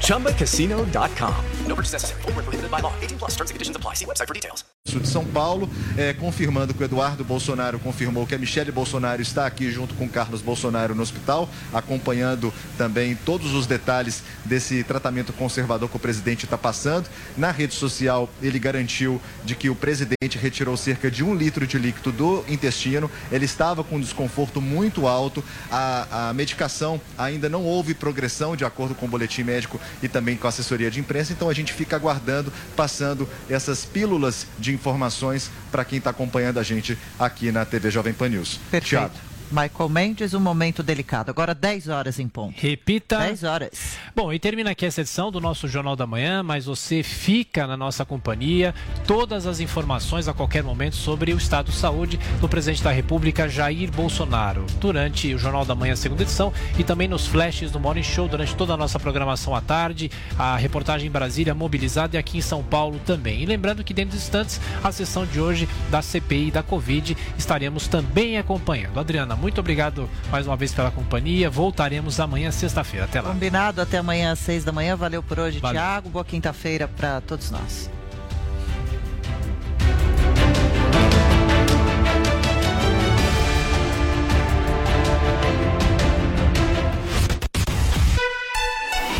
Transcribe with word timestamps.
ChumbaCasino.com. 0.00 1.34
No 1.66 1.74
purchase 1.74 1.92
necessary. 1.94 2.22
Full 2.22 2.32
prohibited 2.32 2.70
by 2.70 2.80
law. 2.80 2.92
18 3.00 3.18
plus 3.18 3.32
terms 3.32 3.50
and 3.50 3.54
conditions 3.54 3.76
apply. 3.76 3.94
See 3.94 4.04
website 4.04 4.28
for 4.28 4.34
details. 4.34 4.64
de 4.84 5.08
São 5.08 5.24
Paulo, 5.24 5.68
é, 5.96 6.12
confirmando 6.12 6.74
que 6.74 6.82
o 6.82 6.84
Eduardo 6.84 7.24
Bolsonaro 7.24 7.78
confirmou 7.78 8.26
que 8.26 8.34
a 8.34 8.38
Michelle 8.38 8.70
Bolsonaro 8.70 9.22
está 9.22 9.46
aqui 9.46 9.72
junto 9.72 9.94
com 9.94 10.06
Carlos 10.06 10.42
Bolsonaro 10.42 10.94
no 10.94 11.02
hospital, 11.02 11.48
acompanhando 11.72 12.52
também 12.76 13.16
todos 13.24 13.54
os 13.54 13.66
detalhes 13.66 14.22
desse 14.44 14.84
tratamento 14.84 15.32
conservador 15.32 15.88
que 15.88 15.96
o 15.96 15.98
presidente 15.98 16.44
está 16.44 16.58
passando. 16.58 17.08
Na 17.36 17.50
rede 17.50 17.74
social, 17.74 18.28
ele 18.42 18.58
garantiu 18.58 19.20
de 19.42 19.56
que 19.56 19.70
o 19.70 19.74
presidente 19.74 20.38
retirou 20.38 20.76
cerca 20.76 21.10
de 21.10 21.24
um 21.24 21.34
litro 21.34 21.66
de 21.66 21.78
líquido 21.78 22.12
do 22.12 22.44
intestino. 22.46 23.10
Ele 23.32 23.46
estava 23.46 23.82
com 23.82 23.96
um 23.96 24.00
desconforto 24.00 24.60
muito 24.60 25.08
alto. 25.08 25.42
A, 25.70 26.28
a 26.28 26.34
medicação 26.34 27.00
ainda 27.16 27.48
não 27.48 27.64
houve 27.64 27.94
progressão, 27.94 28.54
de 28.54 28.66
acordo 28.66 28.94
com 28.94 29.06
o 29.06 29.08
boletim 29.08 29.23
médico 29.44 29.80
e 30.02 30.08
também 30.08 30.36
com 30.36 30.46
a 30.46 30.50
assessoria 30.50 30.90
de 30.90 31.00
imprensa. 31.00 31.32
Então 31.32 31.48
a 31.48 31.54
gente 31.54 31.72
fica 31.72 31.96
aguardando, 31.96 32.52
passando 32.76 33.28
essas 33.48 33.84
pílulas 33.84 34.46
de 34.58 34.72
informações 34.72 35.50
para 35.70 35.84
quem 35.84 35.98
está 35.98 36.10
acompanhando 36.10 36.58
a 36.58 36.62
gente 36.62 36.98
aqui 37.18 37.50
na 37.50 37.64
TV 37.64 37.90
Jovem 37.90 38.12
Pan 38.12 38.28
News. 38.28 38.60
Perfeito. 38.70 38.90
Thiago. 38.90 39.33
Michael 39.54 39.88
Mendes, 39.88 40.34
um 40.34 40.40
momento 40.40 40.82
delicado. 40.82 41.30
Agora 41.30 41.54
10 41.54 41.88
horas 41.88 42.18
em 42.18 42.26
ponto. 42.26 42.60
Repita. 42.60 43.18
10 43.18 43.44
horas. 43.44 43.96
Bom, 44.14 44.32
e 44.32 44.38
termina 44.40 44.72
aqui 44.72 44.84
essa 44.84 45.02
edição 45.02 45.30
do 45.30 45.40
nosso 45.40 45.68
Jornal 45.68 45.94
da 45.94 46.08
Manhã, 46.08 46.42
mas 46.42 46.66
você 46.66 47.04
fica 47.04 47.64
na 47.64 47.76
nossa 47.76 48.04
companhia. 48.04 48.74
Todas 49.06 49.46
as 49.46 49.60
informações 49.60 50.26
a 50.26 50.34
qualquer 50.34 50.64
momento 50.64 50.96
sobre 50.96 51.32
o 51.32 51.36
estado 51.36 51.70
de 51.70 51.76
saúde 51.76 52.18
do 52.40 52.48
presidente 52.48 52.82
da 52.82 52.90
República, 52.90 53.48
Jair 53.48 53.92
Bolsonaro, 53.92 54.66
durante 54.80 55.32
o 55.32 55.38
Jornal 55.38 55.64
da 55.64 55.76
Manhã, 55.76 55.94
segunda 55.94 56.22
edição, 56.22 56.52
e 56.76 56.82
também 56.82 57.06
nos 57.06 57.28
flashes 57.28 57.70
do 57.70 57.78
Morning 57.78 58.02
Show, 58.02 58.26
durante 58.26 58.56
toda 58.56 58.74
a 58.74 58.76
nossa 58.76 58.98
programação 58.98 59.54
à 59.54 59.60
tarde, 59.60 60.10
a 60.36 60.56
reportagem 60.56 61.06
em 61.06 61.12
Brasília 61.12 61.54
mobilizada 61.54 62.16
e 62.16 62.18
aqui 62.18 62.38
em 62.38 62.42
São 62.42 62.60
Paulo 62.64 63.00
também. 63.06 63.42
E 63.42 63.46
lembrando 63.46 63.84
que 63.84 63.94
dentro 63.94 64.16
de 64.16 64.22
instantes, 64.22 64.60
a 64.82 64.90
sessão 64.90 65.24
de 65.24 65.40
hoje 65.40 65.68
da 65.92 66.02
CPI 66.02 66.50
da 66.50 66.62
Covid 66.62 67.16
estaremos 67.38 67.86
também 67.86 68.36
acompanhando. 68.36 68.98
Adriana, 68.98 69.43
muito 69.44 69.60
obrigado 69.60 70.08
mais 70.30 70.46
uma 70.46 70.56
vez 70.56 70.72
pela 70.72 70.90
companhia. 70.90 71.50
Voltaremos 71.50 72.18
amanhã, 72.18 72.50
sexta-feira. 72.50 73.04
Até 73.04 73.20
lá. 73.20 73.28
Combinado, 73.28 73.82
até 73.82 73.98
amanhã 73.98 74.32
às 74.32 74.38
seis 74.38 74.64
da 74.64 74.72
manhã. 74.72 74.96
Valeu 74.96 75.22
por 75.22 75.38
hoje, 75.38 75.58
Valeu. 75.58 75.78
Tiago. 75.78 76.08
Boa 76.08 76.24
quinta-feira 76.24 76.88
para 76.88 77.20
todos 77.20 77.50
nós. 77.50 77.90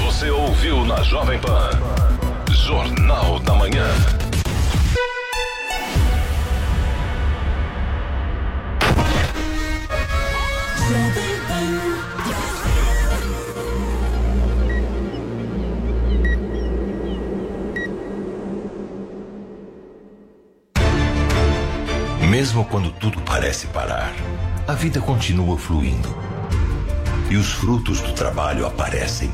Você 0.07 0.31
ouviu 0.31 0.87
na 0.87 1.03
Jovem 1.03 1.39
Pan. 1.39 1.69
Jornal 2.51 3.39
da 3.41 3.55
Manhã. 3.57 4.24
Mesmo 22.29 22.65
quando 22.67 22.91
tudo 22.91 23.21
parece 23.23 23.67
parar, 23.69 24.13
a 24.69 24.75
vida 24.75 25.01
continua 25.01 25.57
fluindo. 25.57 26.15
E 27.31 27.37
os 27.37 27.53
frutos 27.53 28.01
do 28.01 28.13
trabalho 28.13 28.67
aparecem. 28.67 29.31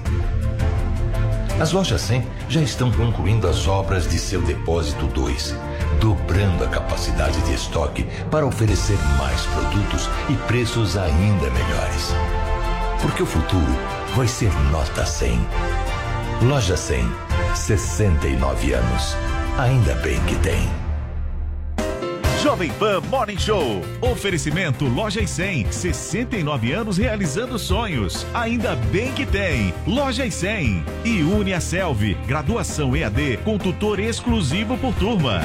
As 1.61 1.73
lojas 1.73 2.01
100 2.01 2.27
já 2.49 2.63
estão 2.63 2.91
concluindo 2.91 3.47
as 3.47 3.69
obras 3.69 4.09
de 4.09 4.19
seu 4.19 4.41
depósito 4.41 5.07
2, 5.09 5.55
dobrando 6.01 6.65
a 6.65 6.69
capacidade 6.69 7.39
de 7.43 7.53
estoque 7.53 8.07
para 8.31 8.47
oferecer 8.47 8.97
mais 9.19 9.43
produtos 9.43 10.09
e 10.31 10.35
preços 10.47 10.97
ainda 10.97 11.51
melhores. 11.51 12.15
Porque 13.03 13.23
o 13.23 13.27
futuro 13.27 13.77
vai 14.17 14.27
ser 14.27 14.51
nota 14.71 15.05
100. 15.05 15.39
Loja 16.45 16.79
100, 16.79 17.07
69 17.55 18.73
anos. 18.73 19.15
Ainda 19.59 19.95
bem 19.97 20.19
que 20.25 20.37
tem. 20.37 20.90
Jovem 22.43 22.73
Pan 22.79 23.03
Morning 23.11 23.39
Show. 23.39 23.83
Oferecimento 24.01 24.87
Loja 24.87 25.21
e 25.21 25.29
100. 25.29 25.71
69 25.73 26.73
anos 26.73 26.97
realizando 26.97 27.59
sonhos. 27.59 28.27
Ainda 28.33 28.75
bem 28.91 29.13
que 29.13 29.27
tem. 29.27 29.75
Loja 29.87 30.25
e 30.25 30.33
100. 30.33 30.83
E 31.05 31.23
Une 31.23 31.53
a 31.53 31.61
Selvi. 31.61 32.15
Graduação 32.27 32.97
EAD 32.97 33.41
com 33.45 33.59
tutor 33.59 34.01
exclusivo 34.01 34.79
por 34.79 34.95
turma. 34.95 35.43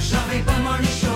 Jovem 0.00 0.42
Pan 0.42 0.58
Morning 0.64 0.88
Show 0.88 1.07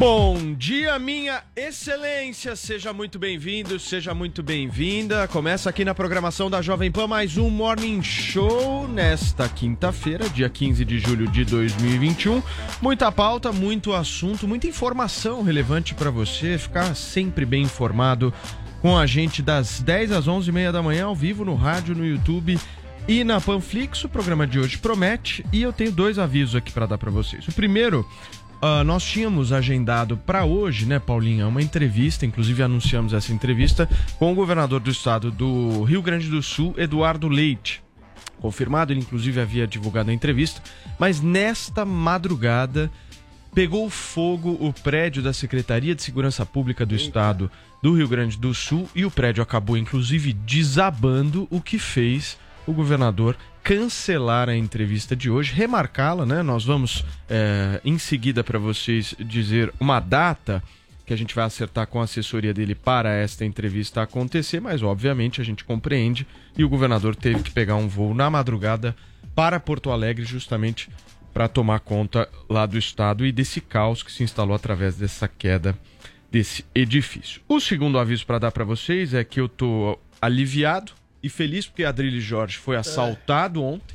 Bom 0.00 0.54
dia, 0.54 0.98
minha 0.98 1.42
excelência. 1.54 2.56
Seja 2.56 2.90
muito 2.90 3.18
bem-vindo, 3.18 3.78
seja 3.78 4.14
muito 4.14 4.42
bem-vinda. 4.42 5.28
Começa 5.28 5.68
aqui 5.68 5.84
na 5.84 5.94
programação 5.94 6.48
da 6.48 6.62
Jovem 6.62 6.90
Pan 6.90 7.06
mais 7.06 7.36
um 7.36 7.50
Morning 7.50 8.02
Show 8.02 8.88
nesta 8.88 9.46
quinta-feira, 9.46 10.26
dia 10.30 10.48
15 10.48 10.86
de 10.86 10.98
julho 10.98 11.28
de 11.28 11.44
2021. 11.44 12.42
Muita 12.80 13.12
pauta, 13.12 13.52
muito 13.52 13.92
assunto, 13.92 14.48
muita 14.48 14.66
informação 14.66 15.42
relevante 15.42 15.94
para 15.94 16.10
você 16.10 16.56
ficar 16.56 16.96
sempre 16.96 17.44
bem 17.44 17.64
informado 17.64 18.32
com 18.80 18.96
a 18.96 19.04
gente 19.04 19.42
das 19.42 19.82
10 19.82 20.12
às 20.12 20.26
11h30 20.26 20.72
da 20.72 20.82
manhã 20.82 21.04
ao 21.04 21.14
vivo 21.14 21.44
no 21.44 21.54
rádio, 21.54 21.94
no 21.94 22.06
YouTube 22.06 22.58
e 23.06 23.22
na 23.22 23.38
Panflix. 23.38 24.04
O 24.04 24.08
programa 24.08 24.46
de 24.46 24.58
hoje 24.58 24.78
promete 24.78 25.44
e 25.52 25.60
eu 25.60 25.74
tenho 25.74 25.92
dois 25.92 26.18
avisos 26.18 26.56
aqui 26.56 26.72
para 26.72 26.86
dar 26.86 26.96
para 26.96 27.10
vocês. 27.10 27.46
O 27.46 27.52
primeiro 27.52 28.08
Uh, 28.62 28.84
nós 28.84 29.02
tínhamos 29.02 29.52
agendado 29.54 30.18
para 30.18 30.44
hoje, 30.44 30.84
né, 30.84 30.98
Paulinha, 30.98 31.48
uma 31.48 31.62
entrevista, 31.62 32.26
inclusive 32.26 32.62
anunciamos 32.62 33.14
essa 33.14 33.32
entrevista 33.32 33.88
com 34.18 34.30
o 34.30 34.34
governador 34.34 34.80
do 34.80 34.90
estado 34.90 35.30
do 35.30 35.82
Rio 35.84 36.02
Grande 36.02 36.28
do 36.28 36.42
Sul, 36.42 36.74
Eduardo 36.76 37.26
Leite. 37.26 37.82
Confirmado, 38.38 38.92
ele 38.92 39.00
inclusive 39.00 39.40
havia 39.40 39.66
divulgado 39.66 40.10
a 40.10 40.14
entrevista, 40.14 40.62
mas 40.98 41.22
nesta 41.22 41.86
madrugada 41.86 42.90
pegou 43.54 43.88
fogo 43.88 44.58
o 44.60 44.74
prédio 44.74 45.22
da 45.22 45.32
Secretaria 45.32 45.94
de 45.94 46.02
Segurança 46.02 46.44
Pública 46.44 46.84
do 46.84 46.94
Estado 46.94 47.50
do 47.82 47.94
Rio 47.94 48.08
Grande 48.08 48.36
do 48.36 48.52
Sul 48.52 48.86
e 48.94 49.06
o 49.06 49.10
prédio 49.10 49.42
acabou 49.42 49.76
inclusive 49.76 50.34
desabando, 50.34 51.48
o 51.50 51.62
que 51.62 51.78
fez 51.78 52.38
o 52.70 52.72
governador 52.72 53.36
cancelar 53.62 54.48
a 54.48 54.56
entrevista 54.56 55.14
de 55.14 55.28
hoje, 55.28 55.52
remarcá-la, 55.52 56.24
né? 56.24 56.42
Nós 56.42 56.64
vamos 56.64 57.04
é, 57.28 57.80
em 57.84 57.98
seguida 57.98 58.42
para 58.42 58.58
vocês 58.58 59.14
dizer 59.18 59.72
uma 59.78 60.00
data 60.00 60.62
que 61.04 61.12
a 61.12 61.16
gente 61.16 61.34
vai 61.34 61.44
acertar 61.44 61.88
com 61.88 62.00
a 62.00 62.04
assessoria 62.04 62.54
dele 62.54 62.74
para 62.74 63.10
esta 63.10 63.44
entrevista 63.44 64.00
acontecer, 64.00 64.60
mas 64.60 64.82
obviamente 64.82 65.40
a 65.40 65.44
gente 65.44 65.64
compreende 65.64 66.26
e 66.56 66.62
o 66.62 66.68
governador 66.68 67.16
teve 67.16 67.42
que 67.42 67.50
pegar 67.50 67.74
um 67.74 67.88
voo 67.88 68.14
na 68.14 68.30
madrugada 68.30 68.94
para 69.34 69.58
Porto 69.58 69.90
Alegre 69.90 70.24
justamente 70.24 70.88
para 71.34 71.48
tomar 71.48 71.80
conta 71.80 72.28
lá 72.48 72.64
do 72.66 72.78
estado 72.78 73.26
e 73.26 73.32
desse 73.32 73.60
caos 73.60 74.02
que 74.02 74.12
se 74.12 74.22
instalou 74.22 74.54
através 74.54 74.96
dessa 74.96 75.26
queda 75.26 75.76
desse 76.30 76.64
edifício. 76.72 77.40
O 77.48 77.58
segundo 77.58 77.98
aviso 77.98 78.24
para 78.24 78.38
dar 78.38 78.52
para 78.52 78.64
vocês 78.64 79.12
é 79.12 79.24
que 79.24 79.40
eu 79.40 79.48
tô 79.48 79.98
aliviado 80.22 80.92
e 81.22 81.28
feliz 81.28 81.66
porque 81.66 81.84
Adrilles 81.84 82.22
Jorge 82.24 82.56
foi 82.58 82.76
assaltado 82.76 83.62
ontem. 83.62 83.94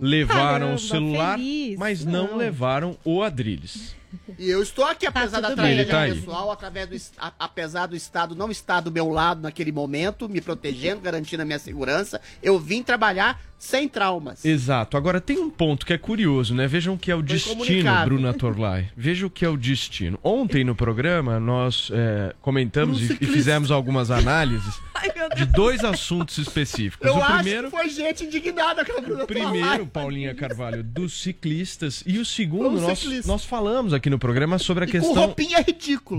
Levaram 0.00 0.42
Caramba, 0.58 0.74
o 0.74 0.78
celular, 0.78 1.38
feliz. 1.38 1.78
mas 1.78 2.04
não, 2.04 2.28
Não. 2.28 2.36
levaram 2.36 2.98
o 3.04 3.22
Adrilles. 3.22 3.94
E 4.36 4.50
eu 4.50 4.60
estou 4.60 4.84
aqui, 4.84 5.06
apesar 5.06 5.40
da 5.40 5.50
tudo 5.50 5.62
bem. 5.62 5.76
tragédia 5.84 6.08
tá 6.10 6.14
pessoal, 6.20 6.50
através 6.50 6.88
do, 6.88 6.96
a- 7.18 7.32
apesar 7.38 7.86
do 7.86 7.94
Estado 7.94 8.34
não 8.34 8.50
estar 8.50 8.80
do 8.80 8.90
meu 8.90 9.08
lado 9.08 9.40
naquele 9.40 9.70
momento, 9.70 10.28
me 10.28 10.40
protegendo, 10.40 11.00
garantindo 11.00 11.42
a 11.42 11.46
minha 11.46 11.60
segurança, 11.60 12.20
eu 12.42 12.58
vim 12.58 12.82
trabalhar 12.82 13.40
sem 13.60 13.86
traumas. 13.86 14.42
Exato. 14.42 14.96
Agora 14.96 15.20
tem 15.20 15.38
um 15.38 15.50
ponto 15.50 15.84
que 15.84 15.92
é 15.92 15.98
curioso, 15.98 16.54
né? 16.54 16.66
Vejam 16.66 16.94
o 16.94 16.98
que 16.98 17.10
é 17.10 17.14
o 17.14 17.20
destino, 17.22 17.56
comunicado. 17.56 18.06
Bruna 18.06 18.32
Torlai. 18.32 18.88
Veja 18.96 19.26
o 19.26 19.30
que 19.30 19.44
é 19.44 19.48
o 19.50 19.56
destino. 19.56 20.18
Ontem 20.24 20.64
no 20.64 20.74
programa 20.74 21.38
nós 21.38 21.90
é, 21.92 22.34
comentamos 22.40 23.02
e, 23.02 23.18
e 23.20 23.26
fizemos 23.26 23.70
algumas 23.70 24.10
análises 24.10 24.80
de 25.36 25.44
dois 25.44 25.84
assuntos 25.84 26.38
específicos. 26.38 27.06
Eu 27.06 27.16
o 27.16 27.22
acho 27.22 27.34
primeiro, 27.34 27.64
que 27.70 27.76
foi 27.76 27.90
gente 27.90 28.24
indignada 28.24 28.82
com 28.82 28.96
a 28.96 29.00
Bruna 29.02 29.26
primeiro, 29.26 29.60
Torlai. 29.60 29.86
Paulinha 29.86 30.34
Carvalho, 30.34 30.82
dos 30.82 31.20
ciclistas. 31.20 32.02
E 32.06 32.18
o 32.18 32.24
segundo, 32.24 32.78
Um 32.78 32.80
nós, 32.80 32.98
ciclista. 32.98 33.30
nós 33.30 33.44
falamos 33.44 33.92
aqui 33.92 34.08
no 34.08 34.18
programa 34.18 34.58
sobre 34.58 34.84
a 34.84 34.88
E 34.88 34.90
questão 34.90 35.34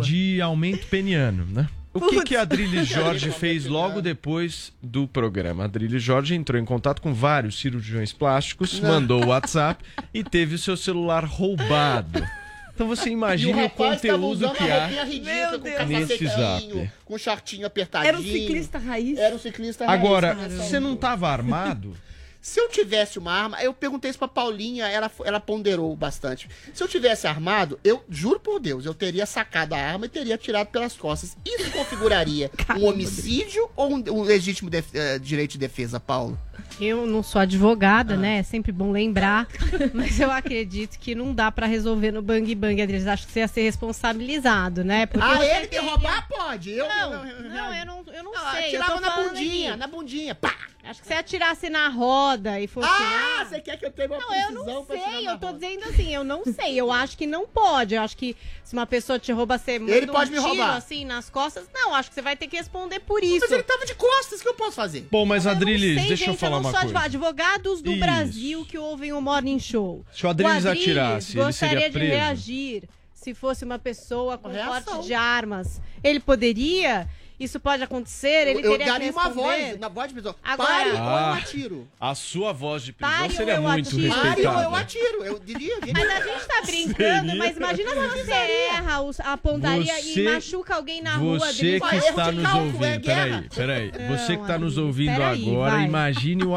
de 0.03 0.39
aumento 0.39 0.85
peniano, 0.85 1.43
né? 1.45 1.67
O 1.93 1.99
que, 1.99 2.15
Putz. 2.15 2.23
que 2.23 2.35
a 2.37 2.41
Adriles 2.41 2.87
Jorge 2.89 3.31
fez 3.31 3.65
logo 3.65 4.01
depois 4.01 4.71
do 4.81 5.07
programa? 5.07 5.63
A 5.63 5.65
Adriles 5.65 6.01
Jorge 6.01 6.33
entrou 6.35 6.59
em 6.59 6.63
contato 6.63 7.01
com 7.01 7.13
vários 7.13 7.59
cirurgiões 7.59 8.13
plásticos, 8.13 8.79
Não. 8.79 8.89
mandou 8.89 9.23
o 9.23 9.27
WhatsApp 9.29 9.83
e 10.13 10.23
teve 10.23 10.55
o 10.55 10.57
seu 10.57 10.77
celular 10.77 11.25
roubado. 11.25 12.25
Então 12.73 12.87
você 12.87 13.09
E 13.09 13.15
o 13.15 13.65
o, 13.65 13.69
conteúdo 13.69 14.49
que 14.53 14.63
há 14.63 15.03
ridícula, 15.03 15.85
nesse 15.85 16.25
zap. 16.25 16.89
com 17.03 17.17
shortinho 17.17 17.67
apertadinho. 17.67 18.07
Era 18.07 18.17
um 18.17 18.23
ciclista 18.23 18.77
raiz. 18.79 19.19
Era 19.19 19.35
um 19.35 19.39
ciclista 19.39 19.85
raiz. 19.85 19.99
Agora, 20.01 20.33
você 20.49 20.79
não 20.79 20.93
estava 20.93 21.27
armado? 21.29 21.93
Se 22.41 22.59
eu 22.59 22.67
tivesse 22.69 23.19
uma 23.19 23.31
arma, 23.31 23.61
eu 23.61 23.71
perguntei 23.73 24.09
isso 24.09 24.17
pra 24.17 24.27
Paulinha, 24.27 24.87
ela, 24.87 25.11
ela 25.23 25.39
ponderou 25.39 25.95
bastante. 25.95 26.49
Se 26.73 26.83
eu 26.83 26.87
tivesse 26.87 27.27
armado, 27.27 27.79
eu 27.83 28.03
juro 28.09 28.39
por 28.39 28.59
Deus, 28.59 28.83
eu 28.85 28.93
teria 28.95 29.25
sacado 29.27 29.73
a 29.73 29.77
arma 29.77 30.07
e 30.07 30.09
teria 30.09 30.37
tirado 30.37 30.67
pelas 30.67 30.95
costas. 30.95 31.37
Isso 31.45 31.69
configuraria 31.71 32.49
um 32.79 32.85
homicídio 32.85 33.69
ou 33.75 33.91
um, 33.93 34.03
um 34.09 34.21
legítimo 34.23 34.69
def- 34.71 34.93
eh, 34.95 35.19
direito 35.19 35.51
de 35.51 35.59
defesa, 35.59 35.99
Paulo? 35.99 36.37
Eu 36.79 37.05
não 37.05 37.21
sou 37.23 37.39
Ah. 37.39 37.43
advogada, 37.43 38.15
né? 38.17 38.39
É 38.39 38.43
sempre 38.43 38.71
bom 38.71 38.91
lembrar. 38.91 39.47
mas 39.93 40.19
eu 40.19 40.31
acredito 40.31 40.97
que 40.99 41.13
não 41.15 41.33
dá 41.33 41.51
pra 41.51 41.65
resolver 41.67 42.11
no 42.11 42.21
bang 42.21 42.53
bang, 42.55 42.81
Adriles. 42.81 43.07
Acho 43.07 43.25
que 43.27 43.33
você 43.33 43.39
ia 43.41 43.47
ser 43.47 43.61
responsabilizado, 43.63 44.83
né? 44.83 45.05
Porque 45.05 45.25
ah, 45.25 45.37
você 45.37 45.45
ele 45.45 45.67
teria- 45.67 45.89
roubar 45.89 46.27
pode. 46.27 46.71
Eu, 46.71 46.87
Não, 46.87 47.11
eu- 47.27 47.49
não, 47.49 47.73
eu 47.75 47.85
não, 47.85 48.03
eu 48.13 48.23
não 48.23 48.31
Ah, 48.35 48.51
sei. 48.55 48.65
atirava 48.67 48.99
na 49.01 49.09
bundinha, 49.23 49.69
aqui. 49.71 49.79
na 49.79 49.87
bundinha. 49.87 50.35
Pá! 50.35 50.53
Acho 50.83 50.99
que 51.01 51.07
se 51.07 51.13
atirasse 51.13 51.69
na 51.69 51.89
roda 51.89 52.59
e 52.59 52.67
fosse. 52.67 52.89
Ah, 52.89 53.45
você 53.45 53.61
quer 53.61 53.77
que 53.77 53.85
eu 53.85 53.91
tenha 53.91 54.07
uma 54.07 54.17
Não, 54.17 54.23
eu 54.33 54.47
precisão 54.47 54.65
não 54.65 54.85
sei, 54.87 55.27
eu 55.27 55.37
tô 55.37 55.45
roda? 55.47 55.59
dizendo 55.59 55.83
assim, 55.85 56.09
eu 56.15 56.23
não 56.23 56.43
sei. 56.43 56.75
Eu 56.75 56.91
acho 56.91 57.15
que 57.15 57.27
não 57.27 57.45
pode. 57.47 57.93
Eu 57.93 58.01
acho 58.01 58.17
que 58.17 58.35
se 58.63 58.73
uma 58.73 58.87
pessoa 58.87 59.19
te 59.19 59.31
rouba, 59.31 59.59
você 59.59 59.77
manda 59.77 60.07
pode 60.07 60.31
um 60.31 60.33
me 60.33 60.39
tiro 60.39 60.47
roubar. 60.55 60.75
assim 60.77 61.05
nas 61.05 61.29
costas. 61.29 61.65
Não, 61.71 61.93
acho 61.93 62.09
que 62.09 62.15
você 62.15 62.21
vai 62.23 62.35
ter 62.35 62.47
que 62.47 62.57
responder 62.57 62.99
por 63.01 63.23
isso. 63.23 63.41
Mas 63.41 63.51
ele 63.51 63.61
tava 63.61 63.85
de 63.85 63.93
costas, 63.93 64.39
o 64.39 64.41
que 64.43 64.49
eu 64.49 64.55
posso 64.55 64.71
fazer? 64.71 65.07
Bom, 65.11 65.23
mas 65.23 65.45
Adriles, 65.45 65.99
Sei, 65.99 66.07
deixa 66.07 66.23
eu 66.23 66.27
gente, 66.31 66.39
falar 66.51 66.61
não 66.61 66.69
uma 66.69 66.81
coisa. 66.81 67.05
Advogados 67.05 67.81
do 67.81 67.91
Isso. 67.91 67.99
Brasil 67.99 68.65
que 68.65 68.77
ouvem 68.77 69.13
o 69.13 69.21
Morning 69.21 69.59
Show. 69.59 70.05
Se 70.11 70.25
o 70.25 70.29
Adriles 70.29 70.65
Adriles 70.65 70.83
atirasse, 70.83 71.37
ele 71.37 71.45
gostaria 71.45 71.79
seria 71.79 71.89
de 71.89 71.93
preso? 71.93 72.13
reagir 72.13 72.89
se 73.13 73.33
fosse 73.35 73.63
uma 73.63 73.77
pessoa 73.77 74.37
com 74.37 74.49
porte 74.49 75.05
de 75.05 75.13
armas. 75.13 75.79
Ele 76.03 76.19
poderia? 76.19 77.07
Isso 77.43 77.59
pode 77.59 77.81
acontecer? 77.81 78.47
Ele 78.47 78.59
eu 78.59 78.71
teria 78.71 78.77
que 78.77 78.85
daria 78.85 79.11
uma 79.11 79.29
voz, 79.29 79.79
na 79.79 79.87
voz 79.89 80.09
de 80.09 80.13
pessoa. 80.13 80.35
Agora- 80.43 80.69
Pare 80.69 80.89
ou 80.91 80.95
eu 80.95 81.03
Ah. 81.03 81.37
atiro. 81.37 81.87
A 81.99 82.13
sua 82.13 82.53
voz 82.53 82.83
de 82.83 82.93
prisão 82.93 83.17
Pare 83.17 83.33
seria 83.33 83.53
eu 83.55 83.61
muito 83.63 83.87
atiro? 83.89 84.09
Pare 84.13 84.21
ou 84.21 84.27
eu 84.29 84.69
respeitada. 84.69 84.77
atiro. 84.77 85.23
Eu 85.25 85.39
diria. 85.39 85.77
Mas 85.91 86.09
a 86.09 86.19
gente 86.27 86.45
tá 86.47 86.61
brincando, 86.63 86.95
Seria. 87.29 87.35
mas 87.35 87.57
imagina 87.57 87.89
se 87.89 88.23
você 88.23 88.31
erra 88.31 88.99
a 89.23 89.37
pontaria 89.37 89.93
Você- 89.95 90.21
e 90.21 90.23
machuca 90.33 90.75
alguém 90.75 91.01
na 91.01 91.15
rua. 91.15 91.39
Você 91.39 91.79
que 91.79 91.95
está 91.95 92.29
de 92.29 92.37
nos 92.37 92.43
cálculo, 92.45 92.85
é 92.85 92.87
ouvindo, 92.89 93.01
guerra. 93.05 93.45
peraí, 93.55 93.91
peraí. 93.91 94.07
Você 94.17 94.35
que 94.35 94.41
está 94.43 94.59
nos 94.59 94.77
ouvindo 94.77 95.15
peraí, 95.15 95.49
agora, 95.49 95.71
vai. 95.71 95.83
imagine 95.85 96.43
o 96.43 96.55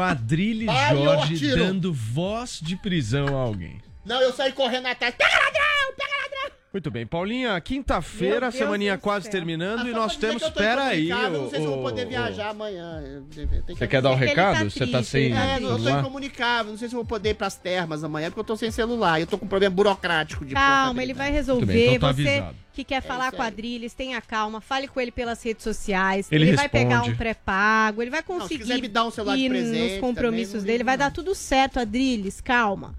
eu 0.91 1.03
Jorge 1.03 1.55
dando 1.55 1.91
voz 1.93 2.59
de 2.61 2.75
prisão 2.75 3.27
a 3.35 3.41
alguém. 3.41 3.81
Não, 4.05 4.21
eu 4.21 4.31
saí 4.33 4.51
correndo 4.51 4.85
atrás. 4.85 5.15
Pega 5.15 5.33
ladrão, 5.33 5.93
pega 5.97 6.13
ladrão. 6.21 6.57
Muito 6.75 6.91
bem, 6.91 7.07
Paulinha, 7.07 7.61
quinta-feira, 7.61 8.51
semaninha 8.51 8.97
quase 8.97 9.23
céu. 9.23 9.31
terminando 9.31 9.85
Ah, 9.85 9.89
e 9.89 9.93
nós 9.93 10.17
temos. 10.17 10.41
que 10.41 10.49
eu 10.49 10.51
tô 10.51 10.59
Espera 10.59 10.83
aí, 10.83 11.05
incomunicável, 11.05 11.41
Não 11.41 11.49
sei 11.49 11.59
se 11.61 11.65
eu 11.65 11.71
vou 11.71 11.81
poder 11.83 12.05
viajar 12.05 12.49
amanhã. 12.49 13.23
Você 13.65 13.87
quer 13.87 14.01
dar 14.01 14.11
o 14.11 14.15
recado? 14.15 14.69
Você 14.69 14.85
tá 14.85 15.01
sem 15.01 15.33
É, 15.33 15.55
eu 15.55 15.61
tô 15.61 15.67
celular? 15.77 15.99
incomunicável. 16.01 16.71
Não 16.73 16.77
sei 16.77 16.89
se 16.89 16.93
eu 16.93 16.97
vou 16.97 17.05
poder 17.05 17.29
ir 17.29 17.35
pras 17.35 17.55
termas 17.55 18.03
amanhã, 18.03 18.27
porque 18.27 18.41
eu 18.41 18.43
tô 18.43 18.57
sem 18.57 18.71
celular. 18.71 19.21
Eu 19.21 19.25
tô 19.25 19.37
com 19.37 19.45
um 19.45 19.47
problema 19.47 19.73
burocrático 19.73 20.43
de 20.43 20.53
Calma, 20.53 21.01
ele 21.01 21.13
vai 21.13 21.31
resolver. 21.31 21.65
bem, 21.65 21.95
então 21.95 22.09
tá 22.09 22.13
Você 22.13 22.43
que 22.73 22.83
quer 22.83 23.01
falar 23.01 23.27
isso 23.27 23.37
com 23.37 23.41
a. 23.41 23.45
Adriles, 23.45 23.93
tenha 23.93 24.19
calma, 24.19 24.59
fale 24.59 24.85
com 24.89 24.99
ele 24.99 25.09
pelas 25.11 25.41
redes 25.41 25.63
sociais. 25.63 26.27
Ele 26.29 26.53
vai 26.57 26.67
pegar 26.67 27.03
um 27.03 27.15
pré-pago, 27.15 28.01
ele 28.01 28.11
vai 28.11 28.19
Não, 28.27 28.35
se 28.35 28.41
conseguir 28.41 28.59
quiser 28.59 28.81
me 28.81 28.89
dar 28.89 29.05
um 29.05 29.11
celular 29.11 29.37
de 29.37 29.45
ir 29.45 29.49
presente 29.49 29.91
nos 29.93 29.99
compromissos 30.01 30.63
dele. 30.63 30.83
Vai 30.83 30.97
dar 30.97 31.09
tudo 31.09 31.33
certo, 31.33 31.79
Adriles, 31.79 32.41
calma. 32.41 32.93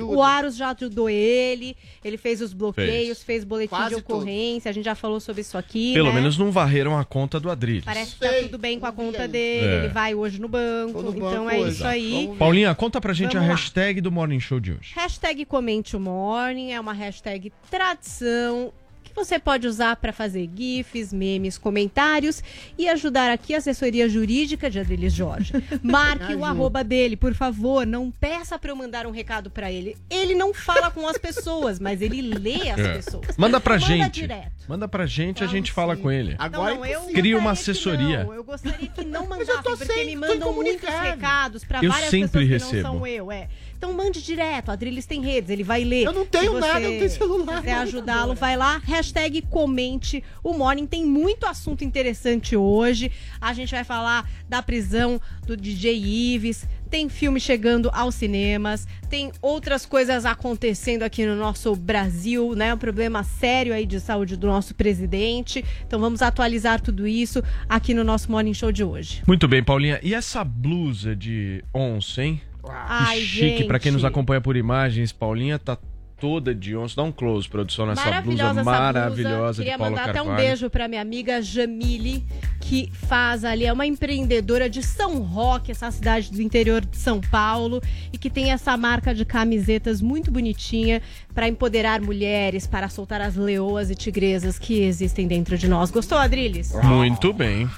O 0.00 0.22
Aros 0.22 0.56
já 0.56 0.70
ajudou 0.70 1.10
ele, 1.10 1.76
ele 2.04 2.16
fez 2.16 2.40
os 2.40 2.52
bloqueios, 2.52 3.15
Fez. 3.18 3.36
fez, 3.36 3.44
boletim 3.44 3.68
Quase 3.70 3.90
de 3.90 4.00
ocorrência, 4.00 4.68
a 4.70 4.72
gente 4.72 4.84
já 4.84 4.94
falou 4.94 5.20
sobre 5.20 5.40
isso 5.42 5.56
aqui, 5.58 5.92
Pelo 5.94 6.08
né? 6.08 6.14
menos 6.16 6.38
não 6.38 6.50
varreram 6.50 6.96
a 6.98 7.04
conta 7.04 7.38
do 7.40 7.50
Adriles. 7.50 7.84
Parece 7.84 8.14
que 8.14 8.20
tá 8.20 8.28
tudo 8.42 8.58
bem 8.58 8.78
com 8.80 8.86
a 8.86 8.92
conta 8.92 9.26
dele, 9.28 9.66
É. 9.66 9.78
ele 9.78 9.88
vai 9.88 10.14
hoje 10.14 10.40
no 10.40 10.48
banco, 10.48 11.02
no 11.02 11.10
então 11.16 11.44
banco 11.44 11.50
é 11.50 11.58
hoje. 11.58 11.72
isso 11.74 11.86
aí. 11.86 12.30
Paulinha, 12.38 12.74
conta 12.74 13.00
pra 13.00 13.12
gente 13.12 13.32
Vamos 13.34 13.44
a 13.44 13.48
lá. 13.48 13.54
hashtag 13.54 14.00
do 14.00 14.10
Morning 14.12 14.40
Show 14.40 14.60
de 14.60 14.72
hoje. 14.72 14.92
Hashtag 14.94 15.44
Comente 15.44 15.96
o 15.96 16.00
Morning 16.00 16.72
é 16.72 16.80
uma 16.80 16.92
hashtag 16.92 17.52
tradição 17.70 18.72
você 19.16 19.38
pode 19.38 19.66
usar 19.66 19.96
para 19.96 20.12
fazer 20.12 20.48
gifs, 20.54 21.12
memes, 21.12 21.58
comentários 21.58 22.42
e 22.78 22.88
ajudar 22.88 23.30
aqui 23.32 23.54
a 23.54 23.58
assessoria 23.58 24.08
jurídica 24.08 24.70
de 24.70 24.78
Adriles 24.78 25.12
Jorge. 25.12 25.52
Marque 25.82 26.34
o 26.34 26.44
arroba 26.44 26.84
dele, 26.84 27.16
por 27.16 27.34
favor. 27.34 27.86
Não 27.86 28.10
peça 28.10 28.58
para 28.58 28.70
eu 28.70 28.76
mandar 28.76 29.06
um 29.06 29.10
recado 29.10 29.50
para 29.50 29.72
ele. 29.72 29.96
Ele 30.10 30.34
não 30.34 30.52
fala 30.54 30.90
com 30.90 31.08
as 31.08 31.16
pessoas, 31.18 31.80
mas 31.80 32.00
ele 32.02 32.20
lê 32.22 32.70
as 32.70 32.78
É. 32.78 32.94
pessoas. 32.94 33.36
Manda 33.36 33.58
pra 33.58 33.74
Manda 33.74 33.86
gente. 33.86 34.20
direto. 34.20 34.52
Manda 34.68 34.86
pra 34.88 35.06
gente, 35.06 35.38
a 35.38 35.46
Vamos 35.46 35.52
gente 35.52 35.72
fala 35.72 35.96
sim. 35.96 36.02
com 36.02 36.10
ele. 36.10 36.34
Agora 36.38 36.70
não, 36.74 36.80
não, 36.80 36.86
eu. 36.86 37.00
Cria 37.12 37.38
uma 37.38 37.52
assessoria. 37.52 38.24
não. 38.24 38.34
Eu 38.34 38.44
gostaria 38.44 38.88
que 38.88 39.04
não 39.04 39.26
tô 39.26 39.62
porque 39.62 39.84
sem- 39.86 40.06
me 40.06 40.16
mandam 40.16 40.52
muitos 40.52 40.88
recados 40.88 41.64
para 41.64 41.82
Eu 41.82 41.90
várias 41.90 42.10
sempre 42.10 42.28
pessoas 42.46 42.46
que 42.46 42.52
recebo. 42.74 42.82
não 42.88 42.98
são 42.98 43.06
eu, 43.06 43.32
é. 43.32 43.48
Então 43.76 43.92
mande 43.92 44.22
direto, 44.22 44.70
a 44.70 44.72
Adriles 44.72 45.06
tem 45.06 45.20
redes, 45.20 45.50
ele 45.50 45.62
vai 45.62 45.84
ler. 45.84 46.04
Eu 46.04 46.12
não 46.12 46.26
tenho 46.26 46.54
Se 46.54 46.60
nada, 46.60 46.80
eu 46.80 46.90
não 46.90 46.98
tenho 46.98 47.10
celular, 47.10 47.60
quiser 47.60 47.74
não, 47.74 47.82
ajudá-lo, 47.82 48.34
vai 48.34 48.56
lá, 48.56 48.78
hashtag 48.78 49.42
comente 49.42 50.22
o 50.42 50.52
Morning. 50.52 50.86
Tem 50.86 51.04
muito 51.04 51.46
assunto 51.46 51.84
interessante 51.84 52.56
hoje. 52.56 53.10
A 53.40 53.52
gente 53.52 53.70
vai 53.70 53.84
falar 53.84 54.28
da 54.48 54.62
prisão 54.62 55.20
do 55.46 55.56
DJ 55.56 55.96
Ives, 56.34 56.66
tem 56.90 57.08
filme 57.08 57.40
chegando 57.40 57.90
aos 57.92 58.14
cinemas, 58.14 58.86
tem 59.08 59.32
outras 59.42 59.84
coisas 59.84 60.24
acontecendo 60.24 61.02
aqui 61.02 61.26
no 61.26 61.36
nosso 61.36 61.74
Brasil, 61.74 62.54
né? 62.54 62.72
Um 62.72 62.78
problema 62.78 63.22
sério 63.22 63.74
aí 63.74 63.84
de 63.86 64.00
saúde 64.00 64.36
do 64.36 64.46
nosso 64.46 64.74
presidente. 64.74 65.64
Então 65.86 66.00
vamos 66.00 66.22
atualizar 66.22 66.80
tudo 66.80 67.06
isso 67.06 67.42
aqui 67.68 67.92
no 67.92 68.04
nosso 68.04 68.30
Morning 68.30 68.54
Show 68.54 68.72
de 68.72 68.84
hoje. 68.84 69.22
Muito 69.26 69.46
bem, 69.48 69.62
Paulinha. 69.62 70.00
E 70.02 70.14
essa 70.14 70.44
blusa 70.44 71.14
de 71.14 71.64
onça, 71.74 72.24
hein? 72.24 72.40
Ai, 72.70 73.18
que 73.18 73.24
chique, 73.24 73.64
pra 73.64 73.78
quem 73.78 73.92
nos 73.92 74.04
acompanha 74.04 74.40
por 74.40 74.56
imagens, 74.56 75.12
Paulinha 75.12 75.58
tá 75.58 75.76
toda 76.18 76.54
de 76.54 76.74
onça. 76.76 76.96
Dá 76.96 77.02
um 77.02 77.12
close, 77.12 77.48
produção, 77.48 77.86
nessa 77.86 78.02
blusa 78.22 78.44
Maravilhosa 78.44 78.60
essa 78.60 78.64
maravilhosa 78.64 79.38
blusa. 79.38 79.62
Queria 79.62 79.72
de 79.72 79.78
Paulo 79.78 79.90
mandar 79.96 80.12
Carvalho. 80.12 80.30
até 80.30 80.42
um 80.42 80.48
beijo 80.48 80.70
pra 80.70 80.88
minha 80.88 81.02
amiga 81.02 81.42
Jamile, 81.42 82.24
que 82.60 82.90
faz 82.92 83.44
ali, 83.44 83.66
é 83.66 83.72
uma 83.72 83.86
empreendedora 83.86 84.68
de 84.70 84.82
São 84.82 85.20
Roque, 85.20 85.70
essa 85.70 85.90
cidade 85.90 86.32
do 86.32 86.40
interior 86.40 86.84
de 86.84 86.96
São 86.96 87.20
Paulo, 87.20 87.82
e 88.12 88.18
que 88.18 88.30
tem 88.30 88.50
essa 88.50 88.76
marca 88.76 89.14
de 89.14 89.24
camisetas 89.24 90.00
muito 90.00 90.30
bonitinha 90.30 91.02
pra 91.34 91.48
empoderar 91.48 92.00
mulheres, 92.00 92.66
para 92.66 92.88
soltar 92.88 93.20
as 93.20 93.36
leoas 93.36 93.90
e 93.90 93.94
tigresas 93.94 94.58
que 94.58 94.80
existem 94.80 95.28
dentro 95.28 95.58
de 95.58 95.68
nós. 95.68 95.90
Gostou, 95.90 96.16
Adriles? 96.16 96.72
Muito 96.82 97.32
bem. 97.32 97.68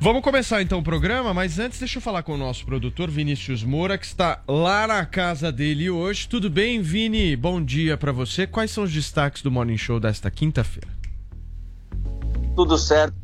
Vamos 0.00 0.22
começar 0.22 0.62
então 0.62 0.78
o 0.78 0.82
programa, 0.82 1.34
mas 1.34 1.58
antes 1.58 1.78
deixa 1.78 1.98
eu 1.98 2.02
falar 2.02 2.22
com 2.22 2.34
o 2.34 2.38
nosso 2.38 2.64
produtor 2.64 3.10
Vinícius 3.10 3.64
Moura, 3.64 3.98
que 3.98 4.06
está 4.06 4.42
lá 4.46 4.86
na 4.86 5.04
casa 5.04 5.50
dele 5.50 5.90
hoje. 5.90 6.28
Tudo 6.28 6.48
bem, 6.48 6.80
Vini? 6.80 7.34
Bom 7.34 7.62
dia 7.62 7.96
pra 7.96 8.12
você. 8.12 8.46
Quais 8.46 8.70
são 8.70 8.84
os 8.84 8.92
destaques 8.92 9.42
do 9.42 9.50
Morning 9.50 9.76
Show 9.76 9.98
desta 9.98 10.30
quinta-feira? 10.30 10.98
tudo 12.58 12.76
certo. 12.76 13.14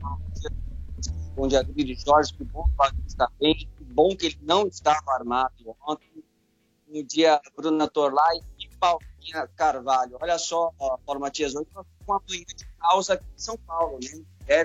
Bom 1.35 1.49
dia, 1.49 1.59
Adriles 1.59 2.04
Jorge, 2.07 2.33
que 2.35 2.45
bom 2.45 2.64
que 2.64 3.09
está 3.09 3.28
bem, 3.40 3.57
que 3.57 3.83
bom 3.83 4.14
que 4.14 4.26
ele 4.26 4.38
não 4.43 4.69
estava 4.69 5.11
armado 5.11 5.76
ontem. 5.85 6.07
Um 6.88 7.04
dia, 7.04 7.40
Bruna 7.57 7.88
Torlai 7.88 8.37
e 8.61 8.69
Paulinha 8.76 9.49
Carvalho. 9.57 10.16
Olha 10.21 10.38
só, 10.38 10.71
Paulo 11.04 11.21
Matias, 11.21 11.52
hoje 11.57 11.66
uma 12.07 12.23
manhã 12.28 12.45
de 12.47 12.64
causa 12.78 13.14
aqui 13.14 13.25
em 13.25 13.38
São 13.38 13.57
Paulo, 13.66 13.99
né? 14.00 14.25
É, 14.47 14.64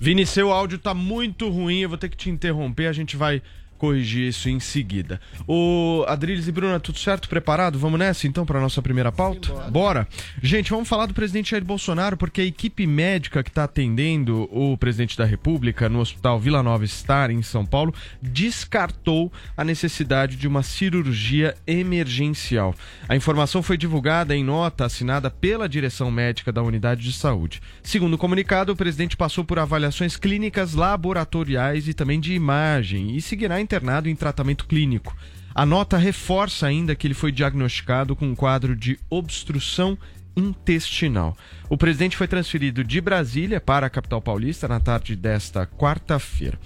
Vini, 0.00 0.24
seu 0.26 0.52
áudio 0.52 0.78
tá 0.78 0.94
muito 0.94 1.48
ruim, 1.48 1.80
eu 1.80 1.88
vou 1.88 1.98
ter 1.98 2.08
que 2.08 2.16
te 2.16 2.30
interromper, 2.30 2.86
a 2.86 2.92
gente 2.92 3.16
vai 3.16 3.42
corrigir 3.78 4.28
isso 4.28 4.48
em 4.48 4.60
seguida. 4.60 5.20
O 5.46 6.04
Adriles 6.06 6.48
e 6.48 6.52
Bruna, 6.52 6.80
tudo 6.80 6.98
certo? 6.98 7.28
Preparado? 7.28 7.78
Vamos 7.78 7.98
nessa 7.98 8.26
então 8.26 8.44
para 8.44 8.60
nossa 8.60 8.82
primeira 8.82 9.12
pauta? 9.12 9.52
Bora. 9.70 10.06
Gente, 10.42 10.70
vamos 10.70 10.88
falar 10.88 11.06
do 11.06 11.14
presidente 11.14 11.52
Jair 11.52 11.64
Bolsonaro, 11.64 12.16
porque 12.16 12.40
a 12.40 12.44
equipe 12.44 12.86
médica 12.86 13.42
que 13.42 13.50
está 13.50 13.64
atendendo 13.64 14.48
o 14.52 14.76
presidente 14.76 15.16
da 15.16 15.24
República 15.24 15.88
no 15.88 16.00
Hospital 16.00 16.38
Vila 16.38 16.62
Nova 16.62 16.86
Star, 16.86 17.30
em 17.30 17.42
São 17.42 17.64
Paulo, 17.64 17.94
descartou 18.20 19.32
a 19.56 19.64
necessidade 19.64 20.36
de 20.36 20.48
uma 20.48 20.62
cirurgia 20.62 21.54
emergencial. 21.66 22.74
A 23.08 23.16
informação 23.16 23.62
foi 23.62 23.76
divulgada 23.76 24.34
em 24.34 24.44
nota 24.44 24.84
assinada 24.84 25.30
pela 25.30 25.68
direção 25.68 26.10
médica 26.10 26.52
da 26.52 26.62
unidade 26.62 27.02
de 27.02 27.12
saúde. 27.12 27.60
Segundo 27.82 28.14
o 28.14 28.18
comunicado, 28.18 28.72
o 28.72 28.76
presidente 28.76 29.16
passou 29.16 29.44
por 29.44 29.58
avaliações 29.58 30.16
clínicas 30.16 30.74
laboratoriais 30.74 31.88
e 31.88 31.94
também 31.94 32.18
de 32.18 32.34
imagem 32.34 33.16
e 33.16 33.22
seguirá 33.22 33.60
internado 33.68 34.08
em 34.08 34.16
tratamento 34.16 34.66
clínico. 34.66 35.14
A 35.54 35.66
nota 35.66 35.98
reforça 35.98 36.66
ainda 36.66 36.94
que 36.94 37.06
ele 37.06 37.14
foi 37.14 37.30
diagnosticado 37.30 38.16
com 38.16 38.26
um 38.26 38.34
quadro 38.34 38.74
de 38.74 38.98
obstrução 39.10 39.98
intestinal. 40.34 41.36
O 41.68 41.76
presidente 41.76 42.16
foi 42.16 42.26
transferido 42.26 42.82
de 42.82 43.00
Brasília 43.00 43.60
para 43.60 43.86
a 43.86 43.90
capital 43.90 44.22
paulista 44.22 44.66
na 44.66 44.80
tarde 44.80 45.14
desta 45.14 45.66
quarta-feira. 45.66 46.58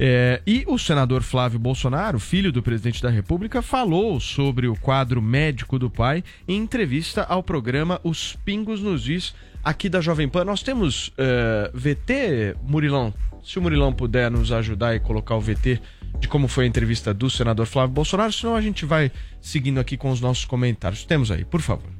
É, 0.00 0.40
e 0.46 0.64
o 0.66 0.78
senador 0.78 1.22
Flávio 1.22 1.58
Bolsonaro, 1.58 2.18
filho 2.18 2.50
do 2.50 2.62
presidente 2.62 3.02
da 3.02 3.10
República, 3.10 3.60
falou 3.60 4.18
sobre 4.18 4.66
o 4.66 4.76
quadro 4.76 5.20
médico 5.20 5.78
do 5.78 5.90
pai 5.90 6.24
em 6.46 6.56
entrevista 6.56 7.24
ao 7.24 7.42
programa 7.42 8.00
Os 8.02 8.36
Pingos 8.44 8.80
nos 8.80 9.08
Is, 9.08 9.34
aqui 9.62 9.88
da 9.88 10.00
Jovem 10.00 10.28
Pan. 10.28 10.44
Nós 10.44 10.62
temos 10.62 11.12
é, 11.18 11.70
VT, 11.74 12.56
Murilão? 12.62 13.12
Se 13.44 13.58
o 13.58 13.62
Murilão 13.62 13.92
puder 13.92 14.30
nos 14.30 14.52
ajudar 14.52 14.94
e 14.94 15.00
colocar 15.00 15.36
o 15.36 15.40
VT 15.40 15.80
de 16.18 16.28
como 16.28 16.48
foi 16.48 16.64
a 16.64 16.66
entrevista 16.66 17.14
do 17.14 17.30
senador 17.30 17.66
Flávio 17.66 17.94
Bolsonaro, 17.94 18.32
senão 18.32 18.56
a 18.56 18.60
gente 18.60 18.84
vai 18.84 19.10
seguindo 19.40 19.78
aqui 19.78 19.96
com 19.96 20.10
os 20.10 20.20
nossos 20.20 20.44
comentários. 20.44 21.04
Temos 21.04 21.30
aí, 21.30 21.44
por 21.44 21.60
favor. 21.60 21.90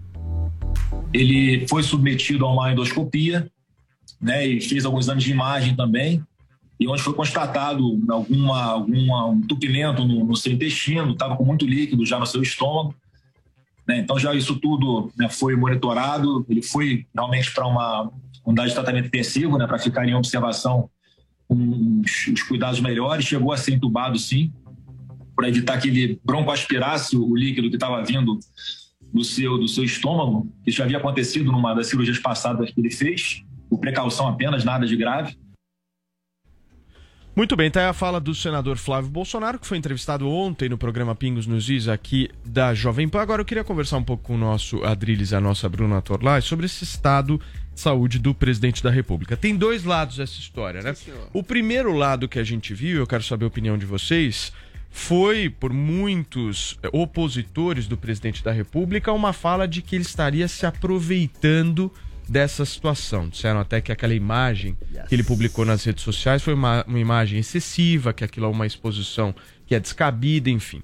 Ele 1.12 1.66
foi 1.68 1.82
submetido 1.82 2.44
a 2.44 2.52
uma 2.52 2.72
endoscopia, 2.72 3.50
né, 4.20 4.46
e 4.46 4.60
fez 4.60 4.84
alguns 4.84 5.06
exames 5.06 5.24
de 5.24 5.30
imagem 5.30 5.74
também, 5.76 6.22
e 6.78 6.86
onde 6.86 7.02
foi 7.02 7.12
constatado 7.12 8.00
alguma, 8.08 8.64
alguma 8.64 9.26
um 9.26 9.38
entupimento 9.38 10.04
no, 10.04 10.24
no 10.24 10.36
seu 10.36 10.52
intestino, 10.52 11.12
estava 11.12 11.36
com 11.36 11.44
muito 11.44 11.66
líquido 11.66 12.06
já 12.06 12.18
no 12.18 12.26
seu 12.26 12.42
estômago. 12.42 12.94
Né, 13.86 13.98
então 13.98 14.18
já 14.18 14.34
isso 14.34 14.56
tudo 14.56 15.10
né, 15.16 15.28
foi 15.28 15.56
monitorado, 15.56 16.44
ele 16.48 16.62
foi 16.62 17.06
realmente 17.14 17.52
para 17.52 17.66
uma 17.66 18.10
unidade 18.44 18.68
de 18.68 18.74
tratamento 18.74 19.06
intensivo, 19.06 19.56
né, 19.56 19.66
para 19.66 19.78
ficar 19.78 20.06
em 20.06 20.14
observação 20.14 20.90
com 21.48 22.02
os, 22.04 22.26
os 22.28 22.42
cuidados 22.42 22.78
melhores, 22.80 23.24
chegou 23.24 23.52
a 23.52 23.56
ser 23.56 23.72
entubado 23.72 24.18
sim, 24.18 24.52
para 25.34 25.48
evitar 25.48 25.80
que 25.80 25.88
ele 25.88 26.20
broncoaspirasse 26.24 27.16
o 27.16 27.34
líquido 27.34 27.70
que 27.70 27.76
estava 27.76 28.04
vindo 28.04 28.38
do 29.12 29.24
seu, 29.24 29.56
do 29.56 29.66
seu 29.66 29.84
estômago, 29.84 30.52
que 30.64 30.70
já 30.70 30.84
havia 30.84 30.98
acontecido 30.98 31.50
numa 31.50 31.74
das 31.74 31.86
cirurgias 31.86 32.18
passadas 32.18 32.70
que 32.70 32.80
ele 32.80 32.90
fez, 32.90 33.42
por 33.70 33.78
precaução 33.78 34.28
apenas, 34.28 34.64
nada 34.64 34.86
de 34.86 34.96
grave. 34.96 35.36
Muito 37.38 37.54
bem, 37.54 37.70
tá 37.70 37.80
aí 37.80 37.86
a 37.86 37.92
fala 37.92 38.20
do 38.20 38.34
senador 38.34 38.76
Flávio 38.76 39.10
Bolsonaro, 39.10 39.60
que 39.60 39.66
foi 39.66 39.78
entrevistado 39.78 40.28
ontem 40.28 40.68
no 40.68 40.76
programa 40.76 41.14
Pingos 41.14 41.46
nos 41.46 41.70
Is 41.70 41.86
aqui 41.86 42.28
da 42.44 42.74
Jovem 42.74 43.08
Pan. 43.08 43.20
Agora 43.20 43.40
eu 43.40 43.46
queria 43.46 43.62
conversar 43.62 43.96
um 43.96 44.02
pouco 44.02 44.24
com 44.24 44.34
o 44.34 44.38
nosso 44.38 44.84
Adriles 44.84 45.32
a 45.32 45.40
nossa 45.40 45.68
Bruna 45.68 46.02
Torlai 46.02 46.40
sobre 46.42 46.66
esse 46.66 46.82
estado 46.82 47.40
saúde 47.78 48.18
do 48.18 48.34
presidente 48.34 48.82
da 48.82 48.90
República. 48.90 49.36
Tem 49.36 49.54
dois 49.56 49.84
lados 49.84 50.18
essa 50.18 50.38
história, 50.38 50.82
né? 50.82 50.94
O 51.32 51.42
primeiro 51.42 51.92
lado 51.92 52.28
que 52.28 52.38
a 52.38 52.44
gente 52.44 52.74
viu, 52.74 52.98
eu 52.98 53.06
quero 53.06 53.22
saber 53.22 53.44
a 53.44 53.48
opinião 53.48 53.78
de 53.78 53.86
vocês, 53.86 54.52
foi 54.90 55.48
por 55.48 55.72
muitos 55.72 56.78
eh, 56.82 56.88
opositores 56.92 57.86
do 57.86 57.96
presidente 57.96 58.42
da 58.42 58.50
República 58.50 59.12
uma 59.12 59.32
fala 59.32 59.68
de 59.68 59.82
que 59.82 59.94
ele 59.94 60.02
estaria 60.02 60.48
se 60.48 60.66
aproveitando 60.66 61.92
dessa 62.28 62.64
situação. 62.64 63.28
Disseram 63.28 63.60
até 63.60 63.80
que 63.80 63.90
aquela 63.90 64.14
imagem 64.14 64.76
que 65.08 65.14
ele 65.14 65.22
publicou 65.22 65.64
nas 65.64 65.84
redes 65.84 66.02
sociais 66.02 66.42
foi 66.42 66.54
uma, 66.54 66.84
uma 66.86 66.98
imagem 66.98 67.38
excessiva, 67.38 68.12
que 68.12 68.24
aquilo 68.24 68.46
é 68.46 68.48
uma 68.48 68.66
exposição 68.66 69.34
que 69.66 69.74
é 69.74 69.80
descabida, 69.80 70.50
enfim. 70.50 70.82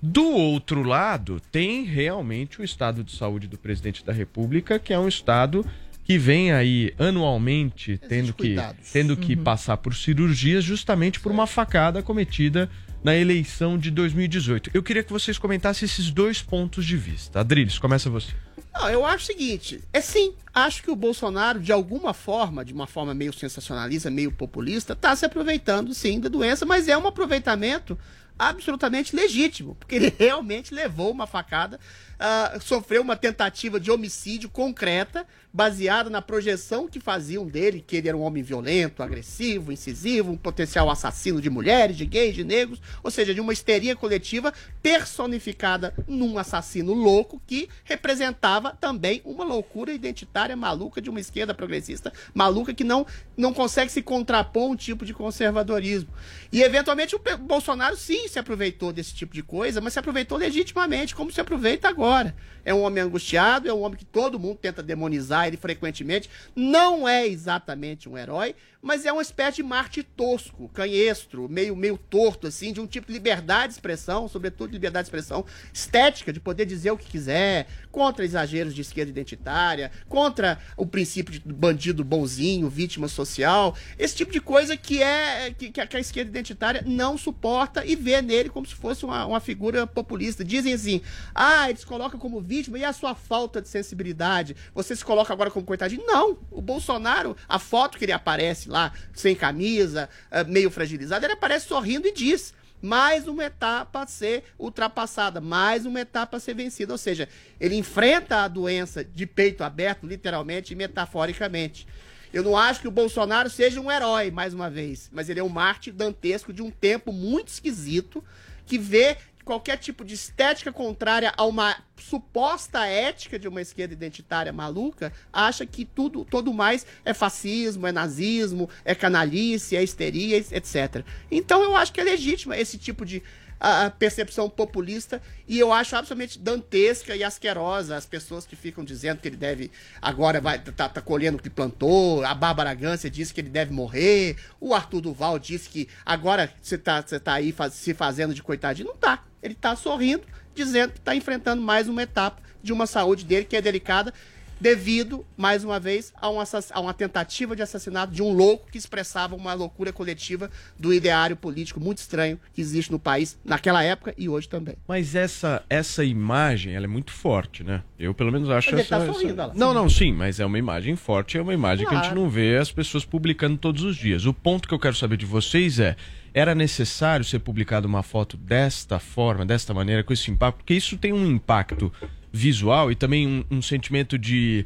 Do 0.00 0.30
outro 0.30 0.82
lado, 0.82 1.40
tem 1.50 1.84
realmente 1.84 2.60
o 2.60 2.64
estado 2.64 3.02
de 3.02 3.12
saúde 3.12 3.48
do 3.48 3.58
presidente 3.58 4.04
da 4.04 4.12
República, 4.12 4.78
que 4.78 4.92
é 4.92 4.98
um 4.98 5.08
estado 5.08 5.64
que 6.06 6.16
vem 6.16 6.52
aí 6.52 6.94
anualmente 7.00 7.98
tendo 8.08 8.32
que, 8.32 8.50
cuidados. 8.50 8.92
tendo 8.92 9.16
que 9.16 9.34
passar 9.34 9.76
por 9.76 9.92
cirurgias 9.92 10.62
justamente 10.62 11.18
por 11.18 11.32
uma 11.32 11.48
facada 11.48 12.00
cometida 12.00 12.70
na 13.02 13.16
eleição 13.16 13.76
de 13.76 13.90
2018. 13.90 14.70
Eu 14.72 14.84
queria 14.84 15.02
que 15.02 15.12
vocês 15.12 15.36
comentassem 15.36 15.84
esses 15.84 16.12
dois 16.12 16.40
pontos 16.40 16.86
de 16.86 16.96
vista. 16.96 17.40
Adriles, 17.40 17.76
começa 17.76 18.08
você. 18.08 18.32
Não, 18.72 18.88
eu 18.88 19.04
acho 19.04 19.24
o 19.24 19.26
seguinte, 19.26 19.82
é 19.92 20.00
sim, 20.00 20.34
acho 20.54 20.80
que 20.80 20.90
o 20.92 20.96
Bolsonaro, 20.96 21.58
de 21.58 21.72
alguma 21.72 22.14
forma, 22.14 22.64
de 22.64 22.72
uma 22.72 22.86
forma 22.86 23.12
meio 23.12 23.32
sensacionalista, 23.32 24.08
meio 24.08 24.30
populista, 24.30 24.92
está 24.92 25.16
se 25.16 25.26
aproveitando 25.26 25.92
sim 25.92 26.20
da 26.20 26.28
doença, 26.28 26.64
mas 26.64 26.86
é 26.86 26.96
um 26.96 27.06
aproveitamento 27.06 27.98
absolutamente 28.38 29.14
legítimo, 29.14 29.74
porque 29.74 29.94
ele 29.94 30.12
realmente 30.18 30.74
levou 30.74 31.10
uma 31.10 31.26
facada, 31.26 31.78
ah, 32.18 32.58
sofreu 32.60 33.02
uma 33.02 33.16
tentativa 33.16 33.78
de 33.78 33.90
homicídio 33.90 34.48
concreta, 34.48 35.26
baseada 35.52 36.10
na 36.10 36.20
projeção 36.20 36.86
que 36.86 37.00
faziam 37.00 37.46
dele, 37.46 37.82
que 37.86 37.96
ele 37.96 38.08
era 38.08 38.16
um 38.16 38.20
homem 38.20 38.42
violento, 38.42 39.02
agressivo, 39.02 39.72
incisivo, 39.72 40.30
um 40.30 40.36
potencial 40.36 40.90
assassino 40.90 41.40
de 41.40 41.48
mulheres, 41.48 41.96
de 41.96 42.04
gays, 42.04 42.34
de 42.34 42.44
negros, 42.44 42.78
ou 43.02 43.10
seja, 43.10 43.34
de 43.34 43.40
uma 43.40 43.54
histeria 43.54 43.96
coletiva 43.96 44.52
personificada 44.82 45.94
num 46.06 46.36
assassino 46.36 46.92
louco 46.92 47.40
que 47.46 47.70
representava 47.84 48.76
também 48.78 49.22
uma 49.24 49.44
loucura 49.44 49.92
identitária 49.92 50.54
maluca 50.54 51.00
de 51.00 51.08
uma 51.08 51.20
esquerda 51.20 51.54
progressista 51.54 52.12
maluca 52.34 52.74
que 52.74 52.84
não, 52.84 53.06
não 53.34 53.54
consegue 53.54 53.90
se 53.90 54.02
contrapor 54.02 54.64
a 54.64 54.72
um 54.72 54.76
tipo 54.76 55.06
de 55.06 55.14
conservadorismo. 55.14 56.10
E 56.52 56.62
eventualmente 56.62 57.16
o 57.16 57.20
Bolsonaro 57.38 57.96
sim 57.96 58.25
se 58.28 58.38
aproveitou 58.38 58.92
desse 58.92 59.14
tipo 59.14 59.34
de 59.34 59.42
coisa, 59.42 59.80
mas 59.80 59.92
se 59.92 59.98
aproveitou 59.98 60.38
legitimamente, 60.38 61.14
como 61.14 61.32
se 61.32 61.40
aproveita 61.40 61.88
agora. 61.88 62.34
É 62.64 62.74
um 62.74 62.82
homem 62.82 63.02
angustiado, 63.02 63.68
é 63.68 63.72
um 63.72 63.82
homem 63.82 63.98
que 63.98 64.04
todo 64.04 64.38
mundo 64.38 64.58
tenta 64.60 64.82
demonizar 64.82 65.46
ele 65.46 65.56
frequentemente. 65.56 66.28
Não 66.54 67.08
é 67.08 67.26
exatamente 67.26 68.08
um 68.08 68.16
herói, 68.16 68.54
mas 68.86 69.04
é 69.04 69.12
uma 69.12 69.20
espécie 69.20 69.56
de 69.56 69.62
Marte 69.64 70.04
tosco, 70.04 70.68
canhestro, 70.68 71.48
meio, 71.48 71.74
meio 71.74 71.98
torto, 71.98 72.46
assim, 72.46 72.72
de 72.72 72.80
um 72.80 72.86
tipo 72.86 73.08
de 73.08 73.14
liberdade 73.14 73.72
de 73.72 73.72
expressão, 73.74 74.28
sobretudo 74.28 74.70
liberdade 74.70 75.06
de 75.06 75.08
expressão 75.08 75.44
estética, 75.72 76.32
de 76.32 76.38
poder 76.38 76.66
dizer 76.66 76.92
o 76.92 76.96
que 76.96 77.06
quiser, 77.06 77.66
contra 77.90 78.24
exageros 78.24 78.72
de 78.72 78.82
esquerda 78.82 79.10
identitária, 79.10 79.90
contra 80.08 80.60
o 80.76 80.86
princípio 80.86 81.32
de 81.32 81.40
bandido 81.52 82.04
bonzinho, 82.04 82.70
vítima 82.70 83.08
social, 83.08 83.74
esse 83.98 84.14
tipo 84.14 84.30
de 84.30 84.40
coisa 84.40 84.76
que 84.76 85.02
é 85.02 85.52
que, 85.58 85.72
que 85.72 85.80
a 85.80 85.86
que 85.86 85.96
a 85.96 86.00
esquerda 86.00 86.30
identitária 86.30 86.84
não 86.86 87.18
suporta 87.18 87.84
e 87.84 87.96
vê 87.96 88.22
nele 88.22 88.50
como 88.50 88.66
se 88.66 88.74
fosse 88.74 89.04
uma, 89.04 89.26
uma 89.26 89.40
figura 89.40 89.84
populista. 89.84 90.44
Dizem 90.44 90.74
assim, 90.74 91.00
ah, 91.34 91.68
eles 91.68 91.84
colocam 91.84 92.20
como 92.20 92.40
vítima 92.40 92.78
e 92.78 92.84
a 92.84 92.92
sua 92.92 93.16
falta 93.16 93.60
de 93.60 93.68
sensibilidade, 93.68 94.54
você 94.72 94.94
se 94.94 95.04
coloca 95.04 95.32
agora 95.32 95.50
como 95.50 95.66
coitadinho. 95.66 96.06
Não, 96.06 96.38
o 96.52 96.62
Bolsonaro, 96.62 97.36
a 97.48 97.58
foto 97.58 97.98
que 97.98 98.04
ele 98.04 98.12
aparece 98.12 98.68
lá, 98.68 98.75
sem 99.12 99.34
camisa, 99.34 100.08
eh, 100.30 100.44
meio 100.44 100.70
fragilizado, 100.70 101.24
ele 101.24 101.32
aparece 101.32 101.66
sorrindo 101.66 102.06
e 102.06 102.12
diz, 102.12 102.54
mais 102.80 103.26
uma 103.26 103.44
etapa 103.44 104.02
a 104.02 104.06
ser 104.06 104.44
ultrapassada, 104.58 105.40
mais 105.40 105.86
uma 105.86 106.00
etapa 106.00 106.36
a 106.36 106.40
ser 106.40 106.54
vencida. 106.54 106.92
Ou 106.92 106.98
seja, 106.98 107.28
ele 107.60 107.74
enfrenta 107.76 108.44
a 108.44 108.48
doença 108.48 109.04
de 109.04 109.26
peito 109.26 109.64
aberto, 109.64 110.06
literalmente 110.06 110.72
e 110.72 110.76
metaforicamente. 110.76 111.86
Eu 112.32 112.42
não 112.42 112.56
acho 112.56 112.80
que 112.80 112.88
o 112.88 112.92
Bolsonaro 112.92 113.48
seja 113.48 113.80
um 113.80 113.90
herói, 113.90 114.30
mais 114.30 114.52
uma 114.52 114.68
vez, 114.68 115.08
mas 115.12 115.28
ele 115.28 115.40
é 115.40 115.44
um 115.44 115.48
mártir 115.48 115.92
dantesco 115.92 116.52
de 116.52 116.60
um 116.62 116.70
tempo 116.70 117.12
muito 117.12 117.48
esquisito 117.48 118.22
que 118.66 118.78
vê 118.78 119.16
qualquer 119.46 119.78
tipo 119.78 120.04
de 120.04 120.12
estética 120.12 120.72
contrária 120.72 121.32
a 121.36 121.44
uma 121.44 121.76
suposta 121.96 122.84
ética 122.84 123.38
de 123.38 123.46
uma 123.46 123.60
esquerda 123.62 123.94
identitária 123.94 124.52
maluca, 124.52 125.12
acha 125.32 125.64
que 125.64 125.84
tudo, 125.84 126.24
todo 126.24 126.52
mais 126.52 126.84
é 127.04 127.14
fascismo, 127.14 127.86
é 127.86 127.92
nazismo, 127.92 128.68
é 128.84 128.92
canalice, 128.92 129.76
é 129.76 129.84
histeria, 129.84 130.36
etc. 130.36 131.04
Então 131.30 131.62
eu 131.62 131.76
acho 131.76 131.92
que 131.92 132.00
é 132.00 132.04
legítimo 132.04 132.52
esse 132.52 132.76
tipo 132.76 133.06
de 133.06 133.22
a, 133.58 133.90
percepção 133.90 134.48
populista 134.48 135.20
e 135.48 135.58
eu 135.58 135.72
acho 135.72 135.96
absolutamente 135.96 136.38
dantesca 136.38 137.14
e 137.16 137.24
asquerosa 137.24 137.96
as 137.96 138.06
pessoas 138.06 138.46
que 138.46 138.56
ficam 138.56 138.84
dizendo 138.84 139.20
que 139.20 139.28
ele 139.28 139.36
deve 139.36 139.70
agora 140.00 140.40
vai 140.40 140.58
tá, 140.58 140.88
tá 140.88 141.00
colhendo 141.00 141.38
o 141.38 141.42
que 141.42 141.50
plantou, 141.50 142.24
a 142.24 142.34
Bárbara 142.34 142.74
Gância 142.74 143.10
disse 143.10 143.32
que 143.32 143.40
ele 143.40 143.48
deve 143.48 143.72
morrer, 143.72 144.36
o 144.60 144.74
Arthur 144.74 145.00
Duval 145.00 145.38
disse 145.38 145.68
que 145.68 145.88
agora 146.04 146.52
você 146.60 146.76
tá, 146.76 147.02
você 147.02 147.18
tá 147.18 147.34
aí 147.34 147.52
faz- 147.52 147.74
se 147.74 147.94
fazendo 147.94 148.34
de 148.34 148.42
coitadinho, 148.42 148.88
não 148.88 148.96
tá. 148.96 149.24
Ele 149.42 149.54
tá 149.54 149.76
sorrindo, 149.76 150.24
dizendo 150.54 150.92
que 150.92 151.00
tá 151.00 151.14
enfrentando 151.14 151.62
mais 151.62 151.88
uma 151.88 152.02
etapa 152.02 152.42
de 152.62 152.72
uma 152.72 152.86
saúde 152.86 153.24
dele 153.24 153.44
que 153.44 153.56
é 153.56 153.62
delicada 153.62 154.12
devido, 154.60 155.24
mais 155.36 155.64
uma 155.64 155.78
vez, 155.78 156.12
a, 156.20 156.30
um 156.30 156.38
a 156.40 156.80
uma 156.80 156.94
tentativa 156.94 157.54
de 157.54 157.62
assassinato 157.62 158.12
de 158.12 158.22
um 158.22 158.32
louco 158.32 158.70
que 158.70 158.78
expressava 158.78 159.34
uma 159.34 159.52
loucura 159.54 159.92
coletiva 159.92 160.50
do 160.78 160.92
ideário 160.92 161.36
político 161.36 161.80
muito 161.80 161.98
estranho 161.98 162.38
que 162.52 162.60
existe 162.60 162.90
no 162.90 162.98
país 162.98 163.38
naquela 163.44 163.82
época 163.82 164.14
e 164.16 164.28
hoje 164.28 164.48
também. 164.48 164.76
Mas 164.88 165.14
essa, 165.14 165.62
essa 165.68 166.04
imagem, 166.04 166.74
ela 166.74 166.84
é 166.84 166.88
muito 166.88 167.12
forte, 167.12 167.62
né? 167.62 167.82
Eu, 167.98 168.14
pelo 168.14 168.32
menos, 168.32 168.48
acho 168.50 168.70
Ele 168.70 168.80
essa... 168.80 168.98
tá 168.98 169.12
sorrindo, 169.12 169.40
essa-. 169.40 169.54
Não, 169.54 169.72
não, 169.72 169.88
sim, 169.88 170.12
mas 170.12 170.40
é 170.40 170.46
uma 170.46 170.58
imagem 170.58 170.96
forte, 170.96 171.38
é 171.38 171.42
uma 171.42 171.54
imagem 171.54 171.86
que 171.86 171.92
a 171.92 171.96
gente 171.96 172.06
Claro. 172.06 172.20
não 172.20 172.28
vê 172.28 172.56
as 172.56 172.70
pessoas 172.70 173.04
publicando 173.04 173.56
todos 173.58 173.82
os 173.82 173.96
dias. 173.96 174.26
O 174.26 174.32
ponto 174.34 174.68
que 174.68 174.74
eu 174.74 174.78
quero 174.78 174.94
saber 174.94 175.16
de 175.16 175.26
vocês 175.26 175.78
é, 175.80 175.96
era 176.32 176.54
necessário 176.54 177.24
ser 177.24 177.38
publicada 177.38 177.86
uma 177.86 178.02
foto 178.02 178.36
desta 178.36 178.98
forma, 178.98 179.44
desta 179.44 179.72
maneira, 179.72 180.04
com 180.04 180.12
esse 180.12 180.30
impacto? 180.30 180.58
Porque 180.58 180.74
isso 180.74 180.96
tem 180.96 181.12
um 181.12 181.26
impacto 181.26 181.92
visual 182.36 182.92
e 182.92 182.94
também 182.94 183.26
um, 183.26 183.44
um 183.50 183.62
sentimento 183.62 184.18
de 184.18 184.64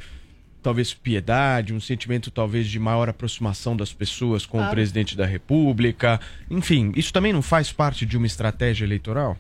talvez 0.62 0.92
piedade, 0.92 1.72
um 1.72 1.80
sentimento 1.80 2.30
talvez 2.30 2.66
de 2.66 2.78
maior 2.78 3.08
aproximação 3.08 3.76
das 3.76 3.92
pessoas 3.92 4.44
com 4.44 4.62
o 4.62 4.70
presidente 4.70 5.16
da 5.16 5.24
República. 5.24 6.20
Enfim, 6.50 6.92
isso 6.96 7.12
também 7.12 7.32
não 7.32 7.42
faz 7.42 7.72
parte 7.72 8.04
de 8.04 8.16
uma 8.16 8.26
estratégia 8.26 8.84
eleitoral? 8.84 9.38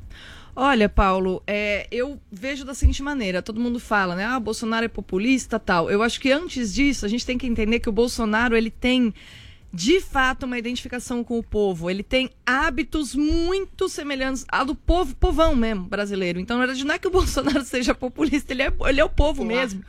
Olha, 0.56 0.88
Paulo, 0.88 1.42
é, 1.46 1.86
eu 1.90 2.20
vejo 2.30 2.64
da 2.64 2.74
seguinte 2.74 3.02
maneira: 3.02 3.42
todo 3.42 3.60
mundo 3.60 3.78
fala, 3.78 4.14
né? 4.16 4.24
Ah, 4.24 4.40
Bolsonaro 4.40 4.84
é 4.84 4.88
populista 4.88 5.58
tal. 5.58 5.90
Eu 5.90 6.02
acho 6.02 6.20
que 6.20 6.32
antes 6.32 6.74
disso, 6.74 7.06
a 7.06 7.08
gente 7.08 7.24
tem 7.24 7.38
que 7.38 7.46
entender 7.46 7.80
que 7.80 7.88
o 7.88 7.92
Bolsonaro 7.92 8.56
ele 8.56 8.70
tem. 8.70 9.14
De 9.72 10.00
fato, 10.00 10.46
uma 10.46 10.58
identificação 10.58 11.22
com 11.22 11.38
o 11.38 11.42
povo. 11.42 11.88
Ele 11.88 12.02
tem 12.02 12.30
hábitos 12.44 13.14
muito 13.14 13.88
semelhantes 13.88 14.44
ao 14.48 14.64
do 14.64 14.74
povo, 14.74 15.14
povão 15.14 15.54
mesmo, 15.54 15.84
brasileiro. 15.84 16.40
Então, 16.40 16.58
na 16.58 16.66
verdade, 16.66 16.84
não 16.84 16.94
é 16.94 16.98
que 16.98 17.06
o 17.06 17.10
Bolsonaro 17.12 17.64
seja 17.64 17.94
populista, 17.94 18.52
ele 18.52 18.62
é, 18.62 18.72
ele 18.88 19.00
é 19.00 19.04
o 19.04 19.08
povo 19.08 19.44
mesmo. 19.44 19.84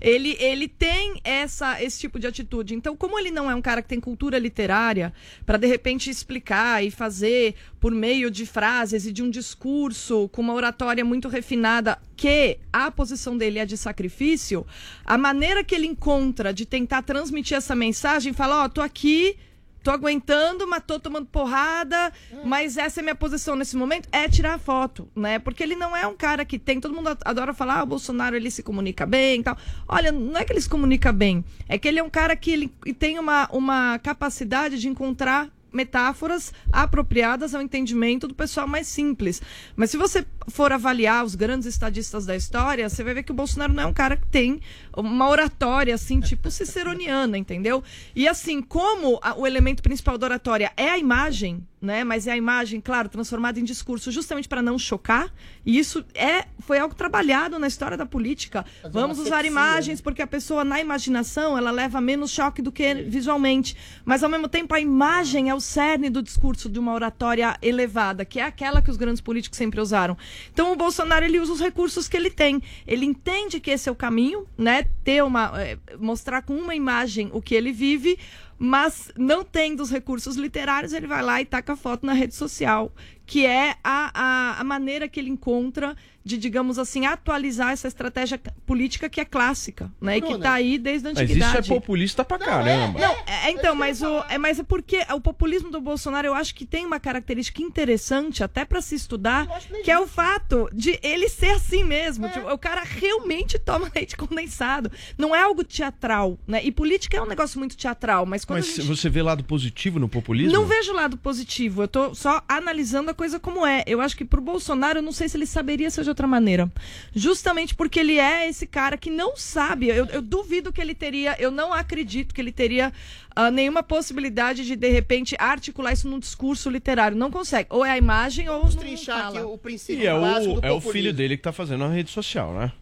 Ele, 0.00 0.36
ele 0.40 0.66
tem 0.66 1.20
essa, 1.22 1.80
esse 1.82 2.00
tipo 2.00 2.18
de 2.18 2.26
atitude. 2.26 2.74
Então, 2.74 2.96
como 2.96 3.18
ele 3.18 3.30
não 3.30 3.48
é 3.48 3.54
um 3.54 3.62
cara 3.62 3.82
que 3.82 3.88
tem 3.88 4.00
cultura 4.00 4.38
literária, 4.38 5.12
para 5.46 5.58
de 5.58 5.66
repente 5.66 6.10
explicar 6.10 6.84
e 6.84 6.90
fazer 6.90 7.54
por 7.78 7.92
meio 7.92 8.30
de 8.30 8.44
frases 8.44 9.06
e 9.06 9.12
de 9.12 9.22
um 9.22 9.30
discurso 9.30 10.28
com 10.30 10.42
uma 10.42 10.54
oratória 10.54 11.04
muito 11.04 11.28
refinada, 11.28 11.98
que 12.20 12.58
a 12.70 12.90
posição 12.90 13.34
dele 13.34 13.58
é 13.58 13.64
de 13.64 13.78
sacrifício, 13.78 14.66
a 15.06 15.16
maneira 15.16 15.64
que 15.64 15.74
ele 15.74 15.86
encontra 15.86 16.52
de 16.52 16.66
tentar 16.66 17.00
transmitir 17.00 17.56
essa 17.56 17.74
mensagem, 17.74 18.34
fala: 18.34 18.64
Ó, 18.64 18.68
tô 18.68 18.82
aqui. 18.82 19.38
Tô 19.82 19.90
aguentando, 19.90 20.68
mas 20.68 20.82
tô 20.86 21.00
tomando 21.00 21.24
porrada, 21.24 22.12
mas 22.44 22.76
essa 22.76 23.00
é 23.00 23.02
minha 23.02 23.14
posição 23.14 23.56
nesse 23.56 23.74
momento, 23.78 24.10
é 24.12 24.28
tirar 24.28 24.56
a 24.56 24.58
foto, 24.58 25.08
né? 25.16 25.38
Porque 25.38 25.62
ele 25.62 25.74
não 25.74 25.96
é 25.96 26.06
um 26.06 26.14
cara 26.14 26.44
que 26.44 26.58
tem, 26.58 26.78
todo 26.78 26.94
mundo 26.94 27.16
adora 27.24 27.54
falar, 27.54 27.78
ah, 27.78 27.82
o 27.84 27.86
Bolsonaro 27.86 28.36
ele 28.36 28.50
se 28.50 28.62
comunica 28.62 29.06
bem 29.06 29.40
e 29.40 29.42
tal. 29.42 29.56
Olha, 29.88 30.12
não 30.12 30.38
é 30.38 30.44
que 30.44 30.52
ele 30.52 30.60
se 30.60 30.68
comunica 30.68 31.10
bem, 31.12 31.42
é 31.66 31.78
que 31.78 31.88
ele 31.88 31.98
é 31.98 32.02
um 32.02 32.10
cara 32.10 32.36
que 32.36 32.50
ele 32.50 32.68
tem 32.98 33.18
uma, 33.18 33.48
uma 33.50 33.98
capacidade 34.00 34.78
de 34.78 34.86
encontrar 34.86 35.48
metáforas 35.72 36.52
apropriadas 36.72 37.54
ao 37.54 37.62
entendimento 37.62 38.26
do 38.28 38.34
pessoal 38.34 38.66
mais 38.66 38.86
simples. 38.86 39.40
Mas 39.76 39.90
se 39.90 39.96
você 39.96 40.26
for 40.48 40.72
avaliar 40.72 41.24
os 41.24 41.34
grandes 41.34 41.66
estadistas 41.66 42.26
da 42.26 42.36
história, 42.36 42.88
você 42.88 43.04
vai 43.04 43.14
ver 43.14 43.22
que 43.22 43.32
o 43.32 43.34
Bolsonaro 43.34 43.72
não 43.72 43.82
é 43.84 43.86
um 43.86 43.92
cara 43.92 44.16
que 44.16 44.26
tem 44.26 44.60
uma 44.96 45.28
oratória 45.28 45.94
assim, 45.94 46.20
tipo 46.20 46.50
ciceroniana, 46.50 47.38
entendeu? 47.38 47.82
E 48.14 48.26
assim, 48.28 48.60
como 48.60 49.18
a- 49.22 49.34
o 49.36 49.46
elemento 49.46 49.82
principal 49.82 50.18
da 50.18 50.26
oratória 50.26 50.72
é 50.76 50.88
a 50.88 50.98
imagem, 50.98 51.66
né? 51.80 52.04
Mas 52.04 52.26
é 52.26 52.32
a 52.32 52.36
imagem, 52.36 52.80
claro, 52.80 53.08
transformada 53.08 53.58
em 53.58 53.64
discurso 53.64 54.10
justamente 54.10 54.48
para 54.48 54.60
não 54.60 54.78
chocar. 54.78 55.32
E 55.64 55.78
isso 55.78 56.04
é 56.14 56.46
foi 56.58 56.78
algo 56.78 56.94
trabalhado 56.94 57.58
na 57.58 57.66
história 57.66 57.96
da 57.96 58.04
política. 58.04 58.64
Vamos 58.90 59.18
usar 59.18 59.40
asepsia, 59.40 59.50
imagens 59.50 60.00
porque 60.00 60.20
a 60.20 60.26
pessoa 60.26 60.62
na 60.62 60.78
imaginação 60.80 61.56
ela 61.56 61.70
leva 61.70 62.00
menos 62.00 62.30
choque 62.30 62.60
do 62.60 62.70
que 62.70 62.94
visualmente. 62.94 63.76
Mas 64.04 64.22
ao 64.22 64.28
mesmo 64.28 64.48
tempo 64.48 64.74
a 64.74 64.80
imagem 64.80 65.48
é 65.48 65.54
o 65.54 65.60
cerne 65.60 66.10
do 66.10 66.22
discurso 66.22 66.68
de 66.68 66.78
uma 66.78 66.92
oratória 66.92 67.56
elevada, 67.62 68.24
que 68.24 68.38
é 68.38 68.44
aquela 68.44 68.82
que 68.82 68.90
os 68.90 68.96
grandes 68.96 69.20
políticos 69.20 69.56
sempre 69.56 69.80
usaram. 69.80 70.16
Então 70.52 70.72
o 70.72 70.76
Bolsonaro 70.76 71.24
ele 71.24 71.40
usa 71.40 71.52
os 71.52 71.60
recursos 71.60 72.08
que 72.08 72.16
ele 72.16 72.30
tem. 72.30 72.62
Ele 72.86 73.06
entende 73.06 73.58
que 73.58 73.70
esse 73.70 73.88
é 73.88 73.92
o 73.92 73.96
caminho, 73.96 74.46
né? 74.56 74.84
Ter 75.02 75.24
uma 75.24 75.52
eh, 75.56 75.78
mostrar 75.98 76.42
com 76.42 76.54
uma 76.54 76.74
imagem 76.74 77.30
o 77.32 77.40
que 77.40 77.54
ele 77.54 77.72
vive. 77.72 78.18
Mas 78.62 79.10
não 79.16 79.42
tendo 79.42 79.82
os 79.82 79.90
recursos 79.90 80.36
literários, 80.36 80.92
ele 80.92 81.06
vai 81.06 81.22
lá 81.22 81.40
e 81.40 81.46
taca 81.46 81.72
a 81.72 81.76
foto 81.76 82.04
na 82.04 82.12
rede 82.12 82.34
social, 82.34 82.92
que 83.30 83.46
é 83.46 83.76
a, 83.84 84.10
a, 84.12 84.60
a 84.60 84.64
maneira 84.64 85.08
que 85.08 85.20
ele 85.20 85.30
encontra 85.30 85.96
de, 86.22 86.36
digamos 86.36 86.78
assim, 86.78 87.06
atualizar 87.06 87.72
essa 87.72 87.88
estratégia 87.88 88.38
política 88.66 89.08
que 89.08 89.20
é 89.20 89.24
clássica, 89.24 89.90
né? 90.00 90.18
E 90.18 90.20
que 90.20 90.32
está 90.34 90.52
aí 90.52 90.78
desde 90.78 91.08
a 91.08 91.10
Mas 91.12 91.22
antiguidade. 91.22 91.60
isso 91.62 91.72
é 91.72 91.74
populista 91.74 92.24
pra 92.24 92.38
caramba. 92.38 92.98
Não, 92.98 93.16
é, 93.26 93.50
então, 93.50 93.74
mas, 93.74 94.02
o, 94.02 94.22
é, 94.28 94.36
mas 94.36 94.58
é 94.58 94.62
porque 94.62 94.98
o 95.14 95.20
populismo 95.20 95.70
do 95.70 95.80
Bolsonaro 95.80 96.26
eu 96.26 96.34
acho 96.34 96.54
que 96.54 96.66
tem 96.66 96.84
uma 96.84 97.00
característica 97.00 97.62
interessante, 97.62 98.44
até 98.44 98.64
para 98.64 98.82
se 98.82 98.94
estudar, 98.94 99.46
que 99.82 99.90
é 99.90 99.98
o 99.98 100.06
fato 100.06 100.68
de 100.72 100.98
ele 101.02 101.28
ser 101.28 101.52
assim 101.52 101.84
mesmo. 101.84 102.28
Tipo, 102.28 102.52
o 102.52 102.58
cara 102.58 102.82
realmente 102.84 103.58
toma 103.58 103.90
leite 103.94 104.16
condensado. 104.16 104.92
Não 105.16 105.34
é 105.34 105.42
algo 105.42 105.64
teatral, 105.64 106.38
né? 106.46 106.60
E 106.62 106.70
política 106.70 107.16
é 107.16 107.22
um 107.22 107.26
negócio 107.26 107.58
muito 107.58 107.76
teatral, 107.76 108.26
mas 108.26 108.44
quando 108.44 108.58
Mas 108.58 108.68
a 108.68 108.82
gente... 108.82 108.86
você 108.86 109.08
vê 109.08 109.22
lado 109.22 109.42
positivo 109.42 109.98
no 109.98 110.08
populismo? 110.08 110.52
Não 110.52 110.66
vejo 110.66 110.92
lado 110.92 111.16
positivo, 111.16 111.82
eu 111.82 111.88
tô 111.88 112.14
só 112.14 112.42
analisando 112.46 113.10
a 113.10 113.14
coisa 113.20 113.38
como 113.38 113.66
é. 113.66 113.84
Eu 113.86 114.00
acho 114.00 114.16
que 114.16 114.24
pro 114.24 114.40
Bolsonaro, 114.40 115.00
eu 115.00 115.02
não 115.02 115.12
sei 115.12 115.28
se 115.28 115.36
ele 115.36 115.44
saberia 115.44 115.90
ser 115.90 116.04
de 116.04 116.08
outra 116.08 116.26
maneira. 116.26 116.72
Justamente 117.14 117.74
porque 117.74 118.00
ele 118.00 118.18
é 118.18 118.48
esse 118.48 118.66
cara 118.66 118.96
que 118.96 119.10
não 119.10 119.36
sabe. 119.36 119.88
Eu, 119.88 120.06
eu 120.06 120.22
duvido 120.22 120.72
que 120.72 120.80
ele 120.80 120.94
teria, 120.94 121.36
eu 121.38 121.50
não 121.50 121.70
acredito 121.70 122.34
que 122.34 122.40
ele 122.40 122.50
teria 122.50 122.90
ah, 123.36 123.50
nenhuma 123.50 123.82
possibilidade 123.82 124.64
de, 124.64 124.74
de 124.74 124.88
repente, 124.88 125.36
articular 125.38 125.92
isso 125.92 126.08
num 126.08 126.18
discurso 126.18 126.70
literário. 126.70 127.14
Não 127.14 127.30
consegue. 127.30 127.68
Ou 127.68 127.84
é 127.84 127.90
a 127.90 127.98
imagem 127.98 128.48
ou 128.48 128.64
não 128.64 128.96
fala. 128.96 129.46
o 129.46 129.58
princípio 129.58 130.02
E 130.02 130.06
é 130.06 130.14
o, 130.14 130.54
do 130.54 130.66
é 130.66 130.72
o 130.72 130.80
filho 130.80 131.12
dele 131.12 131.36
que 131.36 131.42
tá 131.42 131.52
fazendo 131.52 131.80
na 131.80 131.92
rede 131.92 132.10
social, 132.10 132.54
né? 132.54 132.72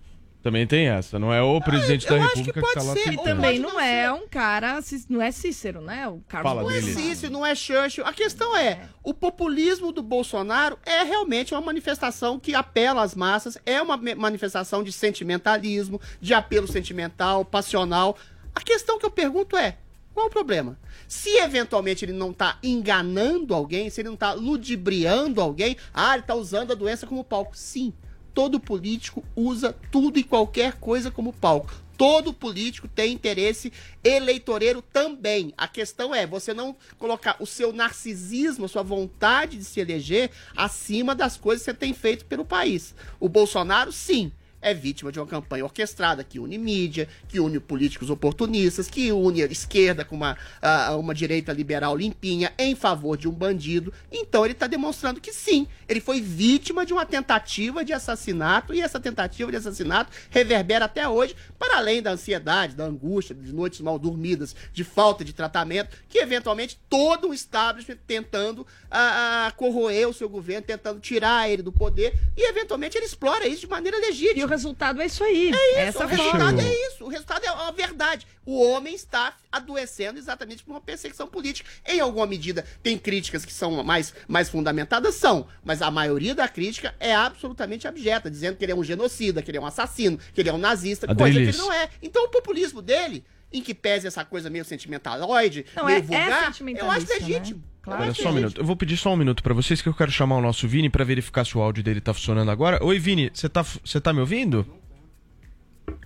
Também 0.42 0.66
tem 0.68 0.88
essa, 0.88 1.18
não 1.18 1.33
é 1.35 1.42
o 1.42 1.61
presidente 1.61 2.07
da 2.07 2.16
República 2.16 2.62
que, 2.62 2.74
tá 2.74 2.83
lá 2.83 2.92
E 2.92 3.03
tweetando. 3.03 3.22
também 3.24 3.59
não 3.59 3.81
é 3.81 4.12
um 4.12 4.29
cara, 4.29 4.79
não 5.09 5.20
é 5.20 5.33
Cícero, 5.33 5.81
né? 5.81 6.07
O 6.07 6.22
Carlos 6.29 6.48
Fala 6.48 6.62
Não 6.62 6.70
é 6.70 6.81
dele. 6.81 6.94
Cícero, 6.94 7.33
não 7.33 7.44
é 7.44 7.55
Churchill. 7.57 8.07
A 8.07 8.12
questão 8.12 8.57
é, 8.57 8.88
o 9.03 9.12
populismo 9.12 9.90
do 9.90 10.01
Bolsonaro 10.03 10.79
é 10.87 11.03
realmente 11.03 11.53
uma 11.53 11.61
manifestação 11.61 12.38
que 12.38 12.55
apela 12.55 13.03
às 13.03 13.16
massas, 13.16 13.59
é 13.66 13.83
uma 13.83 13.96
manifestação 13.96 14.85
de 14.85 14.92
sentimentalismo, 14.92 16.01
de 16.20 16.33
apelo 16.33 16.68
sentimental, 16.68 17.44
passional. 17.44 18.16
A 18.55 18.61
questão 18.61 18.96
que 18.98 19.05
eu 19.05 19.11
pergunto 19.11 19.57
é, 19.57 19.77
qual 20.14 20.29
o 20.29 20.31
problema? 20.31 20.79
Se 21.09 21.31
eventualmente 21.38 22.05
ele 22.05 22.12
não 22.12 22.33
tá 22.33 22.59
enganando 22.62 23.55
alguém, 23.55 23.90
se 23.90 24.01
ele 24.01 24.09
não 24.09 24.16
tá 24.16 24.33
ludibriando 24.33 25.40
alguém, 25.40 25.77
ah, 25.92 26.14
ele 26.14 26.22
tá 26.22 26.35
usando 26.35 26.72
a 26.72 26.74
doença 26.74 27.07
como 27.07 27.24
palco. 27.24 27.57
Sim, 27.57 27.92
todo 28.34 28.60
político 28.60 29.24
usa 29.34 29.76
tudo 29.90 30.18
e 30.18 30.24
qualquer 30.24 30.74
coisa 30.74 31.10
como 31.10 31.32
palco. 31.32 31.72
Todo 31.96 32.32
político 32.32 32.86
tem 32.86 33.12
interesse 33.12 33.72
eleitoreiro 34.04 34.80
também. 34.80 35.52
A 35.56 35.66
questão 35.66 36.14
é 36.14 36.24
você 36.26 36.54
não 36.54 36.76
colocar 36.96 37.36
o 37.40 37.46
seu 37.46 37.72
narcisismo, 37.72 38.66
a 38.66 38.68
sua 38.68 38.84
vontade 38.84 39.56
de 39.56 39.64
se 39.64 39.80
eleger 39.80 40.30
acima 40.56 41.12
das 41.12 41.36
coisas 41.36 41.64
que 41.64 41.72
você 41.72 41.76
tem 41.76 41.92
feito 41.92 42.24
pelo 42.24 42.44
país. 42.44 42.94
O 43.18 43.28
Bolsonaro, 43.28 43.90
sim, 43.90 44.30
é 44.60 44.74
vítima 44.74 45.12
de 45.12 45.18
uma 45.18 45.26
campanha 45.26 45.64
orquestrada 45.64 46.24
que 46.24 46.38
une 46.38 46.58
mídia, 46.58 47.08
que 47.28 47.38
une 47.38 47.60
políticos 47.60 48.10
oportunistas, 48.10 48.88
que 48.88 49.12
une 49.12 49.42
a 49.42 49.46
esquerda 49.46 50.04
com 50.04 50.16
uma, 50.16 50.36
ah, 50.60 50.96
uma 50.96 51.14
direita 51.14 51.52
liberal 51.52 51.96
limpinha 51.96 52.52
em 52.58 52.74
favor 52.74 53.16
de 53.16 53.28
um 53.28 53.32
bandido. 53.32 53.92
Então 54.10 54.44
ele 54.44 54.52
está 54.52 54.66
demonstrando 54.66 55.20
que 55.20 55.32
sim, 55.32 55.66
ele 55.88 56.00
foi 56.00 56.20
vítima 56.20 56.84
de 56.84 56.92
uma 56.92 57.06
tentativa 57.06 57.84
de 57.84 57.92
assassinato 57.92 58.74
e 58.74 58.80
essa 58.80 58.98
tentativa 58.98 59.50
de 59.50 59.56
assassinato 59.56 60.10
reverbera 60.30 60.86
até 60.86 61.08
hoje, 61.08 61.36
para 61.58 61.78
além 61.78 62.02
da 62.02 62.12
ansiedade, 62.12 62.74
da 62.74 62.84
angústia, 62.84 63.34
de 63.34 63.52
noites 63.52 63.80
mal 63.80 63.98
dormidas, 63.98 64.54
de 64.72 64.82
falta 64.84 65.24
de 65.24 65.32
tratamento, 65.32 65.96
que 66.08 66.18
eventualmente 66.18 66.78
todo 66.88 67.28
um 67.28 67.34
establishment 67.34 67.98
tentando 68.06 68.66
ah, 68.90 69.46
ah, 69.46 69.52
corroer 69.52 70.08
o 70.08 70.14
seu 70.14 70.28
governo, 70.28 70.66
tentando 70.66 71.00
tirar 71.00 71.48
ele 71.48 71.62
do 71.62 71.72
poder 71.72 72.18
e 72.36 72.48
eventualmente 72.48 72.96
ele 72.96 73.06
explora 73.06 73.46
isso 73.46 73.62
de 73.62 73.68
maneira 73.68 73.98
legítima. 73.98 74.47
O 74.48 74.50
resultado 74.50 75.02
é 75.02 75.06
isso 75.06 75.22
aí. 75.22 75.52
É 75.52 75.88
isso, 75.88 75.98
Essa 75.98 76.04
o 76.04 76.08
resultado 76.08 76.40
forma. 76.40 76.62
é 76.62 76.87
isso. 76.87 77.04
O 77.04 77.08
resultado 77.08 77.44
é 77.44 77.48
a 77.48 77.70
verdade. 77.70 78.26
O 78.46 78.62
homem 78.62 78.94
está 78.94 79.37
adoecendo 79.52 80.18
exatamente 80.18 80.64
por 80.64 80.72
uma 80.72 80.80
perseguição 80.80 81.28
política. 81.28 81.68
Em 81.87 82.00
alguma 82.00 82.26
medida, 82.26 82.64
tem 82.82 82.96
críticas 82.96 83.44
que 83.44 83.52
são 83.52 83.84
mais, 83.84 84.14
mais 84.26 84.48
fundamentadas? 84.48 85.14
São. 85.16 85.46
Mas 85.62 85.82
a 85.82 85.90
maioria 85.90 86.34
da 86.34 86.48
crítica 86.48 86.94
é 86.98 87.14
absolutamente 87.14 87.87
abjeta, 87.87 88.30
dizendo 88.30 88.56
que 88.56 88.64
ele 88.64 88.72
é 88.72 88.74
um 88.74 88.82
genocida, 88.82 89.42
que 89.42 89.50
ele 89.50 89.58
é 89.58 89.61
um 89.61 89.66
assassino, 89.66 90.18
que 90.32 90.40
ele 90.40 90.48
é 90.48 90.52
um 90.52 90.58
nazista, 90.58 91.06
coisa 91.14 91.38
que 91.38 91.44
ele 91.48 91.58
não 91.58 91.70
é. 91.70 91.90
Então 92.02 92.24
o 92.24 92.28
populismo 92.30 92.80
dele, 92.80 93.22
em 93.52 93.62
que 93.62 93.74
pese 93.74 94.06
essa 94.06 94.24
coisa 94.24 94.50
meio 94.50 94.64
sentimentaloide, 94.64 95.64
Não, 95.74 95.84
meio 95.87 95.96
é- 95.96 95.98
é 95.98 96.02
vulgar, 96.02 96.28
eu 96.28 96.34
acho 96.34 96.44
sentimentalista, 96.46 97.14
né? 97.14 97.20
legítimo. 97.20 97.62
Claro 97.82 98.02
Olha 98.02 98.12
que 98.12 98.22
só 98.22 98.28
um 98.28 98.32
é. 98.32 98.34
minuto. 98.34 98.61
Eu 98.61 98.64
vou 98.66 98.76
pedir 98.76 98.96
só 98.98 99.12
um 99.12 99.16
minuto 99.16 99.42
pra 99.42 99.54
vocês 99.54 99.80
que 99.80 99.88
eu 99.88 99.94
quero 99.94 100.11
chamar 100.11 100.37
o 100.37 100.42
nosso 100.42 100.68
Vini 100.68 100.90
pra 100.90 101.04
verificar 101.04 101.46
se 101.46 101.56
o 101.56 101.61
áudio 101.62 101.82
dele 101.82 102.00
tá 102.00 102.12
funcionando 102.12 102.50
agora. 102.50 102.84
Oi, 102.84 102.98
Vini, 102.98 103.30
você 103.32 103.48
tá, 103.48 103.62
você 103.62 104.00
tá 104.00 104.12
me 104.12 104.20
ouvindo? 104.20 104.66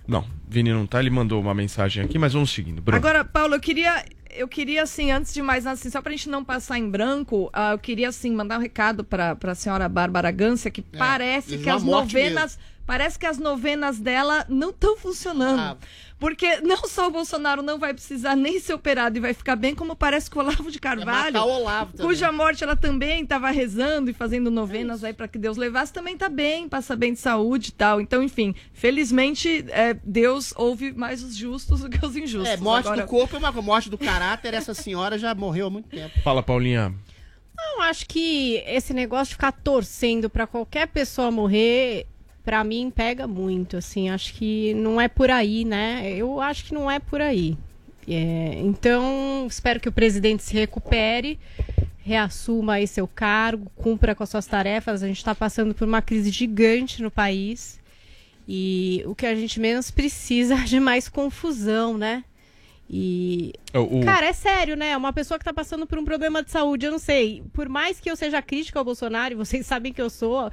Não, 0.07 0.25
Vini 0.47 0.71
não 0.71 0.85
tá, 0.85 0.99
ele 0.99 1.09
mandou 1.09 1.39
uma 1.41 1.53
mensagem 1.53 2.03
aqui, 2.03 2.17
mas 2.17 2.33
vamos 2.33 2.51
seguindo. 2.51 2.81
Bruno. 2.81 2.97
Agora, 2.97 3.23
Paulo, 3.25 3.55
eu 3.55 3.59
queria, 3.59 4.05
eu 4.31 4.47
queria 4.47 4.83
assim, 4.83 5.11
antes 5.11 5.33
de 5.33 5.41
mais 5.41 5.65
nada, 5.65 5.73
assim, 5.75 5.89
só 5.89 6.01
pra 6.01 6.11
gente 6.11 6.29
não 6.29 6.43
passar 6.43 6.77
em 6.77 6.89
branco, 6.89 7.49
ah, 7.53 7.71
eu 7.71 7.79
queria 7.79 8.09
assim 8.09 8.31
mandar 8.33 8.59
um 8.59 8.61
recado 8.61 9.03
pra, 9.03 9.35
pra 9.35 9.55
senhora 9.55 9.87
Bárbara 9.89 10.31
Gância, 10.31 10.71
que 10.71 10.81
parece 10.81 11.55
isso 11.55 11.63
que 11.63 11.69
é 11.69 11.73
as 11.73 11.83
novenas, 11.83 12.57
parece 12.85 13.17
que 13.19 13.25
as 13.25 13.37
novenas 13.37 13.99
dela 13.99 14.45
não 14.49 14.69
estão 14.69 14.97
funcionando. 14.97 15.59
Ah. 15.59 15.77
Porque 16.23 16.61
não 16.61 16.87
só 16.87 17.09
o 17.09 17.11
Bolsonaro 17.11 17.61
não 17.61 17.77
vai 17.77 17.93
precisar 17.93 18.33
nem 18.33 18.57
ser 18.57 18.73
operado 18.73 19.17
e 19.17 19.19
vai 19.19 19.33
ficar 19.33 19.57
bem, 19.57 19.75
como 19.75 19.93
parece 19.93 20.31
que 20.31 20.37
o 20.37 20.39
Olavo 20.39 20.71
de 20.71 20.79
Carvalho, 20.79 21.37
o 21.37 21.49
Olavo 21.49 21.97
cuja 21.97 22.31
morte 22.31 22.63
ela 22.63 22.77
também 22.77 23.23
estava 23.23 23.51
rezando 23.51 24.09
e 24.09 24.13
fazendo 24.13 24.49
novenas 24.49 25.03
aí 25.03 25.11
pra 25.11 25.27
que 25.27 25.37
Deus 25.37 25.57
levasse, 25.57 25.91
também 25.91 26.15
tá 26.15 26.29
bem, 26.29 26.69
passa 26.69 26.95
bem 26.95 27.11
de 27.11 27.19
saúde 27.19 27.71
e 27.71 27.73
tal. 27.73 27.99
Então, 27.99 28.23
enfim, 28.23 28.55
felizmente 28.71 29.65
é, 29.67 29.93
Deus 30.01 30.53
ouve 30.55 30.93
mais 30.93 31.21
os 31.21 31.35
justos 31.35 31.81
do 31.81 31.89
que 31.89 32.05
os 32.05 32.15
injustos. 32.15 32.53
É, 32.53 32.55
morte 32.55 32.85
Agora- 32.87 33.01
do 33.01 33.09
corpo 33.09 33.35
é 33.35 33.39
uma 33.39 33.51
coisa, 33.51 33.65
morte 33.65 33.89
do 33.89 33.97
caráter, 33.97 34.53
essa 34.53 34.73
senhora 34.73 35.17
já 35.17 35.35
morreu 35.35 35.67
há 35.67 35.69
muito 35.69 35.89
tempo. 35.89 36.21
Fala, 36.21 36.41
Paulinha. 36.41 36.95
Não, 37.55 37.81
acho 37.81 38.07
que 38.07 38.63
esse 38.65 38.93
negócio 38.93 39.27
de 39.31 39.35
ficar 39.35 39.51
torcendo 39.51 40.29
pra 40.29 40.47
qualquer 40.47 40.87
pessoa 40.87 41.29
morrer, 41.29 42.07
pra 42.43 42.63
mim 42.63 42.91
pega 42.93 43.25
muito, 43.27 43.77
assim, 43.77 44.09
acho 44.09 44.33
que 44.33 44.73
não 44.73 44.99
é 44.99 45.07
por 45.07 45.29
aí, 45.31 45.63
né? 45.65 46.13
Eu 46.15 46.39
acho 46.41 46.65
que 46.65 46.73
não 46.73 46.89
é 46.89 46.99
por 46.99 47.21
aí. 47.21 47.57
É, 48.07 48.59
então, 48.61 49.45
espero 49.49 49.79
que 49.79 49.87
o 49.87 49.91
presidente 49.91 50.43
se 50.43 50.53
recupere, 50.53 51.39
reassuma 52.03 52.73
aí 52.73 52.87
seu 52.87 53.07
cargo, 53.07 53.71
cumpra 53.75 54.13
com 54.13 54.23
as 54.23 54.29
suas 54.29 54.45
tarefas. 54.45 55.01
A 55.03 55.07
gente 55.07 55.17
está 55.17 55.33
passando 55.33 55.73
por 55.73 55.87
uma 55.87 56.01
crise 56.01 56.29
gigante 56.29 57.01
no 57.01 57.09
país 57.09 57.79
e 58.47 59.01
o 59.05 59.15
que 59.15 59.25
a 59.25 59.33
gente 59.35 59.59
menos 59.59 59.89
precisa 59.89 60.55
é 60.59 60.63
de 60.63 60.79
mais 60.79 61.07
confusão, 61.07 61.97
né? 61.97 62.23
E 62.89 63.53
O- 63.73 63.99
o- 63.99 64.03
Cara, 64.03 64.25
é 64.27 64.33
sério, 64.33 64.75
né? 64.75 64.95
Uma 64.97 65.13
pessoa 65.13 65.39
que 65.39 65.45
tá 65.45 65.53
passando 65.53 65.87
por 65.87 65.97
um 65.97 66.03
problema 66.03 66.43
de 66.43 66.51
saúde, 66.51 66.85
eu 66.85 66.91
não 66.91 66.99
sei. 66.99 67.41
Por 67.53 67.69
mais 67.69 67.99
que 68.01 68.11
eu 68.11 68.15
seja 68.17 68.41
crítica 68.41 68.77
ao 68.77 68.83
Bolsonaro, 68.85 69.33
e 69.33 69.37
vocês 69.37 69.65
sabem 69.65 69.93
que 69.93 70.01
eu 70.01 70.09
sou, 70.09 70.51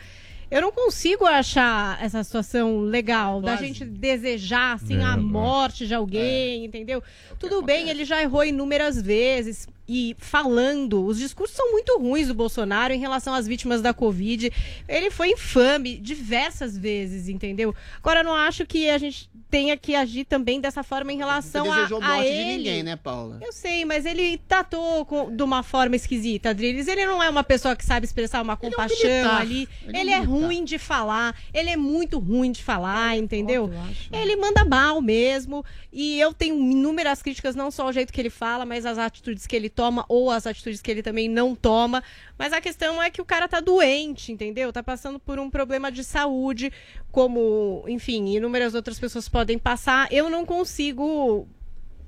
eu 0.51 0.61
não 0.61 0.73
consigo 0.73 1.25
achar 1.25 2.03
essa 2.03 2.23
situação 2.25 2.81
legal 2.81 3.41
da 3.41 3.53
Quase. 3.53 3.67
gente 3.67 3.85
desejar, 3.85 4.75
assim, 4.75 4.99
É, 4.99 5.05
a 5.05 5.13
é. 5.13 5.17
morte 5.17 5.87
de 5.87 5.95
alguém, 5.95 6.65
entendeu? 6.65 7.03
Tudo 7.39 7.63
bem, 7.63 7.89
ele 7.89 8.05
já 8.05 8.21
errou 8.21 8.45
inúmeras 8.45 9.01
vezes. 9.01 9.69
E 9.93 10.15
falando, 10.21 11.05
os 11.05 11.19
discursos 11.19 11.57
são 11.57 11.73
muito 11.73 11.99
ruins 11.99 12.29
do 12.29 12.35
Bolsonaro 12.35 12.95
em 12.95 13.01
relação 13.01 13.35
às 13.35 13.45
vítimas 13.49 13.83
da 13.83 13.93
Covid. 13.93 14.49
Ele 14.89 15.11
foi 15.11 15.31
infame 15.33 15.97
diversas 15.97 16.79
vezes, 16.79 17.29
entendeu? 17.29 17.75
Agora, 17.99 18.21
eu 18.21 18.25
não 18.25 18.35
acho 18.37 18.65
que 18.65 18.89
a 18.89 18.99
gente 18.99 19.29
tenha 19.51 19.77
que 19.77 19.97
agir 19.97 20.27
também 20.27 20.61
dessa 20.61 20.85
forma 20.85 21.13
em 21.13 21.17
relação 21.17 21.65
Não 21.65 21.73
a, 21.73 21.77
desejou 21.79 21.99
a 22.01 22.07
morte 22.07 22.29
ele. 22.29 22.39
de 22.39 22.57
ninguém, 22.59 22.83
né, 22.85 22.95
Paula? 22.95 23.41
Eu 23.43 23.53
sei, 23.53 23.85
mas 23.85 24.07
ele 24.07 24.39
tratou 24.47 25.05
com- 25.05 25.35
de 25.35 25.43
uma 25.43 25.65
forma 25.65 25.97
esquisita, 25.97 26.51
Adriles. 26.51 26.87
Ele 26.87 27.05
não 27.05 27.21
é 27.21 27.29
uma 27.29 27.43
pessoa 27.43 27.75
que 27.75 27.85
sabe 27.85 28.07
expressar 28.07 28.43
uma 28.43 28.57
compaixão 28.57 29.11
militar. 29.11 29.41
ali. 29.41 29.69
Ele 29.89 29.99
Ele, 29.99 30.11
é 30.13 30.21
um 30.21 30.23
é 30.23 30.25
ruim 30.25 30.65
de 30.65 30.79
falar. 30.79 31.35
Ele 31.53 31.69
é 31.69 31.77
muito 31.77 32.21
ruim 32.21 32.53
de 32.53 32.63
falar, 32.63 33.17
entendeu? 33.19 33.69
Ele 34.13 34.37
manda 34.37 34.65
mal 34.65 35.01
mesmo. 35.03 35.65
E 35.93 36.21
eu 36.21 36.33
tenho 36.33 36.55
inúmeras 36.55 37.21
críticas, 37.21 37.57
não 37.57 37.73
só 37.73 37.87
ao 37.87 37.93
jeito 37.93 38.13
que 38.13 38.21
ele 38.21 38.31
fala, 38.31 38.65
mas 38.65 38.87
às 38.87 38.97
atitudes 38.99 39.49
que 39.49 39.57
ele 39.57 39.69
toma 39.69 39.80
ou 40.09 40.31
às 40.31 40.47
atitudes 40.47 40.81
que 40.83 40.91
ele 40.91 41.03
também 41.03 41.29
não 41.29 41.55
toma. 41.55 42.03
Mas 42.39 42.53
a 42.53 42.61
questão 42.61 43.03
é 43.03 43.11
que 43.11 43.21
o 43.21 43.25
cara 43.25 43.49
tá 43.49 43.61
doente, 43.61 44.33
entendeu? 44.33 44.73
Tá 44.73 44.83
passando 44.83 45.19
por 45.19 45.39
um 45.39 45.49
problema 45.51 45.91
de 45.91 46.03
saúde, 46.05 46.73
como, 47.11 47.85
enfim, 47.89 48.35
inúmeras 48.37 48.75
outras 48.75 48.99
pessoas 48.99 49.29
podem 49.29 49.59
passar. 49.59 50.07
Eu 50.13 50.29
não 50.31 50.45
consigo 50.47 51.47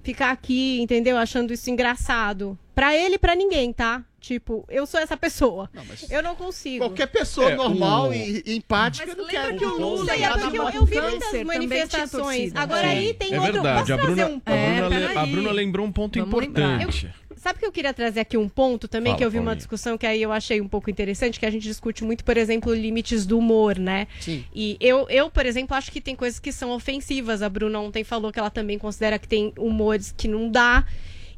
ficar 0.03 0.31
aqui, 0.31 0.81
entendeu? 0.81 1.17
Achando 1.17 1.53
isso 1.53 1.71
engraçado. 1.71 2.59
Pra 2.75 2.97
ele 2.97 3.17
e 3.17 3.19
pra 3.19 3.35
ninguém, 3.35 3.71
tá? 3.73 4.03
Tipo, 4.19 4.65
eu 4.69 4.87
sou 4.87 4.99
essa 5.01 5.17
pessoa. 5.17 5.69
Eu 6.09 6.23
não 6.23 6.35
consigo. 6.35 6.85
Qualquer 6.87 7.07
pessoa 7.09 7.51
É, 7.51 7.57
normal 7.57 8.09
o- 8.09 8.15
e, 8.15 8.43
e 8.47 8.57
empática 8.57 9.15
não 9.15 9.27
quer 9.27 9.55
que 9.57 9.65
o 9.65 9.77
Lula 9.79 10.05
Não 10.05 10.13
é 10.15 10.19
ia 10.21 10.31
porque 10.39 10.59
eu, 10.59 10.69
eu 10.71 10.85
vi 10.87 11.01
muitas 11.01 11.43
manifestações. 11.45 12.53
Agora 12.55 12.83
Sim, 12.83 12.89
aí 12.89 13.15
tem 13.15 13.35
é 13.35 13.39
outro. 13.41 13.53
verdade. 13.55 13.81
Posso 13.81 13.93
A 13.93 13.97
Bruna, 13.97 14.17
trazer 14.17 14.33
um 14.33 14.37
a, 14.37 14.89
Bruna, 14.89 14.89
le- 14.99 15.19
a. 15.19 15.27
Bruna 15.27 15.51
lembrou 15.53 15.87
um 15.87 15.93
ponto 15.93 16.19
Vamos 16.21 16.41
lembrar. 16.41 16.81
importante. 16.83 17.11
Sabe 17.43 17.59
que 17.59 17.67
eu 17.67 17.73
queria 17.73 17.93
trazer 17.93 18.21
aqui 18.21 18.37
um 18.37 18.49
ponto 18.49 18.87
também, 18.87 19.11
Fala, 19.11 19.19
que 19.19 19.25
eu 19.25 19.31
vi 19.33 19.41
uma 19.41 19.57
discussão 19.57 19.99
que 19.99 20.07
aí 20.07 20.23
eu 20.23 20.31
achei 20.31 20.61
um 20.61 20.69
pouco 20.69 20.89
interessante, 20.89 21.41
que 21.41 21.45
a 21.45 21.51
gente 21.51 21.65
discute 21.65 22.05
muito, 22.05 22.23
por 22.25 22.37
exemplo, 22.37 22.73
limites 22.73 23.27
do 23.27 23.37
humor, 23.37 23.81
né? 23.81 24.07
Sim. 24.21 24.45
E 24.55 24.77
eu, 24.79 25.09
eu, 25.11 25.29
por 25.29 25.45
exemplo, 25.45 25.77
acho 25.77 25.91
que 25.91 26.01
tem 26.01 26.15
coisas 26.15 26.39
que 26.39 26.53
são 26.53 26.71
ofensivas. 26.71 27.43
A 27.43 27.49
Bruna 27.49 27.81
ontem 27.81 28.05
falou 28.05 28.31
que 28.31 28.39
ela 28.39 28.49
também 28.49 28.79
considera 28.79 29.19
que 29.19 29.27
tem 29.27 29.53
humores 29.59 30.15
que 30.17 30.29
não 30.29 30.49
dá. 30.49 30.87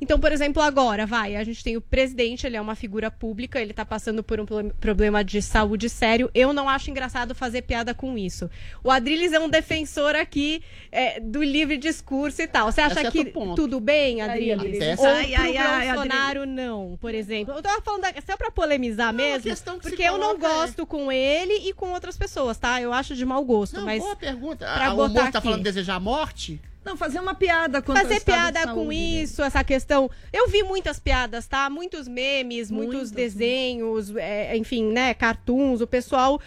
Então, 0.04 0.20
por 0.20 0.30
exemplo, 0.30 0.62
agora, 0.62 1.06
vai, 1.06 1.34
a 1.34 1.42
gente 1.42 1.64
tem 1.64 1.76
o 1.78 1.80
presidente, 1.80 2.46
ele 2.46 2.56
é 2.56 2.60
uma 2.60 2.74
figura 2.74 3.10
pública, 3.10 3.58
ele 3.58 3.72
tá 3.72 3.86
passando 3.86 4.22
por 4.22 4.38
um 4.38 4.44
pro- 4.44 4.70
problema 4.78 5.24
de 5.24 5.40
saúde 5.40 5.88
sério. 5.88 6.30
Eu 6.34 6.52
não 6.52 6.68
acho 6.68 6.90
engraçado 6.90 7.34
fazer 7.34 7.62
piada 7.62 7.94
com 7.94 8.18
isso. 8.18 8.50
O 8.82 8.90
Adriles 8.90 9.32
é 9.32 9.40
um 9.40 9.48
defensor 9.48 10.14
aqui 10.14 10.62
é, 10.92 11.18
do 11.18 11.42
livre 11.42 11.78
discurso 11.78 12.42
e 12.42 12.46
tal. 12.46 12.70
Você 12.70 12.82
acha 12.82 13.00
Até 13.00 13.10
que 13.10 13.24
ponto. 13.24 13.54
tudo 13.56 13.80
bem? 13.80 14.20
Até 14.20 14.34
Ou 14.54 14.78
certo- 14.78 15.04
Ai, 15.06 15.34
ai, 15.34 15.56
ai, 15.56 15.86
pro 15.88 15.94
Bolsonaro, 15.96 16.46
não, 16.46 16.98
por 17.00 17.14
exemplo. 17.14 17.54
Eu 17.54 17.62
tava 17.62 17.80
falando 17.80 18.02
da, 18.02 18.12
só 18.26 18.36
pra 18.36 18.50
polemizar 18.50 19.08
a 19.08 19.12
mesmo, 19.12 19.42
questão 19.44 19.78
que 19.78 19.84
se 19.84 19.90
porque 19.90 20.02
eu 20.02 20.18
não 20.18 20.32
é- 20.32 20.36
gosto 20.38 20.84
com 20.84 21.10
ele 21.10 21.66
e 21.68 21.72
com 21.72 21.92
outras 21.92 22.18
pessoas, 22.18 22.58
tá? 22.58 22.78
Eu 22.82 22.92
acho 22.92 23.16
de 23.16 23.24
mau 23.24 23.42
gosto, 23.42 23.76
Não, 23.78 23.86
mas... 23.86 24.02
boa 24.02 24.14
pergunta. 24.16 24.66
pra 24.66 24.88
A, 24.88 24.92
o 24.92 24.96
botar 24.96 25.10
humor 25.10 25.22
tá 25.32 25.38
aqui. 25.38 25.46
falando 25.46 25.60
de 25.60 25.64
desejar 25.64 25.98
morte? 25.98 26.60
Não, 26.85 26.97
fazer 26.97 27.18
uma 27.18 27.35
piada 27.35 27.81
contra 27.81 28.03
fazer 28.03 28.20
piada 28.20 28.61
com 28.61 28.66
saúde 28.75 28.88
dele. 28.90 29.23
isso, 29.23 29.42
essa 29.42 29.64
questão. 29.64 30.11
Eu 30.33 30.49
vi 30.49 30.62
muitas 30.62 30.99
piadas, 30.99 31.47
tá? 31.47 31.70
Muitos 31.70 32.07
memes, 32.07 32.70
muitos 32.70 32.94
Muitas, 32.94 33.11
desenhos, 33.11 34.14
é, 34.16 34.57
enfim, 34.57 34.92
né? 34.92 35.14
Cartoons, 35.14 35.81
o 35.81 35.87
pessoal 35.87 36.40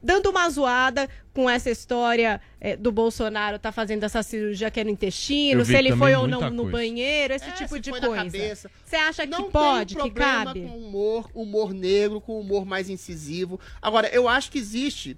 dando 0.00 0.30
uma 0.30 0.48
zoada 0.48 1.08
com 1.34 1.50
essa 1.50 1.70
história 1.70 2.40
é, 2.60 2.76
do 2.76 2.92
Bolsonaro 2.92 3.58
tá 3.58 3.72
fazendo 3.72 4.04
essa 4.04 4.22
cirurgia 4.22 4.70
que 4.70 4.78
é 4.78 4.84
no 4.84 4.90
intestino, 4.90 5.64
se 5.64 5.74
ele 5.74 5.94
foi 5.96 6.14
ou 6.14 6.26
não 6.26 6.50
no 6.50 6.62
coisa. 6.62 6.70
banheiro, 6.78 7.34
esse 7.34 7.48
É, 7.48 7.52
tipo 7.52 7.74
se 7.74 7.80
de 7.80 7.90
coisa. 7.90 8.14
cabeça. 8.14 8.70
Você 8.84 8.96
acha 8.96 9.26
Não 9.26 9.44
que 9.44 9.50
pode, 9.50 9.94
tem 9.96 10.04
que 10.04 10.10
problema 10.12 10.44
cabe? 10.46 10.60
com 10.62 10.78
humor, 10.78 11.30
humor 11.34 11.72
negro, 11.74 12.20
com 12.20 12.38
humor 12.38 12.64
mais 12.64 12.88
incisivo. 12.88 13.58
Agora, 13.82 14.08
eu 14.08 14.28
acho 14.28 14.50
que 14.52 14.58
existe, 14.58 15.16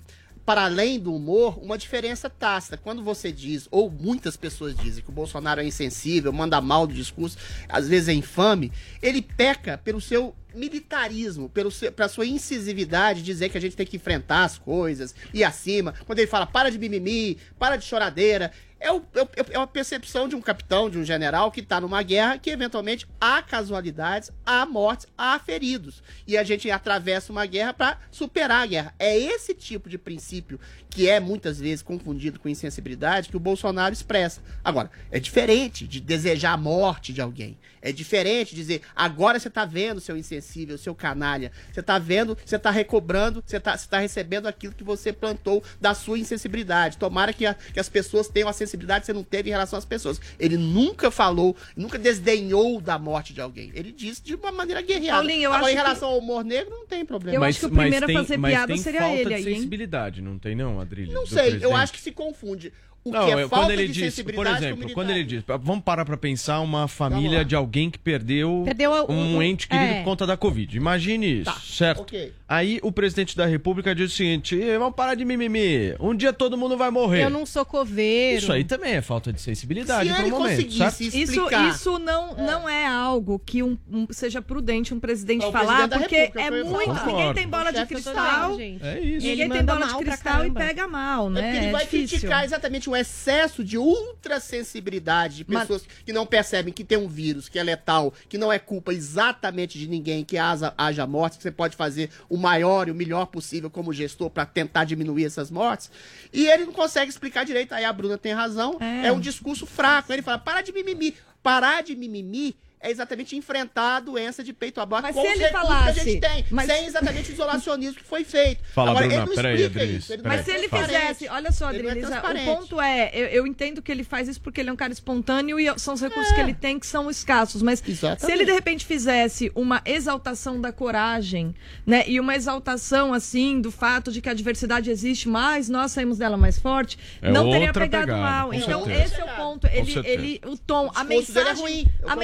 para 0.51 0.65
além 0.65 0.99
do 0.99 1.15
humor, 1.15 1.61
uma 1.63 1.79
diferença 1.79 2.29
tácita. 2.29 2.77
Quando 2.77 3.05
você 3.05 3.31
diz, 3.31 3.69
ou 3.71 3.89
muitas 3.89 4.37
pessoas 4.37 4.75
dizem, 4.75 5.01
que 5.01 5.09
o 5.09 5.13
Bolsonaro 5.13 5.61
é 5.61 5.65
insensível, 5.65 6.33
manda 6.33 6.61
mal 6.61 6.89
do 6.89 6.93
discurso, 6.93 7.39
às 7.69 7.87
vezes 7.87 8.09
é 8.09 8.13
infame, 8.13 8.73
ele 9.01 9.23
peca 9.23 9.79
pelo 9.79 10.01
seu 10.01 10.35
militarismo, 10.53 11.49
pelo 11.49 11.71
seu, 11.71 11.93
pela 11.93 12.09
sua 12.09 12.27
incisividade, 12.27 13.23
dizer 13.23 13.49
que 13.49 13.59
a 13.59 13.61
gente 13.61 13.77
tem 13.77 13.87
que 13.87 13.95
enfrentar 13.95 14.43
as 14.43 14.59
coisas, 14.59 15.15
ir 15.33 15.45
acima. 15.45 15.95
Quando 16.05 16.19
ele 16.19 16.27
fala, 16.27 16.49
para 16.49 16.69
de 16.69 16.81
mimimi, 16.81 17.39
para 17.57 17.77
de 17.77 17.85
choradeira. 17.85 18.51
É, 18.81 18.91
o, 18.91 19.03
é, 19.15 19.23
o- 19.23 19.29
é 19.51 19.57
a 19.57 19.67
percepção 19.67 20.27
de 20.27 20.35
um 20.35 20.41
capitão, 20.41 20.89
de 20.89 20.99
um 20.99 21.05
general 21.05 21.51
que 21.53 21.61
está 21.61 21.81
numa 21.81 22.03
guerra 22.03 22.39
que 22.39 22.49
eventualmente 22.51 23.07
há 23.21 23.43
casualidades, 23.43 24.31
há 24.45 24.65
mortes, 24.65 25.07
há 25.19 25.39
feridos. 25.39 26.03
E 26.27 26.37
a 26.39 26.43
gente 26.43 26.71
atravessa 26.71 27.31
uma 27.31 27.45
guerra 27.47 27.75
para 27.75 27.99
superar 28.11 28.63
a 28.63 28.67
guerra. 28.67 28.95
É 28.99 29.17
esse 29.19 29.55
tipo 29.55 29.89
de 29.89 29.99
princípio 29.99 30.59
que 30.89 31.09
é 31.09 31.21
muitas 31.21 31.61
vezes 31.61 31.83
confundido 31.83 32.41
com 32.41 32.49
insensibilidade 32.49 33.29
que 33.29 33.37
o 33.37 33.41
Bolsonaro 33.41 33.93
expressa. 33.93 34.41
Agora, 34.65 34.91
é 35.11 35.21
diferente 35.21 35.87
de 35.87 36.01
desejar 36.01 36.53
a 36.53 36.57
morte 36.57 37.13
de 37.13 37.21
alguém. 37.21 37.57
É 37.83 37.93
diferente 37.93 38.55
dizer, 38.55 38.83
agora 38.97 39.39
você 39.39 39.49
está 39.49 39.65
vendo, 39.65 40.01
seu 40.01 40.17
insensível, 40.17 40.77
seu 40.77 40.95
canalha. 40.95 41.53
Você 41.73 41.81
está 41.81 41.99
vendo, 41.99 42.37
você 42.45 42.57
está 42.57 42.71
recobrando, 42.71 43.43
você 43.47 43.57
está 43.59 43.77
tá 43.79 43.99
recebendo 44.01 44.47
aquilo 44.49 44.75
que 44.75 44.83
você 44.85 45.13
plantou 45.13 45.63
da 45.81 45.95
sua 45.95 46.19
insensibilidade. 46.19 46.99
Tomara 46.99 47.33
que, 47.33 47.47
a- 47.47 47.55
que 47.55 47.79
as 47.81 47.89
pessoas 47.89 48.29
tenham 48.29 48.49
a 48.49 48.53
sensibilidade 48.53 48.70
que 49.01 49.07
você 49.07 49.13
não 49.13 49.23
teve 49.23 49.49
em 49.49 49.53
relação 49.53 49.79
às 49.79 49.85
pessoas. 49.85 50.21
Ele 50.39 50.57
nunca 50.57 51.11
falou, 51.11 51.57
nunca 51.77 51.99
desdenhou 51.99 52.81
da 52.81 52.99
morte 52.99 53.33
de 53.33 53.41
alguém. 53.41 53.71
Ele 53.75 53.93
disse 53.93 54.23
de 54.23 54.35
uma 54.35 54.53
maneira 54.53 54.81
guerreada. 54.83 55.19
Paulinho, 55.19 55.45
eu 55.45 55.51
Agora, 55.53 55.63
acho 55.65 55.73
em 55.73 55.77
que- 55.77 55.83
relação 55.83 56.09
ao 56.11 56.19
humor 56.19 56.45
negro, 56.45 56.71
não 56.71 56.87
tem 56.87 57.05
problema. 57.05 57.37
Eu 57.37 57.45
acho 57.45 57.59
que 57.61 57.67
o 57.67 57.71
primeiro 57.71 58.07
a 58.07 58.13
fazer 58.13 58.37
mas 58.37 58.53
piada 58.53 58.67
tem 58.73 58.77
seria 58.83 59.01
falta 59.01 59.15
ele 59.17 59.29
de 59.29 59.35
aí, 59.35 59.49
hein? 59.49 59.55
sensibilidade, 59.57 60.21
não 60.23 60.39
tem 60.39 60.55
não, 60.55 60.81
Adrilho? 60.81 61.13
Não 61.13 61.27
sei, 61.27 61.59
eu 61.63 61.75
acho 61.75 61.93
que 61.93 62.01
se 62.01 62.13
confunde. 62.13 62.73
O 63.03 63.13
Não, 63.13 63.25
que 63.25 63.31
é 63.31 63.35
eu- 63.43 63.49
falta 63.49 63.65
quando 63.67 63.71
ele 63.71 63.87
de 63.89 63.93
diz, 63.95 64.23
por 64.23 64.47
exemplo, 64.47 64.91
quando 64.93 65.09
ele 65.11 65.25
diz, 65.25 65.43
vamos 65.63 65.83
parar 65.83 66.05
pra 66.05 66.19
pensar 66.19 66.61
uma 66.61 66.87
família 66.87 67.39
lá. 67.39 67.45
de 67.45 67.57
alguém 67.57 67.91
que 67.91 67.99
perdeu, 67.99 68.61
Perdeu 68.67 68.91
o- 68.93 69.11
um 69.11 69.39
o- 69.39 69.43
ente 69.43 69.67
querido 69.67 69.91
é. 69.93 69.95
por 70.01 70.05
conta 70.05 70.27
da 70.27 70.37
Covid. 70.37 70.77
Imagine 70.77 71.41
isso, 71.41 71.45
Tá, 71.51 71.57
certo? 71.63 72.03
ok. 72.03 72.31
Aí 72.47 72.79
o 72.83 72.93
presidente 72.93 73.35
da 73.37 73.47
República 73.47 73.95
diz 73.95 74.13
o 74.13 74.17
seguinte: 74.17 74.55
"Ih, 74.55 74.77
vamos 74.77 74.95
parar 74.97 75.15
de 75.15 75.25
mimimi, 75.25 75.95
um 75.99 76.15
dia 76.15 76.31
todo 76.33 76.59
mundo 76.59 76.77
vai 76.77 76.91
morrer. 76.91 77.25
Eu 77.25 77.31
não 77.31 77.47
sou 77.47 77.65
coveiro. 77.65 78.39
Isso 78.43 78.53
aí 78.53 78.65
também 78.65 78.93
é 78.93 79.01
falta 79.01 79.33
de 79.33 79.41
sensibilidade 79.41 80.07
Se 80.09 80.15
pro 80.15 80.23
ele 80.25 80.31
momento, 80.33 80.51
conseguisse 80.57 80.79
certo? 80.79 81.01
Isso, 81.01 81.49
isso 81.71 81.99
não, 81.99 82.35
não 82.35 82.69
é 82.69 82.87
algo 82.87 83.39
que 83.39 83.63
um, 83.63 83.79
um- 83.91 84.07
seja 84.11 84.43
prudente 84.43 84.93
um 84.93 85.01
presidente 85.01 85.43
É 85.45 85.49
o 85.49 85.53
falar, 85.53 85.89
presidente 85.89 86.01
porque 86.01 86.17
é 86.17 86.29
falar. 86.51 86.65
muito. 86.65 87.07
Ninguém 87.07 87.33
tem 87.35 87.49
bola 87.49 87.73
de 87.73 87.81
do 87.81 87.87
cristal. 87.87 88.61
É 88.61 88.67
isso. 88.69 88.85
Ele 89.27 89.45
Ninguém 89.45 89.49
tem 89.49 89.65
bola 89.65 89.87
de 89.87 89.97
cristal 89.97 90.45
e 90.45 90.51
pega 90.51 90.87
mal, 90.89 91.29
É 91.29 91.31
né? 91.31 91.57
ele 91.57 91.67
É 91.67 91.73
vai 91.73 91.87
criticar 91.87 92.45
exatamente 92.45 92.90
um 92.91 92.97
excesso 92.97 93.65
de 93.65 93.79
ultrassensibilidade 93.79 95.39
de 95.39 95.45
Mas- 95.49 95.63
pessoas 95.63 95.87
que 96.05 96.13
não 96.13 96.27
percebem 96.27 96.73
que 96.73 96.85
tem 96.85 96.99
um 96.99 97.09
vírus, 97.09 97.49
que 97.49 97.59
é 97.59 97.63
letal, 97.63 98.13
que 98.29 98.39
não 98.39 98.53
é 98.53 98.59
culpa 98.59 98.93
exatamente 98.93 99.79
de 99.79 99.87
ninguém, 99.89 100.25
que 100.25 100.37
haja, 100.37 100.75
haja 100.77 101.07
mortes, 101.07 101.37
que 101.39 101.43
você 101.43 101.51
pode 101.51 101.77
fazer 101.77 102.11
o 102.29 102.37
maior 102.37 102.89
e 102.89 102.91
o 102.91 102.95
melhor 102.95 103.27
possível 103.27 103.71
como 103.71 103.93
gestor 103.93 104.31
para 104.31 104.45
tentar 104.47 104.85
diminuir 104.85 105.25
essas 105.25 105.51
mortes. 105.51 105.91
E 106.33 106.47
ele 106.47 106.65
não 106.65 106.73
consegue 106.73 107.11
explicar 107.11 107.45
direito. 107.45 107.73
Aí 107.73 107.85
a 107.85 107.93
Bruna 107.93 108.19
tem 108.19 108.33
razão. 108.33 108.77
É. 108.81 109.07
É, 109.07 109.13
um 109.13 109.21
discurso 109.21 109.67
fraco. 109.67 110.13
Ele 110.13 110.23
fala: 110.23 110.39
para 110.39 110.61
de 110.61 110.73
mimimi. 110.73 111.15
Parar 111.43 111.83
de 111.83 111.97
mimimi. 111.97 112.57
É 112.83 112.91
exatamente 112.91 113.37
enfrentar 113.37 113.97
a 113.97 114.01
doença 114.01 114.43
de 114.43 114.55
peito 114.55 114.81
aberto 114.81 115.03
Mas 115.03 115.15
com 115.15 115.21
se 115.21 115.29
os 115.29 115.35
ele 115.35 115.45
recursos 115.45 115.69
falasse- 115.69 115.93
que 115.95 116.01
a 116.01 116.05
gente 116.05 116.21
tem, 116.21 116.45
mas- 116.51 116.67
sem 116.67 116.87
exatamente 116.87 117.31
o 117.31 117.33
isolacionismo 117.35 117.97
que 117.97 118.05
foi 118.05 118.25
feito. 118.25 118.63
Fala, 118.73 118.91
Agora, 118.93 119.07
Bruna, 119.07 119.23
ele 119.23 119.27
não 119.27 119.35
peraí, 119.37 119.97
isso, 119.97 120.13
ele 120.15 120.23
não 120.23 120.31
Mas 120.31 120.45
se 120.47 120.51
ele 120.51 120.65
é 120.65 120.69
fizesse, 120.69 121.29
olha 121.29 121.53
só, 121.53 121.71
Ele 121.71 121.83
não 121.83 121.91
é 122.15 122.21
o 122.21 122.45
ponto 122.57 122.81
é, 122.81 123.11
eu, 123.13 123.27
eu 123.27 123.47
entendo 123.47 123.83
que 123.83 123.93
ele 123.93 124.03
faz 124.03 124.29
isso 124.29 124.41
porque 124.41 124.63
ele 124.63 124.71
é 124.71 124.73
um 124.73 124.77
cara 124.77 124.93
espontâneo 124.95 125.61
e 125.61 125.79
são 125.79 125.93
os 125.93 126.01
recursos 126.01 126.33
que 126.33 126.41
ele 126.41 126.55
tem 126.55 126.79
que 126.79 126.87
são 126.87 127.11
escassos, 127.11 127.61
mas 127.61 127.81
se 127.81 127.91
Exatamente. 127.91 128.33
ele 128.33 128.47
de 128.47 128.53
repente 128.53 128.87
fizesse 128.87 129.53
uma 129.55 129.83
exaltação 129.85 130.59
da 130.59 130.73
coragem, 130.73 131.55
né, 131.87 132.05
e 132.07 132.19
uma 132.19 132.35
exaltação 132.35 133.13
assim 133.13 133.61
do 133.61 133.71
fato 133.71 134.11
de 134.11 134.23
que 134.23 134.29
a 134.31 134.35
diversidade 134.35 134.91
existe, 134.91 135.29
mas 135.29 135.69
nós 135.69 135.93
saímos 135.93 136.17
dela 136.17 136.37
mais 136.39 136.59
forte, 136.59 136.99
É 137.21 137.31
não 137.31 137.51
teria 137.51 137.73
pegado 137.75 138.07
pegada, 138.07 138.17
mal. 138.17 138.55
Então 138.55 138.85
certeza. 138.85 139.05
esse 139.05 139.21
é 139.21 139.25
o 139.25 139.37
ponto, 139.37 139.67
ele, 139.67 139.93
certeza. 139.93 140.09
ele 140.09 140.41
o 140.47 140.57
tom, 140.57 140.91
a 140.95 141.03
é 141.03 141.05
mensagem, 141.05 141.63
ruim, 141.63 141.81
eu 142.01 142.09
a 142.09 142.15
concordo. 142.17 142.21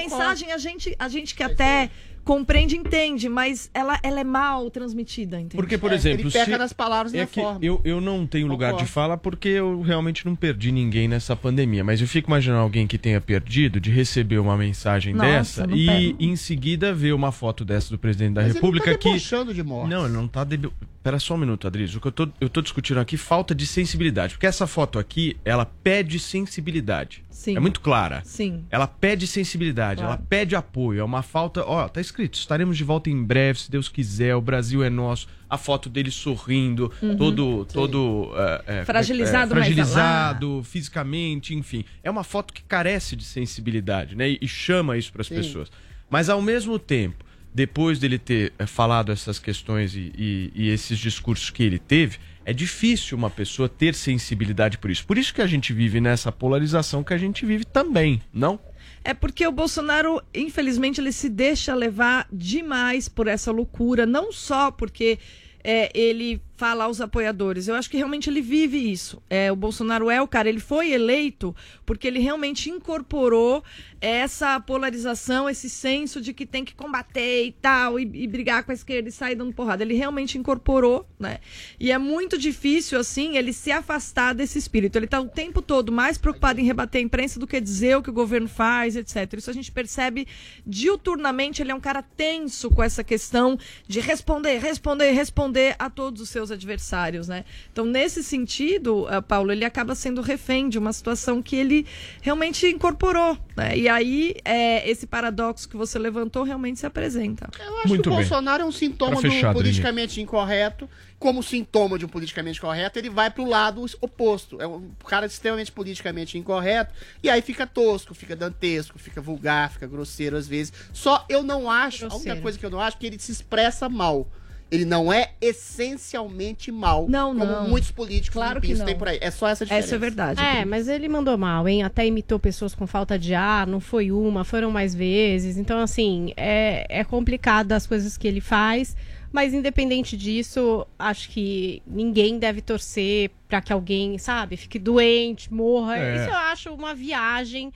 Mensagem 0.46 0.52
a 0.52 0.58
gente 0.58 0.94
a 0.98 1.08
gente 1.08 1.34
que 1.34 1.42
até 1.42 1.90
compreende, 2.24 2.76
entende, 2.76 3.28
mas 3.28 3.70
ela, 3.72 4.00
ela 4.02 4.18
é 4.18 4.24
mal 4.24 4.68
transmitida, 4.68 5.36
entende? 5.38 5.54
Porque, 5.54 5.78
por 5.78 5.92
É, 5.92 5.94
exemplo, 5.94 6.22
ele 6.22 6.30
peca 6.32 6.44
se- 6.52 6.58
nas 6.58 6.72
palavras 6.72 7.14
e 7.14 7.18
é 7.18 7.20
na 7.20 7.26
que 7.28 7.40
forma. 7.40 7.60
eu, 7.62 7.80
eu 7.84 8.00
não 8.00 8.26
tenho 8.26 8.48
lugar 8.48 8.70
de 8.70 8.72
Concordo. 8.78 8.92
fala 8.92 9.16
porque 9.16 9.48
eu 9.48 9.80
realmente 9.80 10.26
não 10.26 10.34
perdi 10.34 10.72
ninguém 10.72 11.06
nessa 11.06 11.36
pandemia. 11.36 11.84
Mas 11.84 12.00
eu 12.00 12.08
fico 12.08 12.28
imaginando 12.28 12.62
alguém 12.62 12.84
que 12.84 12.98
tenha 12.98 13.20
perdido 13.20 13.78
de 13.78 13.92
receber 13.92 14.38
uma 14.40 14.56
mensagem 14.56 15.14
Nossa, 15.14 15.64
dessa 15.68 15.76
e 15.76 15.86
pego. 15.86 16.16
em 16.18 16.34
seguida 16.34 16.92
ver 16.92 17.12
uma 17.14 17.30
foto 17.30 17.64
dessa 17.64 17.90
do 17.90 17.98
presidente 17.98 18.34
da 18.34 18.42
Mas 18.42 18.54
República 18.54 18.86
ele 18.90 18.94
não 18.94 18.98
tá 18.98 19.08
que. 19.08 19.20
de 19.54 19.62
morte. 19.62 19.90
Não, 19.90 20.04
ele 20.06 20.14
não 20.14 20.26
tá. 20.26 20.42
Deb... 20.42 20.66
Pera 21.06 21.20
só 21.20 21.34
um 21.34 21.38
minuto, 21.38 21.68
Adriles. 21.68 21.94
O 21.94 22.00
que 22.00 22.08
eu 22.08 22.10
tô, 22.10 22.28
eu 22.40 22.48
tô 22.48 22.60
discutindo 22.60 22.98
aqui 22.98 23.16
falta 23.16 23.54
de 23.54 23.64
sensibilidade. 23.64 24.34
Porque 24.34 24.44
essa 24.44 24.66
foto 24.66 24.98
aqui, 24.98 25.36
ela 25.44 25.64
pede 25.64 26.18
sensibilidade. 26.18 27.22
Sim. 27.30 27.56
É 27.56 27.60
muito 27.60 27.80
clara. 27.80 28.22
Sim. 28.24 28.64
Ela 28.72 28.88
pede 28.88 29.24
sensibilidade, 29.24 30.00
Claro. 30.00 30.14
ela 30.14 30.26
pede 30.28 30.56
apoio. 30.56 30.98
É 30.98 31.04
uma 31.04 31.22
falta. 31.22 31.64
Ó, 31.64 31.86
tá 31.86 32.00
escrito: 32.00 32.34
estaremos 32.34 32.76
de 32.76 32.82
volta 32.82 33.08
em 33.08 33.22
breve, 33.22 33.60
se 33.60 33.70
Deus 33.70 33.88
quiser. 33.88 34.34
O 34.34 34.40
Brasil 34.40 34.82
é 34.82 34.90
nosso. 34.90 35.28
A 35.48 35.56
foto 35.56 35.88
dele 35.88 36.10
sorrindo, 36.10 36.90
todo, 37.16 37.64
todo 37.66 38.32
é, 38.34 38.64
é, 38.66 38.78
Uhum. 38.80 38.84
Fragilizado, 38.86 39.52
é, 39.52 39.54
mas 39.58 39.64
fragilizado 39.64 40.62
fisicamente, 40.64 41.54
enfim. 41.54 41.84
É 42.02 42.10
uma 42.10 42.24
foto 42.24 42.52
que 42.52 42.64
carece 42.64 43.14
de 43.14 43.22
sensibilidade, 43.22 44.16
né? 44.16 44.30
E, 44.30 44.38
e 44.42 44.48
chama 44.48 44.98
isso 44.98 45.12
para 45.12 45.22
as 45.22 45.28
pessoas. 45.28 45.70
Mas 46.10 46.28
ao 46.28 46.42
mesmo 46.42 46.80
tempo, 46.80 47.24
depois 47.56 47.98
dele 47.98 48.18
ter 48.18 48.52
é, 48.58 48.66
falado 48.66 49.10
essas 49.10 49.38
questões 49.38 49.94
e, 49.96 50.12
e- 50.14 50.52
e 50.54 50.68
esses 50.68 50.98
discursos 50.98 51.48
que 51.48 51.62
ele 51.62 51.78
teve, 51.78 52.18
é 52.44 52.52
difícil 52.52 53.16
uma 53.16 53.30
pessoa 53.30 53.66
ter 53.66 53.94
sensibilidade 53.94 54.76
por 54.76 54.90
isso. 54.90 55.06
Por 55.06 55.16
isso 55.16 55.32
que 55.32 55.40
a 55.40 55.46
gente 55.46 55.72
vive 55.72 55.98
nessa 55.98 56.30
polarização 56.30 57.02
que 57.02 57.14
a 57.14 57.18
gente 57.18 57.46
vive 57.46 57.64
também, 57.64 58.20
não? 58.30 58.60
É 59.02 59.14
porque 59.14 59.46
o 59.46 59.50
Bolsonaro, 59.52 60.20
infelizmente, 60.34 61.00
ele 61.00 61.12
se 61.12 61.30
deixa 61.30 61.74
levar 61.74 62.28
demais 62.30 63.08
por 63.08 63.26
essa 63.26 63.50
loucura, 63.50 64.04
não 64.04 64.30
só 64.30 64.70
porque 64.70 65.18
é, 65.64 65.90
ele 65.98 66.42
fala 66.56 66.84
aos 66.84 67.00
apoiadores. 67.00 67.68
Eu 67.68 67.74
acho 67.74 67.90
que 67.90 67.96
realmente 67.96 68.30
ele 68.30 68.40
vive 68.40 68.90
isso. 68.90 69.22
É, 69.28 69.52
o 69.52 69.56
Bolsonaro 69.56 70.10
é 70.10 70.20
o 70.20 70.28
cara, 70.28 70.48
ele 70.48 70.60
foi 70.60 70.92
eleito 70.92 71.54
porque 71.84 72.06
ele 72.06 72.18
realmente 72.18 72.70
incorporou 72.70 73.62
essa 74.00 74.60
polarização, 74.60 75.48
esse 75.48 75.70
senso 75.70 76.20
de 76.20 76.32
que 76.32 76.44
tem 76.44 76.64
que 76.64 76.74
combater 76.74 77.46
e 77.46 77.52
tal, 77.52 77.98
e, 77.98 78.02
e 78.02 78.26
brigar 78.26 78.62
com 78.64 78.70
a 78.70 78.74
esquerda 78.74 79.08
e 79.08 79.12
sair 79.12 79.34
dando 79.34 79.52
porrada. 79.52 79.82
Ele 79.82 79.94
realmente 79.94 80.36
incorporou, 80.36 81.06
né? 81.18 81.38
E 81.80 81.90
é 81.90 81.98
muito 81.98 82.36
difícil, 82.36 82.98
assim, 82.98 83.36
ele 83.36 83.52
se 83.52 83.72
afastar 83.72 84.34
desse 84.34 84.58
espírito. 84.58 84.96
Ele 84.96 85.06
tá 85.06 85.20
o 85.20 85.28
tempo 85.28 85.62
todo 85.62 85.90
mais 85.90 86.18
preocupado 86.18 86.60
em 86.60 86.64
rebater 86.64 87.00
a 87.00 87.04
imprensa 87.04 87.40
do 87.40 87.46
que 87.46 87.60
dizer 87.60 87.96
o 87.96 88.02
que 88.02 88.10
o 88.10 88.12
governo 88.12 88.48
faz, 88.48 88.96
etc. 88.96 89.32
Isso 89.38 89.50
a 89.50 89.54
gente 89.54 89.72
percebe 89.72 90.26
diuturnamente. 90.66 91.62
Ele 91.62 91.72
é 91.72 91.74
um 91.74 91.80
cara 91.80 92.02
tenso 92.02 92.70
com 92.70 92.82
essa 92.82 93.02
questão 93.02 93.58
de 93.88 94.00
responder, 94.00 94.58
responder, 94.58 95.10
responder 95.12 95.76
a 95.78 95.88
todos 95.88 96.20
os 96.20 96.28
seus 96.28 96.45
adversários, 96.50 97.28
né? 97.28 97.44
Então, 97.72 97.84
nesse 97.84 98.22
sentido, 98.22 99.06
ah, 99.08 99.20
Paulo, 99.22 99.52
ele 99.52 99.64
acaba 99.64 99.94
sendo 99.94 100.20
refém 100.20 100.68
de 100.68 100.78
uma 100.78 100.92
situação 100.92 101.42
que 101.42 101.56
ele 101.56 101.86
realmente 102.20 102.66
incorporou, 102.66 103.38
né? 103.56 103.76
E 103.76 103.88
aí, 103.88 104.34
é, 104.44 104.88
esse 104.88 105.06
paradoxo 105.06 105.68
que 105.68 105.76
você 105.76 105.98
levantou 105.98 106.42
realmente 106.42 106.80
se 106.80 106.86
apresenta. 106.86 107.48
Eu 107.58 107.78
acho 107.78 107.88
Muito 107.88 108.02
que 108.02 108.08
o 108.08 108.12
bem. 108.12 108.20
Bolsonaro 108.20 108.62
é 108.62 108.66
um 108.66 108.72
sintoma 108.72 109.20
Pra 109.20 109.30
fechar, 109.30 109.52
do 109.52 109.54
politicamente 109.54 110.20
incorreto. 110.20 110.88
Como 111.18 111.42
sintoma 111.42 111.98
de 111.98 112.04
um 112.04 112.08
politicamente 112.08 112.60
correto, 112.60 112.98
ele 112.98 113.08
vai 113.08 113.30
pro 113.30 113.46
lado 113.46 113.82
oposto. 114.02 114.60
É 114.60 114.66
um 114.66 114.90
cara 115.08 115.24
extremamente 115.24 115.72
politicamente 115.72 116.36
incorreto. 116.36 116.92
E 117.22 117.30
aí 117.30 117.40
fica 117.40 117.66
tosco, 117.66 118.12
fica 118.12 118.36
dantesco, 118.36 118.98
fica 118.98 119.18
vulgar, 119.18 119.70
fica 119.70 119.86
grosseiro 119.86 120.36
às 120.36 120.46
vezes. 120.46 120.74
Só 120.92 121.24
eu 121.30 121.42
não 121.42 121.70
acho, 121.70 122.04
a 122.04 122.08
única 122.08 122.16
Grosseiro. 122.16 122.42
coisa 122.42 122.58
que 122.58 122.66
eu 122.66 122.70
não 122.70 122.80
acho 122.80 122.98
é 122.98 123.00
que 123.00 123.06
ele 123.06 123.18
se 123.18 123.32
expressa 123.32 123.88
mal. 123.88 124.28
Ele 124.70 124.84
não 124.84 125.12
é 125.12 125.30
essencialmente 125.40 126.72
mal. 126.72 127.06
Não, 127.08 127.36
como 127.36 127.52
não. 127.52 127.68
muitos 127.68 127.92
políticos 127.92 128.34
Claro 128.34 128.60
que 128.60 128.74
têm 128.74 128.98
por 128.98 129.08
aí. 129.08 129.18
É 129.20 129.30
só 129.30 129.48
essa 129.48 129.64
diferença. 129.64 129.86
Essa 129.86 129.94
é 129.94 129.98
verdade. 129.98 130.40
É, 130.42 130.64
mas 130.64 130.88
ele 130.88 131.08
mandou 131.08 131.38
mal, 131.38 131.68
hein? 131.68 131.84
Até 131.84 132.04
imitou 132.04 132.38
pessoas 132.38 132.74
com 132.74 132.86
falta 132.86 133.16
de 133.18 133.32
ar, 133.32 133.66
não 133.66 133.78
foi 133.78 134.10
uma, 134.10 134.42
foram 134.44 134.70
mais 134.70 134.94
vezes. 134.94 135.56
Então, 135.56 135.78
assim, 135.78 136.32
é, 136.36 136.84
é 136.88 137.04
complicado 137.04 137.72
as 137.72 137.86
coisas 137.86 138.16
que 138.16 138.26
ele 138.26 138.40
faz. 138.40 138.96
Mas 139.32 139.52
independente 139.52 140.16
disso, 140.16 140.86
acho 140.98 141.28
que 141.28 141.82
ninguém 141.86 142.38
deve 142.38 142.60
torcer 142.60 143.30
pra 143.46 143.60
que 143.60 143.72
alguém, 143.72 144.18
sabe, 144.18 144.56
fique 144.56 144.78
doente, 144.78 145.52
morra. 145.52 145.98
É. 145.98 146.16
Isso 146.16 146.30
eu 146.30 146.34
acho 146.34 146.74
uma 146.74 146.94
viagem 146.94 147.72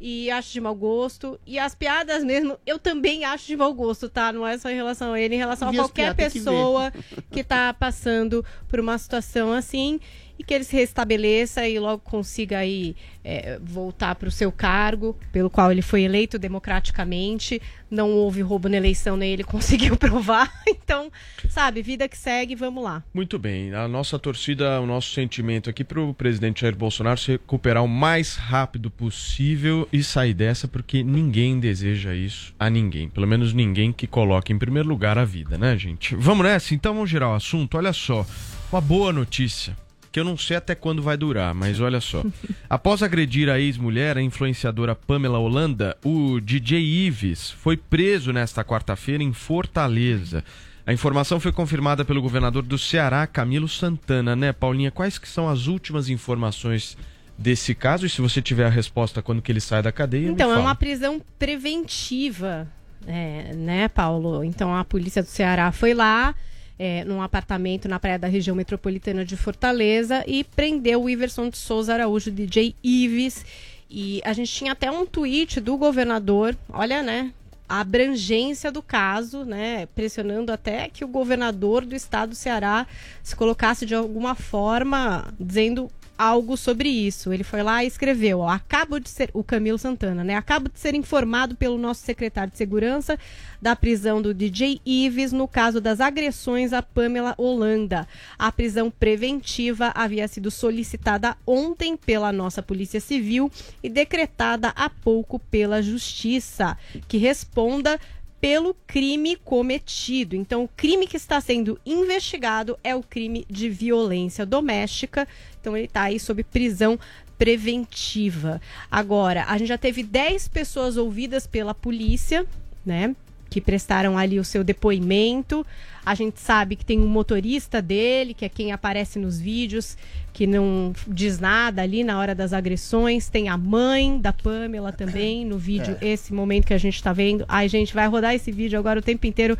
e 0.00 0.30
acho 0.30 0.52
de 0.52 0.60
mau 0.60 0.74
gosto. 0.74 1.38
E 1.46 1.58
as 1.58 1.74
piadas 1.74 2.22
mesmo, 2.22 2.58
eu 2.66 2.78
também 2.78 3.24
acho 3.24 3.46
de 3.46 3.56
mau 3.56 3.72
gosto, 3.74 4.08
tá? 4.08 4.32
Não 4.32 4.46
é 4.46 4.56
só 4.58 4.70
em 4.70 4.74
relação 4.74 5.12
a 5.12 5.20
ele, 5.20 5.34
em 5.34 5.38
relação 5.38 5.68
a 5.68 5.74
qualquer 5.74 6.14
tem 6.14 6.26
que 6.28 6.38
pessoa 6.38 6.92
que 7.30 7.42
tá 7.42 7.74
passando 7.74 8.44
por 8.68 8.80
uma 8.80 8.96
situação 8.98 9.52
assim 9.52 10.00
e 10.38 10.44
que 10.44 10.54
ele 10.54 10.64
se 10.64 10.76
restabeleça 10.76 11.66
e 11.66 11.78
logo 11.78 12.00
consiga 12.02 12.58
aí 12.58 12.94
é, 13.24 13.58
voltar 13.62 14.14
para 14.14 14.28
o 14.28 14.32
seu 14.32 14.52
cargo, 14.52 15.16
pelo 15.32 15.50
qual 15.50 15.72
ele 15.72 15.82
foi 15.82 16.02
eleito 16.02 16.38
democraticamente. 16.38 17.60
Não 17.90 18.10
houve 18.12 18.40
roubo 18.40 18.68
na 18.68 18.76
eleição, 18.76 19.16
nem 19.16 19.32
ele 19.32 19.44
conseguiu 19.44 19.96
provar. 19.96 20.50
Então, 20.88 21.10
sabe, 21.50 21.82
vida 21.82 22.08
que 22.08 22.16
segue, 22.16 22.54
vamos 22.54 22.82
lá. 22.82 23.02
Muito 23.12 23.38
bem. 23.38 23.74
A 23.74 23.86
nossa 23.86 24.18
torcida, 24.18 24.80
o 24.80 24.86
nosso 24.86 25.12
sentimento 25.12 25.68
aqui 25.68 25.84
para 25.84 26.00
o 26.00 26.14
presidente 26.14 26.62
Jair 26.62 26.74
Bolsonaro 26.74 27.20
se 27.20 27.32
recuperar 27.32 27.84
o 27.84 27.88
mais 27.88 28.36
rápido 28.36 28.90
possível 28.90 29.86
e 29.92 30.02
sair 30.02 30.32
dessa, 30.32 30.66
porque 30.66 31.02
ninguém 31.02 31.60
deseja 31.60 32.14
isso 32.14 32.54
a 32.58 32.70
ninguém. 32.70 33.08
Pelo 33.10 33.26
menos 33.26 33.52
ninguém 33.52 33.92
que 33.92 34.06
coloque 34.06 34.50
em 34.50 34.58
primeiro 34.58 34.88
lugar 34.88 35.18
a 35.18 35.24
vida, 35.26 35.58
né, 35.58 35.76
gente? 35.76 36.16
Vamos 36.16 36.46
nessa? 36.46 36.74
Então 36.74 36.94
vamos 36.94 37.10
girar 37.10 37.30
o 37.30 37.34
assunto. 37.34 37.76
Olha 37.76 37.92
só, 37.92 38.26
uma 38.72 38.80
boa 38.80 39.12
notícia. 39.12 39.76
Que 40.10 40.20
eu 40.20 40.24
não 40.24 40.36
sei 40.36 40.56
até 40.56 40.74
quando 40.74 41.02
vai 41.02 41.16
durar, 41.16 41.54
mas 41.54 41.80
olha 41.80 42.00
só. 42.00 42.24
Após 42.68 43.02
agredir 43.02 43.48
a 43.48 43.58
ex-mulher, 43.58 44.16
a 44.16 44.22
influenciadora 44.22 44.94
Pamela 44.94 45.38
Holanda, 45.38 45.96
o 46.04 46.40
DJ 46.40 46.80
Ives 46.80 47.50
foi 47.50 47.76
preso 47.76 48.32
nesta 48.32 48.64
quarta-feira 48.64 49.22
em 49.22 49.32
Fortaleza. 49.32 50.42
A 50.86 50.92
informação 50.94 51.38
foi 51.38 51.52
confirmada 51.52 52.02
pelo 52.02 52.22
governador 52.22 52.62
do 52.62 52.78
Ceará, 52.78 53.26
Camilo 53.26 53.68
Santana, 53.68 54.34
né, 54.34 54.54
Paulinha? 54.54 54.90
Quais 54.90 55.18
que 55.18 55.28
são 55.28 55.46
as 55.46 55.66
últimas 55.66 56.08
informações 56.08 56.96
desse 57.36 57.74
caso? 57.74 58.06
E 58.06 58.08
se 58.08 58.22
você 58.22 58.40
tiver 58.40 58.64
a 58.64 58.70
resposta 58.70 59.20
quando 59.20 59.42
que 59.42 59.52
ele 59.52 59.60
sai 59.60 59.82
da 59.82 59.92
cadeia, 59.92 60.30
Então, 60.30 60.50
é 60.50 60.56
uma 60.56 60.74
prisão 60.74 61.20
preventiva, 61.38 62.66
é, 63.06 63.54
né, 63.54 63.88
Paulo? 63.88 64.42
Então, 64.42 64.74
a 64.74 64.82
polícia 64.82 65.22
do 65.22 65.28
Ceará 65.28 65.70
foi 65.72 65.92
lá, 65.92 66.34
é, 66.78 67.04
num 67.04 67.20
apartamento 67.20 67.88
na 67.88 67.98
praia 67.98 68.18
da 68.18 68.28
região 68.28 68.54
metropolitana 68.54 69.24
de 69.24 69.36
Fortaleza, 69.36 70.22
e 70.26 70.44
prendeu 70.44 71.02
o 71.02 71.10
Iverson 71.10 71.48
de 71.48 71.58
Souza 71.58 71.94
Araújo, 71.94 72.30
DJ 72.30 72.74
Ives. 72.82 73.44
E 73.90 74.20
a 74.24 74.32
gente 74.32 74.52
tinha 74.52 74.72
até 74.72 74.90
um 74.90 75.06
tweet 75.06 75.60
do 75.60 75.76
governador, 75.76 76.56
olha, 76.70 77.02
né? 77.02 77.32
A 77.68 77.80
abrangência 77.80 78.70
do 78.72 78.82
caso, 78.82 79.44
né? 79.44 79.86
Pressionando 79.94 80.52
até 80.52 80.88
que 80.88 81.04
o 81.04 81.08
governador 81.08 81.84
do 81.84 81.94
estado 81.94 82.30
do 82.30 82.34
Ceará 82.34 82.86
se 83.22 83.34
colocasse 83.34 83.84
de 83.84 83.94
alguma 83.94 84.34
forma, 84.34 85.34
dizendo 85.38 85.90
algo 86.18 86.56
sobre 86.56 86.88
isso. 86.88 87.32
Ele 87.32 87.44
foi 87.44 87.62
lá 87.62 87.84
e 87.84 87.86
escreveu, 87.86 88.40
ó, 88.40 88.48
acabo 88.48 88.98
de 88.98 89.08
ser 89.08 89.30
o 89.32 89.44
Camilo 89.44 89.78
Santana, 89.78 90.24
né? 90.24 90.34
Acabo 90.34 90.68
de 90.68 90.78
ser 90.78 90.94
informado 90.94 91.54
pelo 91.54 91.78
nosso 91.78 92.02
secretário 92.02 92.50
de 92.50 92.58
segurança 92.58 93.16
da 93.62 93.76
prisão 93.76 94.20
do 94.20 94.34
DJ 94.34 94.80
Ives 94.84 95.32
no 95.32 95.46
caso 95.46 95.80
das 95.80 96.00
agressões 96.00 96.72
a 96.72 96.82
Pamela 96.82 97.34
Holanda. 97.38 98.06
A 98.38 98.50
prisão 98.50 98.90
preventiva 98.90 99.92
havia 99.94 100.26
sido 100.26 100.50
solicitada 100.50 101.36
ontem 101.46 101.96
pela 101.96 102.32
nossa 102.32 102.62
Polícia 102.62 103.00
Civil 103.00 103.50
e 103.82 103.88
decretada 103.88 104.72
há 104.74 104.90
pouco 104.90 105.38
pela 105.38 105.80
Justiça, 105.80 106.76
que 107.06 107.16
responda 107.18 107.98
pelo 108.40 108.74
crime 108.86 109.36
cometido. 109.36 110.36
Então, 110.36 110.64
o 110.64 110.68
crime 110.68 111.06
que 111.06 111.16
está 111.16 111.40
sendo 111.40 111.78
investigado 111.84 112.78
é 112.84 112.94
o 112.94 113.02
crime 113.02 113.44
de 113.48 113.68
violência 113.68 114.46
doméstica. 114.46 115.26
Então, 115.60 115.76
ele 115.76 115.86
está 115.86 116.02
aí 116.02 116.20
sob 116.20 116.42
prisão 116.44 116.98
preventiva. 117.36 118.60
Agora, 118.90 119.44
a 119.44 119.56
gente 119.56 119.68
já 119.68 119.78
teve 119.78 120.02
10 120.02 120.48
pessoas 120.48 120.96
ouvidas 120.96 121.46
pela 121.46 121.74
polícia, 121.74 122.46
né? 122.84 123.14
Que 123.50 123.60
prestaram 123.60 124.18
ali 124.18 124.38
o 124.38 124.44
seu 124.44 124.62
depoimento. 124.62 125.66
A 126.04 126.14
gente 126.14 126.40
sabe 126.40 126.76
que 126.76 126.84
tem 126.84 126.98
um 127.00 127.06
motorista 127.06 127.82
dele, 127.82 128.32
que 128.34 128.44
é 128.44 128.48
quem 128.48 128.72
aparece 128.72 129.18
nos 129.18 129.38
vídeos, 129.38 129.96
que 130.32 130.46
não 130.46 130.92
diz 131.06 131.38
nada 131.38 131.82
ali 131.82 132.02
na 132.02 132.18
hora 132.18 132.34
das 132.34 132.52
agressões. 132.52 133.28
Tem 133.28 133.48
a 133.48 133.56
mãe 133.58 134.18
da 134.18 134.32
Pamela 134.32 134.92
também 134.92 135.44
no 135.44 135.58
vídeo, 135.58 135.96
É. 136.00 136.08
esse 136.08 136.32
momento 136.32 136.66
que 136.66 136.74
a 136.74 136.78
gente 136.78 137.02
tá 137.02 137.12
vendo. 137.12 137.44
Ai, 137.48 137.68
gente, 137.68 137.92
vai 137.94 138.06
rodar 138.06 138.34
esse 138.34 138.50
vídeo 138.52 138.78
agora 138.78 139.00
o 139.00 139.02
tempo 139.02 139.26
inteiro. 139.26 139.56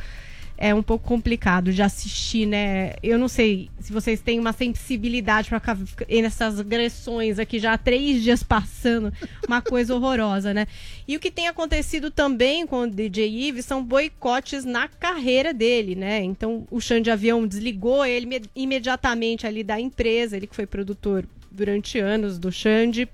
É 0.61 0.75
um 0.75 0.83
pouco 0.83 1.07
complicado 1.07 1.73
de 1.73 1.81
assistir, 1.83 2.45
né? 2.45 2.95
Eu 3.01 3.17
não 3.17 3.29
sei 3.29 3.71
se 3.79 3.93
vocês 3.93 4.21
têm 4.21 4.41
uma 4.41 4.53
sensibilidade 4.53 5.49
para 5.49 5.63
nessas 6.21 6.59
agressões 6.59 7.39
aqui 7.39 7.61
já 7.61 7.75
há 7.75 7.79
três 7.79 8.25
dias 8.25 8.43
passando, 8.43 9.13
uma 9.47 9.63
coisa 9.63 9.95
horrorosa, 9.95 10.53
né? 10.53 10.67
E 11.07 11.17
o 11.17 11.21
que 11.21 11.31
tem 11.31 11.47
acontecido 11.47 12.11
também 12.11 12.67
com 12.67 12.81
o 12.81 12.91
DJ 12.91 13.29
Ives 13.49 13.67
são 13.67 13.85
boicotes 13.85 14.65
na 14.65 14.89
carreira 14.89 15.55
dele, 15.55 15.95
né? 15.95 16.25
Então 16.25 16.67
o 16.73 16.81
Xande 16.81 17.09
Avião 17.09 17.47
desligou 17.47 18.05
ele 18.05 18.27
me- 18.27 18.43
imediatamente 18.57 19.47
ali 19.47 19.63
da 19.63 19.79
empresa, 19.81 20.37
ele 20.37 20.49
que 20.49 20.57
foi 20.57 20.67
produtor 20.67 21.25
durante 21.53 22.01
anos 22.01 22.37
do 22.37 22.51
Xande 22.51 23.09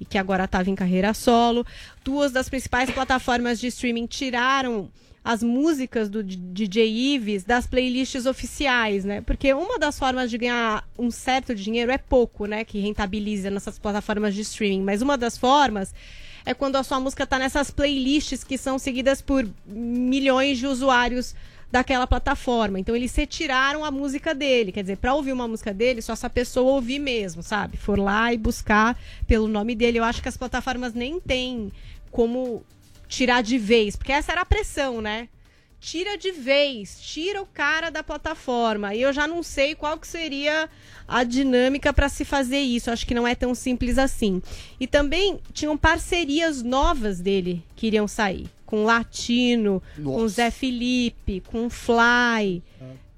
e 0.00 0.04
que 0.06 0.16
agora 0.16 0.44
estava 0.44 0.70
em 0.70 0.74
carreira 0.74 1.12
solo. 1.12 1.64
Duas 2.02 2.32
das 2.32 2.48
principais 2.48 2.90
plataformas 2.90 3.60
de 3.60 3.66
streaming 3.66 4.06
tiraram 4.06 4.88
as 5.26 5.42
músicas 5.42 6.08
do 6.08 6.22
DJ 6.22 6.88
Ives 7.16 7.42
das 7.42 7.66
playlists 7.66 8.26
oficiais, 8.26 9.04
né? 9.04 9.20
Porque 9.22 9.52
uma 9.52 9.76
das 9.76 9.98
formas 9.98 10.30
de 10.30 10.38
ganhar 10.38 10.88
um 10.96 11.10
certo 11.10 11.52
dinheiro 11.52 11.90
é 11.90 11.98
pouco, 11.98 12.46
né? 12.46 12.64
Que 12.64 12.78
rentabiliza 12.78 13.50
nessas 13.50 13.76
plataformas 13.76 14.36
de 14.36 14.42
streaming. 14.42 14.84
Mas 14.84 15.02
uma 15.02 15.18
das 15.18 15.36
formas 15.36 15.92
é 16.44 16.54
quando 16.54 16.76
a 16.76 16.84
sua 16.84 17.00
música 17.00 17.26
tá 17.26 17.40
nessas 17.40 17.72
playlists 17.72 18.44
que 18.44 18.56
são 18.56 18.78
seguidas 18.78 19.20
por 19.20 19.44
milhões 19.66 20.58
de 20.58 20.68
usuários 20.68 21.34
daquela 21.72 22.06
plataforma. 22.06 22.78
Então 22.78 22.94
eles 22.94 23.12
retiraram 23.12 23.84
a 23.84 23.90
música 23.90 24.32
dele. 24.32 24.70
Quer 24.70 24.82
dizer, 24.82 24.96
para 24.98 25.12
ouvir 25.12 25.32
uma 25.32 25.48
música 25.48 25.74
dele, 25.74 26.02
só 26.02 26.12
essa 26.12 26.30
pessoa 26.30 26.74
ouvir 26.74 27.00
mesmo, 27.00 27.42
sabe? 27.42 27.76
For 27.76 27.98
lá 27.98 28.32
e 28.32 28.38
buscar 28.38 28.96
pelo 29.26 29.48
nome 29.48 29.74
dele. 29.74 29.98
Eu 29.98 30.04
acho 30.04 30.22
que 30.22 30.28
as 30.28 30.36
plataformas 30.36 30.94
nem 30.94 31.18
têm 31.18 31.72
como 32.12 32.64
tirar 33.08 33.42
de 33.42 33.58
vez, 33.58 33.96
porque 33.96 34.12
essa 34.12 34.32
era 34.32 34.42
a 34.42 34.46
pressão, 34.46 35.00
né? 35.00 35.28
Tira 35.78 36.16
de 36.16 36.32
vez, 36.32 36.98
tira 37.00 37.40
o 37.40 37.46
cara 37.46 37.90
da 37.90 38.02
plataforma. 38.02 38.94
E 38.94 39.02
eu 39.02 39.12
já 39.12 39.28
não 39.28 39.42
sei 39.42 39.74
qual 39.74 39.98
que 39.98 40.08
seria 40.08 40.68
a 41.06 41.22
dinâmica 41.22 41.92
para 41.92 42.08
se 42.08 42.24
fazer 42.24 42.58
isso. 42.58 42.90
Acho 42.90 43.06
que 43.06 43.14
não 43.14 43.28
é 43.28 43.34
tão 43.34 43.54
simples 43.54 43.98
assim. 43.98 44.42
E 44.80 44.86
também 44.86 45.38
tinham 45.52 45.76
parcerias 45.76 46.62
novas 46.62 47.20
dele 47.20 47.62
que 47.76 47.86
iriam 47.86 48.08
sair. 48.08 48.48
Com 48.64 48.84
Latino, 48.84 49.80
com 50.02 50.26
Zé 50.26 50.50
Felipe, 50.50 51.40
com 51.46 51.70
Fly. 51.70 52.64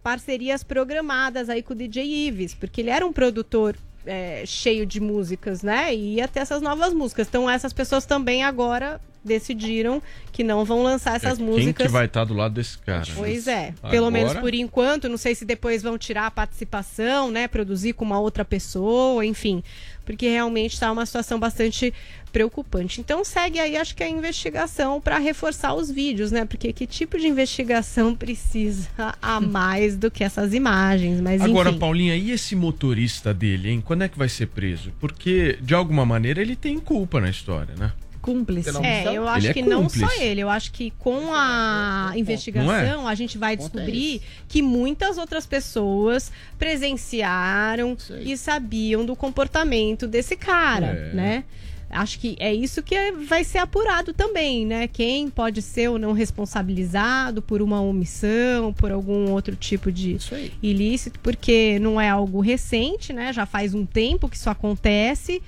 Parcerias 0.03 0.63
programadas 0.63 1.49
aí 1.49 1.63
com 1.63 1.73
o 1.73 1.77
DJ 1.77 2.27
Ives, 2.27 2.55
porque 2.55 2.83
ele 2.83 2.91
era 2.91 3.07
um 3.07 3.13
produtor 3.13 3.77
é, 4.05 4.45
cheio 4.45 4.85
de 4.85 5.01
músicas, 5.01 5.63
né? 5.63 5.95
E 5.95 6.17
ia 6.17 6.29
ter 6.29 6.41
essas 6.41 6.61
novas 6.61 6.93
músicas. 6.93 7.29
Então 7.29 7.49
essas 7.49 7.73
pessoas 7.73 8.05
também 8.05 8.43
agora 8.45 9.01
decidiram 9.25 10.03
que 10.33 10.43
não 10.45 10.65
vão 10.65 10.83
lançar 10.83 11.17
essas 11.17 11.35
É, 11.35 11.37
Quem 11.37 11.45
músicas. 11.47 11.87
que 11.87 11.93
vai 11.93 12.07
estar 12.07 12.25
do 12.25 12.35
lado 12.35 12.55
desse 12.55 12.79
cara? 12.79 13.07
Pois 13.17 13.47
é, 13.47 13.75
pelo 13.91 14.07
Agora- 14.07 14.11
menos 14.11 14.35
por 14.35 14.55
enquanto, 14.55 15.09
não 15.09 15.17
sei 15.19 15.35
se 15.35 15.45
depois 15.45 15.83
vão 15.83 15.99
tirar 15.99 16.27
a 16.27 16.31
participação, 16.31 17.31
né, 17.31 17.49
produzir 17.49 17.93
com 17.93 18.05
uma 18.05 18.19
outra 18.21 18.45
pessoa, 18.45 19.25
enfim, 19.27 19.63
porque 20.07 20.29
realmente 20.29 20.75
está 20.75 20.91
uma 20.93 21.05
situação 21.05 21.39
bastante 21.39 21.93
preocupante. 22.33 23.01
Então 23.01 23.25
segue 23.25 23.59
aí, 23.59 23.77
acho 23.77 23.97
que 23.97 24.03
a 24.03 24.09
investigação 24.09 25.01
para 25.01 25.19
reforçar 25.19 25.75
os 25.75 25.91
vídeos, 25.91 26.31
né? 26.31 26.45
Porque 26.45 26.73
que 26.73 26.87
tipo 26.87 27.19
de 27.19 27.27
investigação 27.27 28.15
precisa 28.17 28.89
a 29.21 29.41
mais 29.41 29.97
do 29.97 30.11
que 30.11 30.23
essas 30.23 30.53
imagens? 30.55 31.21
Mas 31.21 31.41
Agora, 31.41 31.71
enfim. 31.71 31.79
Paulinha, 31.79 32.17
e 32.17 32.31
esse 32.31 32.55
motorista 32.55 33.33
dele, 33.35 33.71
hein? 33.71 33.83
Quando 33.85 34.03
é 34.03 34.09
que 34.09 34.19
vai 34.19 34.29
ser 34.29 34.47
preso? 34.49 34.93
Porque, 35.01 35.59
de 35.61 35.75
alguma 35.75 36.05
maneira, 36.05 36.41
ele 36.41 36.55
tem 36.55 36.79
culpa 36.79 37.21
na 37.21 37.31
história, 37.31 37.75
né? 37.77 37.93
Cúmplice. 38.33 38.71
É, 38.83 39.17
eu 39.17 39.27
acho 39.29 39.39
Ele 39.47 39.49
é 39.49 39.55
que 39.55 39.63
não 39.63 39.83
cúmplice. 39.85 40.01
só 40.17 40.23
ele. 40.23 40.41
Eu 40.41 40.51
acho 40.51 40.71
que 40.73 40.91
com 40.99 41.33
a 41.33 42.13
investigação 42.17 43.07
a 43.09 43.15
gente 43.15 43.39
vai 43.39 43.57
descobrir 43.57 44.21
que 44.49 44.61
muitas 44.63 45.17
outras 45.19 45.47
pessoas 45.47 46.31
presenciaram 46.59 47.97
e 48.21 48.37
sabiam 48.37 49.05
do 49.05 49.15
comportamento 49.17 50.07
desse 50.07 50.37
cara, 50.37 50.87
É. 50.87 51.15
né? 51.15 51.45
Acho 51.91 52.19
que 52.21 52.37
é 52.39 52.53
isso 52.53 52.83
que 52.83 52.95
é- 52.95 53.13
vai 53.13 53.43
ser 53.43 53.57
apurado 53.59 54.13
também, 54.13 54.67
né? 54.67 54.87
Quem 54.89 55.31
pode 55.31 55.63
ser 55.63 55.89
ou 55.89 55.99
não 55.99 56.13
responsabilizado 56.13 57.41
por 57.41 57.63
uma 57.63 57.81
omissão, 57.81 58.75
por 58.75 58.93
algum 58.93 59.31
outro 59.31 59.57
tipo 59.57 59.91
de 59.91 60.19
ilícito, 60.63 61.19
porque 61.21 61.79
não 61.81 61.99
é 61.99 62.11
algo 62.11 62.41
recente, 62.41 63.11
né? 63.15 63.33
Já 63.33 63.47
faz 63.47 63.73
um 63.73 63.87
tempo 63.87 64.29
que 64.29 64.37
isso 64.37 64.51
acontece. 64.51 65.43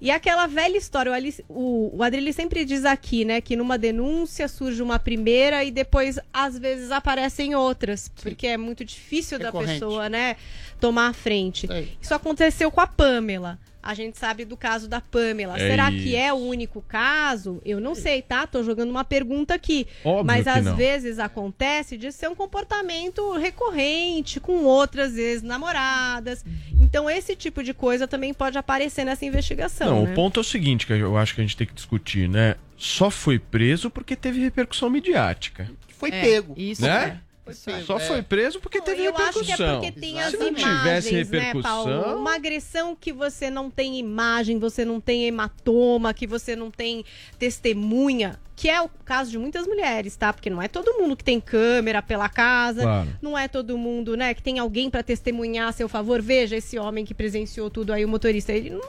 E 0.00 0.10
aquela 0.10 0.46
velha 0.46 0.76
história, 0.76 1.10
o, 1.10 1.14
Alice, 1.14 1.44
o, 1.48 1.96
o 1.96 2.02
Adrilho 2.02 2.32
sempre 2.32 2.64
diz 2.64 2.84
aqui, 2.84 3.24
né, 3.24 3.40
que 3.40 3.56
numa 3.56 3.76
denúncia 3.76 4.46
surge 4.46 4.80
uma 4.80 4.98
primeira 4.98 5.64
e 5.64 5.70
depois, 5.70 6.18
às 6.32 6.58
vezes, 6.58 6.92
aparecem 6.92 7.54
outras. 7.54 8.08
Porque 8.22 8.46
é 8.46 8.56
muito 8.56 8.84
difícil 8.84 9.38
da 9.38 9.46
Recorrente. 9.46 9.72
pessoa, 9.72 10.08
né, 10.08 10.36
tomar 10.80 11.08
a 11.08 11.12
frente. 11.12 11.68
Isso 12.00 12.14
aconteceu 12.14 12.70
com 12.70 12.80
a 12.80 12.86
Pamela. 12.86 13.58
A 13.88 13.94
gente 13.94 14.18
sabe 14.18 14.44
do 14.44 14.54
caso 14.54 14.86
da 14.86 15.00
Pamela. 15.00 15.56
É 15.58 15.70
Será 15.70 15.90
isso. 15.90 16.02
que 16.02 16.14
é 16.14 16.30
o 16.30 16.36
único 16.36 16.82
caso? 16.82 17.58
Eu 17.64 17.80
não 17.80 17.94
sei, 17.94 18.20
tá? 18.20 18.46
Tô 18.46 18.62
jogando 18.62 18.90
uma 18.90 19.02
pergunta 19.02 19.54
aqui. 19.54 19.86
Óbvio 20.04 20.26
Mas 20.26 20.42
que 20.42 20.50
às 20.50 20.64
não. 20.66 20.76
vezes 20.76 21.18
acontece 21.18 21.96
de 21.96 22.12
ser 22.12 22.28
um 22.28 22.34
comportamento 22.34 23.32
recorrente 23.38 24.40
com 24.40 24.62
outras 24.64 25.16
ex-namoradas. 25.16 26.44
Então 26.78 27.08
esse 27.08 27.34
tipo 27.34 27.62
de 27.62 27.72
coisa 27.72 28.06
também 28.06 28.34
pode 28.34 28.58
aparecer 28.58 29.04
nessa 29.06 29.24
investigação. 29.24 29.88
Não, 29.88 30.04
né? 30.04 30.12
o 30.12 30.14
ponto 30.14 30.38
é 30.38 30.42
o 30.42 30.44
seguinte 30.44 30.86
que 30.86 30.92
eu 30.92 31.16
acho 31.16 31.34
que 31.34 31.40
a 31.40 31.44
gente 31.44 31.56
tem 31.56 31.66
que 31.66 31.72
discutir, 31.72 32.28
né? 32.28 32.56
Só 32.76 33.08
foi 33.10 33.38
preso 33.38 33.88
porque 33.88 34.14
teve 34.14 34.38
repercussão 34.38 34.90
midiática. 34.90 35.66
Foi 35.96 36.10
É, 36.10 36.20
pego. 36.20 36.52
isso 36.58 36.82
né? 36.82 37.20
Pego, 37.54 37.86
Só 37.86 37.96
é. 37.98 38.00
foi 38.00 38.22
preso 38.22 38.60
porque 38.60 38.80
teve 38.80 39.04
eu 39.04 39.14
acho 39.16 39.40
repercussão. 39.40 39.80
que 39.80 39.86
é 39.86 39.90
porque 39.90 40.00
tem 40.00 40.20
as 40.20 40.30
Se 40.30 40.36
não 40.36 40.48
imagens, 40.48 40.78
tivesse 40.78 41.12
né, 41.12 41.18
repercussão, 41.18 41.84
Paulo? 42.02 42.18
Uma 42.20 42.34
agressão 42.34 42.96
que 42.98 43.12
você 43.12 43.50
não 43.50 43.70
tem 43.70 43.98
imagem, 43.98 44.58
você 44.58 44.84
não 44.84 45.00
tem 45.00 45.24
hematoma, 45.26 46.12
que 46.14 46.26
você 46.26 46.54
não 46.56 46.70
tem 46.70 47.04
testemunha, 47.38 48.38
que 48.54 48.68
é 48.68 48.80
o 48.80 48.88
caso 49.04 49.30
de 49.30 49.38
muitas 49.38 49.66
mulheres, 49.66 50.16
tá? 50.16 50.32
Porque 50.32 50.50
não 50.50 50.60
é 50.60 50.68
todo 50.68 50.98
mundo 50.98 51.16
que 51.16 51.24
tem 51.24 51.40
câmera 51.40 52.02
pela 52.02 52.28
casa, 52.28 52.82
Claro. 52.82 53.08
não 53.22 53.36
é 53.38 53.48
todo 53.48 53.76
mundo, 53.78 54.16
né, 54.16 54.34
que 54.34 54.42
tem 54.42 54.58
alguém 54.58 54.90
pra 54.90 55.02
testemunhar 55.02 55.68
a 55.68 55.72
seu 55.72 55.88
favor. 55.88 56.20
Veja 56.20 56.56
esse 56.56 56.78
homem 56.78 57.04
que 57.04 57.14
presenciou 57.14 57.70
tudo 57.70 57.92
aí, 57.92 58.04
o 58.04 58.08
motorista, 58.08 58.52
ele 58.52 58.70
não, 58.70 58.80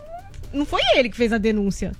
não 0.54 0.66
foi 0.66 0.82
ele 0.96 1.10
que 1.10 1.16
fez 1.18 1.32
a 1.32 1.38
denúncia. 1.38 1.92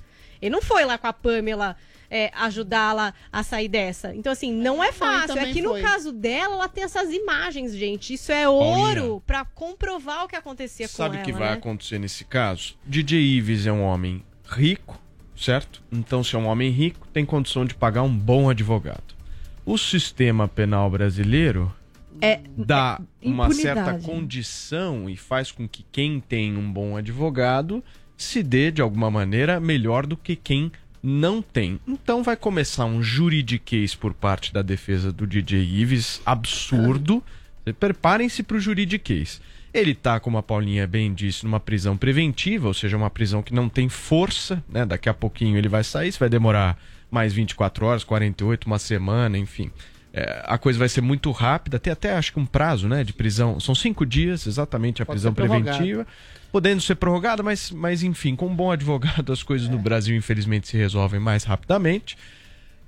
Ele 0.42 0.50
não 0.50 0.62
foi 0.62 0.84
lá 0.84 0.96
com 0.98 1.06
a 1.06 1.12
Pamela 1.12 1.76
é, 2.10 2.30
ajudá-la 2.34 3.14
a 3.32 3.42
sair 3.42 3.68
dessa. 3.68 4.14
Então, 4.14 4.32
assim, 4.32 4.52
não 4.52 4.82
é 4.82 4.90
fácil. 4.92 5.32
É 5.32 5.34
também 5.36 5.52
que 5.54 5.62
no 5.62 5.70
foi. 5.70 5.82
caso 5.82 6.10
dela, 6.12 6.54
ela 6.56 6.68
tem 6.68 6.82
essas 6.84 7.10
imagens, 7.12 7.74
gente. 7.76 8.14
Isso 8.14 8.32
é 8.32 8.48
ouro 8.48 9.22
pra 9.26 9.44
comprovar 9.44 10.24
o 10.24 10.28
que 10.28 10.34
acontecia 10.36 10.88
com 10.88 10.94
sabe 10.94 11.14
o 11.14 11.18
ela. 11.18 11.24
que 11.24 11.32
vai 11.32 11.48
né? 11.50 11.54
acontecer 11.54 11.98
nesse 11.98 12.24
caso? 12.24 12.74
DJ 12.84 13.20
Ives 13.20 13.66
é 13.66 13.72
um 13.72 13.82
homem 13.82 14.22
rico, 14.50 15.00
certo? 15.36 15.82
Então, 15.92 16.24
se 16.24 16.34
é 16.34 16.38
um 16.38 16.46
homem 16.46 16.70
rico, 16.70 17.06
tem 17.12 17.24
condição 17.24 17.64
de 17.64 17.74
pagar 17.74 18.02
um 18.02 18.12
bom 18.14 18.50
advogado. 18.50 19.14
O 19.64 19.78
sistema 19.78 20.48
penal 20.48 20.90
brasileiro 20.90 21.72
É, 22.20 22.40
dá 22.56 23.00
uma 23.22 23.46
impunidade. 23.46 23.62
certa 23.62 23.98
condição 24.06 25.08
e 25.08 25.16
faz 25.16 25.52
com 25.52 25.68
que 25.68 25.84
quem 25.92 26.18
tem 26.18 26.56
um 26.56 26.70
bom 26.72 26.96
advogado 26.96 27.84
se 28.16 28.42
dê 28.42 28.70
de 28.70 28.82
alguma 28.82 29.10
maneira 29.10 29.60
melhor 29.60 30.06
do 30.06 30.16
que 30.16 30.34
quem 30.36 30.70
não 31.02 31.40
tem. 31.40 31.80
Então 31.86 32.22
vai 32.22 32.36
começar 32.36 32.84
um 32.84 33.02
juridiquês 33.02 33.94
por 33.94 34.12
parte 34.12 34.52
da 34.52 34.62
defesa 34.62 35.12
do 35.12 35.26
DJ 35.26 35.62
Ives 35.62 36.20
absurdo. 36.24 37.22
Preparem-se 37.78 38.42
para 38.42 38.56
o 38.56 38.60
juridiquês. 38.60 39.40
Ele 39.72 39.94
tá, 39.94 40.18
como 40.18 40.36
a 40.36 40.42
Paulinha 40.42 40.86
bem 40.86 41.14
disse, 41.14 41.44
numa 41.44 41.60
prisão 41.60 41.96
preventiva, 41.96 42.66
ou 42.66 42.74
seja, 42.74 42.96
uma 42.96 43.08
prisão 43.08 43.42
que 43.42 43.54
não 43.54 43.68
tem 43.68 43.88
força, 43.88 44.62
né? 44.68 44.84
Daqui 44.84 45.08
a 45.08 45.14
pouquinho 45.14 45.56
ele 45.56 45.68
vai 45.68 45.84
sair, 45.84 46.08
isso 46.08 46.18
vai 46.18 46.28
demorar 46.28 46.76
mais 47.10 47.32
24 47.32 47.86
horas, 47.86 48.04
48, 48.04 48.66
uma 48.66 48.78
semana, 48.78 49.38
enfim. 49.38 49.70
É, 50.12 50.42
a 50.44 50.58
coisa 50.58 50.76
vai 50.76 50.88
ser 50.88 51.00
muito 51.00 51.30
rápida, 51.30 51.78
tem 51.78 51.92
até 51.92 52.14
acho 52.14 52.32
que 52.32 52.40
um 52.40 52.46
prazo 52.46 52.88
né, 52.88 53.04
de 53.04 53.12
prisão. 53.12 53.60
São 53.60 53.74
cinco 53.74 54.04
dias 54.04 54.46
exatamente 54.46 55.02
a 55.02 55.06
Pode 55.06 55.14
prisão 55.14 55.32
preventiva, 55.32 56.04
podendo 56.50 56.80
ser 56.80 56.96
prorrogada, 56.96 57.42
mas, 57.42 57.70
mas 57.70 58.02
enfim, 58.02 58.36
com 58.36 58.46
um 58.46 58.54
bom 58.54 58.70
advogado 58.70 59.32
as 59.32 59.42
coisas 59.42 59.68
no 59.68 59.78
Brasil 59.78 60.16
infelizmente 60.16 60.68
se 60.68 60.76
resolvem 60.76 61.20
mais 61.20 61.44
rapidamente. 61.44 62.16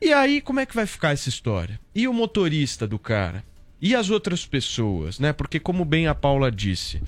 E 0.00 0.12
aí, 0.12 0.40
como 0.40 0.60
é 0.60 0.66
que 0.66 0.74
vai 0.74 0.86
ficar 0.86 1.12
essa 1.12 1.28
história? 1.28 1.78
E 1.94 2.08
o 2.08 2.12
motorista 2.12 2.86
do 2.86 2.98
cara? 2.98 3.44
E 3.80 3.94
as 3.94 4.10
outras 4.10 4.44
pessoas, 4.44 5.18
né? 5.18 5.32
Porque 5.32 5.60
como 5.60 5.84
bem 5.84 6.06
a 6.06 6.14
Paula 6.14 6.50
disse, 6.50 7.00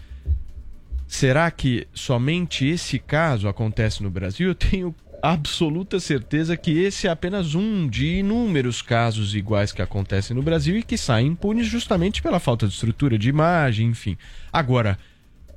será 1.06 1.50
que 1.50 1.86
somente 1.92 2.66
esse 2.66 2.98
caso 2.98 3.48
acontece 3.48 4.02
no 4.02 4.10
Brasil? 4.10 4.48
Eu 4.48 4.54
tenho 4.54 4.94
absoluta 5.22 5.98
certeza 5.98 6.56
que 6.56 6.82
esse 6.82 7.06
é 7.06 7.10
apenas 7.10 7.54
um 7.54 7.88
de 7.88 8.18
inúmeros 8.18 8.82
casos 8.82 9.34
iguais 9.34 9.72
que 9.72 9.80
acontecem 9.80 10.36
no 10.36 10.42
Brasil 10.42 10.76
e 10.76 10.82
que 10.82 10.98
saem 10.98 11.28
impunes 11.28 11.66
justamente 11.66 12.20
pela 12.20 12.38
falta 12.38 12.66
de 12.66 12.74
estrutura 12.74 13.16
de 13.16 13.28
imagem, 13.28 13.88
enfim. 13.88 14.18
Agora, 14.52 14.98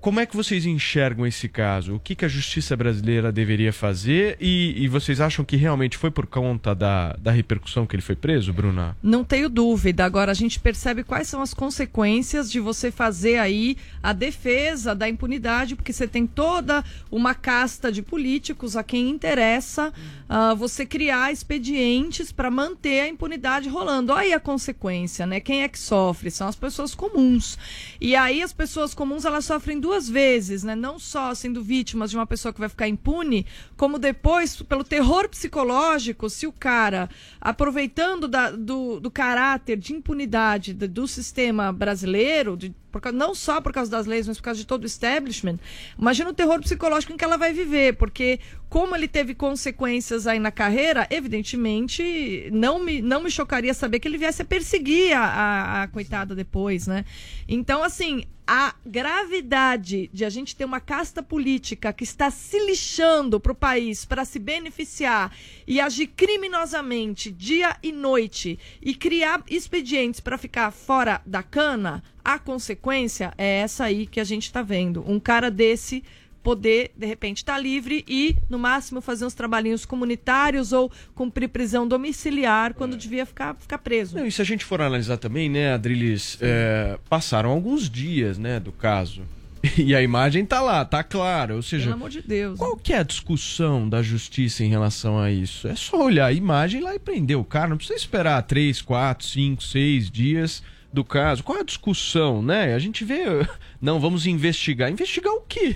como 0.01 0.19
é 0.19 0.25
que 0.25 0.35
vocês 0.35 0.65
enxergam 0.65 1.25
esse 1.25 1.49
caso? 1.49 1.95
O 1.95 1.99
que, 1.99 2.15
que 2.15 2.25
a 2.25 2.27
justiça 2.27 2.75
brasileira 2.75 3.31
deveria 3.31 3.73
fazer? 3.73 4.37
E, 4.39 4.73
e 4.83 4.87
vocês 4.87 5.19
acham 5.19 5.43
que 5.43 5.55
realmente 5.55 5.97
foi 5.97 6.11
por 6.11 6.27
conta 6.27 6.73
da, 6.75 7.13
da 7.13 7.31
repercussão 7.31 7.85
que 7.85 7.95
ele 7.95 8.01
foi 8.01 8.15
preso, 8.15 8.53
Bruna? 8.53 8.95
Não 9.01 9.23
tenho 9.23 9.49
dúvida. 9.49 10.05
Agora 10.05 10.31
a 10.31 10.35
gente 10.35 10.59
percebe 10.59 11.03
quais 11.03 11.27
são 11.27 11.41
as 11.41 11.53
consequências 11.53 12.51
de 12.51 12.59
você 12.59 12.91
fazer 12.91 13.37
aí 13.37 13.77
a 14.01 14.13
defesa 14.13 14.93
da 14.93 15.09
impunidade, 15.09 15.75
porque 15.75 15.93
você 15.93 16.07
tem 16.07 16.27
toda 16.27 16.83
uma 17.11 17.33
casta 17.33 17.91
de 17.91 18.01
políticos 18.01 18.75
a 18.75 18.83
quem 18.83 19.09
interessa 19.09 19.93
ah, 20.29 20.53
você 20.53 20.85
criar 20.85 21.31
expedientes 21.31 22.31
para 22.31 22.51
manter 22.51 23.01
a 23.01 23.07
impunidade 23.07 23.69
rolando. 23.69 24.13
Olha 24.13 24.21
aí 24.21 24.33
a 24.33 24.39
consequência, 24.39 25.25
né? 25.25 25.39
Quem 25.39 25.63
é 25.63 25.67
que 25.67 25.79
sofre? 25.79 26.29
São 26.29 26.47
as 26.47 26.55
pessoas 26.55 26.93
comuns. 26.93 27.57
E 27.99 28.15
aí 28.15 28.41
as 28.41 28.53
pessoas 28.53 28.93
comuns 28.93 29.25
elas 29.25 29.45
sofrem 29.45 29.79
duas 29.87 30.09
vezes, 30.09 30.63
né? 30.63 30.75
Não 30.75 30.99
só 30.99 31.33
sendo 31.33 31.63
vítimas 31.63 32.11
de 32.11 32.17
uma 32.17 32.27
pessoa 32.27 32.51
que 32.53 32.59
vai 32.59 32.67
ficar 32.67 32.89
impune, 32.89 33.45
como 33.77 33.97
depois 33.97 34.61
pelo 34.61 34.83
terror 34.83 35.29
psicológico, 35.29 36.29
se 36.29 36.45
o 36.45 36.51
cara, 36.51 37.09
aproveitando 37.39 38.27
da- 38.27 38.51
do, 38.51 38.99
do 38.99 39.09
caráter 39.09 39.77
de 39.77 39.93
impunidade 39.93 40.73
do, 40.73 40.87
do 40.89 41.07
sistema 41.07 41.71
brasileiro, 41.71 42.57
de- 42.57 42.75
por 42.91 43.13
não 43.13 43.33
só 43.33 43.61
por 43.61 43.71
causa 43.71 43.89
das 43.89 44.05
leis, 44.05 44.27
mas 44.27 44.37
por 44.37 44.43
causa 44.43 44.59
de 44.59 44.65
todo 44.67 44.83
o 44.83 44.85
establishment, 44.87 45.57
imagina 45.97 46.29
o 46.29 46.33
terror 46.33 46.59
psicológico 46.59 47.13
em 47.13 47.17
que 47.17 47.23
ela 47.23 47.37
vai 47.37 47.53
viver, 47.53 47.95
porque 47.95 48.39
como 48.69 48.93
ele 48.95 49.07
teve 49.07 49.33
consequências 49.35 50.27
aí 50.27 50.39
na 50.39 50.51
carreira, 50.51 51.07
evidentemente 51.09 52.49
não 52.51 52.83
me, 52.83 53.01
não 53.01 53.21
me 53.23 53.31
chocaria 53.31 53.73
saber 53.73 53.99
que 53.99 54.07
ele 54.07 54.17
viesse 54.17 54.41
a 54.41 54.45
perseguir 54.45 55.13
a, 55.13 55.21
a, 55.23 55.83
a 55.83 55.87
coitada 55.87 56.35
depois, 56.35 56.87
né? 56.87 57.05
Então, 57.47 57.83
assim, 57.83 58.23
a 58.47 58.73
gravidade 58.85 60.09
de 60.13 60.23
a 60.23 60.29
gente 60.29 60.55
ter 60.55 60.63
uma 60.63 60.79
casta 60.79 61.21
política 61.21 61.91
que 61.91 62.05
está 62.05 62.31
se 62.31 62.57
lixando 62.65 63.41
para 63.41 63.51
o 63.51 63.55
país 63.55 64.05
para 64.05 64.23
se 64.23 64.39
beneficiar 64.39 65.35
e 65.67 65.81
agir 65.81 66.07
criminosamente 66.07 67.29
dia 67.29 67.75
e 67.83 67.91
noite 67.91 68.57
e 68.81 68.95
criar 68.95 69.43
expedientes 69.49 70.21
para 70.21 70.37
ficar 70.37 70.71
fora 70.71 71.21
da 71.25 71.43
cana, 71.43 72.01
a 72.23 72.39
consequência 72.39 73.33
é 73.37 73.59
essa 73.59 73.83
aí 73.83 74.07
que 74.07 74.19
a 74.19 74.23
gente 74.23 74.43
está 74.43 74.61
vendo. 74.61 75.03
Um 75.05 75.19
cara 75.19 75.51
desse 75.51 76.03
poder, 76.47 76.91
de 76.95 77.05
repente, 77.05 77.39
estar 77.39 77.57
livre 77.57 78.05
e, 78.07 78.33
no 78.49 78.57
máximo, 78.57 79.01
fazer 79.01 79.25
uns 79.25 79.33
trabalhinhos 79.33 79.85
comunitários 79.85 80.71
ou 80.71 80.89
cumprir 81.13 81.49
prisão 81.49 81.85
domiciliar 81.85 82.73
quando 82.73 82.95
devia 82.95 83.25
ficar, 83.25 83.53
ficar 83.55 83.77
preso. 83.79 84.15
Não, 84.15 84.25
e 84.25 84.31
se 84.31 84.41
a 84.41 84.45
gente 84.45 84.63
for 84.63 84.79
analisar 84.79 85.17
também, 85.17 85.49
né, 85.49 85.73
Adriles, 85.73 86.37
é, 86.39 86.97
passaram 87.09 87.49
alguns 87.49 87.89
dias, 87.89 88.37
né, 88.37 88.61
do 88.61 88.71
caso. 88.71 89.23
E 89.77 89.93
a 89.93 90.01
imagem 90.01 90.45
tá 90.45 90.61
lá, 90.61 90.85
tá 90.85 91.03
clara. 91.03 91.53
Ou 91.53 91.61
seja, 91.61 91.85
Pelo 91.85 91.95
amor 91.95 92.09
de 92.11 92.21
Deus. 92.21 92.57
qual 92.57 92.77
que 92.77 92.93
é 92.93 92.99
a 92.99 93.03
discussão 93.03 93.89
da 93.89 94.01
justiça 94.01 94.63
em 94.63 94.69
relação 94.69 95.19
a 95.19 95.29
isso? 95.29 95.67
É 95.67 95.75
só 95.75 96.01
olhar 96.01 96.27
a 96.27 96.31
imagem 96.31 96.79
lá 96.79 96.95
e 96.95 96.99
prender 96.99 97.37
o 97.37 97.43
cara. 97.43 97.67
Não 97.67 97.75
precisa 97.77 97.99
esperar 97.99 98.41
três, 98.43 98.81
quatro, 98.81 99.27
cinco, 99.27 99.61
seis 99.61 100.09
dias 100.09 100.63
do 100.93 101.03
caso. 101.03 101.43
Qual 101.43 101.57
é 101.57 101.61
a 101.61 101.65
discussão, 101.65 102.41
né? 102.41 102.73
A 102.73 102.79
gente 102.79 103.03
vê. 103.03 103.23
Não, 103.81 103.99
vamos 103.99 104.25
investigar. 104.25 104.89
Investigar 104.89 105.33
o 105.33 105.41
quê? 105.41 105.75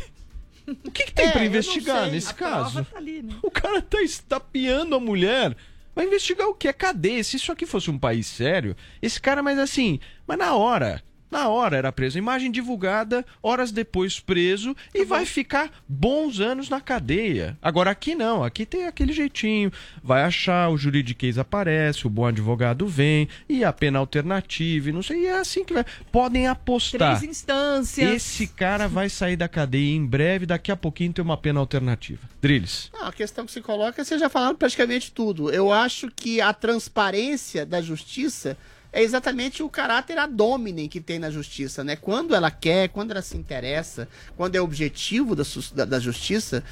O 0.85 0.91
que, 0.91 1.05
que 1.05 1.13
tem 1.13 1.27
É, 1.27 1.35
não 1.35 1.43
investigar 1.43 2.09
nesse 2.09 2.31
A 2.31 2.33
caso? 2.33 2.83
tá 2.85 2.97
ali, 2.97 3.21
né? 3.21 3.35
O 3.41 3.51
cara 3.51 3.81
tá 3.81 4.01
estapeando 4.01 4.95
a 4.95 4.99
mulher. 4.99 5.55
Vai 5.95 6.05
investigar 6.05 6.47
o 6.47 6.53
que? 6.53 6.67
É 6.67 6.73
cadeia. 6.73 7.23
Se 7.23 7.35
isso 7.37 7.51
aqui 7.51 7.65
fosse 7.65 7.89
um 7.91 7.99
país 7.99 8.27
sério, 8.27 8.75
esse 9.01 9.19
cara, 9.19 9.43
mas 9.43 9.59
assim, 9.59 9.99
mas 10.25 10.37
na 10.37 10.55
hora. 10.55 11.03
Na 11.31 11.47
hora 11.47 11.77
era 11.77 11.91
preso. 11.93 12.17
Imagem 12.17 12.51
divulgada, 12.51 13.25
horas 13.41 13.71
depois 13.71 14.19
preso 14.19 14.75
e 14.93 15.05
vai 15.05 15.25
ficar 15.25 15.71
bons 15.87 16.41
anos 16.41 16.67
na 16.69 16.81
cadeia. 16.81 17.57
Agora 17.61 17.89
aqui 17.89 18.13
não, 18.13 18.43
aqui 18.43 18.65
tem 18.65 18.85
aquele 18.85 19.13
jeitinho. 19.13 19.71
Vai 20.03 20.23
achar, 20.23 20.69
o 20.69 20.77
juridiquês 20.77 21.37
aparece, 21.37 22.05
o 22.05 22.09
bom 22.09 22.25
advogado 22.25 22.85
vem, 22.85 23.29
e 23.47 23.63
a 23.63 23.71
pena 23.71 23.99
alternativa, 23.99 24.89
e 24.89 24.91
não 24.91 25.01
sei, 25.01 25.21
e 25.21 25.27
é 25.27 25.39
assim 25.39 25.63
que 25.63 25.73
vai. 25.73 25.85
Podem 26.11 26.47
apostar. 26.47 27.17
Três 27.17 27.31
instâncias. 27.31 28.11
Esse 28.11 28.45
cara 28.45 28.89
vai 28.89 29.07
sair 29.09 29.37
da 29.37 29.47
cadeia 29.47 29.95
em 29.95 30.05
breve, 30.05 30.45
daqui 30.45 30.71
a 30.71 30.75
pouquinho 30.75 31.13
tem 31.13 31.23
uma 31.23 31.37
pena 31.37 31.61
alternativa. 31.61 32.21
Driles. 32.41 32.91
Não, 32.93 33.07
a 33.07 33.13
questão 33.13 33.45
que 33.45 33.51
se 33.53 33.61
coloca, 33.61 34.03
vocês 34.03 34.19
já 34.19 34.27
falaram 34.27 34.55
praticamente 34.55 35.11
tudo. 35.11 35.49
Eu 35.49 35.71
acho 35.71 36.11
que 36.13 36.41
a 36.41 36.53
transparência 36.53 37.65
da 37.65 37.81
justiça 37.81 38.57
é 38.93 39.01
exatamente 39.01 39.63
o 39.63 39.69
caráter 39.69 40.17
ad 40.17 40.41
hominem 40.41 40.87
que 40.89 40.99
tem 40.99 41.17
na 41.19 41.29
justiça, 41.29 41.83
né? 41.83 41.95
Quando 41.95 42.35
ela 42.35 42.51
quer, 42.51 42.89
quando 42.89 43.11
ela 43.11 43.21
se 43.21 43.37
interessa, 43.37 44.07
quando 44.35 44.55
é 44.55 44.61
objetivo 44.61 45.35
da, 45.35 45.43
da- 45.73 45.85
da 45.85 45.99
justiça, 45.99 46.63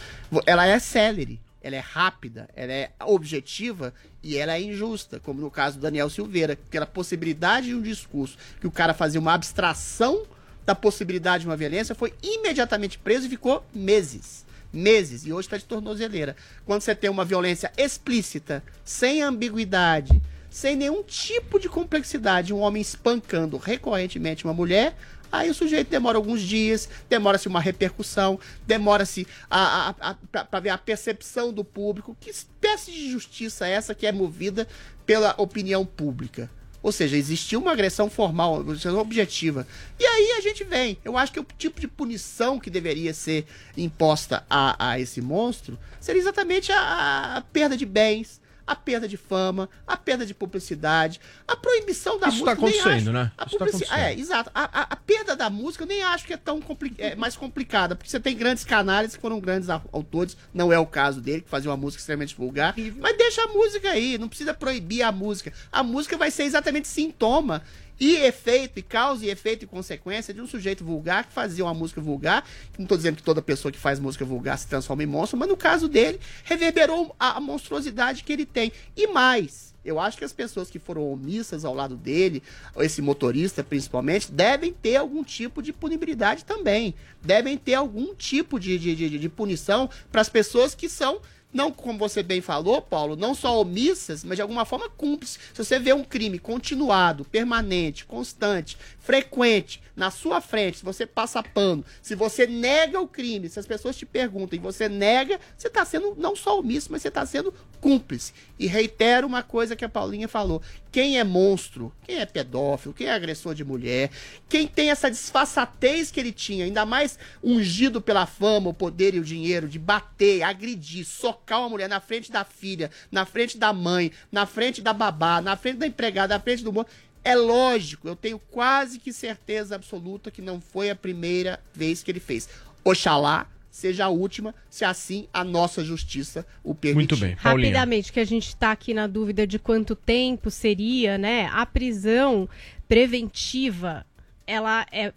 ela 0.46 0.66
é 0.68 0.78
célere, 0.80 1.40
ela 1.62 1.76
é 1.76 1.80
rápida, 1.80 2.50
ela 2.56 2.72
é 2.74 2.92
objetiva 3.06 3.94
e 4.24 4.38
ela 4.38 4.54
é 4.56 4.62
injusta, 4.62 5.20
como 5.20 5.40
no 5.42 5.50
caso 5.52 5.78
do 5.78 5.82
Daniel 5.82 6.10
Silveira, 6.10 6.58
pela 6.70 6.86
possibilidade 6.86 7.68
de 7.68 7.76
um 7.76 7.82
discurso 7.82 8.38
que 8.60 8.68
o 8.68 8.72
cara 8.72 8.94
fazia 8.94 9.20
uma 9.20 9.34
abstração 9.34 10.24
da 10.66 10.76
possibilidade 10.76 11.42
de 11.44 11.50
uma 11.50 11.58
violência, 11.58 11.96
foi 11.96 12.14
imediatamente 12.22 12.98
preso 13.00 13.26
e 13.26 13.30
ficou 13.30 13.66
meses. 13.74 14.46
Meses. 14.72 15.26
E 15.26 15.34
hoje 15.34 15.48
está 15.48 15.58
de 15.58 15.66
tornozeleira. 15.66 16.36
Quando 16.66 16.82
você 16.82 16.94
tem 16.94 17.10
uma 17.10 17.26
violência 17.26 17.72
explícita, 17.76 18.62
sem 18.86 19.22
ambiguidade, 19.24 20.22
sem 20.50 20.76
nenhum 20.76 21.04
tipo 21.04 21.60
de 21.60 21.70
complexidade, 21.70 22.54
um 22.54 22.60
homem 22.60 22.82
espancando 22.82 23.58
recorrentemente 23.58 24.46
uma 24.46 24.54
mulher, 24.54 24.96
aí 25.32 25.50
o 25.50 25.54
sujeito 25.54 25.90
demora 25.90 26.18
alguns 26.18 26.42
dias, 26.42 26.90
demora-se 27.08 27.48
uma 27.48 27.62
repercussão, 27.62 28.40
demora-se 28.66 29.28
a, 29.50 29.90
a, 30.00 30.10
a, 30.12 30.46
pra 30.46 30.60
ver 30.60 30.70
a 30.70 30.78
percepção 30.78 31.54
do 31.54 31.64
público. 31.64 32.18
Que 32.20 32.30
espécie 32.30 32.92
de 32.92 33.12
justiça 33.12 33.68
é 33.68 33.72
essa 33.72 33.94
que 33.94 34.08
é 34.08 34.12
movida 34.12 34.68
pela 35.06 35.36
opinião 35.38 35.86
pública? 35.86 36.50
Ou 36.82 36.92
seja, 36.92 37.18
existiu 37.18 37.60
uma 37.60 37.74
agressão 37.74 38.10
formal, 38.10 38.66
objetiva. 39.00 39.68
E 40.00 40.06
aí 40.06 40.32
a 40.38 40.42
gente 40.42 40.64
vem. 40.64 40.98
Eu 41.04 41.18
acho 41.18 41.34
que 41.34 41.40
o 41.40 41.46
tipo 41.58 41.80
de 41.80 41.90
punição 41.90 42.58
que 42.58 42.70
deveria 42.70 43.14
ser 43.14 43.46
imposta 43.76 44.46
a, 44.50 44.92
a 44.92 45.00
esse 45.00 45.22
monstro 45.22 45.78
seria 46.00 46.22
exatamente 46.22 46.72
a, 46.72 47.36
a 47.36 47.42
perda 47.42 47.76
de 47.76 47.86
bens, 47.86 48.40
a 48.70 48.76
perda 48.76 49.08
de 49.08 49.18
fama, 49.18 49.68
a 49.88 49.98
perda 49.98 50.26
de 50.26 50.34
publicidade, 50.34 51.20
a 51.48 51.56
proibição 51.56 52.20
da 52.20 52.28
Isso 52.30 52.44
tá 52.46 52.54
música. 52.56 52.66
eu 52.68 52.70
nem 52.70 52.80
acontecendo, 52.80 53.10
acho- 53.10 53.12
né? 53.12 53.32
A 53.38 53.46
Isso 53.46 53.58
tá 53.58 53.66
acontecendo. 53.66 53.98
É, 53.98 54.14
exato. 54.14 54.52
A, 54.54 54.82
a- 54.82 54.88
a 54.92 54.96
perda 54.96 55.36
da 55.36 55.50
música 55.50 55.84
eu 55.84 55.88
nem 55.88 56.04
acho 56.04 56.26
que 56.26 56.34
é 56.34 56.38
tão 56.38 56.62
compli- 56.62 56.94
é 57.00 57.16
mais 57.16 57.36
complicada, 57.36 57.96
porque 57.96 58.10
você 58.10 58.20
tem 58.20 58.36
grandes 58.38 58.64
canais 58.64 59.16
que 59.16 59.22
foram 59.22 59.40
grandes 59.40 59.70
au- 59.70 59.82
autores, 59.92 60.38
não 60.54 60.72
é 60.72 60.78
o 60.78 60.86
caso 60.86 61.20
dele, 61.20 61.42
que 61.42 61.50
fazia 61.50 61.70
uma 61.72 61.78
música 61.78 62.00
extremamente 62.02 62.36
vulgar, 62.36 62.76
mas 63.00 63.18
deixa 63.18 63.44
a 63.44 63.48
música 63.48 63.90
aí, 63.90 64.18
não 64.18 64.28
precisa 64.30 64.54
proibir 64.54 65.02
a 65.02 65.12
música. 65.12 65.52
A 65.72 65.82
música 65.82 66.16
vai 66.18 66.30
ser 66.30 66.44
exatamente 66.44 66.88
sintoma 66.88 67.64
e 68.00 68.16
efeito, 68.16 68.80
e 68.80 68.82
causa 68.82 69.26
e 69.26 69.30
efeito 69.30 69.64
e 69.64 69.68
consequência 69.68 70.34
de 70.34 70.42
um 70.42 70.48
sujeito 70.48 70.84
vulgar 70.84 71.26
que 71.26 71.34
fazia 71.34 71.66
uma 71.66 71.74
música 71.74 72.00
vulgar. 72.00 72.48
Não 72.78 72.86
tô 72.86 72.96
dizendo 72.96 73.18
que 73.18 73.24
toda 73.24 73.42
pessoa 73.42 73.72
que 73.72 73.78
faz 73.78 74.00
música 74.00 74.24
vulgar 74.24 74.58
se 74.58 74.68
transforma 74.68 75.04
em 75.04 75.08
monstro, 75.08 75.38
mas 75.38 75.50
no 75.50 75.58
caso 75.58 75.88
dele, 75.88 76.20
reverberou 76.44 77.16
a, 77.20 77.38
a 77.38 77.40
monstruosidade 77.40 78.24
que 78.24 78.32
ele 78.32 78.46
tem. 78.46 78.72
E 78.96 79.08
mais, 79.08 79.74
eu 79.84 80.00
acho 80.00 80.18
que 80.18 80.26
as 80.26 80.34
pessoas 80.34 80.70
que 80.70 80.80
foram 80.80 81.12
omissas 81.12 81.66
ao 81.66 81.74
lado 81.74 81.96
dele, 81.96 82.44
esse 82.78 83.02
motorista 83.02 83.64
principalmente, 83.64 84.32
devem 84.32 84.74
ter 84.74 84.98
algum 84.98 85.24
tipo 85.24 85.62
de 85.62 85.74
punibilidade 85.74 86.46
também. 86.46 86.94
Devem 87.22 87.58
ter 87.58 87.74
algum 87.74 88.14
tipo 88.14 88.60
de, 88.60 88.78
de, 88.78 88.96
de, 88.96 89.18
de 89.18 89.30
punição 89.30 89.90
para 90.12 90.22
as 90.22 90.30
pessoas 90.30 90.76
que 90.76 90.90
são 90.90 91.22
não, 91.52 91.72
como 91.72 91.98
você 91.98 92.22
bem 92.22 92.42
falou, 92.42 92.80
Paulo, 92.80 93.16
não 93.16 93.34
só 93.34 93.60
omissas, 93.60 94.24
mas 94.24 94.36
de 94.36 94.42
alguma 94.42 94.66
forma 94.66 94.88
cúmplices. 94.90 95.40
Se 95.52 95.64
você 95.64 95.80
vê 95.80 95.92
um 95.94 96.04
crime 96.04 96.38
continuado, 96.38 97.26
permanente, 97.26 98.06
constante, 98.06 98.78
frequente, 99.10 99.82
na 99.96 100.12
sua 100.12 100.40
frente, 100.40 100.78
se 100.78 100.86
você 100.86 101.04
passa 101.04 101.42
pano, 101.42 101.84
se 102.00 102.14
você 102.14 102.46
nega 102.46 103.02
o 103.02 103.08
crime, 103.08 103.50
se 103.50 103.60
as 103.60 103.66
pessoas 103.66 103.98
te 103.98 104.06
perguntam 104.06 104.56
e 104.56 104.62
você 104.62 104.88
nega, 104.88 105.40
você 105.58 105.68
está 105.68 105.84
sendo 105.84 106.16
não 106.16 106.36
só 106.36 106.60
omisso, 106.60 106.90
mas 106.92 107.02
você 107.02 107.08
está 107.08 107.26
sendo 107.26 107.52
cúmplice. 107.82 108.34
E 108.60 108.68
reitero 108.68 109.26
uma 109.26 109.42
coisa 109.42 109.76
que 109.76 109.84
a 109.84 109.90
Paulinha 109.90 110.28
falou: 110.28 110.62
quem 110.92 111.18
é 111.18 111.24
monstro, 111.24 111.92
quem 112.06 112.18
é 112.18 112.26
pedófilo, 112.26 112.94
quem 112.94 113.08
é 113.08 113.12
agressor 113.12 113.56
de 113.56 113.64
mulher, 113.64 114.12
quem 114.48 114.68
tem 114.68 114.92
essa 114.92 115.10
disfarçatez 115.10 116.12
que 116.12 116.20
ele 116.20 116.32
tinha, 116.32 116.66
ainda 116.66 116.86
mais 116.86 117.18
ungido 117.44 118.00
pela 118.00 118.28
fama, 118.28 118.70
o 118.70 118.74
poder 118.76 119.16
e 119.16 119.20
o 119.20 119.24
dinheiro, 119.24 119.68
de 119.68 119.80
bater, 119.80 120.44
agredir, 120.44 121.04
socar 121.04 121.62
uma 121.62 121.70
mulher 121.70 121.90
na 121.90 122.00
frente 122.00 122.32
da 122.32 122.44
filha, 122.44 122.92
na 123.12 123.26
frente 123.26 123.58
da 123.58 123.74
mãe, 123.74 124.12
na 124.32 124.46
frente 124.46 124.82
da 124.84 124.94
babá, 124.94 125.42
na 125.42 125.56
frente 125.56 125.78
da 125.78 125.88
empregada, 125.88 126.36
na 126.36 126.40
frente 126.40 126.64
do 126.64 126.72
mundo. 126.72 126.88
É 127.24 127.36
lógico, 127.36 128.08
eu 128.08 128.16
tenho 128.16 128.40
quase 128.40 129.00
que 129.00 129.12
certeza 129.12 129.76
absoluta 129.76 130.32
que 130.32 130.42
não 130.42 130.62
foi 130.62 130.90
a 130.90 130.96
primeira 130.96 131.60
vez 131.74 132.02
que 132.02 132.12
ele 132.12 132.20
fez. 132.20 132.50
Oxalá 132.84 133.48
seja 133.70 134.06
a 134.06 134.10
última, 134.10 134.54
se 134.70 134.84
assim 134.84 135.28
a 135.34 135.44
nossa 135.44 135.84
justiça 135.84 136.46
o 136.64 136.74
permitir. 136.74 137.14
Muito 137.14 137.18
bem, 137.18 137.36
Paulinha. 137.36 137.70
Rapidamente, 137.70 138.12
que 138.12 138.20
a 138.20 138.26
gente 138.26 138.48
está 138.48 138.72
aqui 138.72 138.94
na 138.94 139.08
dúvida 139.08 139.46
de 139.46 139.60
quanto 139.60 139.96
tempo 139.96 140.50
seria, 140.50 141.18
né? 141.18 141.50
A 141.54 141.66
prisão 141.66 142.50
preventiva, 142.88 144.06
ela 144.46 144.86
é 144.92 145.14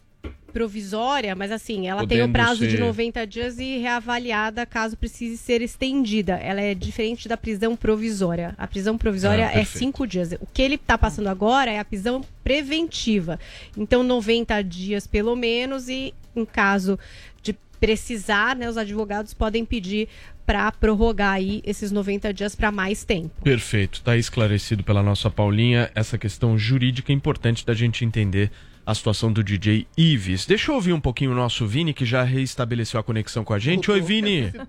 provisória, 0.53 1.35
mas 1.35 1.51
assim, 1.51 1.89
ela 1.89 2.07
tem 2.07 2.23
o 2.23 2.29
prazo 2.31 2.66
de 2.66 2.73
ser- 2.73 2.81
90 2.81 3.27
dias 3.27 3.59
e 3.59 3.79
reavaliada 3.79 4.66
caso 4.66 4.97
precise 4.99 5.39
ser 5.39 5.62
estendida. 5.62 6.35
Ela 6.35 6.61
é 6.61 6.75
diferente 6.75 7.27
da 7.27 7.39
prisão 7.39 7.75
provisória. 7.75 8.55
A 8.59 8.66
prisão 8.66 8.99
provisória 8.99 9.47
Ah, 9.49 9.59
é 9.59 9.64
cinco 9.64 10.07
dias. 10.07 10.33
O 10.41 10.47
que 10.53 10.61
ele 10.61 10.75
está 10.75 10.99
passando 10.99 11.29
agora 11.29 11.70
é 11.70 11.79
a 11.79 11.85
prisão 11.85 12.20
preventiva. 12.45 13.41
Então, 13.77 14.03
90 14.03 14.61
dias 14.62 15.07
pelo 15.07 15.35
menos 15.35 15.89
e 15.89 16.12
em 16.37 16.45
caso 16.45 16.99
de 17.43 17.55
precisar, 17.81 18.55
né, 18.55 18.68
os 18.68 18.77
advogados 18.77 19.33
podem 19.33 19.64
pedir 19.64 20.07
para 20.45 20.70
prorrogar 20.73 21.33
aí 21.35 21.62
esses 21.64 21.91
90 21.91 22.33
dias 22.35 22.55
para 22.55 22.70
mais 22.70 23.05
tempo. 23.05 23.31
Perfeito, 23.43 24.01
está 24.01 24.16
esclarecido 24.18 24.83
pela 24.85 25.03
nossa 25.03 25.31
Paulinha 25.31 25.91
essa 25.95 26.18
questão 26.18 26.59
jurídica 26.59 27.11
importante 27.12 27.64
da 27.64 27.73
gente 27.73 28.05
entender 28.05 28.51
a 28.85 28.95
situação 28.95 29.33
do 29.33 29.43
DJ 29.43 29.87
Ives. 29.97 30.45
Deixa 30.47 30.70
eu 30.70 30.74
ouvir 30.74 30.93
um 30.93 31.01
pouquinho 31.01 31.33
o 31.33 31.35
nosso 31.35 31.66
Vini, 31.66 31.95
que 31.95 32.05
já 32.05 32.22
reestabeleceu 32.22 32.99
a 32.99 33.03
conexão 33.03 33.45
com 33.45 33.55
a 33.55 33.59
gente. 33.59 33.91
Oi, 33.91 34.01
Vini. 34.01 34.53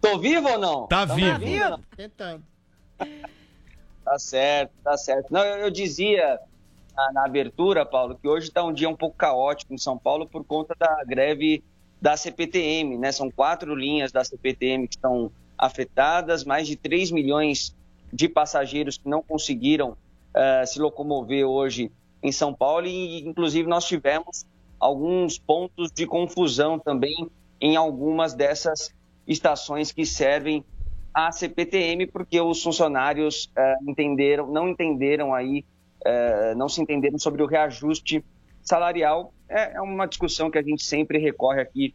Tô 0.00 0.18
vivo 0.18 0.48
ou 0.48 0.58
não? 0.58 0.86
Tá 0.86 1.06
Tamo 1.06 1.18
vivo. 1.18 1.64
ou 1.64 1.70
não? 1.70 1.80
Tentando. 1.96 2.42
Tá 4.04 4.18
certo, 4.18 4.72
tá 4.82 4.96
certo. 4.96 5.32
Não, 5.32 5.44
eu, 5.44 5.56
eu 5.64 5.70
dizia 5.70 6.38
na, 6.96 7.12
na 7.12 7.24
abertura, 7.24 7.84
Paulo, 7.84 8.18
que 8.20 8.26
hoje 8.26 8.48
está 8.48 8.64
um 8.64 8.72
dia 8.72 8.88
um 8.88 8.96
pouco 8.96 9.16
caótico 9.16 9.74
em 9.74 9.78
São 9.78 9.98
Paulo 9.98 10.26
por 10.26 10.44
conta 10.44 10.74
da 10.78 11.04
greve 11.04 11.62
da 12.00 12.16
CPTM, 12.16 12.98
né? 12.98 13.10
São 13.10 13.30
quatro 13.30 13.74
linhas 13.74 14.12
da 14.12 14.24
CPTM 14.24 14.86
que 14.86 14.94
estão 14.96 15.30
afetadas, 15.58 16.44
mais 16.44 16.66
de 16.66 16.76
3 16.76 17.10
milhões 17.10 17.74
de 18.12 18.28
passageiros 18.28 18.96
que 18.96 19.08
não 19.08 19.22
conseguiram 19.22 19.96
eh, 20.36 20.66
se 20.66 20.78
locomover 20.78 21.46
hoje 21.46 21.90
em 22.22 22.30
São 22.30 22.52
Paulo 22.52 22.86
e, 22.86 23.26
inclusive, 23.26 23.66
nós 23.66 23.86
tivemos 23.86 24.44
alguns 24.78 25.38
pontos 25.38 25.90
de 25.90 26.06
confusão 26.06 26.78
também 26.78 27.30
em 27.58 27.74
algumas 27.74 28.34
dessas 28.34 28.94
estações 29.26 29.90
que 29.92 30.04
servem 30.04 30.62
a 31.14 31.32
CPTM, 31.32 32.06
porque 32.06 32.38
os 32.38 32.62
funcionários 32.62 33.50
eh, 33.56 33.76
entenderam, 33.88 34.46
não 34.46 34.68
entenderam 34.68 35.34
aí, 35.34 35.64
eh, 36.04 36.54
não 36.54 36.68
se 36.68 36.82
entenderam 36.82 37.18
sobre 37.18 37.42
o 37.42 37.46
reajuste 37.46 38.22
salarial. 38.62 39.32
É, 39.48 39.76
é 39.76 39.80
uma 39.80 40.06
discussão 40.06 40.50
que 40.50 40.58
a 40.58 40.62
gente 40.62 40.84
sempre 40.84 41.18
recorre 41.18 41.62
aqui 41.62 41.94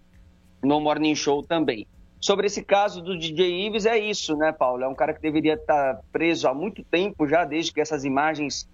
no 0.63 0.79
Morning 0.79 1.13
Show 1.13 1.43
também. 1.43 1.85
Sobre 2.21 2.45
esse 2.45 2.63
caso 2.63 3.01
do 3.01 3.17
DJ 3.17 3.65
Ives, 3.67 3.85
é 3.87 3.97
isso, 3.97 4.37
né, 4.37 4.51
Paulo? 4.51 4.83
É 4.83 4.87
um 4.87 4.93
cara 4.93 5.11
que 5.13 5.19
deveria 5.21 5.55
estar 5.55 5.99
preso 6.11 6.47
há 6.47 6.53
muito 6.53 6.83
tempo 6.83 7.27
já, 7.27 7.43
desde 7.43 7.73
que 7.73 7.81
essas 7.81 8.05
imagens 8.05 8.69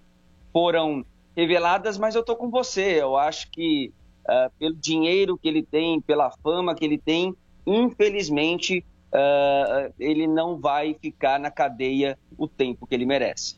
foram 0.52 1.06
reveladas, 1.36 1.98
mas 1.98 2.14
eu 2.14 2.24
tô 2.24 2.36
com 2.36 2.50
você. 2.52 3.02
Eu 3.02 3.16
acho 3.16 3.50
que 3.52 3.94
eh, 4.28 4.50
pelo 4.60 4.76
dinheiro 4.76 5.38
que 5.38 5.48
ele 5.48 5.64
tem, 5.64 6.02
pela 6.02 6.30
fama 6.44 6.76
que 6.76 6.84
ele 6.84 6.98
tem, 6.98 7.34
infelizmente 7.66 8.84
eh, 9.14 9.92
ele 10.00 10.28
não 10.28 10.58
vai 10.58 10.94
ficar 11.02 11.40
na 11.40 11.50
cadeia 11.50 12.18
o 12.38 12.48
tempo 12.48 12.86
que 12.86 12.94
ele 12.94 13.06
merece. 13.06 13.56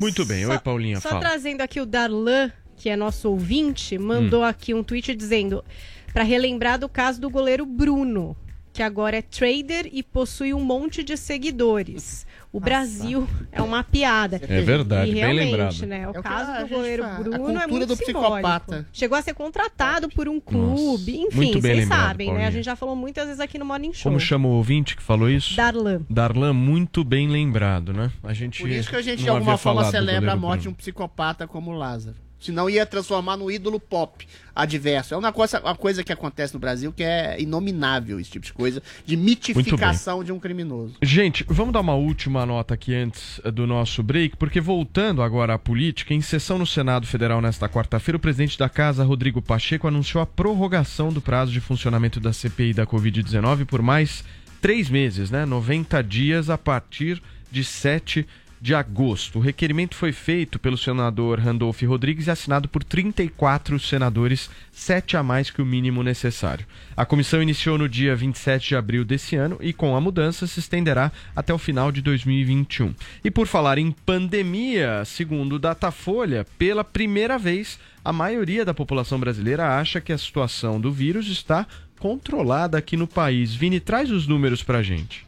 Muito 0.00 0.24
bem, 0.24 0.46
oi, 0.46 0.58
Paulinha, 0.58 1.00
Só 1.00 1.10
fala. 1.10 1.20
trazendo 1.20 1.60
aqui 1.60 1.80
o 1.80 1.86
Darlan, 1.86 2.50
que 2.76 2.88
é 2.88 2.96
nosso 2.96 3.30
ouvinte, 3.30 3.98
mandou 3.98 4.40
Hum. 4.40 4.44
aqui 4.44 4.72
um 4.74 4.82
tweet 4.82 5.14
dizendo 5.14 5.64
para 6.12 6.22
relembrar 6.22 6.78
do 6.78 6.88
caso 6.88 7.20
do 7.20 7.28
goleiro 7.30 7.64
Bruno, 7.66 8.36
que 8.76 8.82
agora 8.82 9.16
é 9.16 9.22
trader 9.22 9.88
e 9.90 10.02
possui 10.02 10.52
um 10.52 10.62
monte 10.62 11.02
de 11.02 11.16
seguidores. 11.16 12.26
O 12.52 12.60
Brasil 12.60 13.26
é 13.50 13.62
uma 13.62 13.82
piada. 13.82 14.38
É 14.46 14.60
verdade, 14.60 15.10
e 15.10 15.14
bem 15.14 15.22
realmente, 15.22 15.50
lembrado. 15.50 15.86
Né, 15.86 16.00
o, 16.00 16.02
É 16.04 16.08
o 16.08 16.12
que 16.12 16.18
a 16.18 16.22
caso 16.22 16.62
do 16.62 16.68
goleiro 16.68 17.02
fala, 17.02 17.14
a 17.14 17.18
Bruno 17.22 17.58
é 17.58 17.66
muito 17.66 17.86
do 17.86 17.96
simbólico. 17.96 18.30
psicopata. 18.30 18.86
Chegou 18.92 19.16
a 19.16 19.22
ser 19.22 19.32
contratado 19.32 20.10
por 20.10 20.28
um 20.28 20.38
clube, 20.38 21.20
enfim, 21.20 21.36
Muito 21.36 21.60
bem 21.60 21.72
vocês 21.72 21.78
lembrado, 21.84 22.00
sabem, 22.00 22.26
né? 22.26 22.32
Paulinha. 22.32 22.48
A 22.48 22.50
gente 22.50 22.64
já 22.66 22.76
falou 22.76 22.94
muitas 22.94 23.24
vezes 23.24 23.40
aqui 23.40 23.58
no 23.58 23.64
Morning 23.64 23.94
Show. 23.94 24.10
Como 24.10 24.20
chama 24.20 24.46
o 24.46 24.52
ouvinte 24.52 24.94
que 24.94 25.02
falou 25.02 25.30
isso? 25.30 25.56
Darlan. 25.56 26.02
Darlan, 26.10 26.52
muito 26.52 27.02
bem 27.02 27.28
lembrado, 27.28 27.94
né? 27.94 28.12
A 28.22 28.34
gente 28.34 28.60
Por 28.60 28.68
isso 28.70 28.90
que 28.90 28.96
a 28.96 29.02
gente, 29.02 29.22
de 29.22 29.28
alguma 29.30 29.56
forma, 29.56 29.90
celebra 29.90 30.32
a 30.32 30.36
morte 30.36 30.62
de 30.62 30.68
um 30.68 30.74
psicopata 30.74 31.46
como 31.46 31.72
Lázaro. 31.72 32.25
Senão 32.46 32.70
ia 32.70 32.86
transformar 32.86 33.36
no 33.36 33.50
ídolo 33.50 33.80
pop 33.80 34.26
adverso. 34.54 35.14
É 35.14 35.16
uma 35.16 35.32
coisa, 35.32 35.60
uma 35.60 35.74
coisa 35.74 36.02
que 36.02 36.12
acontece 36.12 36.54
no 36.54 36.60
Brasil 36.60 36.92
que 36.92 37.02
é 37.02 37.40
inominável, 37.40 38.18
esse 38.18 38.30
tipo 38.30 38.46
de 38.46 38.52
coisa, 38.52 38.82
de 39.04 39.16
mitificação 39.16 40.24
de 40.24 40.32
um 40.32 40.38
criminoso. 40.38 40.94
Gente, 41.02 41.44
vamos 41.48 41.72
dar 41.72 41.80
uma 41.80 41.94
última 41.94 42.46
nota 42.46 42.74
aqui 42.74 42.94
antes 42.94 43.40
eh, 43.44 43.50
do 43.50 43.66
nosso 43.66 44.02
break, 44.02 44.36
porque 44.36 44.60
voltando 44.60 45.22
agora 45.22 45.54
à 45.54 45.58
política, 45.58 46.14
em 46.14 46.20
sessão 46.20 46.58
no 46.58 46.66
Senado 46.66 47.06
Federal 47.06 47.40
nesta 47.42 47.68
quarta-feira, 47.68 48.16
o 48.16 48.20
presidente 48.20 48.58
da 48.58 48.68
Casa, 48.68 49.04
Rodrigo 49.04 49.42
Pacheco, 49.42 49.88
anunciou 49.88 50.22
a 50.22 50.26
prorrogação 50.26 51.12
do 51.12 51.20
prazo 51.20 51.52
de 51.52 51.60
funcionamento 51.60 52.20
da 52.20 52.32
CPI 52.32 52.72
da 52.72 52.86
Covid-19 52.86 53.66
por 53.66 53.82
mais 53.82 54.24
três 54.60 54.88
meses, 54.88 55.30
né? 55.30 55.44
90 55.44 56.02
dias 56.02 56.48
a 56.48 56.56
partir 56.56 57.20
de 57.50 57.62
7 57.62 58.22
de 58.22 58.26
agosto. 58.74 59.38
O 59.38 59.42
requerimento 59.42 59.94
foi 59.94 60.12
feito 60.12 60.58
pelo 60.58 60.78
senador 60.78 61.38
Randolph 61.38 61.82
Rodrigues 61.82 62.26
e 62.26 62.30
assinado 62.30 62.68
por 62.68 62.82
34 62.82 63.78
senadores, 63.78 64.50
sete 64.72 65.16
a 65.16 65.22
mais 65.22 65.50
que 65.50 65.62
o 65.62 65.66
mínimo 65.66 66.02
necessário. 66.02 66.66
A 66.96 67.04
comissão 67.04 67.42
iniciou 67.42 67.76
no 67.76 67.88
dia 67.88 68.16
27 68.16 68.68
de 68.68 68.76
abril 68.76 69.04
desse 69.04 69.36
ano 69.36 69.58
e, 69.60 69.72
com 69.72 69.96
a 69.96 70.00
mudança, 70.00 70.46
se 70.46 70.60
estenderá 70.60 71.12
até 71.34 71.52
o 71.52 71.58
final 71.58 71.92
de 71.92 72.00
2021. 72.00 72.94
E 73.24 73.30
por 73.30 73.46
falar 73.46 73.78
em 73.78 73.90
pandemia, 73.90 75.04
segundo 75.04 75.56
o 75.56 75.58
Datafolha, 75.58 76.46
pela 76.58 76.82
primeira 76.84 77.38
vez, 77.38 77.78
a 78.04 78.12
maioria 78.12 78.64
da 78.64 78.72
população 78.72 79.18
brasileira 79.18 79.78
acha 79.78 80.00
que 80.00 80.12
a 80.12 80.18
situação 80.18 80.80
do 80.80 80.92
vírus 80.92 81.28
está 81.28 81.66
controlada 81.98 82.78
aqui 82.78 82.96
no 82.96 83.06
país. 83.06 83.54
Vini, 83.54 83.80
traz 83.80 84.10
os 84.10 84.26
números 84.26 84.62
pra 84.62 84.82
gente. 84.82 85.26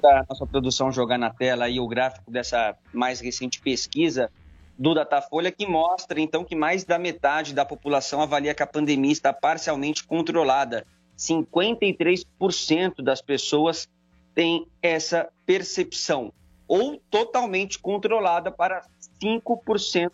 da 0.00 0.24
nossa 0.28 0.46
produção 0.46 0.92
jogar 0.92 1.18
na 1.18 1.30
tela 1.30 1.64
aí 1.66 1.80
o 1.80 1.86
gráfico 1.86 2.30
dessa 2.30 2.76
mais 2.92 3.20
recente 3.20 3.60
pesquisa 3.60 4.30
do 4.78 4.94
Datafolha 4.94 5.52
que 5.52 5.66
mostra 5.66 6.20
então 6.20 6.44
que 6.44 6.54
mais 6.54 6.84
da 6.84 6.98
metade 6.98 7.54
da 7.54 7.64
população 7.64 8.20
avalia 8.20 8.54
que 8.54 8.62
a 8.62 8.66
pandemia 8.66 9.12
está 9.12 9.32
parcialmente 9.32 10.04
controlada. 10.04 10.86
53% 11.16 13.02
das 13.02 13.22
pessoas 13.22 13.88
têm 14.34 14.66
essa 14.82 15.28
percepção 15.46 16.32
ou 16.66 17.00
totalmente 17.10 17.78
controlada 17.78 18.50
para 18.50 18.84
5% 19.22 20.10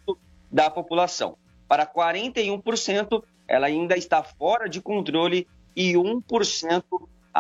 da 0.51 0.69
população. 0.69 1.37
Para 1.67 1.87
41%, 1.87 3.23
ela 3.49 3.67
ainda 3.67 3.97
está 3.97 4.23
fora 4.23 4.69
de 4.69 4.81
controle 4.81 5.49
e 5.75 5.95
1% 5.95 6.83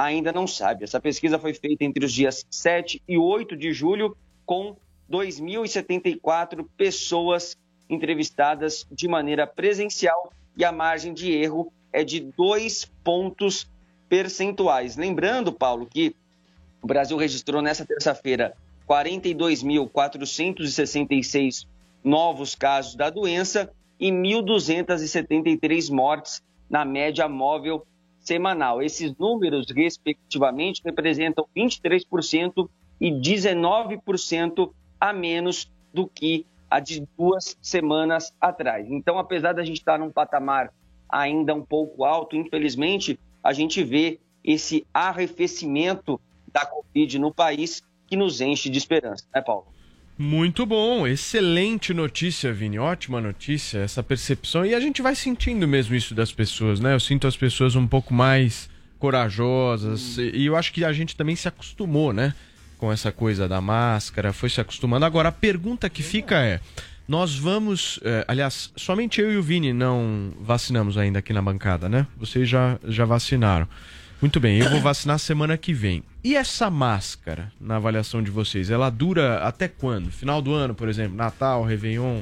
ainda 0.04 0.32
não 0.32 0.46
sabe. 0.46 0.84
Essa 0.84 1.00
pesquisa 1.00 1.36
foi 1.38 1.52
feita 1.54 1.84
entre 1.84 2.04
os 2.04 2.12
dias 2.12 2.46
7 2.50 3.02
e 3.06 3.16
8 3.18 3.56
de 3.56 3.72
julho, 3.72 4.16
com 4.46 4.76
2.074 5.10 6.66
pessoas 6.76 7.56
entrevistadas 7.88 8.86
de 8.90 9.08
maneira 9.08 9.46
presencial 9.46 10.32
e 10.56 10.64
a 10.64 10.72
margem 10.72 11.12
de 11.12 11.30
erro 11.32 11.72
é 11.92 12.04
de 12.04 12.20
dois 12.20 12.84
pontos 13.02 13.68
percentuais. 14.08 14.96
Lembrando, 14.96 15.52
Paulo, 15.52 15.86
que 15.86 16.14
o 16.80 16.86
Brasil 16.86 17.16
registrou 17.16 17.60
nessa 17.60 17.84
terça-feira 17.84 18.56
42.466 18.88 21.66
novos 22.02 22.54
casos 22.54 22.94
da 22.94 23.10
doença 23.10 23.70
e 23.98 24.10
1.273 24.10 25.92
mortes 25.92 26.42
na 26.68 26.84
média 26.84 27.28
móvel 27.28 27.84
semanal. 28.20 28.82
Esses 28.82 29.16
números, 29.16 29.66
respectivamente, 29.70 30.82
representam 30.84 31.46
23% 31.56 32.68
e 33.00 33.10
19% 33.10 34.72
a 35.00 35.12
menos 35.12 35.70
do 35.92 36.06
que 36.06 36.46
a 36.70 36.78
de 36.78 37.06
duas 37.18 37.56
semanas 37.60 38.34
atrás. 38.40 38.86
Então, 38.88 39.18
apesar 39.18 39.52
da 39.52 39.64
gente 39.64 39.78
estar 39.78 39.98
num 39.98 40.10
patamar 40.10 40.72
ainda 41.08 41.54
um 41.54 41.64
pouco 41.64 42.04
alto, 42.04 42.36
infelizmente, 42.36 43.18
a 43.42 43.52
gente 43.52 43.82
vê 43.82 44.20
esse 44.44 44.86
arrefecimento 44.94 46.20
da 46.52 46.64
Covid 46.64 47.18
no 47.18 47.34
país 47.34 47.82
que 48.06 48.16
nos 48.16 48.40
enche 48.40 48.68
de 48.68 48.78
esperança, 48.78 49.24
né, 49.34 49.40
Paulo? 49.40 49.66
Muito 50.22 50.66
bom, 50.66 51.06
excelente 51.06 51.94
notícia, 51.94 52.52
Vini. 52.52 52.78
Ótima 52.78 53.22
notícia, 53.22 53.78
essa 53.78 54.02
percepção. 54.02 54.66
E 54.66 54.74
a 54.74 54.78
gente 54.78 55.00
vai 55.00 55.14
sentindo 55.14 55.66
mesmo 55.66 55.94
isso 55.94 56.14
das 56.14 56.30
pessoas, 56.30 56.78
né? 56.78 56.92
Eu 56.92 57.00
sinto 57.00 57.26
as 57.26 57.38
pessoas 57.38 57.74
um 57.74 57.86
pouco 57.86 58.12
mais 58.12 58.68
corajosas. 58.98 60.18
Hum. 60.18 60.30
E 60.34 60.44
eu 60.44 60.56
acho 60.56 60.74
que 60.74 60.84
a 60.84 60.92
gente 60.92 61.16
também 61.16 61.34
se 61.34 61.48
acostumou, 61.48 62.12
né? 62.12 62.34
Com 62.76 62.92
essa 62.92 63.10
coisa 63.10 63.48
da 63.48 63.62
máscara, 63.62 64.30
foi 64.30 64.50
se 64.50 64.60
acostumando. 64.60 65.06
Agora, 65.06 65.30
a 65.30 65.32
pergunta 65.32 65.88
que 65.88 66.02
fica 66.02 66.36
é: 66.38 66.60
nós 67.08 67.34
vamos. 67.34 67.98
eh, 68.04 68.22
aliás, 68.28 68.70
somente 68.76 69.22
eu 69.22 69.32
e 69.32 69.38
o 69.38 69.42
Vini 69.42 69.72
não 69.72 70.34
vacinamos 70.38 70.98
ainda 70.98 71.20
aqui 71.20 71.32
na 71.32 71.40
bancada, 71.40 71.88
né? 71.88 72.06
Vocês 72.18 72.46
já, 72.46 72.78
já 72.86 73.06
vacinaram. 73.06 73.66
Muito 74.20 74.38
bem, 74.38 74.58
eu 74.58 74.68
vou 74.68 74.80
vacinar 74.80 75.18
semana 75.18 75.56
que 75.56 75.72
vem. 75.72 76.02
E 76.22 76.36
essa 76.36 76.68
máscara, 76.68 77.50
na 77.58 77.76
avaliação 77.76 78.22
de 78.22 78.30
vocês, 78.30 78.70
ela 78.70 78.90
dura 78.90 79.38
até 79.38 79.66
quando? 79.66 80.10
Final 80.10 80.42
do 80.42 80.52
ano, 80.52 80.74
por 80.74 80.90
exemplo, 80.90 81.16
Natal, 81.16 81.64
Réveillon, 81.64 82.20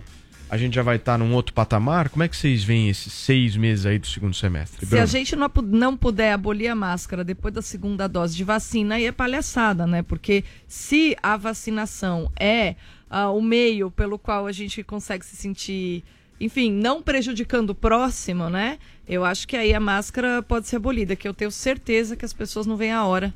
a 0.48 0.56
gente 0.56 0.74
já 0.74 0.82
vai 0.82 0.94
estar 0.94 1.18
num 1.18 1.34
outro 1.34 1.52
patamar? 1.52 2.08
Como 2.08 2.22
é 2.22 2.28
que 2.28 2.36
vocês 2.36 2.62
veem 2.62 2.88
esses 2.88 3.12
seis 3.12 3.56
meses 3.56 3.84
aí 3.84 3.98
do 3.98 4.06
segundo 4.06 4.34
semestre? 4.34 4.86
Se 4.86 4.98
a 4.98 5.06
gente 5.06 5.34
não, 5.34 5.50
não 5.64 5.96
puder 5.96 6.32
abolir 6.32 6.68
a 6.68 6.74
máscara 6.74 7.24
depois 7.24 7.52
da 7.52 7.60
segunda 7.60 8.08
dose 8.08 8.36
de 8.36 8.44
vacina, 8.44 8.94
aí 8.94 9.04
é 9.04 9.12
palhaçada, 9.12 9.86
né? 9.86 10.02
Porque 10.02 10.44
se 10.68 11.16
a 11.22 11.36
vacinação 11.36 12.30
é 12.38 12.76
ah, 13.10 13.30
o 13.30 13.42
meio 13.42 13.90
pelo 13.90 14.18
qual 14.18 14.46
a 14.46 14.52
gente 14.52 14.82
consegue 14.82 15.24
se 15.26 15.36
sentir, 15.36 16.04
enfim, 16.40 16.72
não 16.72 17.02
prejudicando 17.02 17.70
o 17.70 17.74
próximo, 17.74 18.48
né? 18.48 18.78
Eu 19.08 19.24
acho 19.24 19.46
que 19.46 19.56
aí 19.56 19.72
a 19.72 19.80
máscara 19.80 20.42
pode 20.42 20.68
ser 20.68 20.76
abolida, 20.76 21.16
que 21.16 21.26
eu 21.26 21.34
tenho 21.34 21.50
certeza 21.50 22.16
que 22.16 22.24
as 22.24 22.32
pessoas 22.32 22.66
não 22.66 22.76
veem 22.76 22.92
a 22.92 23.04
hora 23.04 23.32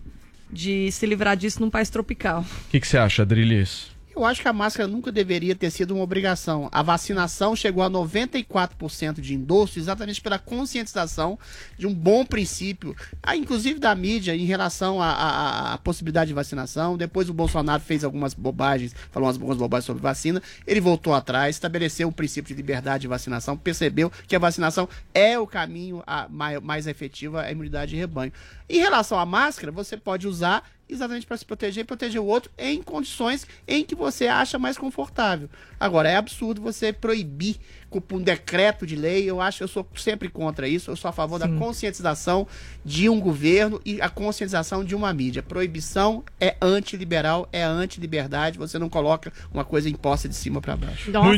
de 0.51 0.91
se 0.93 1.07
livrar 1.07 1.37
disso 1.37 1.61
num 1.61 1.71
país 1.71 1.89
tropical. 1.89 2.43
O 2.43 2.71
que, 2.71 2.81
que 2.81 2.87
você 2.87 2.99
acha, 2.99 3.23
Adrilis? 3.23 3.92
Eu 4.15 4.27
acho 4.27 4.43
que 4.43 4.49
a 4.49 4.53
máscara 4.53 4.87
nunca 4.87 5.11
deveria 5.11 5.55
ter 5.55 5.71
sido 5.71 5.95
uma 5.95 6.05
obrigação. 6.05 6.69
A 6.71 6.83
vacinação 6.83 7.57
chegou 7.57 7.83
a 7.83 7.89
94% 7.91 9.21
de 9.21 9.35
endosso 9.35 9.79
exatamente 9.79 10.21
pela 10.21 10.39
conscientização 10.39 11.39
de 11.79 11.87
um 11.87 11.95
bom 11.95 12.25
princípio, 12.25 12.95
ah, 13.23 13.35
inclusive 13.35 13.79
da 13.81 13.95
mídia, 13.95 14.37
em 14.37 14.45
relação 14.45 15.01
à- 15.01 15.79
possibilidade 15.83 16.29
de 16.29 16.35
vacinação. 16.35 16.97
Depois 16.99 17.31
o 17.31 17.35
Bolsonaro 17.35 17.83
fez 17.83 18.05
algumas 18.05 18.35
bobagens, 18.35 18.95
falou 19.11 19.31
umas 19.31 19.57
bobagens 19.57 19.87
sobre 19.87 20.03
vacina. 20.03 20.43
Ele 20.67 20.81
voltou 20.81 21.15
atrás, 21.15 21.57
estabeleceu 21.57 22.09
o 22.09 22.13
princípio 22.13 22.49
de 22.49 22.55
liberdade 22.55 23.03
de 23.03 23.09
vacinação, 23.09 23.57
percebeu 23.57 24.13
que 24.29 24.37
a 24.37 24.39
vacinação 24.39 24.89
é 25.15 25.39
o 25.39 25.47
caminho 25.47 26.03
a- 26.07 26.29
mai- 26.29 26.61
mais 26.61 26.87
efetivo 26.87 27.39
à 27.39 27.51
imunidade 27.51 27.93
de 27.93 27.97
rebanho. 27.97 28.33
Em 28.69 28.79
relação 28.79 29.19
à 29.19 29.25
máscara, 29.25 29.73
você 29.73 29.97
pode 29.97 30.29
usar 30.29 30.63
exatamente 30.95 31.27
para 31.27 31.37
se 31.37 31.45
proteger 31.45 31.83
e 31.83 31.87
proteger 31.87 32.21
o 32.21 32.27
outro 32.27 32.51
em 32.57 32.83
condições 32.83 33.47
em 33.67 33.85
que 33.85 33.95
você 33.95 34.27
acha 34.27 34.59
mais 34.59 34.77
confortável. 34.79 35.49
Agora, 35.79 36.09
é 36.09 36.17
absurdo 36.17 36.61
você 36.61 36.93
proibir 36.93 37.57
com 38.01 38.17
um 38.17 38.23
decreto 38.23 38.87
de 38.87 38.97
lei. 38.97 39.29
Eu 39.29 39.41
acho, 39.41 39.63
eu 39.63 39.69
sou 39.69 39.87
sempre 39.95 40.29
contra 40.29 40.69
isso. 40.69 40.91
Eu 40.91 40.97
sou 40.97 41.09
a 41.09 41.13
favor 41.13 41.39
da 41.39 41.49
conscientização 41.49 42.47
de 42.85 43.09
um 43.09 43.21
governo 43.21 43.81
e 43.85 44.01
a 44.01 44.09
conscientização 44.09 44.85
de 44.85 44.95
uma 44.95 45.13
mídia. 45.13 45.43
Proibição 45.43 46.25
é 46.41 46.57
antiliberal, 46.61 47.49
é 47.53 47.63
antiliberdade. 47.63 48.59
Você 48.59 48.79
não 48.79 48.89
coloca 48.89 49.33
uma 49.53 49.65
coisa 49.65 49.89
imposta 49.89 50.29
de 50.29 50.35
cima 50.35 50.61
para 50.61 50.77
baixo. 50.77 51.11
Nossa, 51.11 51.29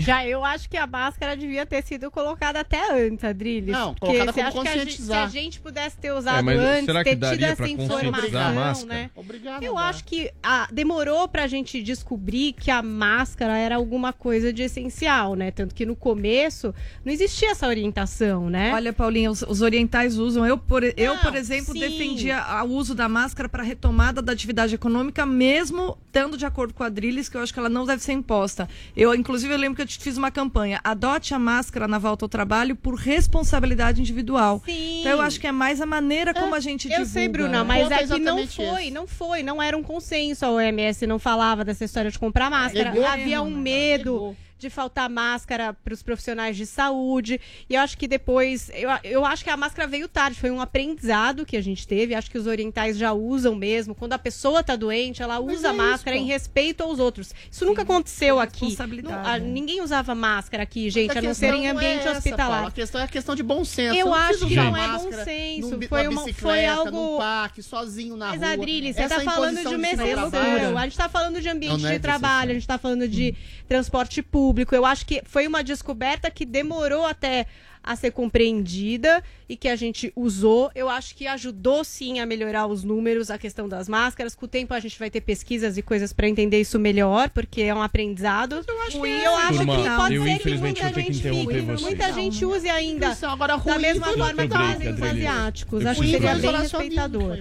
Já 0.00 0.26
eu 0.26 0.44
acho 0.44 0.68
que 0.68 0.76
a 0.76 0.86
máscara 0.86 1.36
devia 1.36 1.66
ter 1.66 1.82
sido 1.82 2.10
colocada 2.10 2.60
até 2.60 3.06
antes, 3.06 3.24
Adrilles. 3.24 3.72
Não, 3.72 3.94
porque 3.94 4.18
colocada 4.18 4.52
como 4.52 4.62
que 4.62 4.68
a 4.68 4.72
gente, 4.72 4.92
se 4.92 4.98
conscientizar. 4.98 5.24
a 5.24 5.28
gente 5.28 5.60
pudesse 5.60 5.96
ter 5.96 6.12
usado 6.12 6.38
É, 6.38 6.42
mas 6.42 6.58
antes, 6.60 6.84
será 6.84 7.04
que 7.04 7.16
ter 7.16 7.30
tido 7.30 7.42
essa 7.44 7.56
conscientizar 7.56 7.98
a 7.98 8.06
informação, 8.06 8.54
máscara? 8.54 8.94
né? 8.94 9.10
Obrigado. 9.14 9.62
Eu 9.62 9.76
acho 9.76 10.04
que 10.04 10.30
ah, 10.42 10.68
demorou 10.72 11.28
pra 11.28 11.46
gente 11.46 11.82
descobrir 11.82 12.52
que 12.52 12.70
a 12.70 12.82
máscara 12.82 13.56
era 13.56 13.76
alguma 13.76 14.12
coisa 14.12 14.52
de 14.52 14.62
essencial, 14.62 15.34
né? 15.34 15.50
Tanto 15.50 15.74
que 15.74 15.84
no 15.88 15.96
começo 15.96 16.74
não 17.04 17.12
existia 17.12 17.50
essa 17.50 17.66
orientação, 17.66 18.48
né? 18.48 18.72
Olha, 18.74 18.92
Paulinha, 18.92 19.30
os, 19.30 19.42
os 19.42 19.60
orientais 19.62 20.16
usam. 20.18 20.46
Eu, 20.46 20.56
por, 20.56 20.84
eu, 20.84 21.16
por 21.18 21.34
exemplo, 21.34 21.72
sim. 21.72 21.80
defendia 21.80 22.44
o 22.64 22.68
uso 22.68 22.94
da 22.94 23.08
máscara 23.08 23.48
para 23.48 23.62
retomada 23.62 24.22
da 24.22 24.32
atividade 24.32 24.74
econômica, 24.74 25.24
mesmo 25.26 25.98
estando 26.06 26.36
de 26.36 26.44
acordo 26.46 26.72
com 26.74 26.82
a 26.82 26.86
Adriles, 26.86 27.28
que 27.28 27.36
eu 27.36 27.40
acho 27.40 27.52
que 27.52 27.58
ela 27.58 27.68
não 27.68 27.84
deve 27.86 28.02
ser 28.02 28.12
imposta. 28.12 28.68
Eu, 28.96 29.14
inclusive, 29.14 29.52
eu 29.52 29.58
lembro 29.58 29.76
que 29.76 29.82
eu 29.82 29.86
te- 29.86 29.98
fiz 29.98 30.16
uma 30.16 30.30
campanha: 30.30 30.80
adote 30.84 31.32
a 31.34 31.38
máscara 31.38 31.88
na 31.88 31.98
volta 31.98 32.24
ao 32.24 32.28
trabalho 32.28 32.76
por 32.76 32.94
responsabilidade 32.94 34.00
individual. 34.00 34.62
Sim. 34.64 35.00
Então 35.00 35.12
eu 35.12 35.20
acho 35.20 35.40
que 35.40 35.46
é 35.46 35.52
mais 35.52 35.80
a 35.80 35.86
maneira 35.86 36.34
como 36.34 36.54
a 36.54 36.60
gente 36.60 36.84
Eu 36.86 36.90
divulga. 36.90 37.10
sei, 37.10 37.28
Bruna, 37.28 37.64
mas 37.64 37.90
é 37.90 38.06
que 38.06 38.18
não 38.18 38.46
foi, 38.46 38.82
esse. 38.84 38.90
não 38.90 39.06
foi, 39.06 39.42
não 39.42 39.62
era 39.62 39.76
um 39.76 39.82
consenso. 39.82 40.44
A 40.44 40.50
OMS 40.50 41.06
não 41.06 41.18
falava 41.18 41.64
dessa 41.64 41.84
história 41.84 42.10
de 42.10 42.18
comprar 42.18 42.50
máscara. 42.50 42.90
Negou 42.90 43.06
Havia 43.06 43.40
um 43.42 43.50
medo 43.50 44.36
de 44.58 44.68
faltar 44.68 45.08
máscara 45.08 45.72
para 45.72 45.94
os 45.94 46.02
profissionais 46.02 46.56
de 46.56 46.66
saúde. 46.66 47.40
E 47.70 47.74
eu 47.74 47.80
acho 47.80 47.96
que 47.96 48.08
depois, 48.08 48.70
eu, 48.74 48.88
eu 49.04 49.24
acho 49.24 49.44
que 49.44 49.50
a 49.50 49.56
máscara 49.56 49.86
veio 49.88 50.08
tarde, 50.08 50.38
foi 50.38 50.50
um 50.50 50.60
aprendizado 50.60 51.46
que 51.46 51.56
a 51.56 51.60
gente 51.62 51.86
teve. 51.86 52.14
Acho 52.14 52.30
que 52.30 52.36
os 52.38 52.46
orientais 52.46 52.96
já 52.98 53.12
usam 53.12 53.54
mesmo. 53.54 53.94
Quando 53.94 54.12
a 54.14 54.18
pessoa 54.18 54.62
tá 54.62 54.74
doente, 54.76 55.22
ela 55.22 55.40
Mas 55.40 55.58
usa 55.58 55.68
é 55.68 55.70
isso, 55.70 55.78
máscara 55.78 56.16
pô. 56.16 56.22
em 56.22 56.26
respeito 56.26 56.82
aos 56.82 56.98
outros. 56.98 57.32
Isso 57.50 57.64
nunca 57.64 57.82
aconteceu 57.82 58.40
aqui. 58.40 58.58
responsabilidade, 58.66 59.14
Não- 59.14 59.24
a- 59.34 59.38
né? 59.38 59.46
ninguém 59.46 59.80
usava 59.82 60.14
máscara 60.14 60.62
aqui, 60.64 60.90
gente, 60.90 61.10
A 61.10 61.12
a 61.18 61.22
não 61.22 61.28
questão 61.30 61.50
ser 61.50 61.54
em 61.56 61.66
é 61.66 61.70
ambiente 61.70 61.96
essa, 62.00 62.04
Paulo. 62.06 62.18
hospitalar. 62.18 62.66
A 62.66 62.70
questão 62.70 63.00
é 63.00 63.04
a 63.04 63.08
questão 63.08 63.34
de 63.34 63.42
bom 63.42 63.64
senso. 63.64 63.96
Eu 63.96 64.06
não 64.06 64.14
acho 64.14 64.46
que 64.46 64.56
não 64.56 64.76
é 64.76 64.88
bom 64.98 65.12
senso. 65.24 65.76
num 65.76 65.82
Foi 65.88 66.08
uma- 66.08 66.32
foi 66.32 66.66
algo- 66.66 66.90
num 66.90 67.18
parque, 67.18 67.62
sozinho 67.62 68.16
na 68.16 68.28
Mas, 68.30 68.40
rua. 68.40 68.50
Adrilles, 68.52 68.96
você 68.96 69.02
Essa 69.02 69.16
tá 69.16 69.20
falando 69.22 69.60
de 69.60 69.74
uma 69.74 69.86
exceção. 69.88 70.78
A 70.78 70.84
gente 70.84 70.96
tá 70.96 71.08
falando 71.08 71.40
de 71.40 71.48
ambiente 71.48 71.72
Não, 71.72 71.78
não 71.78 71.88
é 71.90 71.92
de 71.94 71.98
trabalho, 72.00 72.50
a 72.50 72.54
gente 72.54 72.66
tá 72.66 72.78
falando 72.78 73.06
de 73.06 73.34
transporte 73.68 74.22
público. 74.22 74.47
Eu 74.74 74.84
acho 74.84 75.06
que 75.06 75.22
foi 75.24 75.46
uma 75.46 75.62
descoberta 75.62 76.30
que 76.30 76.44
demorou 76.44 77.04
até 77.04 77.46
a 77.82 77.96
ser 77.96 78.10
compreendida 78.10 79.22
e 79.48 79.56
que 79.56 79.68
a 79.68 79.76
gente 79.76 80.12
usou. 80.14 80.70
Eu 80.74 80.88
acho 80.88 81.14
que 81.14 81.26
ajudou 81.26 81.84
sim 81.84 82.20
a 82.20 82.26
melhorar 82.26 82.66
os 82.66 82.84
números, 82.84 83.30
a 83.30 83.38
questão 83.38 83.68
das 83.68 83.88
máscaras. 83.88 84.34
Com 84.34 84.46
o 84.46 84.48
tempo 84.48 84.74
a 84.74 84.80
gente 84.80 84.98
vai 84.98 85.10
ter 85.10 85.20
pesquisas 85.20 85.78
e 85.78 85.82
coisas 85.82 86.12
para 86.12 86.28
entender 86.28 86.60
isso 86.60 86.78
melhor, 86.78 87.30
porque 87.30 87.62
é 87.62 87.74
um 87.74 87.82
aprendizado. 87.82 88.64
Eu 88.66 88.80
acho 88.82 89.06
é 89.06 89.08
e 89.08 89.24
eu 89.24 89.36
acho 89.36 89.58
Turma, 89.58 89.76
que 89.76 89.96
pode 89.96 90.14
eu 90.14 90.24
ser 90.24 90.38
que 90.38 90.58
muita 90.58 90.92
que 90.92 91.00
gente 91.00 91.18
interromper 91.18 91.54
fique, 91.54 91.66
vocês. 91.66 91.80
muita 91.82 92.12
gente 92.12 92.44
use 92.44 92.68
ainda 92.68 93.12
Isso, 93.12 93.26
agora 93.26 93.56
da 93.56 93.62
ruim 93.62 93.78
mesma 93.82 94.06
foi 94.06 94.18
forma 94.18 94.42
que 94.46 94.54
fazem 94.54 94.92
os 94.92 95.02
asiáticos. 95.02 95.82
Eu 95.82 95.90
Acho 95.90 96.00
que 96.00 96.10
seria 96.10 96.28
bem 96.30 96.38
Isolacionismo 96.38 96.78
respeitador. 96.78 97.38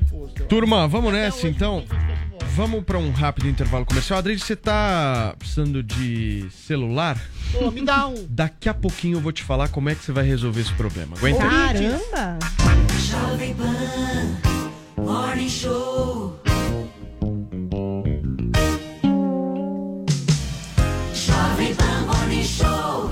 Turma, 0.48 0.88
vamos 0.88 1.12
nessa 1.14 1.48
então. 1.48 1.84
Vamos 2.56 2.84
para 2.84 2.98
um 2.98 3.12
rápido 3.12 3.48
intervalo 3.48 3.86
comercial. 3.86 4.20
Adriles, 4.20 4.44
você 4.44 4.56
tá 4.56 5.36
precisando 5.38 5.84
de 5.84 6.48
celular? 6.52 7.18
Pô, 7.52 7.72
me 7.72 7.82
dá 7.82 8.08
um. 8.08 8.26
Daqui 8.30 8.70
a 8.70 8.74
pouquinho 8.74 9.18
eu 9.18 9.22
vou 9.22 9.32
te 9.32 9.44
falar 9.44 9.68
como 9.70 9.90
é 9.90 9.96
que 9.96 10.04
você 10.04 10.12
vai 10.12 10.24
resolver 10.26 10.62
esse 10.62 10.74
problema. 10.74 11.16
Aguenta 11.18 11.44
aí. 11.44 11.50
Caramba! 11.50 12.40
Jovem 13.00 13.56
Pan 13.56 15.04
Morning 15.04 15.50
Show. 15.50 16.40
Jovem 21.14 21.76
Pan 21.76 22.06
Morning 22.06 22.44
Show. 22.44 23.10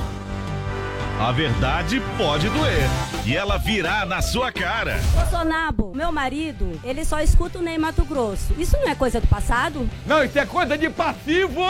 A 1.20 1.32
verdade 1.32 2.02
pode 2.18 2.50
doer. 2.50 2.90
E 3.26 3.36
ela 3.36 3.58
virá 3.58 4.06
na 4.06 4.22
sua 4.22 4.52
cara. 4.52 5.00
Bolsonaro, 5.14 5.92
meu 5.96 6.12
marido, 6.12 6.80
ele 6.84 7.04
só 7.06 7.20
escuta 7.22 7.58
o 7.58 7.62
Ney 7.62 7.78
Mato 7.78 8.04
Grosso. 8.06 8.54
Isso 8.58 8.78
não 8.78 8.90
é 8.90 8.96
coisa 8.96 9.20
do 9.20 9.28
passado? 9.28 9.90
Não, 10.06 10.24
isso 10.24 10.38
é 10.38 10.46
coisa 10.46 10.78
de 10.78 10.90
passivo! 10.90 11.62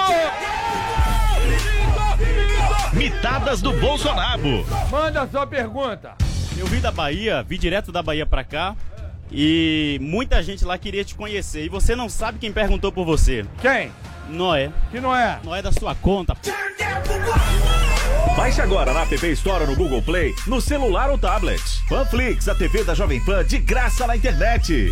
Mitadas 3.05 3.61
do 3.61 3.71
Bolsonaro. 3.73 4.65
Manda 4.89 5.21
a 5.21 5.27
sua 5.27 5.45
pergunta. 5.45 6.15
Eu 6.57 6.65
vim 6.65 6.79
da 6.79 6.91
Bahia, 6.91 7.43
vim 7.43 7.59
direto 7.59 7.91
da 7.91 8.01
Bahia 8.01 8.25
pra 8.25 8.43
cá. 8.43 8.75
E 9.31 9.99
muita 10.01 10.41
gente 10.41 10.65
lá 10.65 10.75
queria 10.75 11.05
te 11.05 11.13
conhecer. 11.13 11.65
E 11.65 11.69
você 11.69 11.95
não 11.95 12.09
sabe 12.09 12.39
quem 12.39 12.51
perguntou 12.51 12.91
por 12.91 13.05
você. 13.05 13.45
Quem? 13.61 13.91
Noé. 14.27 14.71
Que 14.89 14.99
não 14.99 15.15
é? 15.15 15.39
Noé 15.43 15.61
da 15.61 15.71
sua 15.71 15.93
conta. 15.93 16.35
Baixe 18.35 18.59
agora 18.59 18.91
na 18.91 19.03
App 19.03 19.31
Store 19.33 19.65
ou 19.65 19.69
no 19.69 19.75
Google 19.75 20.01
Play, 20.01 20.33
no 20.47 20.59
celular 20.59 21.11
ou 21.11 21.17
tablet. 21.19 21.61
Panflix, 21.87 22.49
a 22.49 22.55
TV 22.55 22.83
da 22.83 22.95
Jovem 22.95 23.23
Pan 23.23 23.45
de 23.45 23.59
graça 23.59 24.07
na 24.07 24.15
internet. 24.15 24.91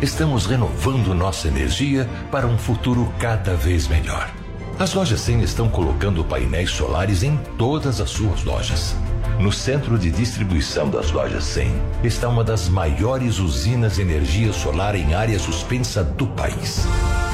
Estamos 0.00 0.46
renovando 0.46 1.14
nossa 1.14 1.46
energia 1.48 2.08
para 2.30 2.46
um 2.46 2.56
futuro 2.56 3.12
cada 3.18 3.54
vez 3.54 3.86
melhor. 3.86 4.30
As 4.78 4.92
lojas 4.92 5.20
100 5.22 5.40
estão 5.40 5.68
colocando 5.70 6.22
painéis 6.22 6.70
solares 6.70 7.22
em 7.22 7.34
todas 7.56 7.98
as 7.98 8.10
suas 8.10 8.44
lojas. 8.44 8.94
No 9.40 9.50
centro 9.50 9.98
de 9.98 10.10
distribuição 10.10 10.90
das 10.90 11.10
lojas 11.10 11.44
100 11.44 11.72
está 12.04 12.28
uma 12.28 12.44
das 12.44 12.68
maiores 12.68 13.38
usinas 13.38 13.94
de 13.94 14.02
energia 14.02 14.52
solar 14.52 14.94
em 14.94 15.14
área 15.14 15.38
suspensa 15.38 16.04
do 16.04 16.26
país. 16.26 16.84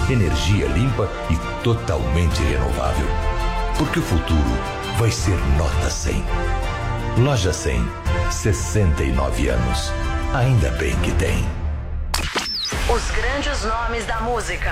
Energia 0.09 0.68
limpa 0.68 1.11
e 1.30 1.64
totalmente 1.64 2.40
renovável. 2.45 3.09
Porque 3.76 3.99
o 3.99 4.03
futuro 4.03 4.59
vai 4.97 5.11
ser 5.11 5.36
nota 5.59 5.90
100. 5.90 6.24
Loja 7.18 7.53
100, 7.53 7.84
69 8.30 9.49
anos. 9.49 9.93
Ainda 10.32 10.70
bem 10.72 10.95
que 11.01 11.11
tem. 11.12 11.45
Os 12.88 13.11
grandes 13.11 13.64
nomes 13.64 14.07
da 14.07 14.20
música. 14.20 14.70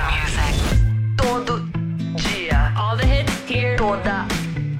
Todo 1.17 1.60
Toda 3.81 4.29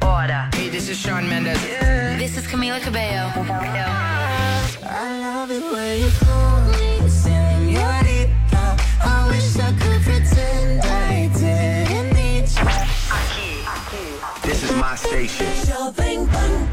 hora. 0.03 0.51
Hey, 0.53 0.69
this 0.69 0.91
is 0.91 0.99
Sean 0.99 1.27
Mendes. 1.27 1.59
This 2.19 2.37
is 2.37 2.47
Camila 2.47 2.79
Cabello. 2.83 3.33
I 3.35 5.21
love 5.25 5.51
it 5.51 5.63
when 5.73 6.01
you 6.01 6.11
call 6.21 6.61
me 6.69 7.09
señorita. 7.09 8.77
I 9.01 9.27
wish 9.31 9.57
I 9.57 9.73
could 9.81 10.03
pretend 10.03 10.83
I 10.85 11.31
didn't 11.33 12.13
need 12.13 12.45
you. 12.45 12.69
Aqui. 13.09 13.65
This 14.43 14.65
is 14.65 14.73
my 14.77 14.95
station. 14.97 15.47
Jovem 15.65 16.27
Pan. 16.29 16.69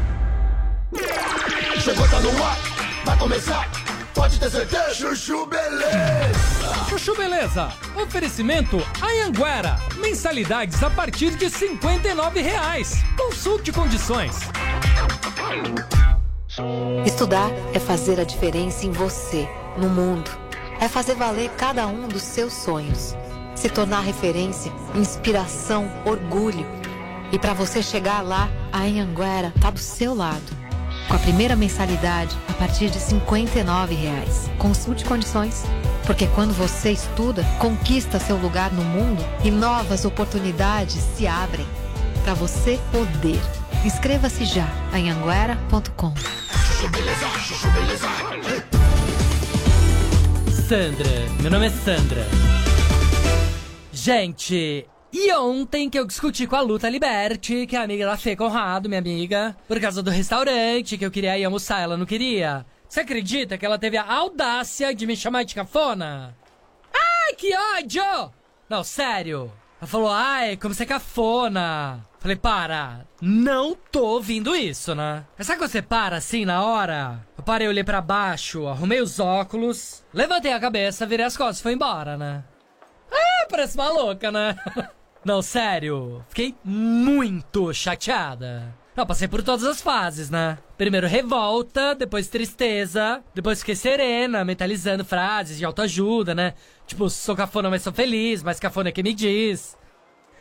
Chegou, 1.80 2.06
tá 2.08 2.20
no 2.20 2.44
ar, 2.44 2.58
vai 3.06 3.16
começar. 3.16 3.87
Pode 4.18 4.40
ter 4.40 4.50
certeza. 4.50 4.94
Chuchu 4.94 5.46
Beleza. 5.46 6.86
Chuchu 6.88 7.14
Beleza. 7.14 7.72
Oferecimento 7.94 8.76
Anhanguera. 9.00 9.78
Mensalidades 9.98 10.82
a 10.82 10.90
partir 10.90 11.36
de 11.36 11.48
59 11.48 12.42
reais. 12.42 12.96
Consulte 13.16 13.70
condições. 13.70 14.34
Estudar 17.06 17.48
é 17.72 17.78
fazer 17.78 18.18
a 18.18 18.24
diferença 18.24 18.86
em 18.86 18.90
você, 18.90 19.48
no 19.76 19.88
mundo. 19.88 20.28
É 20.80 20.88
fazer 20.88 21.14
valer 21.14 21.50
cada 21.50 21.86
um 21.86 22.08
dos 22.08 22.22
seus 22.22 22.52
sonhos. 22.52 23.14
Se 23.54 23.68
tornar 23.68 24.00
referência, 24.00 24.72
inspiração, 24.96 25.88
orgulho. 26.04 26.66
E 27.30 27.38
para 27.38 27.54
você 27.54 27.80
chegar 27.80 28.22
lá, 28.22 28.48
a 28.72 28.78
Anhanguera 28.78 29.54
tá 29.60 29.70
do 29.70 29.78
seu 29.78 30.12
lado. 30.12 30.57
Com 31.08 31.16
a 31.16 31.18
primeira 31.18 31.56
mensalidade 31.56 32.36
a 32.48 32.52
partir 32.52 32.90
de 32.90 33.00
59 33.00 33.94
reais. 33.94 34.50
Consulte 34.58 35.06
condições. 35.06 35.64
Porque 36.04 36.26
quando 36.28 36.52
você 36.52 36.92
estuda, 36.92 37.42
conquista 37.58 38.18
seu 38.18 38.36
lugar 38.36 38.70
no 38.72 38.84
mundo 38.84 39.24
e 39.42 39.50
novas 39.50 40.04
oportunidades 40.04 41.02
se 41.16 41.26
abrem. 41.26 41.66
Para 42.24 42.34
você 42.34 42.78
poder. 42.92 43.40
Inscreva-se 43.84 44.44
já 44.44 44.68
em 44.92 45.10
anguera.com. 45.10 46.12
Sandra, 50.68 51.08
meu 51.40 51.50
nome 51.50 51.66
é 51.66 51.70
Sandra. 51.70 52.26
Gente, 53.90 54.86
e 55.12 55.32
ontem 55.32 55.88
que 55.88 55.98
eu 55.98 56.06
discuti 56.06 56.46
com 56.46 56.54
a 56.54 56.60
Luta 56.60 56.88
Liberty, 56.88 57.66
que 57.66 57.74
é 57.74 57.78
a 57.78 57.82
amiga 57.82 58.04
da 58.04 58.16
Fê 58.16 58.36
Conrado, 58.36 58.88
minha 58.88 59.00
amiga, 59.00 59.56
por 59.66 59.80
causa 59.80 60.02
do 60.02 60.10
restaurante 60.10 60.98
que 60.98 61.04
eu 61.04 61.10
queria 61.10 61.38
ir 61.38 61.44
almoçar, 61.44 61.80
ela 61.80 61.96
não 61.96 62.04
queria. 62.04 62.66
Você 62.88 63.00
acredita 63.00 63.56
que 63.56 63.64
ela 63.64 63.78
teve 63.78 63.96
a 63.96 64.04
audácia 64.04 64.94
de 64.94 65.06
me 65.06 65.16
chamar 65.16 65.44
de 65.44 65.54
cafona? 65.54 66.36
Ai, 66.92 67.34
que 67.34 67.54
ódio! 67.76 68.32
Não, 68.68 68.84
sério. 68.84 69.50
Ela 69.80 69.86
falou, 69.86 70.10
ai, 70.10 70.56
como 70.56 70.74
você 70.74 70.82
é 70.82 70.86
cafona. 70.86 72.04
Falei, 72.18 72.36
para, 72.36 73.06
não 73.22 73.74
tô 73.74 74.04
ouvindo 74.04 74.54
isso, 74.54 74.94
né? 74.94 75.24
Mas 75.38 75.46
sabe 75.46 75.58
quando 75.58 75.70
você 75.70 75.80
para 75.80 76.16
assim 76.16 76.44
na 76.44 76.64
hora? 76.64 77.24
Eu 77.36 77.44
parei, 77.44 77.68
olhei 77.68 77.84
pra 77.84 78.00
baixo, 78.00 78.66
arrumei 78.66 79.00
os 79.00 79.20
óculos, 79.20 80.04
levantei 80.12 80.52
a 80.52 80.60
cabeça, 80.60 81.06
virei 81.06 81.24
as 81.24 81.36
costas 81.36 81.60
e 81.60 81.62
foi 81.62 81.72
embora, 81.74 82.16
né? 82.16 82.42
Ah, 83.10 83.46
parece 83.48 83.76
uma 83.76 83.88
louca, 83.88 84.32
né? 84.32 84.56
Não, 85.24 85.42
sério, 85.42 86.24
fiquei 86.28 86.54
muito 86.64 87.72
chateada. 87.74 88.74
Não, 88.96 89.06
passei 89.06 89.28
por 89.28 89.42
todas 89.42 89.64
as 89.64 89.80
fases, 89.80 90.28
né? 90.28 90.58
Primeiro 90.76 91.06
revolta, 91.06 91.94
depois 91.94 92.28
tristeza, 92.28 93.22
depois 93.32 93.60
fiquei 93.60 93.76
serena, 93.76 94.44
mentalizando 94.44 95.04
frases 95.04 95.58
de 95.58 95.64
autoajuda, 95.64 96.34
né? 96.34 96.54
Tipo, 96.86 97.08
sou 97.08 97.36
cafona, 97.36 97.70
mas 97.70 97.82
sou 97.82 97.92
feliz, 97.92 98.42
mas 98.42 98.58
cafona 98.58 98.88
é 98.88 98.92
quem 98.92 99.04
me 99.04 99.14
diz. 99.14 99.76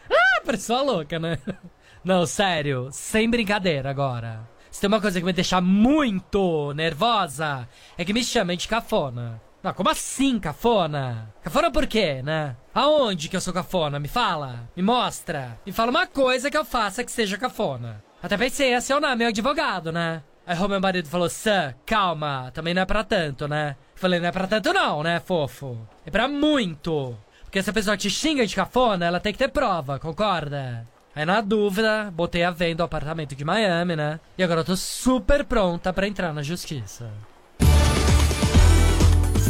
Ah, 0.09 0.41
uma 0.69 0.81
louca, 0.81 1.19
né? 1.19 1.37
Não, 2.03 2.25
sério, 2.25 2.89
sem 2.91 3.29
brincadeira 3.29 3.89
agora. 3.89 4.49
Se 4.71 4.81
tem 4.81 4.87
uma 4.87 5.01
coisa 5.01 5.19
que 5.19 5.25
me 5.25 5.33
deixa 5.33 5.59
muito 5.61 6.73
nervosa, 6.73 7.67
é 7.97 8.05
que 8.05 8.13
me 8.13 8.23
chamem 8.23 8.57
de 8.57 8.67
cafona. 8.67 9.41
Não, 9.63 9.73
como 9.73 9.89
assim, 9.89 10.39
cafona? 10.39 11.33
Cafona 11.41 11.71
por 11.71 11.87
quê, 11.87 12.21
né? 12.21 12.55
Aonde 12.73 13.27
que 13.27 13.35
eu 13.35 13.41
sou 13.41 13.53
cafona? 13.53 13.99
Me 13.99 14.07
fala. 14.07 14.69
Me 14.75 14.83
mostra. 14.83 15.57
Me 15.65 15.71
fala 15.71 15.89
uma 15.89 16.05
coisa 16.07 16.49
que 16.51 16.57
eu 16.57 16.63
faça 16.63 17.03
que 17.03 17.11
seja 17.11 17.37
cafona. 17.37 18.03
Até 18.21 18.37
pensei 18.37 18.71
em 18.71 18.75
acionar 18.75 19.17
meu 19.17 19.27
advogado, 19.27 19.91
né? 19.91 20.21
Aí 20.45 20.57
o 20.57 20.67
meu 20.67 20.79
marido 20.79 21.09
falou, 21.09 21.29
Sam, 21.29 21.73
calma, 21.85 22.51
também 22.53 22.73
não 22.73 22.81
é 22.81 22.85
pra 22.85 23.03
tanto, 23.03 23.47
né? 23.47 23.75
Falei, 23.95 24.19
não 24.19 24.27
é 24.27 24.31
pra 24.31 24.47
tanto 24.47 24.71
não, 24.71 25.03
né, 25.03 25.19
fofo? 25.19 25.77
É 26.05 26.09
pra 26.09 26.27
muito. 26.27 27.17
Porque 27.43 27.61
se 27.61 27.69
a 27.69 27.73
pessoa 27.73 27.97
te 27.97 28.09
xinga 28.09 28.45
de 28.45 28.55
cafona, 28.55 29.05
ela 29.05 29.19
tem 29.19 29.33
que 29.33 29.39
ter 29.39 29.49
prova, 29.49 29.99
concorda? 29.99 30.87
Aí 31.13 31.25
na 31.25 31.41
dúvida, 31.41 32.11
botei 32.13 32.43
a 32.43 32.51
venda 32.51 32.83
o 32.83 32.85
apartamento 32.85 33.35
de 33.35 33.43
Miami, 33.43 33.95
né? 33.95 34.19
E 34.37 34.43
agora 34.43 34.61
eu 34.61 34.65
tô 34.65 34.77
super 34.77 35.43
pronta 35.43 35.91
pra 35.91 36.07
entrar 36.07 36.31
na 36.31 36.43
justiça. 36.43 37.09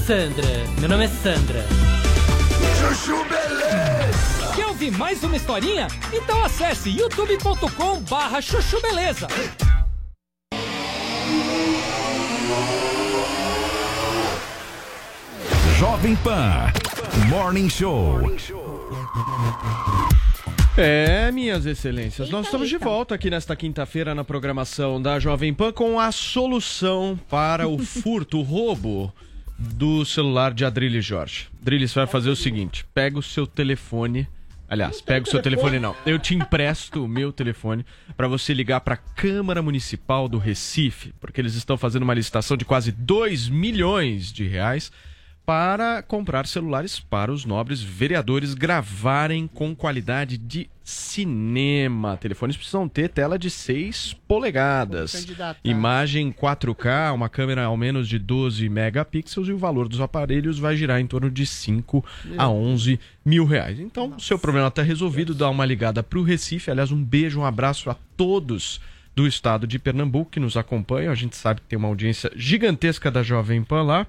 Sandra, 0.05 0.47
meu 0.79 0.89
nome 0.89 1.05
é 1.05 1.07
Sandra. 1.07 1.65
Chuchu 2.79 3.23
Beleza. 3.25 4.55
Quer 4.55 4.67
ouvir 4.67 4.91
mais 4.91 5.23
uma 5.23 5.35
historinha? 5.35 5.87
Então 6.13 6.43
acesse 6.43 6.89
youtube.com 6.89 7.99
barra 8.01 8.39
chuchu 8.39 8.81
beleza. 8.81 9.27
Jovem 15.77 16.15
Pan. 16.17 16.71
Morning 17.29 17.69
Show. 17.69 18.21
É, 20.77 21.31
minhas 21.31 21.65
excelências, 21.65 22.29
nós 22.29 22.45
estamos 22.45 22.69
de 22.69 22.77
volta 22.77 23.15
aqui 23.15 23.31
nesta 23.31 23.55
quinta-feira 23.55 24.13
na 24.13 24.23
programação 24.23 25.01
da 25.01 25.19
Jovem 25.19 25.53
Pan 25.53 25.73
com 25.73 25.99
a 25.99 26.11
solução 26.11 27.19
para 27.29 27.67
o 27.67 27.79
furto, 27.79 28.39
o 28.39 28.43
roubo 28.43 29.11
do 29.57 30.05
celular 30.05 30.53
de 30.53 30.63
Adrilles 30.63 31.05
Jorge. 31.05 31.47
Adrilles 31.61 31.93
vai 31.93 32.07
fazer 32.07 32.29
o 32.29 32.35
seguinte: 32.35 32.85
pega 32.93 33.17
o 33.17 33.23
seu 33.23 33.47
telefone. 33.47 34.27
Aliás, 34.69 34.99
pega 34.99 35.25
o 35.25 35.29
seu 35.29 35.41
telefone 35.41 35.79
não. 35.79 35.95
Eu 36.05 36.19
te 36.19 36.35
empresto 36.35 37.05
o 37.05 37.07
meu 37.07 37.31
telefone 37.31 37.85
para 38.17 38.27
você 38.27 38.53
ligar 38.53 38.81
para 38.81 38.95
a 38.95 38.97
Câmara 38.97 39.61
Municipal 39.61 40.27
do 40.27 40.37
Recife, 40.37 41.13
porque 41.21 41.39
eles 41.39 41.55
estão 41.55 41.77
fazendo 41.77 42.03
uma 42.03 42.13
licitação 42.13 42.57
de 42.57 42.65
quase 42.65 42.91
2 42.91 43.47
milhões 43.47 44.31
de 44.31 44.45
reais 44.45 44.91
para 45.47 46.01
comprar 46.01 46.45
celulares 46.45 46.99
para 46.99 47.31
os 47.31 47.45
nobres 47.45 47.81
vereadores 47.81 48.53
gravarem 48.53 49.47
com 49.47 49.73
qualidade 49.73 50.37
de 50.37 50.69
cinema. 50.83 52.17
Telefones 52.17 52.57
precisam 52.57 52.85
ter 52.89 53.07
tela 53.07 53.39
de 53.39 53.49
6 53.49 54.13
polegadas, 54.27 55.25
imagem 55.63 56.33
4K, 56.33 57.13
uma 57.13 57.29
câmera 57.29 57.63
ao 57.63 57.77
menos 57.77 58.09
de 58.09 58.19
12 58.19 58.67
megapixels 58.67 59.47
e 59.47 59.53
o 59.53 59.57
valor 59.57 59.87
dos 59.87 60.01
aparelhos 60.01 60.59
vai 60.59 60.75
girar 60.75 60.99
em 60.99 61.07
torno 61.07 61.31
de 61.31 61.45
5 61.45 62.03
a 62.37 62.49
11 62.49 62.99
mil 63.23 63.45
reais. 63.45 63.79
Então, 63.79 64.15
o 64.17 64.19
seu 64.19 64.37
problema 64.37 64.67
está 64.67 64.81
resolvido, 64.81 65.33
dá 65.33 65.49
uma 65.49 65.65
ligada 65.65 66.03
para 66.03 66.19
o 66.19 66.23
Recife. 66.23 66.69
Aliás, 66.69 66.91
um 66.91 67.01
beijo, 67.01 67.39
um 67.39 67.45
abraço 67.45 67.89
a 67.89 67.95
todos 68.17 68.81
do 69.15 69.25
estado 69.25 69.65
de 69.65 69.79
Pernambuco 69.79 70.29
que 70.29 70.41
nos 70.41 70.57
acompanham. 70.57 71.09
A 71.09 71.15
gente 71.15 71.37
sabe 71.37 71.61
que 71.61 71.67
tem 71.67 71.79
uma 71.79 71.87
audiência 71.87 72.29
gigantesca 72.35 73.09
da 73.09 73.23
Jovem 73.23 73.63
Pan 73.63 73.83
lá. 73.83 74.07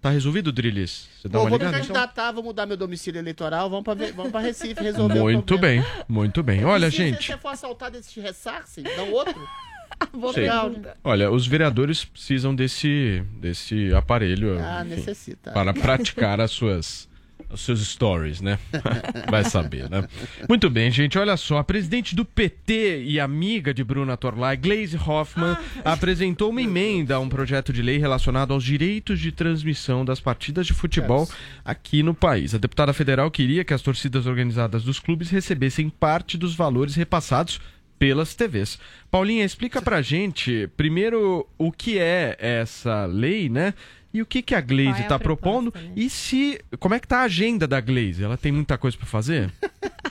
Tá 0.00 0.10
resolvido, 0.10 0.52
Drilis? 0.52 1.08
Você 1.20 1.28
dá 1.28 1.38
Vou, 1.38 1.44
uma 1.46 1.50
vou 1.50 1.58
me 1.58 1.64
ligada? 1.64 1.84
então? 1.84 1.94
candidatar, 1.94 2.30
vou 2.32 2.44
mudar 2.44 2.66
meu 2.66 2.76
domicílio 2.76 3.18
eleitoral, 3.18 3.68
vamos 3.68 3.84
pra, 3.84 3.94
Ve- 3.94 4.12
vamos 4.12 4.30
pra 4.30 4.40
Recife 4.40 4.80
resolver 4.80 5.18
o 5.18 5.22
Muito 5.24 5.44
problema. 5.44 5.82
bem, 5.82 6.04
muito 6.08 6.42
bem. 6.42 6.64
Olha, 6.64 6.86
E 6.86 6.90
se 6.90 6.96
gente. 6.98 7.20
Se 7.24 7.32
você 7.32 7.38
for 7.38 7.48
assaltado, 7.48 7.96
eles 7.96 8.10
te 8.10 8.20
ressarcem? 8.20 8.84
Dão 8.84 9.10
outro? 9.12 9.34
Legal, 10.36 10.70
né? 10.70 10.92
Olha, 11.02 11.30
os 11.32 11.46
vereadores 11.48 12.04
precisam 12.04 12.54
desse, 12.54 13.24
desse 13.40 13.92
aparelho 13.92 14.56
Ah, 14.60 14.84
enfim, 14.86 14.94
necessita. 14.96 15.50
para 15.50 15.74
praticar 15.74 16.40
as 16.40 16.52
suas 16.52 17.08
os 17.50 17.60
seus 17.62 17.80
stories, 17.86 18.40
né? 18.40 18.58
Vai 19.30 19.44
saber, 19.44 19.88
né? 19.88 20.06
Muito 20.48 20.68
bem, 20.68 20.90
gente. 20.90 21.18
Olha 21.18 21.36
só, 21.36 21.58
a 21.58 21.64
presidente 21.64 22.14
do 22.14 22.24
PT 22.24 23.04
e 23.04 23.18
amiga 23.18 23.72
de 23.72 23.82
Bruna 23.82 24.16
Torlai, 24.16 24.56
Glaze 24.56 24.96
Hoffmann, 24.96 25.56
apresentou 25.84 26.50
uma 26.50 26.62
emenda 26.62 27.16
a 27.16 27.20
um 27.20 27.28
projeto 27.28 27.72
de 27.72 27.82
lei 27.82 27.98
relacionado 27.98 28.52
aos 28.52 28.64
direitos 28.64 29.20
de 29.20 29.32
transmissão 29.32 30.04
das 30.04 30.20
partidas 30.20 30.66
de 30.66 30.74
futebol 30.74 31.28
aqui 31.64 32.02
no 32.02 32.14
país. 32.14 32.54
A 32.54 32.58
deputada 32.58 32.92
federal 32.92 33.30
queria 33.30 33.64
que 33.64 33.74
as 33.74 33.82
torcidas 33.82 34.26
organizadas 34.26 34.82
dos 34.82 34.98
clubes 34.98 35.30
recebessem 35.30 35.88
parte 35.88 36.36
dos 36.36 36.54
valores 36.54 36.94
repassados 36.94 37.60
pelas 37.98 38.34
TVs. 38.34 38.78
Paulinha, 39.10 39.44
explica 39.44 39.82
pra 39.82 40.00
gente, 40.00 40.68
primeiro, 40.76 41.46
o 41.58 41.72
que 41.72 41.98
é 41.98 42.36
essa 42.38 43.06
lei, 43.06 43.48
né? 43.48 43.74
E 44.12 44.22
o 44.22 44.26
que, 44.26 44.40
que 44.40 44.54
a 44.54 44.60
Glaze 44.60 44.90
Qual 44.90 44.98
é 44.98 45.02
está 45.02 45.18
propondo 45.18 45.74
e 45.94 46.08
se 46.08 46.60
como 46.78 46.94
é 46.94 47.00
que 47.00 47.06
tá 47.06 47.18
a 47.18 47.22
agenda 47.22 47.66
da 47.66 47.80
Glaze? 47.80 48.24
Ela 48.24 48.36
tem 48.36 48.50
muita 48.50 48.78
coisa 48.78 48.96
para 48.96 49.06
fazer? 49.06 49.52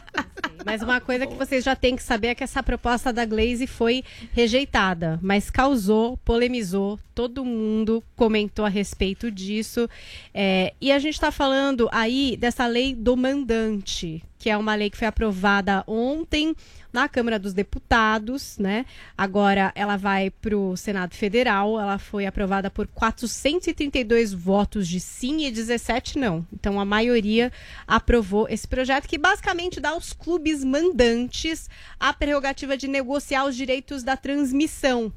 Mas 0.68 0.82
uma 0.82 1.00
coisa 1.00 1.26
que 1.26 1.34
vocês 1.34 1.64
já 1.64 1.78
têm 1.78 1.96
que 1.96 2.04
saber 2.04 2.28
é 2.28 2.36
que 2.36 2.44
essa 2.44 2.62
proposta 2.62 3.14
da 3.14 3.24
Glaze 3.24 3.66
foi 3.66 4.04
rejeitada, 4.34 5.18
mas 5.22 5.50
causou, 5.50 6.18
polemizou, 6.18 7.00
todo 7.16 7.46
mundo 7.46 8.04
comentou 8.18 8.66
a 8.66 8.70
respeito 8.70 9.32
disso. 9.32 9.90
É, 10.34 10.74
e 10.82 10.92
a 10.92 11.00
gente 11.00 11.14
está 11.14 11.32
falando 11.32 11.88
aí 11.90 12.36
dessa 12.36 12.68
lei 12.68 12.94
do 12.94 13.16
mandante, 13.16 14.22
que 14.48 14.52
é 14.52 14.56
uma 14.56 14.76
lei 14.76 14.90
que 14.90 14.96
foi 14.96 15.10
aprovada 15.10 15.84
ontem 15.86 16.56
na 16.94 17.10
Câmara 17.10 17.38
dos 17.38 17.52
Deputados, 17.54 18.58
né? 18.58 18.86
Agora 19.18 19.74
ela 19.76 19.98
vai 19.98 20.30
para 20.30 20.58
o 20.58 20.78
Senado 20.78 21.14
Federal. 21.16 21.78
Ela 21.78 21.98
foi 21.98 22.26
aprovada 22.26 22.72
por 22.72 22.88
432 22.88 24.32
votos 24.34 24.88
de 24.88 25.02
sim 25.02 25.46
e 25.46 25.52
17 25.52 26.18
não. 26.18 26.48
Então 26.54 26.80
a 26.80 26.86
maioria 26.86 27.52
aprovou 27.86 28.48
esse 28.48 28.66
projeto 28.66 29.06
que 29.06 29.18
basicamente 29.18 29.82
dá 29.82 29.90
aos 29.90 30.14
clubes 30.14 30.64
mandantes 30.64 31.70
a 32.00 32.14
prerrogativa 32.14 32.78
de 32.78 32.88
negociar 32.88 33.44
os 33.44 33.54
direitos 33.54 34.02
da 34.02 34.16
transmissão. 34.16 35.12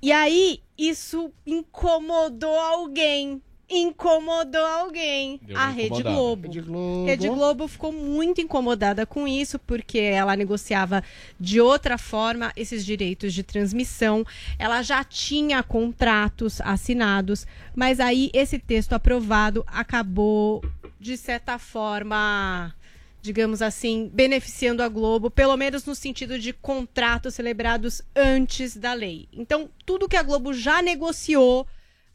E 0.00 0.12
aí 0.12 0.62
isso 0.78 1.32
incomodou 1.44 2.54
alguém. 2.54 3.42
Incomodou 3.70 4.64
alguém. 4.64 5.38
Deu 5.42 5.56
a 5.56 5.68
Rede. 5.68 6.02
Globo. 6.02 6.42
Rede 6.46 6.60
Globo. 6.62 7.06
Rede 7.06 7.28
Globo 7.28 7.68
ficou 7.68 7.92
muito 7.92 8.40
incomodada 8.40 9.04
com 9.04 9.28
isso, 9.28 9.58
porque 9.58 9.98
ela 9.98 10.34
negociava 10.34 11.04
de 11.38 11.60
outra 11.60 11.98
forma 11.98 12.50
esses 12.56 12.84
direitos 12.84 13.34
de 13.34 13.42
transmissão. 13.42 14.24
Ela 14.58 14.82
já 14.82 15.04
tinha 15.04 15.62
contratos 15.62 16.62
assinados, 16.62 17.46
mas 17.74 18.00
aí 18.00 18.30
esse 18.32 18.58
texto 18.58 18.94
aprovado 18.94 19.62
acabou, 19.66 20.64
de 20.98 21.18
certa 21.18 21.58
forma, 21.58 22.74
digamos 23.20 23.60
assim, 23.60 24.10
beneficiando 24.14 24.82
a 24.82 24.88
Globo, 24.88 25.30
pelo 25.30 25.56
menos 25.58 25.84
no 25.84 25.94
sentido 25.94 26.38
de 26.38 26.54
contratos 26.54 27.34
celebrados 27.34 28.00
antes 28.16 28.74
da 28.76 28.94
lei. 28.94 29.28
Então, 29.30 29.68
tudo 29.84 30.08
que 30.08 30.16
a 30.16 30.22
Globo 30.22 30.54
já 30.54 30.80
negociou 30.80 31.66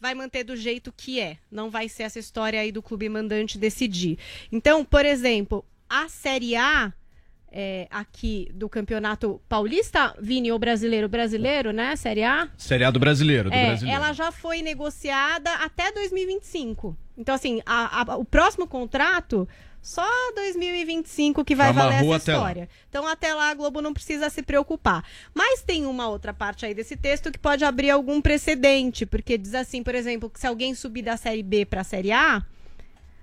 vai 0.04 0.14
manter 0.14 0.44
do 0.44 0.54
jeito 0.58 0.92
que 0.96 1.18
é. 1.22 1.38
Não 1.50 1.70
vai 1.70 1.88
ser 1.88 2.04
essa 2.04 2.20
história 2.20 2.60
aí 2.60 2.74
do 2.74 2.82
clube 2.84 3.08
mandante 3.08 3.58
decidir. 3.58 4.20
Então, 4.52 4.84
por 4.84 5.06
exemplo, 5.06 5.64
a 5.90 6.10
Série 6.10 6.58
A 6.58 6.92
é, 7.50 7.88
aqui 7.90 8.50
do 8.54 8.68
Campeonato 8.68 9.40
Paulista, 9.48 10.14
Vini, 10.20 10.52
ou 10.52 10.60
brasileiro, 10.60 11.08
brasileiro, 11.08 11.72
né? 11.72 11.96
Série 11.96 12.24
A? 12.24 12.50
Série 12.58 12.84
A 12.84 12.92
do 12.92 13.00
brasileiro, 13.00 13.50
do 13.50 13.56
É, 13.56 13.68
brasileiro. 13.68 13.96
ela 14.04 14.12
já 14.12 14.30
foi 14.30 14.62
negociada 14.62 15.52
até 15.54 15.90
2025. 15.94 16.98
Então, 17.18 17.34
assim, 17.34 17.62
a- 17.66 18.02
a- 18.12 18.18
o 18.18 18.26
próximo 18.26 18.68
contrato, 18.68 19.48
só 19.84 20.08
2025 20.34 21.44
que 21.44 21.54
vai 21.54 21.68
Já 21.68 21.72
valer 21.74 21.96
essa 21.96 22.06
lá. 22.06 22.18
história. 22.18 22.70
Então, 22.90 23.06
até 23.06 23.34
lá, 23.34 23.50
a 23.50 23.54
Globo 23.54 23.82
não 23.82 23.94
precisa 23.94 24.30
se 24.30 24.42
preocupar. 24.42 25.04
Mas 25.34 25.62
tem 25.62 25.86
uma 25.86 26.08
outra 26.08 26.34
parte 26.34 26.66
aí 26.66 26.74
desse 26.74 26.96
texto 26.96 27.30
que 27.30 27.38
pode 27.38 27.66
abrir 27.66 27.90
algum 27.90 28.22
precedente, 28.22 29.06
porque 29.06 29.38
diz 29.38 29.54
assim, 29.54 29.84
por 29.84 29.94
exemplo, 29.94 30.30
que 30.30 30.40
se 30.40 30.48
alguém 30.48 30.74
subir 30.74 31.02
da 31.02 31.18
Série 31.18 31.44
B 31.44 31.66
para 31.66 31.82
a 31.82 31.84
Série 31.84 32.14
A, 32.14 32.42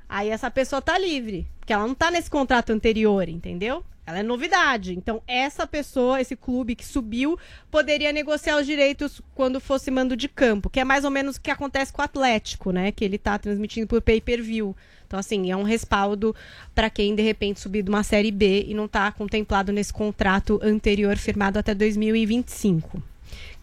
aí 0.06 0.28
essa 0.28 0.50
pessoa 0.50 0.82
tá 0.82 0.98
livre. 0.98 1.48
Porque 1.58 1.72
ela 1.72 1.86
não 1.86 1.94
tá 1.94 2.10
nesse 2.10 2.28
contrato 2.28 2.70
anterior, 2.70 3.26
entendeu? 3.26 3.82
Ela 4.04 4.18
é 4.18 4.22
novidade. 4.22 4.92
Então, 4.92 5.22
essa 5.26 5.66
pessoa, 5.66 6.20
esse 6.20 6.36
clube 6.36 6.74
que 6.74 6.84
subiu, 6.84 7.38
poderia 7.70 8.12
negociar 8.12 8.58
os 8.58 8.66
direitos 8.66 9.22
quando 9.34 9.60
fosse 9.60 9.90
mando 9.90 10.14
de 10.14 10.28
campo, 10.28 10.68
que 10.68 10.80
é 10.80 10.84
mais 10.84 11.04
ou 11.04 11.10
menos 11.10 11.36
o 11.36 11.40
que 11.40 11.50
acontece 11.50 11.90
com 11.90 12.02
o 12.02 12.04
Atlético, 12.04 12.70
né? 12.70 12.92
Que 12.92 13.02
ele 13.04 13.16
tá 13.16 13.38
transmitindo 13.38 13.86
por 13.86 14.02
pay-per-view. 14.02 14.76
Então, 15.10 15.18
assim, 15.18 15.50
é 15.50 15.56
um 15.56 15.64
respaldo 15.64 16.36
para 16.72 16.88
quem 16.88 17.16
de 17.16 17.22
repente 17.22 17.58
subir 17.58 17.82
de 17.82 17.90
uma 17.90 18.04
série 18.04 18.30
B 18.30 18.66
e 18.68 18.74
não 18.74 18.86
tá 18.86 19.10
contemplado 19.10 19.72
nesse 19.72 19.92
contrato 19.92 20.60
anterior 20.62 21.16
firmado 21.16 21.58
até 21.58 21.74
2025 21.74 23.02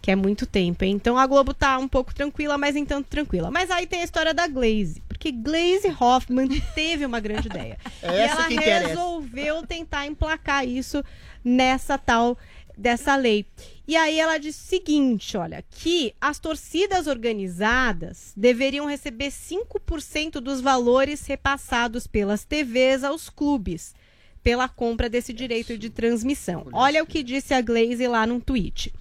que 0.00 0.10
é 0.10 0.16
muito 0.16 0.46
tempo. 0.46 0.84
hein? 0.84 0.92
Então 0.92 1.18
a 1.18 1.26
Globo 1.26 1.52
tá 1.52 1.76
um 1.76 1.88
pouco 1.88 2.14
tranquila, 2.14 2.56
mas 2.56 2.74
nem 2.74 2.84
tanto 2.84 3.08
tranquila. 3.08 3.50
Mas 3.50 3.70
aí 3.70 3.86
tem 3.86 4.00
a 4.00 4.04
história 4.04 4.32
da 4.32 4.46
Glaze, 4.46 5.02
porque 5.08 5.32
Glaze 5.32 5.88
Hoffman 5.98 6.48
teve 6.74 7.04
uma 7.04 7.18
grande 7.18 7.48
ideia. 7.48 7.76
É 8.02 8.08
e 8.08 8.20
ela 8.20 8.46
resolveu 8.86 9.66
tentar 9.66 10.06
emplacar 10.06 10.66
isso 10.66 11.02
nessa 11.44 11.98
tal 11.98 12.38
dessa 12.78 13.16
lei. 13.16 13.44
E 13.86 13.96
aí 13.96 14.20
ela 14.20 14.38
disse 14.38 14.60
o 14.60 14.68
seguinte, 14.68 15.36
olha, 15.36 15.64
que 15.68 16.14
as 16.20 16.38
torcidas 16.38 17.06
organizadas 17.06 18.32
deveriam 18.36 18.86
receber 18.86 19.28
5% 19.28 20.34
dos 20.34 20.60
valores 20.60 21.26
repassados 21.26 22.06
pelas 22.06 22.44
TVs 22.44 23.02
aos 23.02 23.28
clubes 23.28 23.94
pela 24.42 24.68
compra 24.68 25.10
desse 25.10 25.32
direito 25.32 25.76
de 25.76 25.90
transmissão. 25.90 26.68
Olha 26.72 27.02
o 27.02 27.06
que 27.06 27.22
disse 27.22 27.52
a 27.52 27.60
Glaze 27.60 28.06
lá 28.06 28.26
num 28.26 28.40
tweet. 28.40 28.92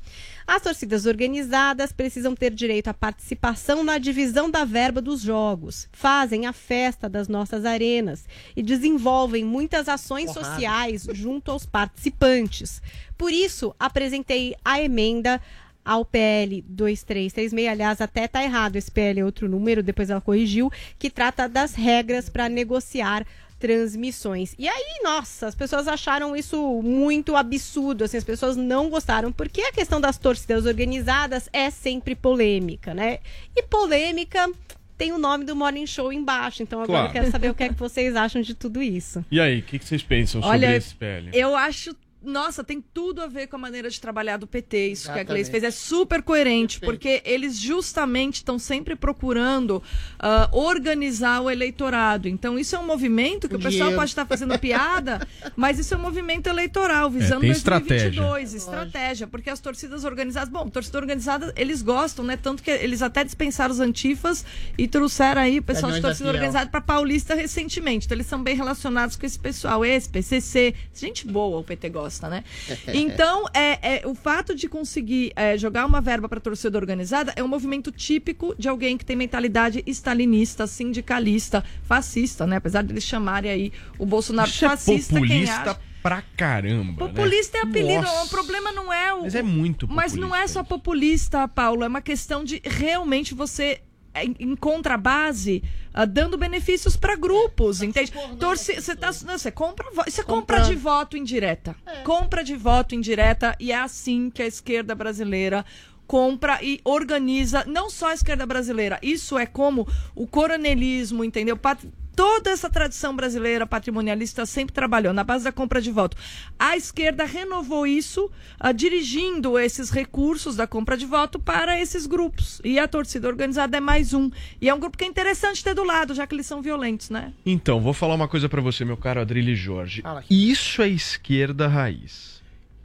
As 0.47 0.61
torcidas 0.61 1.05
organizadas 1.05 1.91
precisam 1.91 2.33
ter 2.33 2.53
direito 2.53 2.87
à 2.87 2.93
participação 2.93 3.83
na 3.83 3.97
divisão 3.97 4.49
da 4.49 4.63
verba 4.63 5.01
dos 5.01 5.21
jogos, 5.21 5.89
fazem 5.91 6.45
a 6.45 6.53
festa 6.53 7.09
das 7.09 7.27
nossas 7.27 7.65
arenas 7.65 8.25
e 8.55 8.63
desenvolvem 8.63 9.43
muitas 9.43 9.89
ações 9.89 10.31
Porrada. 10.31 10.53
sociais 10.53 11.05
junto 11.11 11.51
aos 11.51 11.65
participantes. 11.65 12.81
Por 13.17 13.33
isso, 13.33 13.75
apresentei 13.77 14.55
a 14.63 14.81
emenda 14.81 15.41
ao 15.83 16.05
PL 16.05 16.63
2336, 16.67 17.67
aliás, 17.69 17.99
até 17.99 18.25
tá 18.27 18.41
errado, 18.41 18.77
esse 18.77 18.91
PL 18.91 19.19
é 19.19 19.25
outro 19.25 19.49
número, 19.49 19.83
depois 19.83 20.09
ela 20.09 20.21
corrigiu, 20.21 20.71
que 20.97 21.09
trata 21.09 21.47
das 21.47 21.73
regras 21.75 22.29
para 22.29 22.47
negociar 22.47 23.25
transmissões. 23.59 24.53
E 24.57 24.67
aí, 24.67 24.99
nossa, 25.03 25.47
as 25.47 25.55
pessoas 25.55 25.87
acharam 25.87 26.35
isso 26.35 26.81
muito 26.83 27.35
absurdo, 27.35 28.03
assim, 28.03 28.17
as 28.17 28.23
pessoas 28.23 28.55
não 28.55 28.89
gostaram, 28.89 29.31
porque 29.31 29.61
a 29.61 29.71
questão 29.71 29.99
das 29.99 30.17
torcidas 30.17 30.65
organizadas 30.65 31.49
é 31.51 31.69
sempre 31.69 32.15
polêmica, 32.15 32.93
né? 32.93 33.19
E 33.55 33.63
polêmica 33.63 34.49
tem 34.97 35.11
o 35.11 35.17
nome 35.19 35.45
do 35.45 35.55
Morning 35.55 35.85
Show 35.85 36.11
embaixo, 36.11 36.63
então 36.63 36.81
agora 36.81 37.03
Claro. 37.03 37.07
eu 37.09 37.13
quero 37.13 37.31
saber 37.31 37.51
o 37.51 37.53
que 37.53 37.63
é 37.63 37.69
que 37.69 37.75
vocês 37.75 38.15
acham 38.15 38.41
de 38.41 38.53
tudo 38.55 38.81
isso. 38.81 39.23
E 39.29 39.39
aí, 39.39 39.59
o 39.59 39.63
que, 39.63 39.77
que 39.77 39.85
vocês 39.85 40.01
pensam 40.01 40.41
Olha, 40.41 40.59
sobre 40.67 40.75
esse 40.77 40.95
PL? 40.95 41.29
eu 41.33 41.55
acho. 41.55 41.95
Nossa, 42.21 42.63
tem 42.63 42.81
tudo 42.81 43.21
a 43.21 43.27
ver 43.27 43.47
com 43.47 43.55
a 43.55 43.59
maneira 43.59 43.89
de 43.89 43.99
trabalhar 43.99 44.37
do 44.37 44.47
PT. 44.47 44.87
Isso 44.89 45.11
que 45.11 45.19
a 45.19 45.23
Gleice 45.23 45.49
Exatamente. 45.49 45.51
fez 45.51 45.63
é 45.63 45.71
super 45.71 46.21
coerente, 46.21 46.79
porque 46.79 47.21
eles 47.25 47.57
justamente 47.57 48.35
estão 48.35 48.57
sempre 48.57 48.95
procurando 48.95 49.81
ah, 50.19 50.49
organizar 50.51 51.41
o 51.41 51.49
eleitorado. 51.49 52.27
Então, 52.27 52.57
isso 52.57 52.75
é 52.75 52.79
um 52.79 52.85
movimento 52.85 53.47
que 53.47 53.55
o, 53.55 53.59
O 53.59 53.61
pessoal 53.61 53.93
pode 53.93 54.11
estar 54.11 54.25
fazendo 54.25 54.57
piada, 54.59 55.25
mas 55.55 55.79
isso 55.79 55.93
é 55.93 55.97
um 55.97 56.01
movimento 56.01 56.47
eleitoral, 56.47 57.09
visando 57.09 57.41
tem 57.41 57.51
2022. 57.51 58.53
Estratégia. 58.53 59.27
porque 59.27 59.49
as 59.49 59.59
torcidas 59.59 60.03
organizadas. 60.03 60.49
Bom, 60.49 60.67
torcida 60.69 60.97
organizada, 60.97 61.53
eles 61.55 61.81
gostam, 61.81 62.25
né? 62.25 62.37
Tanto 62.37 62.63
que 62.63 62.71
eles 62.71 63.01
até 63.01 63.23
dispensaram 63.23 63.73
os 63.73 63.79
antifas 63.79 64.45
e 64.77 64.87
trouxeram 64.87 65.41
aí 65.41 65.59
o 65.59 65.63
pessoal 65.63 65.91
de 65.91 65.97
Caminhões 65.97 66.01
da 66.01 66.09
torcida 66.09 66.29
organizada 66.29 66.69
para 66.69 66.81
Paulista 66.81 67.35
recentemente. 67.35 68.05
Então 68.05 68.15
eles 68.15 68.27
são 68.27 68.41
bem 68.41 68.55
relacionados 68.55 69.15
com 69.15 69.25
esse 69.25 69.37
pessoal, 69.37 69.85
esse 69.85 70.09
PCC, 70.09 70.73
gente 70.93 71.27
boa 71.27 71.59
o 71.59 71.63
PT 71.63 71.89
gosta, 71.89 72.06
né? 72.29 72.43
Então 72.93 73.45
é, 73.53 73.97
é, 73.97 74.07
o 74.07 74.15
fato 74.15 74.55
de 74.55 74.67
conseguir 74.67 75.31
é, 75.35 75.57
jogar 75.57 75.85
uma 75.85 76.01
verba 76.01 76.27
para 76.29 76.39
torcida 76.39 76.77
organizada 76.77 77.33
é 77.35 77.43
um 77.43 77.47
movimento 77.47 77.91
típico 77.91 78.55
de 78.57 78.67
alguém 78.67 78.97
que 78.97 79.05
tem 79.05 79.15
mentalidade 79.15 79.83
stalinista, 79.87 80.65
sindicalista, 80.65 81.63
fascista, 81.83 82.47
né? 82.47 82.57
Apesar 82.57 82.83
de 82.83 82.93
eles 82.93 83.03
chamarem 83.03 83.51
aí 83.51 83.73
o 83.97 84.05
Bolsonaro 84.05 84.49
Isso 84.49 84.65
é 84.65 84.69
fascista, 84.69 85.13
quem 85.13 85.21
populista 85.21 85.71
acha. 85.71 85.79
pra 86.01 86.23
caramba. 86.35 87.07
Populista 87.07 87.57
né? 87.57 87.63
é 87.63 87.67
apelido. 87.67 88.01
Nossa. 88.01 88.25
O 88.25 88.29
problema 88.29 88.71
não 88.71 88.91
é 88.91 89.13
o. 89.13 89.21
Mas 89.21 89.35
é 89.35 89.43
muito 89.43 89.87
Mas 89.87 90.13
não 90.13 90.35
é 90.35 90.47
só 90.47 90.63
populista, 90.63 91.47
Paulo. 91.47 91.83
É 91.83 91.87
uma 91.87 92.01
questão 92.01 92.43
de 92.43 92.61
realmente 92.63 93.33
você 93.33 93.81
em, 94.25 94.35
em 94.39 94.55
contrabase 94.55 95.63
ah, 95.93 96.05
dando 96.05 96.37
benefícios 96.37 96.95
para 96.95 97.15
grupos, 97.15 97.81
entende? 97.81 98.11
Torce, 98.37 98.75
você 98.81 98.95
tá, 98.95 99.11
não, 99.25 99.37
você 99.37 99.51
compra, 99.51 99.89
vo- 99.91 100.03
você 100.07 100.23
compra 100.23 100.57
de 100.69 100.75
voto 100.75 101.17
indireta. 101.17 101.75
Compra 102.03 102.43
de 102.43 102.55
voto 102.55 102.93
indireta 102.95 103.55
e 103.59 103.71
é 103.71 103.77
assim 103.77 104.29
que 104.29 104.41
a 104.41 104.47
esquerda 104.47 104.93
brasileira 104.95 105.65
compra 106.05 106.59
e 106.63 106.79
organiza 106.85 107.65
não 107.65 107.89
só 107.89 108.09
a 108.09 108.13
esquerda 108.13 108.45
brasileira. 108.45 108.97
Isso 109.01 109.37
é 109.37 109.45
como 109.45 109.87
o 110.15 110.25
coronelismo, 110.25 111.23
entendeu? 111.23 111.57
Pat- 111.57 111.83
Toda 112.17 112.49
essa 112.49 112.67
tradição 112.67 113.15
brasileira 113.15 113.67
patrimonialista 113.67 114.43
sempre 114.47 114.73
trabalhou 114.73 115.13
na 115.13 115.23
base 115.23 115.43
da 115.43 115.51
compra 115.51 115.79
de 115.79 115.91
voto. 115.91 116.17
A 116.57 116.75
esquerda 116.75 117.25
renovou 117.25 117.85
isso, 117.85 118.31
ah, 118.59 118.71
dirigindo 118.71 119.59
esses 119.59 119.91
recursos 119.91 120.55
da 120.55 120.65
compra 120.65 120.97
de 120.97 121.05
voto 121.05 121.37
para 121.37 121.79
esses 121.79 122.07
grupos. 122.07 122.59
E 122.65 122.79
a 122.79 122.87
torcida 122.87 123.27
organizada 123.27 123.77
é 123.77 123.79
mais 123.79 124.15
um. 124.15 124.31
E 124.59 124.67
é 124.67 124.73
um 124.73 124.79
grupo 124.79 124.97
que 124.97 125.03
é 125.03 125.07
interessante 125.07 125.63
ter 125.63 125.75
do 125.75 125.83
lado, 125.83 126.15
já 126.15 126.25
que 126.25 126.33
eles 126.33 126.47
são 126.47 126.59
violentos, 126.59 127.11
né? 127.11 127.33
Então, 127.45 127.79
vou 127.79 127.93
falar 127.93 128.15
uma 128.15 128.27
coisa 128.27 128.49
pra 128.49 128.61
você, 128.61 128.83
meu 128.83 128.97
caro 128.97 129.21
Adrilho 129.21 129.55
Jorge. 129.55 130.01
Isso 130.27 130.81
é 130.81 130.89
esquerda 130.89 131.67
raiz. 131.67 132.41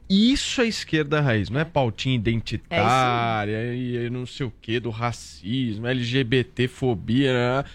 Isso 0.07 0.61
é 0.61 0.67
esquerda 0.67 1.21
raiz, 1.21 1.49
não 1.49 1.59
é 1.59 1.65
pautinha 1.65 2.13
identitária 2.15 3.73
e 3.73 4.11
não 4.11 4.27
sei 4.27 4.45
o 4.45 4.53
que 4.61 4.79
do 4.79 4.91
racismo, 4.91 5.87
LGBT-fobia. 5.87 7.33
né? 7.33 7.65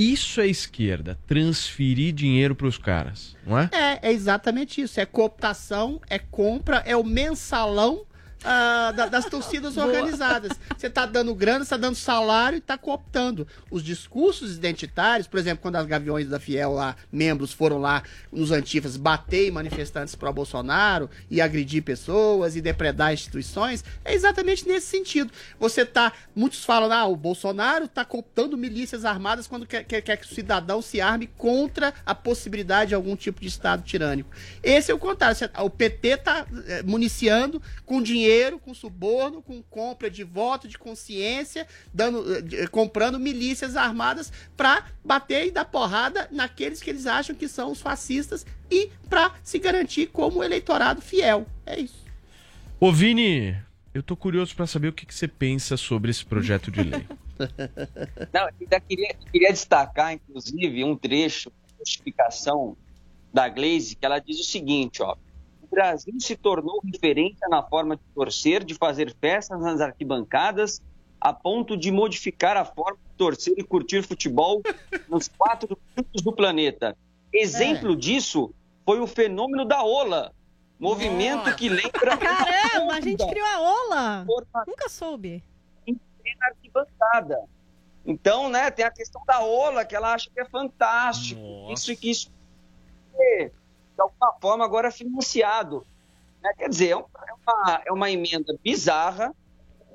Isso 0.00 0.40
é 0.40 0.46
esquerda, 0.46 1.18
transferir 1.26 2.14
dinheiro 2.14 2.54
pros 2.54 2.78
caras, 2.78 3.36
não 3.46 3.58
é? 3.58 3.68
É, 3.70 4.08
é 4.08 4.12
exatamente 4.12 4.80
isso. 4.80 4.98
É 4.98 5.04
cooptação, 5.04 6.00
é 6.08 6.18
compra, 6.18 6.78
é 6.86 6.96
o 6.96 7.04
mensalão 7.04 8.06
ah, 8.44 8.92
da- 8.92 9.06
das 9.06 9.26
torcidas 9.26 9.76
organizadas. 9.76 10.52
Você 10.76 10.88
tá 10.88 11.04
dando 11.06 11.34
grana, 11.34 11.64
você 11.64 11.70
tá 11.70 11.76
dando 11.76 11.94
salário 11.94 12.56
e 12.56 12.60
tá 12.60 12.78
cooptando. 12.78 13.46
Os 13.70 13.82
discursos 13.82 14.56
identitários, 14.56 15.26
por 15.28 15.38
exemplo, 15.38 15.62
quando 15.62 15.76
as 15.76 15.86
Gaviões 15.86 16.28
da 16.28 16.40
Fiel 16.40 16.72
lá, 16.72 16.96
membros 17.12 17.52
foram 17.52 17.78
lá 17.78 18.02
nos 18.32 18.50
antifas 18.50 18.96
bater 18.96 19.50
manifestantes 19.52 20.14
pró 20.14 20.32
Bolsonaro 20.32 21.10
e 21.30 21.40
agredir 21.40 21.82
pessoas 21.82 22.56
e 22.56 22.60
depredar 22.60 23.12
instituições, 23.12 23.84
é 24.04 24.14
exatamente 24.14 24.66
nesse 24.66 24.86
sentido. 24.86 25.30
Você 25.58 25.84
tá, 25.84 26.12
muitos 26.34 26.64
falam, 26.64 26.90
ah, 26.92 27.06
o 27.06 27.16
Bolsonaro 27.16 27.86
tá 27.88 28.04
cooptando 28.04 28.56
milícias 28.56 29.04
armadas 29.04 29.46
quando 29.46 29.66
quer, 29.66 29.84
quer- 29.84 30.00
quer 30.00 30.16
que 30.16 30.26
o 30.26 30.34
cidadão 30.34 30.80
se 30.80 31.00
arme 31.00 31.26
contra 31.36 31.92
a 32.06 32.14
possibilidade 32.14 32.90
de 32.90 32.94
algum 32.94 33.16
tipo 33.16 33.40
de 33.40 33.48
Estado 33.48 33.82
tirânico. 33.82 34.30
Esse 34.62 34.90
é 34.90 34.94
o 34.94 34.98
contrário. 34.98 35.36
Você- 35.36 35.50
O 35.58 35.68
PT 35.68 36.16
tá 36.18 36.46
eh, 36.66 36.82
municiando 36.84 37.60
com 37.84 38.02
dinheiro, 38.02 38.29
com 38.62 38.74
suborno, 38.74 39.42
com 39.42 39.62
compra 39.62 40.10
de 40.10 40.24
voto, 40.24 40.68
de 40.68 40.78
consciência, 40.78 41.66
dando, 41.92 42.24
eh, 42.36 42.66
comprando 42.68 43.18
milícias 43.18 43.76
armadas 43.76 44.32
para 44.56 44.86
bater 45.04 45.46
e 45.46 45.50
dar 45.50 45.64
porrada 45.64 46.28
naqueles 46.30 46.82
que 46.82 46.90
eles 46.90 47.06
acham 47.06 47.34
que 47.34 47.48
são 47.48 47.70
os 47.70 47.80
fascistas 47.80 48.46
e 48.70 48.90
para 49.08 49.34
se 49.42 49.58
garantir 49.58 50.06
como 50.08 50.44
eleitorado 50.44 51.00
fiel. 51.00 51.46
É 51.66 51.80
isso. 51.80 52.04
Ô 52.78 52.92
Vini, 52.92 53.56
eu 53.92 54.02
tô 54.02 54.16
curioso 54.16 54.54
pra 54.54 54.66
saber 54.66 54.88
o 54.88 54.92
que, 54.92 55.04
que 55.04 55.14
você 55.14 55.26
pensa 55.26 55.76
sobre 55.76 56.10
esse 56.10 56.24
projeto 56.24 56.70
de 56.70 56.82
lei. 56.82 57.06
Não, 58.32 58.42
eu 58.42 58.54
ainda 58.60 58.80
queria, 58.80 59.14
queria 59.32 59.52
destacar, 59.52 60.12
inclusive, 60.12 60.84
um 60.84 60.96
trecho 60.96 61.50
da 61.50 61.84
justificação 61.84 62.76
da 63.32 63.48
Glaze, 63.48 63.96
que 63.96 64.04
ela 64.04 64.18
diz 64.18 64.38
o 64.40 64.44
seguinte, 64.44 65.02
ó. 65.02 65.16
Brasil 65.70 66.14
se 66.18 66.36
tornou 66.36 66.80
referência 66.84 67.48
na 67.48 67.62
forma 67.62 67.96
de 67.96 68.02
torcer, 68.14 68.64
de 68.64 68.74
fazer 68.74 69.14
festas 69.20 69.60
nas 69.60 69.80
arquibancadas, 69.80 70.82
a 71.20 71.32
ponto 71.32 71.76
de 71.76 71.92
modificar 71.92 72.56
a 72.56 72.64
forma 72.64 72.98
de 72.98 73.16
torcer 73.16 73.54
e 73.56 73.62
curtir 73.62 74.02
futebol 74.02 74.62
nos 75.08 75.28
quatro 75.28 75.78
cantos 75.94 76.22
do 76.22 76.32
planeta. 76.32 76.96
Exemplo 77.32 77.94
disso 77.94 78.52
foi 78.84 79.00
o 79.00 79.06
fenômeno 79.06 79.64
da 79.64 79.82
Ola, 79.82 80.32
movimento 80.78 81.54
que 81.54 81.68
lembra... 81.68 82.16
Caramba, 82.18 82.94
a 82.94 83.00
gente 83.00 83.24
criou 83.26 83.46
a 83.46 83.60
Ola. 83.60 84.26
Nunca 84.66 84.88
soube. 84.88 85.44
na 85.86 86.46
arquibancada. 86.46 87.44
Então, 88.04 88.48
né, 88.48 88.70
tem 88.70 88.84
a 88.84 88.90
questão 88.90 89.22
da 89.26 89.40
Ola, 89.42 89.84
que 89.84 89.94
ela 89.94 90.14
acha 90.14 90.30
que 90.30 90.40
é 90.40 90.44
fantástico. 90.44 91.40
Isso 91.70 91.92
e 91.92 91.96
que 91.96 92.10
isso 92.10 92.32
é, 93.14 93.50
de 94.00 94.02
alguma 94.02 94.32
forma, 94.40 94.64
agora 94.64 94.90
financiado. 94.90 95.86
né? 96.42 96.50
Quer 96.56 96.68
dizer, 96.70 96.88
é 96.88 96.92
é 96.92 96.96
uma, 97.46 97.82
é 97.86 97.92
uma 97.92 98.10
emenda 98.10 98.56
bizarra, 98.64 99.34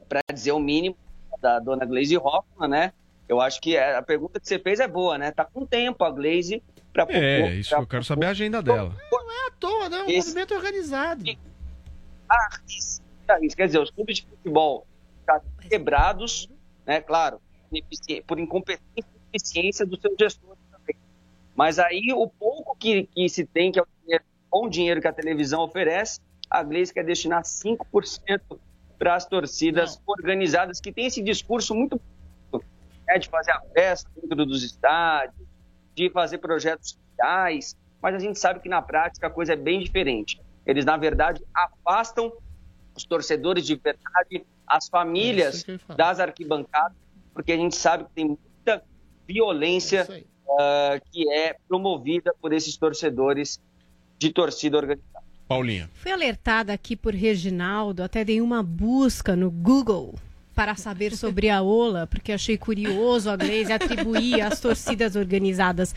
para 0.07 0.21
dizer 0.31 0.51
o 0.51 0.59
mínimo, 0.59 0.95
da 1.41 1.59
dona 1.59 1.85
Glaze 1.85 2.15
Hoffman, 2.17 2.69
né? 2.69 2.93
Eu 3.27 3.41
acho 3.41 3.59
que 3.59 3.75
a 3.77 4.01
pergunta 4.03 4.39
que 4.39 4.47
você 4.47 4.59
fez 4.59 4.79
é 4.79 4.87
boa, 4.87 5.17
né? 5.17 5.31
Tá 5.31 5.43
com 5.43 5.65
tempo 5.65 6.03
a 6.03 6.11
Glaze 6.11 6.61
para 6.93 7.07
É, 7.09 7.55
isso 7.55 7.73
eu 7.75 7.87
quero 7.87 8.03
saber 8.03 8.27
a 8.27 8.29
agenda 8.29 8.61
dela. 8.61 8.95
Não 9.11 9.31
é 9.31 9.47
à 9.47 9.51
toa, 9.59 9.89
né? 9.89 9.97
É 9.97 10.03
um 10.03 10.09
Esse- 10.09 10.27
movimento 10.29 10.53
organizado. 10.53 11.23
arrisca 12.29 12.63
isso. 13.41 13.55
Quer 13.57 13.65
dizer, 13.65 13.79
os 13.79 13.89
clubes 13.89 14.17
de 14.17 14.27
futebol 14.27 14.85
já 15.27 15.41
quebrados, 15.67 16.47
né? 16.85 17.01
Claro, 17.01 17.41
por 18.27 18.39
incompetência 18.39 18.85
e 18.97 19.03
ineficiência 19.29 19.85
dos 19.85 19.99
seus 19.99 20.15
gestores 20.17 20.59
também. 20.71 20.95
Mas 21.55 21.79
aí 21.79 22.13
o 22.13 22.27
pouco 22.27 22.75
que, 22.77 23.03
que 23.07 23.27
se 23.27 23.45
tem, 23.45 23.71
que 23.71 23.79
é 23.79 23.81
o 23.81 23.87
dinheiro, 24.55 24.61
bom 24.61 24.69
dinheiro 24.69 25.01
que 25.01 25.07
a 25.07 25.13
televisão 25.13 25.61
oferece, 25.61 26.21
a 26.49 26.63
Gleice 26.63 26.93
quer 26.93 27.03
destinar 27.03 27.43
5% 27.43 27.77
para 28.97 29.15
as 29.15 29.25
torcidas 29.25 30.01
organizadas, 30.07 30.79
que 30.79 30.93
tem 30.93 31.07
esse 31.07 31.21
discurso 31.21 31.75
muito 31.75 31.99
bonito, 32.51 32.65
né, 33.05 33.19
de 33.19 33.27
fazer 33.27 33.51
a 33.51 33.61
festa 33.73 34.09
dentro 34.15 34.45
dos 34.45 34.63
estádios, 34.63 35.45
de 35.93 36.09
fazer 36.09 36.37
projetos 36.37 36.91
sociais, 36.91 37.75
mas 38.01 38.15
a 38.15 38.19
gente 38.19 38.39
sabe 38.39 38.61
que 38.61 38.69
na 38.69 38.81
prática 38.81 39.27
a 39.27 39.29
coisa 39.29 39.53
é 39.53 39.55
bem 39.57 39.81
diferente. 39.81 40.39
Eles, 40.65 40.85
na 40.85 40.95
verdade, 40.95 41.43
afastam 41.53 42.31
os 42.95 43.03
torcedores 43.03 43.65
de 43.65 43.75
verdade, 43.75 44.45
as 44.65 44.87
famílias 44.87 45.65
das 45.97 46.19
arquibancadas, 46.19 46.95
porque 47.33 47.51
a 47.51 47.57
gente 47.57 47.75
sabe 47.75 48.05
que 48.05 48.11
tem 48.11 48.25
muita 48.25 48.83
violência 49.27 50.07
ah, 50.59 50.99
que 51.11 51.29
é 51.29 51.57
promovida 51.67 52.33
por 52.39 52.53
esses 52.53 52.77
torcedores 52.77 53.59
de 54.19 54.31
torcida 54.31 54.77
organizada. 54.77 55.25
Paulinha. 55.47 55.89
Fui 55.93 56.11
alertada 56.11 56.73
aqui 56.73 56.95
por 56.95 57.13
Reginaldo, 57.13 58.01
até 58.01 58.25
dei 58.25 58.41
uma 58.41 58.63
busca 58.63 59.35
no 59.35 59.51
Google 59.51 60.15
para 60.55 60.75
saber 60.75 61.15
sobre 61.15 61.49
a 61.49 61.61
Ola, 61.61 62.07
porque 62.07 62.31
achei 62.31 62.57
curioso 62.57 63.29
a 63.29 63.35
Glaze 63.35 63.71
atribuir 63.71 64.41
às 64.41 64.59
torcidas 64.59 65.15
organizadas. 65.15 65.93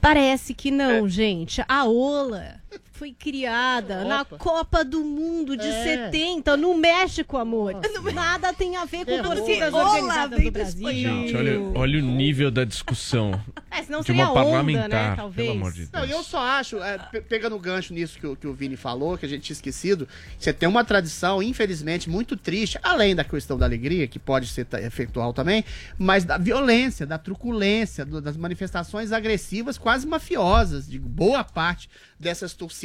Parece 0.00 0.54
que 0.54 0.70
não, 0.70 1.08
gente. 1.08 1.62
A 1.68 1.84
Ola 1.84 2.60
foi 2.92 3.12
criada 3.12 4.04
na 4.04 4.24
Copa 4.24 4.84
do 4.84 5.02
Mundo 5.04 5.56
de 5.56 5.66
É. 5.66 5.84
70, 6.10 6.56
no 6.56 6.74
México, 6.76 7.36
amor. 7.36 7.74
Nada 8.14 8.52
tem 8.52 8.76
a 8.76 8.84
ver 8.84 9.04
com 9.04 9.10
Errou. 9.12 9.34
torcidas 9.34 9.72
organizadas 9.74 10.42
do 10.42 10.50
Brasil. 10.50 10.88
Gente, 10.92 11.34
olha, 11.36 11.60
olha 11.74 11.98
o 11.98 12.02
nível 12.02 12.50
da 12.50 12.64
discussão. 12.64 13.32
É, 13.74 13.82
senão 13.84 14.00
de 14.00 14.06
seria 14.08 14.24
uma 14.24 14.32
onda, 14.32 14.44
parlamentar, 14.44 14.88
né, 14.90 15.16
talvez. 15.16 15.48
pelo 15.48 15.58
amor 15.58 15.72
de 15.72 15.86
Deus. 15.86 15.90
Não, 15.94 16.04
eu 16.04 16.22
só 16.22 16.40
acho, 16.40 16.76
é, 16.82 16.98
pe- 16.98 17.22
pegando 17.22 17.56
o 17.56 17.58
gancho 17.58 17.94
nisso 17.94 18.18
que, 18.18 18.26
o- 18.26 18.36
que 18.36 18.46
o 18.46 18.52
Vini 18.52 18.76
falou, 18.76 19.16
que 19.16 19.24
a 19.24 19.28
gente 19.28 19.40
tinha 19.44 19.54
esquecido, 19.54 20.06
você 20.38 20.52
tem 20.52 20.68
uma 20.68 20.84
tradição, 20.84 21.42
infelizmente, 21.42 22.10
muito 22.10 22.36
triste, 22.36 22.78
além 22.82 23.16
da 23.16 23.24
questão 23.24 23.56
da 23.56 23.64
alegria, 23.64 24.06
que 24.06 24.18
pode 24.18 24.46
ser 24.48 24.66
efetual 24.84 25.32
também, 25.32 25.64
mas 25.98 26.22
da 26.22 26.36
violência, 26.36 27.06
da 27.06 27.16
truculência, 27.16 28.04
do- 28.04 28.20
das 28.20 28.36
manifestações 28.36 29.10
agressivas, 29.10 29.78
quase 29.78 30.06
mafiosas, 30.06 30.86
de 30.86 30.98
boa 30.98 31.42
parte 31.42 31.88
dessas 32.20 32.52
torcidas 32.52 32.81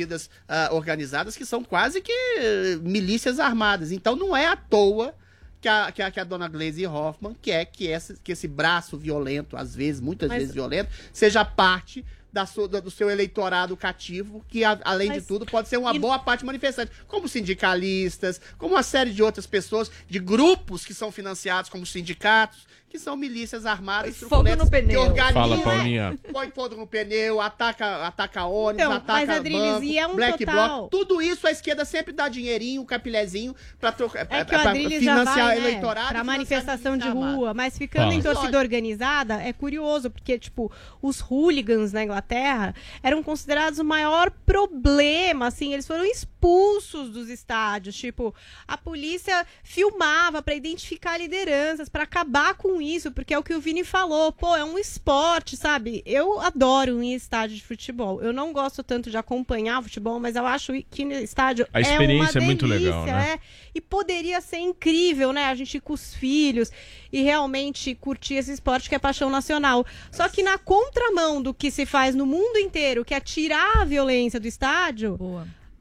ah, 0.48 0.70
organizadas, 0.72 1.36
que 1.38 1.46
são 1.46 1.64
quase 1.64 2.02
que 2.02 2.12
eh, 2.12 2.78
milícias 2.82 3.40
armadas. 3.40 3.92
Então 3.92 4.16
não 4.16 4.36
é 4.36 4.46
à 4.48 4.56
toa 4.56 5.14
que 5.62 5.68
a, 5.68 5.92
que 5.92 6.02
a, 6.02 6.12
que 6.12 6.20
a 6.20 6.24
dona 6.24 6.48
Glaze 6.48 6.86
Hoffman 6.86 7.36
quer 7.42 7.66
que, 7.66 7.88
essa, 7.88 8.16
que 8.24 8.32
esse 8.32 8.48
braço 8.48 8.98
violento, 8.98 9.58
às 9.58 9.74
vezes, 9.76 10.00
muitas 10.00 10.30
Mas- 10.30 10.40
vezes 10.40 10.54
violento, 10.54 10.90
seja 11.12 11.44
parte 11.44 12.06
da 12.32 12.46
sua- 12.46 12.68
do 12.68 12.92
seu 12.92 13.10
eleitorado 13.10 13.76
cativo, 13.76 14.46
que 14.48 14.64
a- 14.64 14.80
além 14.84 15.08
Mas- 15.08 15.24
de 15.24 15.28
tudo 15.28 15.46
pode 15.46 15.68
ser 15.68 15.78
uma 15.78 15.96
e- 15.96 15.98
boa 16.00 16.20
parte 16.20 16.46
manifestante, 16.46 16.92
como 17.08 17.28
sindicalistas, 17.28 18.40
como 18.58 18.76
uma 18.76 18.84
série 18.84 19.12
de 19.12 19.24
outras 19.24 19.48
pessoas, 19.48 19.90
de 20.08 20.20
grupos 20.20 20.86
que 20.86 20.94
são 20.94 21.12
financiados 21.12 21.70
como 21.70 21.86
sindicatos, 21.86 22.68
que 22.90 22.98
são 22.98 23.18
milícias 23.18 23.66
armadas, 23.66 24.16
fogo 24.18 24.56
no 24.56 24.70
pneu. 24.70 25.02
que 25.02 25.08
organizam, 25.10 25.34
Fala, 25.34 25.62
Paulinha. 25.62 26.18
põe 26.32 26.50
fogo 26.52 26.76
no 26.76 26.88
pneu, 26.88 27.42
ataca, 27.42 28.08
ataca 28.08 28.46
ônibus, 28.46 28.82
Então, 28.82 28.94
ataca 28.96 29.26
mas, 29.26 29.30
Adriles, 29.30 29.62
banco, 29.74 29.84
e 29.84 29.98
é 30.00 30.08
um 30.08 30.16
black 30.16 30.46
total- 30.46 30.78
bloc, 30.88 30.92
tudo 30.92 31.22
isso 31.22 31.46
a 31.46 31.52
esquerda 31.52 31.84
sempre 31.84 32.14
dá 32.14 32.30
dinheirinho, 32.30 32.82
um 32.82 32.86
capilézinho 32.86 33.54
pra, 33.78 33.92
trocar, 33.92 34.22
É 34.22 34.26
que 34.46 34.56
o 34.56 34.60
pra 34.62 34.70
Adrilles 34.70 35.04
já 35.04 35.12
financiar 35.18 35.46
vai, 35.48 35.58
o 35.58 35.62
né, 35.62 35.68
eleitorado. 35.70 36.08
pra 36.10 36.24
manifestação 36.24 36.98
de 36.98 37.10
rua, 37.10 37.54
mas 37.54 37.78
ficando 37.78 38.14
em 38.14 38.22
Fala. 38.22 38.36
torcida 38.36 38.58
organizada, 38.58 39.42
é 39.44 39.52
curioso, 39.52 40.10
porque, 40.10 40.40
tipo, 40.40 40.72
os 41.02 41.20
hooligans 41.20 41.92
na 41.92 42.04
Inglaterra 42.06 42.74
eram 43.04 43.22
considerados 43.22 43.80
o 43.80 43.84
maior 43.84 44.32
problema, 44.46 45.48
assim, 45.48 45.74
eles 45.74 45.86
foram 45.86 46.06
expulsos 46.06 47.10
dos 47.10 47.30
estádios, 47.30 47.96
tipo, 47.96 48.34
a 48.68 48.78
polícia 48.78 49.46
filmava 49.62 50.42
pra 50.42 50.56
identificar 50.56 51.18
lideranças, 51.18 51.90
pra 51.90 52.04
acabar 52.04 52.54
com 52.56 52.77
isso, 52.82 53.12
porque 53.12 53.34
é 53.34 53.38
o 53.38 53.44
que 53.44 53.54
o 53.54 53.60
Vini 53.60 53.84
falou, 53.84 54.32
pô, 54.32 54.56
é 54.56 54.64
um 54.64 54.78
esporte, 54.78 55.56
sabe? 55.56 56.02
Eu 56.06 56.40
adoro 56.40 57.02
ir 57.04 57.08
em 57.08 57.14
estádio 57.14 57.56
de 57.56 57.64
futebol, 57.64 58.22
eu 58.22 58.32
não 58.34 58.54
gosto 58.54 58.84
tanto 58.84 59.10
de 59.10 59.18
acompanhar 59.18 59.82
futebol, 59.84 60.20
mas 60.20 60.36
eu 60.36 60.46
acho 60.46 60.74
que 60.90 61.06
no 61.06 61.14
estádio 61.14 61.68
A 61.74 61.80
é 61.80 61.82
experiência 61.82 62.40
uma 62.40 62.44
é 62.44 62.46
muito 62.46 62.68
delícia, 62.68 62.90
legal, 62.90 63.06
né? 63.06 63.34
é. 63.34 63.40
E 63.76 63.82
poderia 63.82 64.42
ser 64.42 64.58
incrível, 64.58 65.32
né? 65.32 65.46
A 65.46 65.56
gente 65.56 65.78
ir 65.78 65.82
com 65.82 65.94
os 65.94 66.14
filhos 66.14 66.72
e 67.12 67.22
realmente 67.22 67.94
curtir 67.96 68.36
esse 68.36 68.52
esporte 68.52 68.90
que 68.90 68.96
é 68.96 69.00
paixão 69.00 69.30
nacional. 69.30 69.86
Só 70.12 70.28
que 70.28 70.44
na 70.44 70.58
contramão 70.58 71.42
do 71.42 71.54
que 71.54 71.70
se 71.72 71.86
faz 71.86 72.16
no 72.16 72.26
mundo 72.26 72.58
inteiro, 72.58 73.06
que 73.06 73.14
é 73.14 73.20
tirar 73.20 73.82
a 73.82 73.86
violência 73.86 74.40
do 74.40 74.48
estádio, 74.48 75.18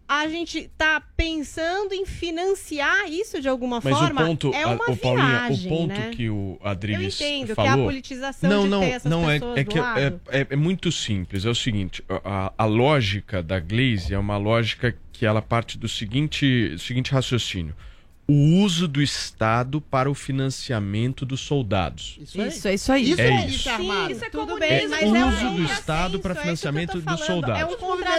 a 0.09 0.29
gente 0.29 0.71
tá 0.79 1.03
pensando 1.17 1.93
em 1.93 2.07
financiar 2.07 3.11
isso 3.11 3.41
de 3.41 3.49
alguma 3.49 3.81
Mas 3.83 3.97
forma. 3.99 4.23
o 4.23 4.27
ponto, 4.27 4.55
é 4.55 4.63
a- 4.63 4.69
uma 4.69 4.91
o 4.91 4.97
Paulinha, 4.97 5.27
viagem, 5.27 5.67
o 5.67 5.77
ponto 5.77 5.89
né? 5.89 6.11
que 6.15 6.31
o 6.31 6.59
Adriles 6.63 7.21
Eu 7.21 7.27
entendo 7.29 7.49
que 7.49 7.55
falou... 7.55 7.71
é 7.71 7.73
a 7.73 7.85
politização 7.85 8.51
não, 8.51 8.63
de 8.65 8.69
não, 8.69 8.81
ter 8.81 8.87
essas 8.87 9.11
não, 9.11 9.31
é, 9.31 9.35
pessoas 9.35 9.59
é 9.59 9.65
que 9.65 9.79
é, 9.79 10.41
é, 10.41 10.47
é 10.51 10.57
muito 10.57 10.93
simples. 10.93 11.45
É 11.45 11.51
o 11.51 11.55
seguinte, 11.55 12.05
a, 12.25 12.53
a 12.57 12.65
lógica 12.65 13.43
da 13.43 13.59
Glaze 13.59 14.15
é 14.15 14.19
uma 14.19 14.37
lógica 14.37 14.97
que 15.13 15.27
ela 15.27 15.43
parte 15.43 15.79
do 15.79 15.89
seguinte, 15.89 16.77
seguinte 16.79 17.11
raciocínio. 17.11 17.75
O 18.29 18.61
uso 18.65 18.89
do 18.89 19.01
Estado 19.01 19.81
para 19.81 20.11
o 20.11 20.15
financiamento 20.15 21.25
dos 21.25 21.41
soldados. 21.41 22.19
Isso, 22.21 22.41
é 22.41 22.75
isso 22.75 22.91
aí. 22.93 23.11
Isso 23.13 23.21
É 23.21 23.27
é, 23.29 23.47
isso. 23.47 23.57
isso 23.57 23.71
armado. 23.71 24.11
Isso 24.13 24.25
é 24.25 24.31
Tudo 24.31 24.47
comunismo, 24.49 24.59
bem, 24.69 24.89
mas 24.89 25.03
o 25.13 25.17
é 25.17 25.25
um 25.25 25.29
uso 25.29 25.37
do 25.39 25.45
contrassenso, 25.51 25.81
Estado 25.81 26.19
para 26.19 26.31
é 26.31 26.33
isso 26.33 26.41
tô 26.41 26.43
financiamento 26.43 27.01
dos 27.01 27.21
soldados. 27.21 27.61
É 27.61 27.65
um 27.65 27.69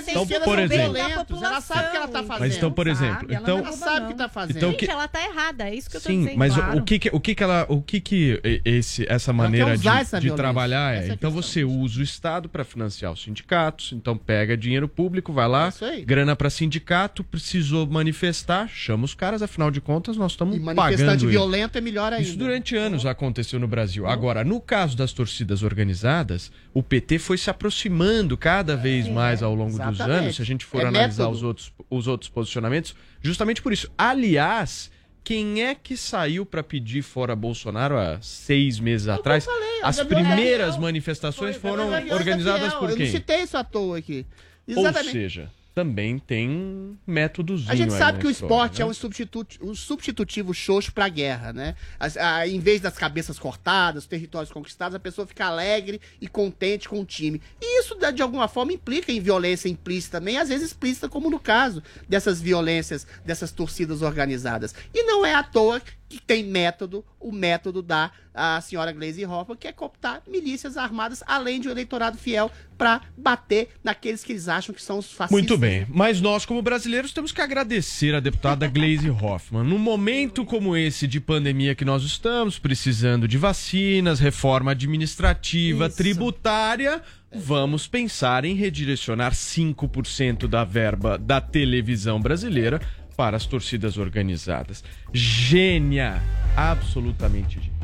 Então, 0.08 0.26
por 0.46 0.60
exemplo- 0.60 0.94
violentos, 0.94 1.44
ela 1.44 1.60
sabe 1.62 1.88
o 1.88 1.92
que 1.92 1.98
ela 1.98 2.08
tá 2.08 2.20
população. 2.20 2.28
fazendo. 2.28 2.40
Mas 2.48 2.56
então, 2.58 2.72
por 2.72 2.88
exemplo, 2.88 3.20
Sabe, 3.20 3.34
ela 3.34 3.42
então, 3.44 3.58
não 3.58 3.66
Ela 3.68 3.78
sabe 3.78 4.06
o 4.06 4.08
que 4.08 4.14
tá 4.16 4.30
fazendo. 4.30 4.58
Então, 4.58 4.70
Gente, 4.72 4.80
que- 4.86 4.92
ela 4.92 5.08
tá 5.10 5.22
errada, 5.26 5.70
é 5.70 5.76
isso 5.76 5.90
que 5.90 5.98
eu 5.98 6.02
Sim, 6.02 6.20
dizendo. 6.22 6.38
mas 6.38 6.54
o- 6.54 6.56
claro. 6.62 6.78
o 6.80 6.84
que 6.84 7.00
que, 7.00 7.10
o 7.12 7.20
que 7.20 7.36
que 7.36 7.44
ela, 7.44 7.66
o 7.68 7.82
que 7.82 8.00
que 8.00 8.42
esse, 8.64 9.06
essa 9.10 9.34
maneira 9.34 9.78
de, 9.78 9.88
essa 9.90 10.22
de 10.22 10.32
trabalhar 10.32 10.96
é, 10.96 11.10
é 11.10 11.12
então 11.12 11.30
você 11.32 11.66
usa 11.66 12.00
o 12.00 12.04
Estado 12.04 12.48
para 12.48 12.64
financiar 12.64 13.12
os 13.12 13.22
sindicatos, 13.24 13.92
então 13.92 14.16
pega 14.18 14.56
dinheiro 14.56 14.88
público, 14.88 15.34
vai 15.34 15.50
lá, 15.50 15.68
Isso 15.68 15.84
grana 16.06 16.34
para 16.34 16.50
sindicato, 16.50 17.26
precisou 17.26 17.86
manifestar, 17.86 18.70
chama 18.70 19.04
os 19.04 19.14
caras, 19.14 19.42
afinal 19.42 19.70
de 19.70 19.82
contas 19.82 19.97
nós 20.18 20.32
estamos 20.34 20.56
E 20.56 20.60
pagando 20.60 20.76
manifestante 20.76 21.18
isso. 21.24 21.28
violento 21.28 21.78
é 21.78 21.82
melhor 21.82 22.14
ainda. 22.14 22.28
Isso 22.28 22.38
durante 22.38 22.76
anos 22.76 23.06
aconteceu 23.06 23.60
no 23.60 23.68
Brasil. 23.68 24.06
Agora, 24.06 24.44
no 24.44 24.62
caso 24.62 24.96
das 24.96 25.12
torcidas 25.14 25.64
organizadas, 25.64 26.52
o 26.74 26.84
PT 26.84 27.20
foi 27.20 27.38
se 27.38 27.50
aproximando 27.50 28.38
cada 28.38 28.76
vez 28.78 29.08
mais 29.08 29.42
ao 29.42 29.54
longo 29.56 29.72
dos 29.72 29.80
É, 29.80 29.90
exatamente. 29.90 30.20
anos, 30.24 30.36
se 30.36 30.42
a 30.42 30.46
gente 30.46 30.66
for 30.66 30.82
É 30.82 30.86
analisar 30.88 31.24
método. 31.24 31.36
os 31.38 31.44
outros, 31.44 31.74
os 31.90 32.08
outros 32.08 32.30
posicionamentos, 32.30 32.96
justamente 33.22 33.62
por 33.62 33.74
isso. 33.74 33.90
Aliás, 33.98 34.92
quem 35.24 35.62
é 35.64 35.76
que 35.76 35.98
saiu 35.98 36.46
para 36.46 36.64
pedir 36.64 37.02
fora 37.02 37.36
Bolsonaro 37.36 37.98
há 37.98 38.18
seis 38.22 38.80
meses 38.80 39.08
atrás? 39.08 39.44
falei, 39.46 39.82
As 39.84 40.02
primeiras 40.02 40.78
manifestações 40.78 41.56
Foi 41.58 41.70
foram 41.72 41.90
organizadas 42.14 42.74
por 42.76 42.90
Eu 42.92 42.96
quem? 42.96 43.06
não 43.08 43.12
citei 43.12 43.42
isso 43.42 43.58
à 43.58 43.64
toa 43.64 43.98
aqui. 43.98 44.26
Ou 44.70 44.80
Exatamente. 44.80 45.12
seja, 45.12 45.52
também 45.78 46.18
tem 46.18 46.98
métodozinho 47.06 47.72
A 47.72 47.76
gente 47.76 47.94
sabe 47.94 48.18
que 48.18 48.26
o 48.26 48.32
história, 48.32 48.48
esporte 48.56 48.80
né? 48.80 48.84
é 48.84 48.86
um, 48.90 48.94
substitu 48.96 49.46
um 49.62 49.76
substitutivo 49.76 50.52
xoxo 50.52 50.92
pra 50.92 51.08
guerra, 51.08 51.54
né? 51.54 51.76
A- 52.00 52.48
em 52.48 52.60
vez 52.60 52.82
das 52.82 52.98
cabeças 52.98 53.38
cortadas, 53.38 54.08
territórios 54.08 54.52
conquistados, 54.52 54.96
a 54.96 55.00
pessoa 55.00 55.28
fica 55.28 55.46
alegre 55.46 56.02
e 56.20 56.28
contente 56.28 56.90
com 56.90 57.00
o 57.00 57.06
time. 57.06 57.40
E 57.62 57.80
isso, 57.82 57.94
de 57.94 58.12
de 58.12 58.24
alguma 58.24 58.48
forma, 58.48 58.74
implica 58.74 59.12
em 59.12 59.20
violência 59.20 59.70
implícita 59.70 60.18
também, 60.18 60.40
às 60.40 60.50
vezes 60.50 60.68
explícita, 60.72 61.08
como 61.08 61.30
no 61.30 61.40
caso 61.40 61.84
dessas 62.10 62.42
violências, 62.42 63.06
dessas 63.24 63.52
torcidas 63.52 64.02
organizadas. 64.02 64.74
E 64.92 65.04
não 65.04 65.24
é 65.24 65.36
à 65.36 65.44
toa 65.44 65.80
que 66.10 66.22
tem 66.22 66.44
método, 66.44 67.04
o 67.20 67.32
método 67.32 67.82
da 67.82 68.12
a 68.38 68.62
senhora 68.62 68.92
Glaze 68.92 69.26
Hoffman, 69.26 69.58
que 69.58 69.68
é 69.68 69.72
cooptar 69.72 70.22
milícias 70.28 70.78
armadas, 70.78 71.24
além 71.26 71.60
de 71.60 71.68
um 71.68 71.72
eleitorado 71.72 72.20
fiel, 72.20 72.52
pra 72.78 73.02
bater 73.18 73.70
naqueles 73.84 74.24
que 74.24 74.32
eles 74.32 74.48
acham 74.48 74.76
que 74.76 74.82
são 74.82 75.00
os 75.00 75.12
fascistas. 75.12 75.32
Muito 75.32 75.58
bem, 75.58 75.88
mas 75.90 76.22
nós, 76.22 76.46
como 76.46 76.62
brasileiros, 76.62 77.12
temos 77.12 77.32
que 77.32 77.42
agradecer 77.42 78.14
a 78.14 78.20
deputada 78.20 78.68
Glaze 78.70 79.10
Hoffman. 79.10 79.64
Num 79.64 79.80
momento 79.80 80.46
como 80.46 80.78
esse 80.78 81.08
de 81.08 81.20
pandemia 81.20 81.74
que 81.74 81.84
nós 81.84 82.04
estamos, 82.04 82.60
precisando 82.60 83.28
de 83.28 83.40
vacinas, 83.40 84.20
reforma 84.20 84.72
administrativa, 84.72 85.90
tributária, 85.90 87.02
vamos 87.34 87.88
pensar 87.88 88.46
em 88.46 88.54
redirecionar 88.54 89.34
5% 89.34 90.48
da 90.48 90.64
verba 90.64 91.18
da 91.18 91.42
televisão 91.42 92.22
brasileira 92.22 92.80
para 93.18 93.36
as 93.36 93.48
torcidas 93.48 93.98
organizadas. 93.98 94.84
Gênia! 95.12 96.22
Absolutamente 96.56 97.60
gênia. 97.60 97.78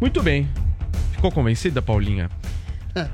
Muito 0.00 0.22
bem. 0.22 0.48
Ficou 1.12 1.30
convencida, 1.30 1.80
Paulinha? 1.80 2.28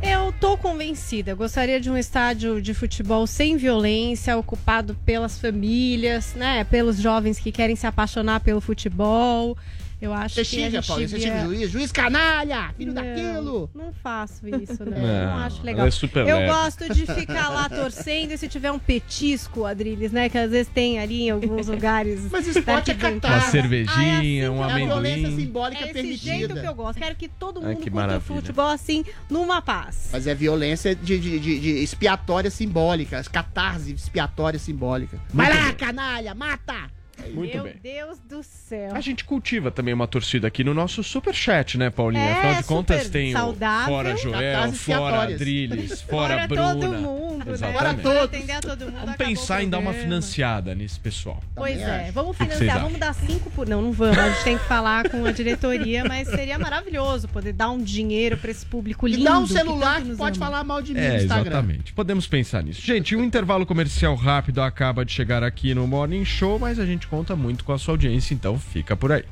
Eu 0.02 0.32
tô 0.40 0.56
convencida. 0.56 1.34
Gostaria 1.34 1.80
de 1.80 1.90
um 1.90 1.96
estádio 1.96 2.62
de 2.62 2.72
futebol 2.72 3.26
sem 3.26 3.56
violência, 3.56 4.36
ocupado 4.36 4.96
pelas 5.04 5.38
famílias, 5.38 6.34
né? 6.34 6.64
Pelos 6.64 6.98
jovens 6.98 7.38
que 7.38 7.52
querem 7.52 7.76
se 7.76 7.86
apaixonar 7.86 8.40
pelo 8.40 8.60
futebol. 8.60 9.56
Eu 10.02 10.12
acho 10.12 10.34
Você 10.34 10.42
que 10.44 10.56
a 10.56 10.58
xinga, 10.66 10.70
gente 10.72 10.86
Paulinho, 10.88 11.08
você 11.08 11.20
xinga 11.20 11.36
o 11.36 11.54
juiz, 11.54 11.70
juiz 11.70 11.92
canalha, 11.92 12.74
filho 12.76 12.92
Não, 12.92 13.02
daquilo. 13.02 13.70
Não 13.72 13.92
faço 14.02 14.48
isso, 14.48 14.84
não. 14.84 14.92
Não, 14.98 15.26
Não, 15.26 15.36
acho 15.44 15.56
ela 15.58 15.64
legal. 15.64 15.86
é 15.86 15.90
super 15.92 16.26
eu 16.26 16.36
leve. 16.38 16.52
gosto 16.52 16.92
de 16.94 17.06
ficar 17.06 17.48
lá 17.50 17.68
torcendo 17.70 18.32
e 18.32 18.36
se 18.38 18.48
tiver 18.48 18.72
um 18.72 18.78
petisco, 18.80 19.64
Adriles, 19.64 20.10
né? 20.10 20.28
Que 20.28 20.38
às 20.38 20.50
vezes 20.50 20.66
tem 20.74 20.98
ali 20.98 21.22
em 21.22 21.30
alguns 21.30 21.68
lugares. 21.68 22.28
Mas 22.32 22.48
esporte 22.48 22.90
é 22.90 22.94
catarse. 22.94 23.46
Uma 23.46 23.50
cervejinha, 23.52 24.50
um 24.50 24.62
É 24.64 24.72
a 24.72 24.76
violência 24.76 25.26
amendoim. 25.28 25.36
simbólica 25.46 25.82
É 25.82 25.84
esse 25.84 25.92
permitida. 25.92 26.24
jeito 26.36 26.54
que 26.54 26.66
eu 26.66 26.74
gosto. 26.74 26.98
Quero 26.98 27.14
que 27.14 27.28
todo 27.28 27.62
mundo 27.62 27.76
curta 27.90 28.16
o 28.16 28.20
futebol 28.20 28.68
assim, 28.70 29.04
numa 29.30 29.62
paz. 29.62 30.08
Mas 30.12 30.26
é 30.26 30.34
violência 30.34 30.94
de, 30.96 31.18
de, 31.18 31.38
de- 31.38 31.60
de 31.60 31.70
expiatória 31.82 32.50
simbólica, 32.50 33.22
catarse 33.30 33.92
expiatória 33.92 34.58
simbólica. 34.58 35.16
Vai 35.32 35.48
lá, 35.48 35.72
canalha, 35.74 36.34
mata! 36.34 36.90
Muito 37.34 37.54
Meu 37.54 37.64
bem. 37.64 37.74
Deus 37.82 38.18
do 38.18 38.42
céu. 38.42 38.94
A 38.94 39.00
gente 39.00 39.24
cultiva 39.24 39.70
também 39.70 39.94
uma 39.94 40.06
torcida 40.08 40.48
aqui 40.48 40.64
no 40.64 40.74
nosso 40.74 41.02
super 41.04 41.34
chat, 41.34 41.78
né, 41.78 41.88
Paulinha? 41.90 42.22
É, 42.24 42.32
Afinal 42.32 42.54
de 42.56 42.64
contas, 42.64 43.08
tem 43.10 43.30
o 43.34 43.38
saudável. 43.38 43.86
fora 43.94 44.16
Joel, 44.16 44.72
fora. 44.72 45.22
Adriles, 45.22 46.02
fora, 46.02 46.34
Fora 46.34 46.48
Bruna. 46.48 46.74
todo 46.74 46.92
mundo, 46.98 47.44
né? 47.44 47.52
Exatamente. 47.52 48.00
Pra 48.02 48.22
atender 48.24 48.52
a 48.52 48.60
todo 48.60 48.84
mundo. 48.86 49.00
Vamos 49.00 49.16
pensar 49.16 49.62
em 49.62 49.68
dar 49.68 49.78
uma 49.78 49.92
financiada 49.92 50.74
nesse 50.74 50.98
pessoal. 50.98 51.40
Pois 51.54 51.78
é, 51.80 52.10
vamos 52.12 52.36
que 52.36 52.44
que 52.46 52.52
financiar, 52.54 52.80
vamos 52.82 52.98
dar 52.98 53.14
cinco 53.14 53.50
por. 53.50 53.68
Não, 53.68 53.80
não 53.82 53.92
vamos. 53.92 54.18
A 54.18 54.28
gente 54.30 54.44
tem 54.44 54.58
que 54.58 54.64
falar 54.64 55.08
com 55.08 55.24
a 55.24 55.32
diretoria, 55.32 56.04
mas 56.04 56.28
seria 56.28 56.58
maravilhoso 56.58 57.28
poder 57.28 57.52
dar 57.52 57.70
um 57.70 57.78
dinheiro 57.78 58.36
pra 58.36 58.50
esse 58.50 58.64
público 58.66 59.06
lindo. 59.06 59.20
E 59.20 59.24
dá 59.24 59.38
um 59.38 59.46
que 59.46 59.52
celular 59.52 60.00
que, 60.02 60.08
nos 60.08 60.18
pode 60.18 60.38
ama. 60.38 60.46
falar 60.46 60.64
mal 60.64 60.82
de 60.82 60.92
mim 60.94 61.00
no 61.00 61.06
É, 61.06 61.16
Instagram. 61.22 61.50
exatamente. 61.50 61.92
Podemos 61.92 62.26
pensar 62.26 62.62
nisso. 62.62 62.80
Gente, 62.80 63.14
um 63.14 63.22
intervalo 63.22 63.64
comercial 63.66 64.14
rápido 64.14 64.60
acaba 64.62 65.04
de 65.04 65.12
chegar 65.12 65.42
aqui 65.44 65.74
no 65.74 65.86
Morning 65.86 66.24
Show, 66.24 66.58
mas 66.58 66.78
a 66.78 66.86
gente 66.86 67.01
conta 67.06 67.36
muito 67.36 67.64
com 67.64 67.72
a 67.72 67.78
sua 67.78 67.94
audiência, 67.94 68.34
então 68.34 68.58
fica 68.58 68.96
por 68.96 69.12
aí. 69.12 69.24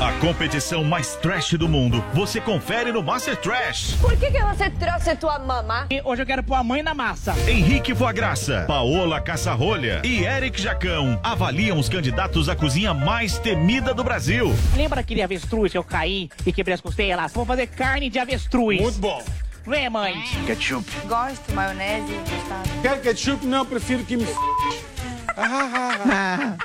A 0.00 0.12
competição 0.20 0.84
mais 0.84 1.16
trash 1.16 1.54
do 1.54 1.68
mundo, 1.68 2.02
você 2.14 2.40
confere 2.40 2.92
no 2.92 3.02
Master 3.02 3.36
Trash. 3.36 3.96
Por 4.00 4.16
que, 4.16 4.30
que 4.30 4.40
você 4.40 4.70
trouxe 4.70 5.16
tua 5.16 5.38
mamá? 5.38 5.86
Hoje 6.04 6.22
eu 6.22 6.26
quero 6.26 6.42
pôr 6.42 6.54
a 6.54 6.62
mãe 6.62 6.82
na 6.82 6.94
massa. 6.94 7.34
Henrique 7.48 7.92
Voagraça, 7.92 8.64
Paola 8.66 9.20
Caçarolha 9.20 10.00
e 10.04 10.22
Eric 10.24 10.60
Jacão 10.60 11.18
avaliam 11.22 11.78
os 11.78 11.88
candidatos 11.88 12.48
à 12.48 12.54
cozinha 12.54 12.94
mais 12.94 13.38
temida 13.38 13.92
do 13.92 14.04
Brasil. 14.04 14.54
Lembra 14.76 15.00
aquele 15.00 15.22
avestruz 15.22 15.72
que 15.72 15.78
eu 15.78 15.84
caí 15.84 16.30
e 16.46 16.52
quebrei 16.52 16.74
as 16.74 16.80
costelas? 16.80 17.32
Vamos 17.32 17.48
fazer 17.48 17.66
carne 17.66 18.08
de 18.08 18.18
avestruz. 18.18 18.80
Muito 18.80 18.98
bom. 18.98 19.22
Vem, 19.66 19.90
mãe. 19.90 20.22
Ketchup. 20.46 20.88
Gosto, 21.08 21.52
maionese 21.52 22.12
mostarda. 22.12 22.82
Quer 22.82 23.00
ketchup? 23.00 23.44
Não, 23.44 23.66
prefiro 23.66 24.04
que 24.04 24.16
me. 24.16 24.24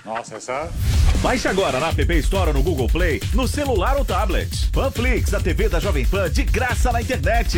Nossa, 0.06 0.36
essa. 0.36 0.70
Baixe 1.22 1.48
agora 1.48 1.80
na 1.80 1.90
App 1.90 2.14
Store 2.20 2.50
ou 2.50 2.54
no 2.54 2.64
Google 2.64 2.88
Play, 2.88 3.22
no 3.34 3.48
celular 3.48 3.98
ou 3.98 4.06
tablet. 4.06 4.70
Panflix, 4.72 5.34
a 5.34 5.40
TV 5.40 5.68
da 5.68 5.80
Jovem 5.80 6.06
Pan 6.06 6.30
de 6.30 6.44
graça 6.44 6.92
na 6.92 7.02
internet. 7.02 7.58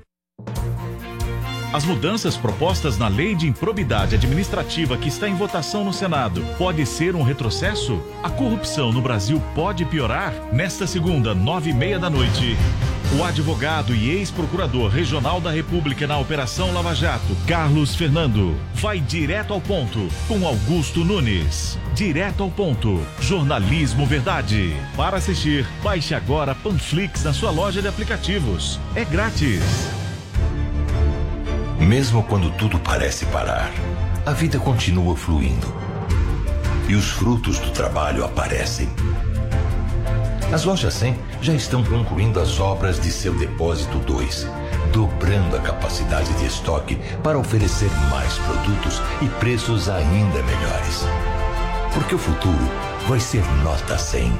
As 1.73 1.85
mudanças 1.85 2.35
propostas 2.35 2.97
na 2.97 3.07
Lei 3.07 3.33
de 3.33 3.47
Improbidade 3.47 4.15
Administrativa 4.15 4.97
que 4.97 5.07
está 5.07 5.29
em 5.29 5.35
votação 5.35 5.85
no 5.85 5.93
Senado 5.93 6.43
pode 6.57 6.85
ser 6.85 7.15
um 7.15 7.23
retrocesso? 7.23 8.01
A 8.21 8.29
corrupção 8.29 8.91
no 8.91 9.01
Brasil 9.01 9.41
pode 9.55 9.85
piorar? 9.85 10.33
Nesta 10.51 10.85
segunda, 10.85 11.33
nove 11.33 11.69
e 11.69 11.73
meia 11.73 11.97
da 11.97 12.09
noite, 12.09 12.57
o 13.17 13.23
advogado 13.23 13.95
e 13.95 14.09
ex-procurador 14.09 14.89
regional 14.89 15.39
da 15.39 15.49
República 15.49 16.05
na 16.05 16.17
Operação 16.17 16.73
Lava 16.73 16.93
Jato, 16.93 17.37
Carlos 17.47 17.95
Fernando, 17.95 18.53
vai 18.73 18.99
direto 18.99 19.53
ao 19.53 19.61
ponto 19.61 20.09
com 20.27 20.45
Augusto 20.45 21.05
Nunes. 21.05 21.79
Direto 21.95 22.43
ao 22.43 22.51
ponto. 22.51 23.01
Jornalismo 23.21 24.05
Verdade. 24.05 24.75
Para 24.97 25.17
assistir, 25.17 25.65
baixe 25.81 26.13
agora 26.13 26.53
Panflix 26.53 27.23
na 27.23 27.31
sua 27.31 27.49
loja 27.49 27.81
de 27.81 27.87
aplicativos. 27.87 28.77
É 28.93 29.05
grátis. 29.05 29.61
Mesmo 31.81 32.21
quando 32.21 32.51
tudo 32.57 32.77
parece 32.77 33.25
parar, 33.25 33.71
a 34.23 34.31
vida 34.33 34.59
continua 34.59 35.17
fluindo. 35.17 35.65
E 36.87 36.93
os 36.93 37.09
frutos 37.09 37.57
do 37.57 37.71
trabalho 37.71 38.23
aparecem. 38.23 38.87
As 40.53 40.63
lojas 40.63 40.93
100 40.93 41.17
já 41.41 41.53
estão 41.53 41.83
concluindo 41.83 42.39
as 42.39 42.59
obras 42.59 42.99
de 42.99 43.11
seu 43.11 43.33
depósito 43.33 43.97
2, 43.97 44.47
dobrando 44.93 45.57
a 45.57 45.59
capacidade 45.59 46.31
de 46.35 46.45
estoque 46.45 46.99
para 47.23 47.39
oferecer 47.39 47.89
mais 48.11 48.37
produtos 48.37 49.01
e 49.19 49.25
preços 49.39 49.89
ainda 49.89 50.43
melhores. 50.43 51.03
Porque 51.95 52.13
o 52.13 52.19
futuro 52.19 52.69
vai 53.07 53.19
ser 53.19 53.43
nota 53.63 53.97
100. 53.97 54.31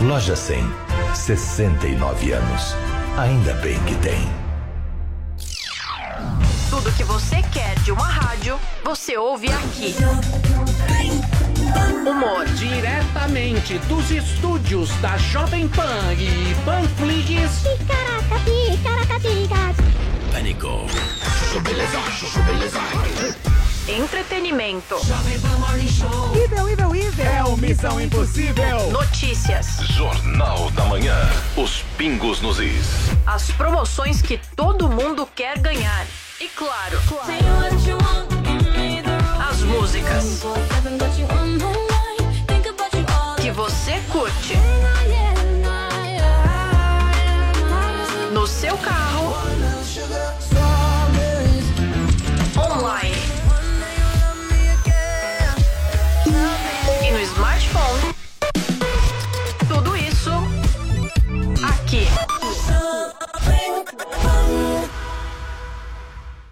Loja 0.00 0.34
100, 0.34 0.66
69 1.14 2.32
anos. 2.32 2.74
Ainda 3.18 3.52
bem 3.54 3.78
que 3.80 3.94
tem. 3.96 4.47
Tudo 6.70 6.92
que 6.92 7.04
você 7.04 7.42
quer 7.52 7.78
de 7.80 7.92
uma 7.92 8.06
rádio, 8.06 8.58
você 8.84 9.16
ouve 9.16 9.48
aqui. 9.50 9.94
Humor. 12.06 12.44
Diretamente 12.56 13.78
dos 13.80 14.10
estúdios 14.10 14.90
da 15.00 15.16
Jovem 15.18 15.68
Pan 15.68 16.12
e 16.14 16.54
Panflix. 16.64 17.64
Pânico. 20.32 20.86
Entretenimento. 23.88 24.96
Ivel, 26.44 26.68
Ivel, 26.68 26.94
Ivel. 26.94 27.26
É 27.26 27.42
o 27.42 27.56
Missão 27.56 27.98
Impossível. 27.98 28.90
Notícias. 28.90 29.78
Jornal 29.88 30.70
da 30.72 30.84
Manhã. 30.84 31.16
Os 31.56 31.82
pingos 31.96 32.42
nos 32.42 32.60
is. 32.60 32.86
As 33.26 33.50
promoções 33.52 34.20
que 34.20 34.38
todo 34.54 34.90
mundo 34.90 35.26
quer 35.34 35.58
ganhar. 35.58 36.06
E 36.38 36.48
claro, 36.48 37.00
as 39.48 39.62
músicas 39.62 40.42
que 43.40 43.50
você 43.50 44.00
curte. 44.12 44.54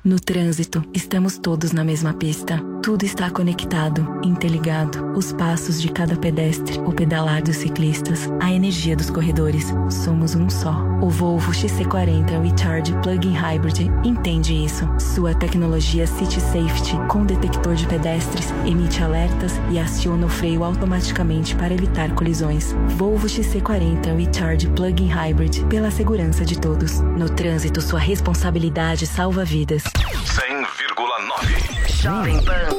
No 0.06 0.20
trânsito, 0.20 0.84
estamos 0.94 1.36
todos 1.36 1.72
na 1.72 1.82
mesma 1.82 2.14
pista. 2.14 2.62
Tudo 2.86 3.02
está 3.02 3.28
conectado, 3.28 4.20
interligado. 4.22 5.12
Os 5.16 5.32
passos 5.32 5.82
de 5.82 5.88
cada 5.88 6.14
pedestre, 6.14 6.78
o 6.78 6.92
pedalar 6.92 7.42
dos 7.42 7.56
ciclistas, 7.56 8.30
a 8.40 8.52
energia 8.52 8.94
dos 8.94 9.10
corredores. 9.10 9.74
Somos 9.90 10.36
um 10.36 10.48
só. 10.48 10.84
O 11.02 11.10
Volvo 11.10 11.50
XC40 11.50 12.40
Recharge 12.40 12.92
Plug-in 13.02 13.32
Hybrid 13.32 13.90
entende 14.04 14.54
isso. 14.54 14.88
Sua 15.00 15.34
tecnologia 15.34 16.06
City 16.06 16.40
Safety 16.40 16.96
com 17.08 17.26
detector 17.26 17.74
de 17.74 17.88
pedestres 17.88 18.52
emite 18.64 19.02
alertas 19.02 19.54
e 19.68 19.80
aciona 19.80 20.26
o 20.26 20.28
freio 20.28 20.62
automaticamente 20.62 21.56
para 21.56 21.74
evitar 21.74 22.14
colisões. 22.14 22.72
Volvo 22.90 23.26
XC40 23.26 24.16
Recharge 24.16 24.68
Plug-in 24.68 25.08
Hybrid 25.08 25.64
pela 25.64 25.90
segurança 25.90 26.44
de 26.44 26.56
todos. 26.56 27.00
No 27.00 27.28
trânsito, 27.28 27.80
sua 27.80 27.98
responsabilidade 27.98 29.08
salva 29.08 29.44
vidas. 29.44 29.82
100,9. 29.82 31.76
Jovem 32.06 32.40
Pan. 32.44 32.75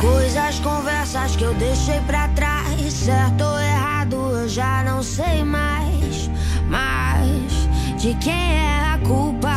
Coisas, 0.00 0.60
conversas 0.60 1.36
que 1.36 1.44
eu 1.44 1.54
deixei 1.54 2.00
pra 2.02 2.28
trás. 2.28 2.92
Certo 2.92 3.42
ou 3.44 3.60
errado, 3.60 4.16
eu 4.16 4.48
já 4.48 4.82
não 4.84 5.02
sei 5.02 5.44
mais. 5.44 6.30
Mas 6.68 7.68
de 8.00 8.14
quem 8.14 8.32
é 8.32 8.94
a 8.94 8.98
culpa? 8.98 9.48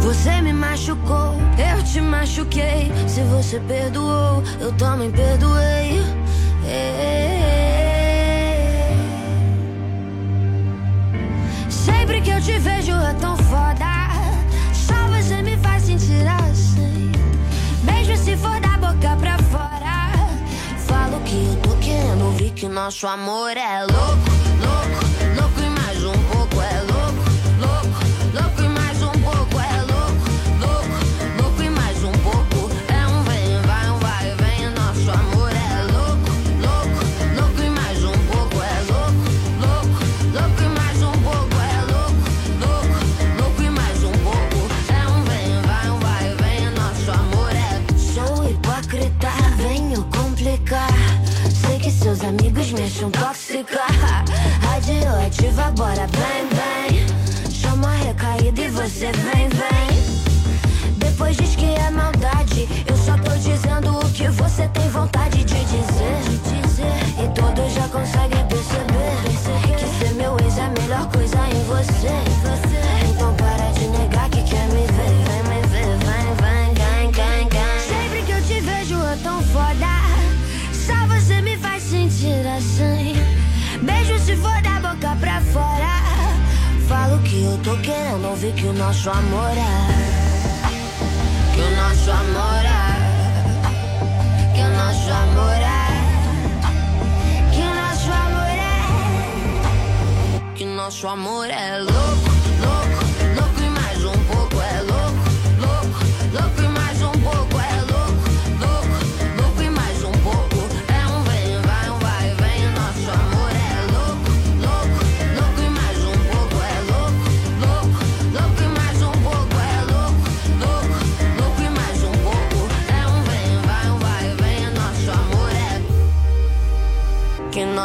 Você 0.00 0.40
me 0.40 0.52
machucou, 0.52 1.34
eu 1.58 1.82
te 1.82 2.00
machuquei. 2.00 2.92
Se 3.08 3.22
você 3.22 3.58
perdoou, 3.60 4.42
eu 4.60 4.72
também 4.72 5.10
perdoei. 5.10 6.00
É. 6.64 7.36
Sempre 11.68 12.20
que 12.20 12.30
eu 12.30 12.40
te 12.40 12.58
vejo 12.58 12.92
é 12.92 13.14
tão 13.14 13.36
foda. 13.36 13.95
Se 18.26 18.36
for 18.38 18.60
da 18.60 18.76
boca 18.78 19.16
pra 19.20 19.38
fora. 19.38 20.10
Falo 20.88 21.20
que 21.20 21.36
eu 21.36 21.56
tô 21.62 21.76
querendo 21.76 22.24
ouvir 22.24 22.50
que 22.50 22.66
nosso 22.66 23.06
amor 23.06 23.56
é 23.56 23.82
louco, 23.82 24.30
louco 24.66 24.85
amigos 52.26 52.72
me 52.72 52.82
acham 52.82 53.10
tóxica. 53.10 53.80
Radioativa, 54.62 55.70
bora, 55.72 56.06
vem, 56.08 56.48
vem. 56.56 57.06
Chama 57.50 57.88
a 57.88 57.96
recaída 57.96 58.60
e 58.62 58.68
você 58.68 59.12
vem, 59.12 59.48
vem. 59.48 60.92
Depois 60.96 61.36
diz 61.36 61.54
que 61.54 61.66
é 61.66 61.90
maldade. 61.90 62.68
Eu 62.86 62.96
só 62.96 63.16
tô 63.18 63.36
dizendo 63.36 63.98
o 63.98 64.10
que 64.10 64.28
você 64.28 64.66
tem 64.68 64.88
vontade 64.88 65.38
de 65.44 65.64
dizer. 65.64 66.16
E 67.22 67.28
todos 67.34 67.72
já 67.72 67.88
conseguem 67.88 68.44
perceber 68.46 69.76
que 69.78 70.04
ser 70.04 70.14
meu 70.14 70.36
ex 70.40 70.58
é 70.58 70.62
a 70.62 70.68
melhor 70.70 71.10
coisa 71.12 71.38
em 71.48 71.64
você. 71.64 72.35
Tô 87.66 87.76
querendo 87.78 88.28
ouvir 88.28 88.54
que 88.54 88.64
o 88.64 88.72
nosso 88.72 89.10
amor 89.10 89.50
é. 89.50 89.88
Que 91.52 91.60
o 91.62 91.70
nosso 91.74 92.10
amor 92.12 92.64
é. 92.64 92.86
Que 94.54 94.60
o 94.62 94.70
nosso 94.80 95.10
amor 95.10 95.58
é. 95.80 95.88
Que 97.52 97.62
o 97.62 97.74
nosso 97.74 98.12
amor 98.12 98.50
é. 98.50 98.78
Que 100.54 100.62
o 100.64 100.68
nosso 100.68 101.08
amor 101.08 101.50
é 101.50 101.78
louco, 101.78 102.25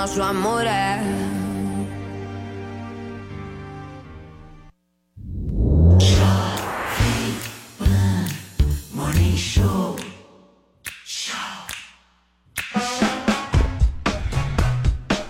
nosso 0.02 0.24
amor 0.24 0.66
é. 0.66 1.00
Morning 8.96 9.38
Show. 9.38 9.96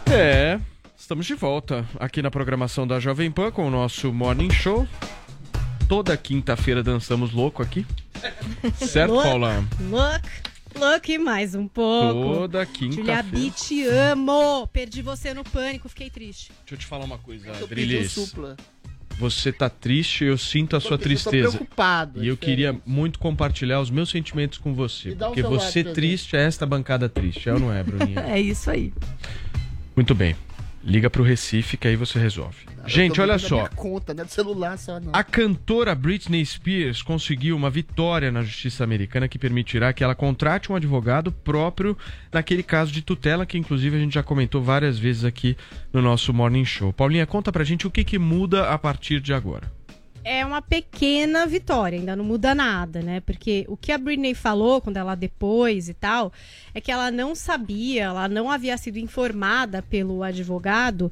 É, 0.10 0.58
estamos 0.98 1.26
de 1.26 1.34
volta 1.36 1.86
aqui 2.00 2.22
na 2.22 2.32
programação 2.32 2.88
da 2.88 2.98
Jovem 2.98 3.30
Pan 3.30 3.52
com 3.52 3.68
o 3.68 3.70
nosso 3.70 4.14
Morning 4.14 4.54
Show. 4.54 4.88
Toda 5.90 6.16
quinta-feira 6.16 6.82
dançamos 6.82 7.34
louco 7.34 7.62
aqui. 7.62 7.86
Certo, 8.76 9.16
Paula? 9.16 9.66
Look, 9.82 10.51
look 10.80 11.18
mais 11.18 11.56
um 11.56 11.68
pouco. 11.68 12.36
Toda 12.36 12.64
Julia 12.66 12.74
quinta-feira. 12.74 13.24
B, 13.24 13.52
te 13.52 13.84
amo. 13.86 14.68
Perdi 14.68 15.02
você 15.02 15.34
no 15.34 15.44
pânico, 15.44 15.88
fiquei 15.90 16.10
triste. 16.10 16.52
Deixa 16.62 16.76
eu 16.76 16.78
te 16.78 16.86
falar 16.86 17.06
uma 17.06 17.18
coisa, 17.18 17.50
um 17.52 18.10
supla. 18.10 18.58
você 19.18 19.52
tá 19.52 19.70
triste, 19.70 20.24
eu 20.24 20.38
sinto 20.38 20.76
a 20.76 20.80
sua 20.80 20.98
triste, 20.98 21.26
eu 21.28 21.32
tô 21.32 21.38
tristeza. 21.38 21.58
preocupado, 21.58 22.24
E 22.24 22.28
é 22.28 22.32
eu 22.32 22.38
queria 22.38 22.76
muito 22.86 23.20
compartilhar 23.20 23.80
os 23.80 23.90
meus 23.90 24.10
sentimentos 24.10 24.58
com 24.58 24.74
você. 24.74 25.12
Um 25.12 25.16
Porque 25.18 25.42
celular 25.42 25.60
você 25.60 25.84
triste 25.84 26.36
é 26.36 26.44
esta 26.44 26.66
bancada 26.66 27.08
triste, 27.08 27.48
é 27.50 27.54
ou 27.54 27.60
não 27.60 27.74
é, 27.74 27.84
Bruninha? 27.84 28.22
É 28.28 28.40
isso 28.40 28.70
aí. 28.72 28.94
Muito 29.96 30.16
bem. 30.16 30.36
Liga 30.84 31.10
pro 31.10 31.24
Recife 31.24 31.78
que 31.78 31.88
aí 31.88 31.96
você 31.96 32.18
resolve. 32.18 32.58
Gente, 32.88 33.12
Eu 33.12 33.16
tô 33.18 33.22
olha 33.32 33.38
só. 33.38 33.68
conta, 33.76 34.14
não 34.14 34.24
é 34.24 34.26
do 34.26 34.32
celular 34.32 34.78
só, 34.78 35.00
não. 35.00 35.12
A 35.14 35.24
cantora 35.24 35.94
Britney 35.94 36.44
Spears 36.44 37.04
conseguiu 37.04 37.56
uma 37.56 37.70
vitória 37.70 38.32
na 38.32 38.42
justiça 38.42 38.84
americana 38.84 39.28
que 39.28 39.38
permitirá 39.38 39.94
que 39.94 40.04
ela 40.04 40.16
contrate 40.16 40.72
um 40.72 40.76
advogado 40.76 41.32
próprio 41.32 41.96
naquele 42.34 42.64
caso 42.64 42.92
de 42.92 43.04
tutela 43.04 43.46
que 43.46 43.58
inclusive 43.58 43.96
a 43.96 44.00
gente 44.00 44.14
já 44.16 44.24
comentou 44.24 44.64
várias 44.64 44.98
vezes 44.98 45.24
aqui 45.24 45.56
no 45.94 46.02
nosso 46.02 46.34
Morning 46.34 46.66
Show. 46.66 46.92
Paulinha, 46.92 47.28
conta 47.28 47.52
pra 47.52 47.64
gente 47.64 47.86
o 47.86 47.92
que, 47.92 48.04
que 48.04 48.18
muda 48.18 48.70
a 48.70 48.78
partir 48.78 49.20
de 49.20 49.34
agora. 49.34 49.72
É 50.24 50.46
uma 50.46 50.62
pequena 50.62 51.46
vitória, 51.46 51.98
ainda 51.98 52.16
não 52.16 52.24
muda 52.24 52.54
nada, 52.54 53.02
né? 53.02 53.20
Porque 53.22 53.66
o 53.68 53.76
que 53.76 53.92
a 53.92 53.98
Britney 53.98 54.34
falou 54.34 54.82
quando 54.82 54.98
ela 54.98 55.16
depois 55.16 55.90
e 55.90 55.94
tal, 55.94 56.32
é 56.74 56.82
que 56.82 56.92
ela 56.92 57.10
não 57.12 57.36
sabia, 57.36 58.04
ela 58.04 58.28
não 58.28 58.52
havia 58.52 58.78
sido 58.78 58.98
informada 58.98 59.82
pelo 59.82 60.24
advogado 60.24 61.12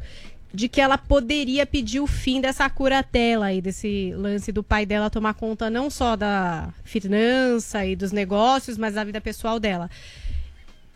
de 0.54 0.68
que 0.68 0.82
ela 0.82 0.98
poderia 0.98 1.66
pedir 1.66 2.00
o 2.00 2.08
fim 2.08 2.42
dessa 2.42 2.70
curatela 2.70 3.48
aí, 3.48 3.62
desse 3.62 4.14
lance 4.16 4.52
do 4.52 4.64
pai 4.64 4.86
dela 4.86 5.10
tomar 5.10 5.36
conta 5.36 5.70
não 5.70 5.90
só 5.90 6.16
da 6.16 6.74
finança 6.84 7.86
e 7.86 7.96
dos 7.96 8.12
negócios, 8.12 8.78
mas 8.78 8.96
da 8.96 9.04
vida 9.04 9.22
pessoal 9.22 9.60
dela. 9.60 9.90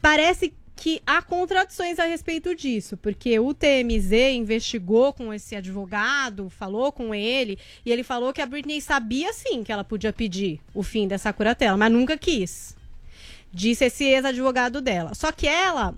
Parece 0.01 0.53
que 0.75 1.01
há 1.05 1.21
contradições 1.21 1.99
a 1.99 2.05
respeito 2.05 2.55
disso, 2.55 2.97
porque 2.97 3.39
o 3.39 3.53
TMZ 3.53 4.11
investigou 4.33 5.13
com 5.13 5.33
esse 5.33 5.55
advogado, 5.55 6.49
falou 6.49 6.91
com 6.91 7.13
ele, 7.13 7.57
e 7.85 7.91
ele 7.91 8.03
falou 8.03 8.33
que 8.33 8.41
a 8.41 8.45
Britney 8.45 8.81
sabia 8.81 9.31
sim 9.33 9.63
que 9.63 9.71
ela 9.71 9.83
podia 9.83 10.11
pedir 10.11 10.59
o 10.73 10.83
fim 10.83 11.07
dessa 11.07 11.31
curatela, 11.31 11.77
mas 11.77 11.91
nunca 11.91 12.17
quis. 12.17 12.75
Disse 13.51 13.85
esse 13.85 14.03
ex-advogado 14.03 14.81
dela. 14.81 15.13
Só 15.13 15.31
que 15.31 15.47
ela 15.47 15.95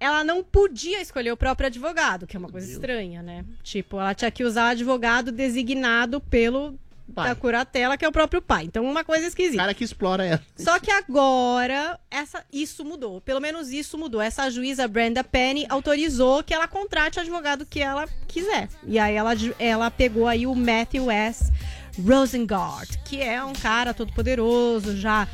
ela 0.00 0.24
não 0.24 0.42
podia 0.42 1.00
escolher 1.00 1.30
o 1.30 1.36
próprio 1.36 1.68
advogado, 1.68 2.26
que 2.26 2.36
é 2.36 2.38
uma 2.38 2.48
coisa 2.48 2.68
estranha, 2.68 3.22
né? 3.22 3.44
Tipo, 3.62 4.00
ela 4.00 4.12
tinha 4.12 4.32
que 4.32 4.42
usar 4.42 4.64
o 4.64 4.70
advogado 4.72 5.30
designado 5.30 6.20
pelo 6.20 6.76
da 7.08 7.34
curatela, 7.34 7.96
que 7.96 8.04
é 8.04 8.08
o 8.08 8.12
próprio 8.12 8.40
pai. 8.40 8.64
Então, 8.64 8.84
uma 8.84 9.04
coisa 9.04 9.26
esquisita. 9.26 9.58
cara 9.58 9.74
que 9.74 9.84
explora 9.84 10.24
ela. 10.24 10.42
Só 10.56 10.78
que 10.78 10.90
agora, 10.90 11.98
essa, 12.10 12.44
isso 12.52 12.84
mudou. 12.84 13.20
Pelo 13.20 13.40
menos 13.40 13.70
isso 13.70 13.98
mudou. 13.98 14.20
Essa 14.20 14.50
juíza 14.50 14.88
Brenda 14.88 15.22
Penny 15.22 15.66
autorizou 15.68 16.42
que 16.42 16.54
ela 16.54 16.66
contrate 16.66 17.18
o 17.18 17.22
advogado 17.22 17.66
que 17.66 17.80
ela 17.80 18.08
quiser. 18.26 18.68
E 18.86 18.98
aí 18.98 19.14
ela, 19.14 19.32
ela 19.58 19.90
pegou 19.90 20.26
aí 20.26 20.46
o 20.46 20.54
Matthew 20.54 21.10
S. 21.10 21.52
Rosengart, 22.00 22.96
que 23.04 23.20
é 23.20 23.44
um 23.44 23.52
cara 23.52 23.92
todo 23.92 24.12
poderoso, 24.14 24.96
já 24.96 25.28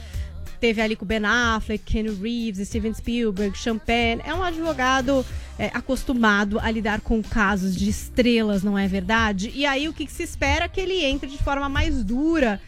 teve 0.58 0.80
ali 0.80 0.96
com 0.96 1.06
Ben 1.06 1.24
Affleck, 1.24 1.84
Ken 1.84 2.06
Reeves, 2.20 2.66
Steven 2.66 2.92
Spielberg, 2.92 3.56
Champagne. 3.56 4.20
É 4.24 4.34
um 4.34 4.42
advogado 4.42 5.24
é, 5.58 5.70
acostumado 5.74 6.58
a 6.60 6.70
lidar 6.70 7.00
com 7.00 7.22
casos 7.22 7.74
de 7.74 7.88
estrelas, 7.88 8.62
não 8.62 8.78
é 8.78 8.86
verdade? 8.86 9.50
E 9.54 9.66
aí 9.66 9.88
o 9.88 9.92
que, 9.92 10.06
que 10.06 10.12
se 10.12 10.22
espera 10.22 10.68
que 10.68 10.80
ele 10.80 11.04
entre 11.04 11.28
de 11.28 11.38
forma 11.38 11.68
mais 11.68 12.04
dura 12.04 12.60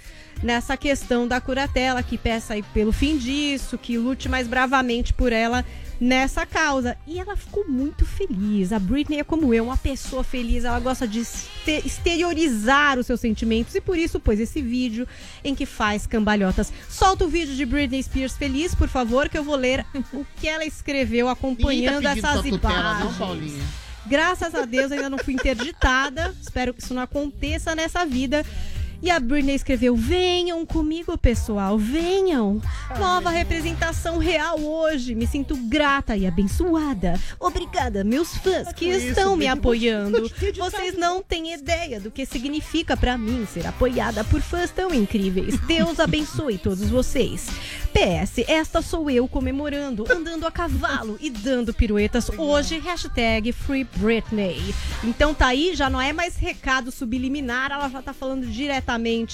nessa 0.42 0.76
questão 0.76 1.28
da 1.28 1.40
curatela, 1.40 2.02
que 2.02 2.16
peça 2.16 2.54
aí 2.54 2.62
pelo 2.62 2.92
fim 2.92 3.16
disso, 3.16 3.76
que 3.76 3.98
lute 3.98 4.28
mais 4.28 4.46
bravamente 4.46 5.12
por 5.12 5.32
ela 5.32 5.64
nessa 6.00 6.46
causa. 6.46 6.96
E 7.06 7.18
ela 7.18 7.36
ficou 7.36 7.68
muito 7.68 8.06
feliz. 8.06 8.72
A 8.72 8.78
Britney 8.78 9.20
é 9.20 9.24
como 9.24 9.52
eu, 9.52 9.64
uma 9.64 9.76
pessoa 9.76 10.24
feliz. 10.24 10.64
Ela 10.64 10.80
gosta 10.80 11.06
de 11.06 11.20
exteriorizar 11.84 12.98
os 12.98 13.06
seus 13.06 13.20
sentimentos 13.20 13.74
e 13.74 13.80
por 13.80 13.98
isso 13.98 14.18
pôs 14.18 14.40
esse 14.40 14.62
vídeo 14.62 15.06
em 15.44 15.54
que 15.54 15.66
faz 15.66 16.06
cambalhotas. 16.06 16.72
Solta 16.88 17.24
o 17.24 17.28
vídeo 17.28 17.54
de 17.54 17.66
Britney 17.66 18.02
Spears 18.02 18.36
feliz, 18.36 18.74
por 18.74 18.88
favor, 18.88 19.28
que 19.28 19.36
eu 19.36 19.44
vou 19.44 19.56
ler 19.56 19.84
o 20.14 20.24
que 20.36 20.48
ela 20.48 20.64
escreveu 20.64 21.28
acompanhando 21.28 22.04
tá 22.04 22.16
essas 22.16 22.44
não, 22.44 22.46
imagens. 22.46 23.62
Graças 24.06 24.54
a 24.54 24.64
Deus 24.64 24.90
ainda 24.90 25.10
não 25.10 25.18
fui 25.18 25.34
interditada. 25.34 26.34
Espero 26.40 26.72
que 26.72 26.82
isso 26.82 26.94
não 26.94 27.02
aconteça 27.02 27.74
nessa 27.74 28.06
vida. 28.06 28.44
E 29.02 29.10
a 29.10 29.18
Britney 29.18 29.54
escreveu: 29.54 29.96
Venham 29.96 30.64
comigo, 30.66 31.16
pessoal, 31.16 31.78
venham. 31.78 32.60
Nova 32.98 33.30
representação 33.30 34.18
real 34.18 34.60
hoje. 34.60 35.14
Me 35.14 35.26
sinto 35.26 35.56
grata 35.56 36.16
e 36.16 36.26
abençoada. 36.26 37.18
Obrigada, 37.38 38.04
meus 38.04 38.36
fãs 38.36 38.72
que 38.72 38.86
isso, 38.86 39.08
estão 39.08 39.36
me 39.36 39.46
apoiando. 39.46 40.30
Vocês 40.56 40.96
não 40.98 41.22
têm 41.22 41.54
ideia 41.54 41.98
do 41.98 42.10
que 42.10 42.26
significa 42.26 42.96
pra 42.96 43.16
mim 43.16 43.46
ser 43.46 43.66
apoiada 43.66 44.22
por 44.24 44.40
fãs 44.40 44.70
tão 44.70 44.92
incríveis. 44.92 45.58
Deus 45.60 45.98
abençoe 46.00 46.58
todos 46.58 46.88
vocês. 46.90 47.48
PS, 47.92 48.44
esta 48.46 48.80
sou 48.82 49.10
eu 49.10 49.26
comemorando, 49.26 50.04
andando 50.10 50.46
a 50.46 50.50
cavalo 50.50 51.18
e 51.20 51.28
dando 51.28 51.74
piruetas 51.74 52.30
hoje, 52.36 52.78
hashtag 52.78 53.52
Free 53.52 53.84
Britney. 53.96 54.74
Então 55.02 55.34
tá 55.34 55.48
aí, 55.48 55.74
já 55.74 55.90
não 55.90 56.00
é 56.00 56.12
mais 56.12 56.36
recado 56.36 56.92
subliminar, 56.92 57.72
ela 57.72 57.88
já 57.88 58.00
tá 58.00 58.12
falando 58.12 58.46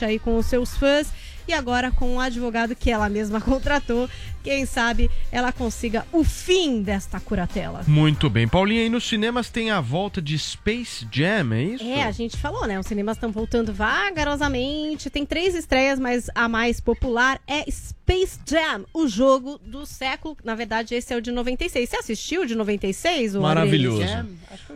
aí 0.04 0.18
com 0.18 0.36
os 0.36 0.46
seus 0.46 0.76
fãs 0.76 1.12
e 1.48 1.52
agora 1.52 1.90
com 1.90 2.16
o 2.16 2.20
advogado 2.20 2.74
que 2.74 2.90
ela 2.90 3.09
mesma 3.09 3.40
contratou. 3.43 4.09
Quem 4.43 4.64
sabe 4.64 5.10
ela 5.32 5.51
consiga 5.51 6.06
o 6.12 6.23
fim 6.23 6.81
desta 6.81 7.18
curatela. 7.18 7.82
Muito 7.86 8.31
bem. 8.31 8.47
Paulinha, 8.47 8.85
e 8.85 8.89
nos 8.89 9.02
cinemas 9.02 9.51
tem 9.51 9.73
a 9.73 9.81
volta 9.81 10.23
de 10.23 10.39
Space 10.39 11.05
Jam, 11.10 11.52
é 11.52 11.62
isso? 11.62 11.85
É, 11.85 12.05
a 12.05 12.12
gente 12.12 12.36
falou, 12.36 12.64
né? 12.64 12.78
Os 12.78 12.86
cinemas 12.86 13.16
estão 13.16 13.32
voltando 13.32 13.73
vagarosamente. 13.73 15.10
Tem 15.10 15.27
três 15.27 15.56
estreias, 15.56 15.98
mas 15.98 16.31
a 16.32 16.48
mais 16.48 16.81
popular 16.81 17.40
é 17.44 17.68
Space 17.68 18.39
Jam, 18.48 18.85
o 18.94 19.09
jogo 19.09 19.59
do 19.64 19.85
século. 19.85 20.36
Na 20.44 20.55
verdade, 20.55 20.94
esse 20.94 21.12
é 21.12 21.16
o 21.16 21.20
de 21.20 21.32
96. 21.32 21.89
Você 21.89 21.97
assistiu 21.97 22.43
o 22.43 22.47
de 22.47 22.55
96? 22.55 23.35
O 23.35 23.40
Maravilhoso. 23.40 24.02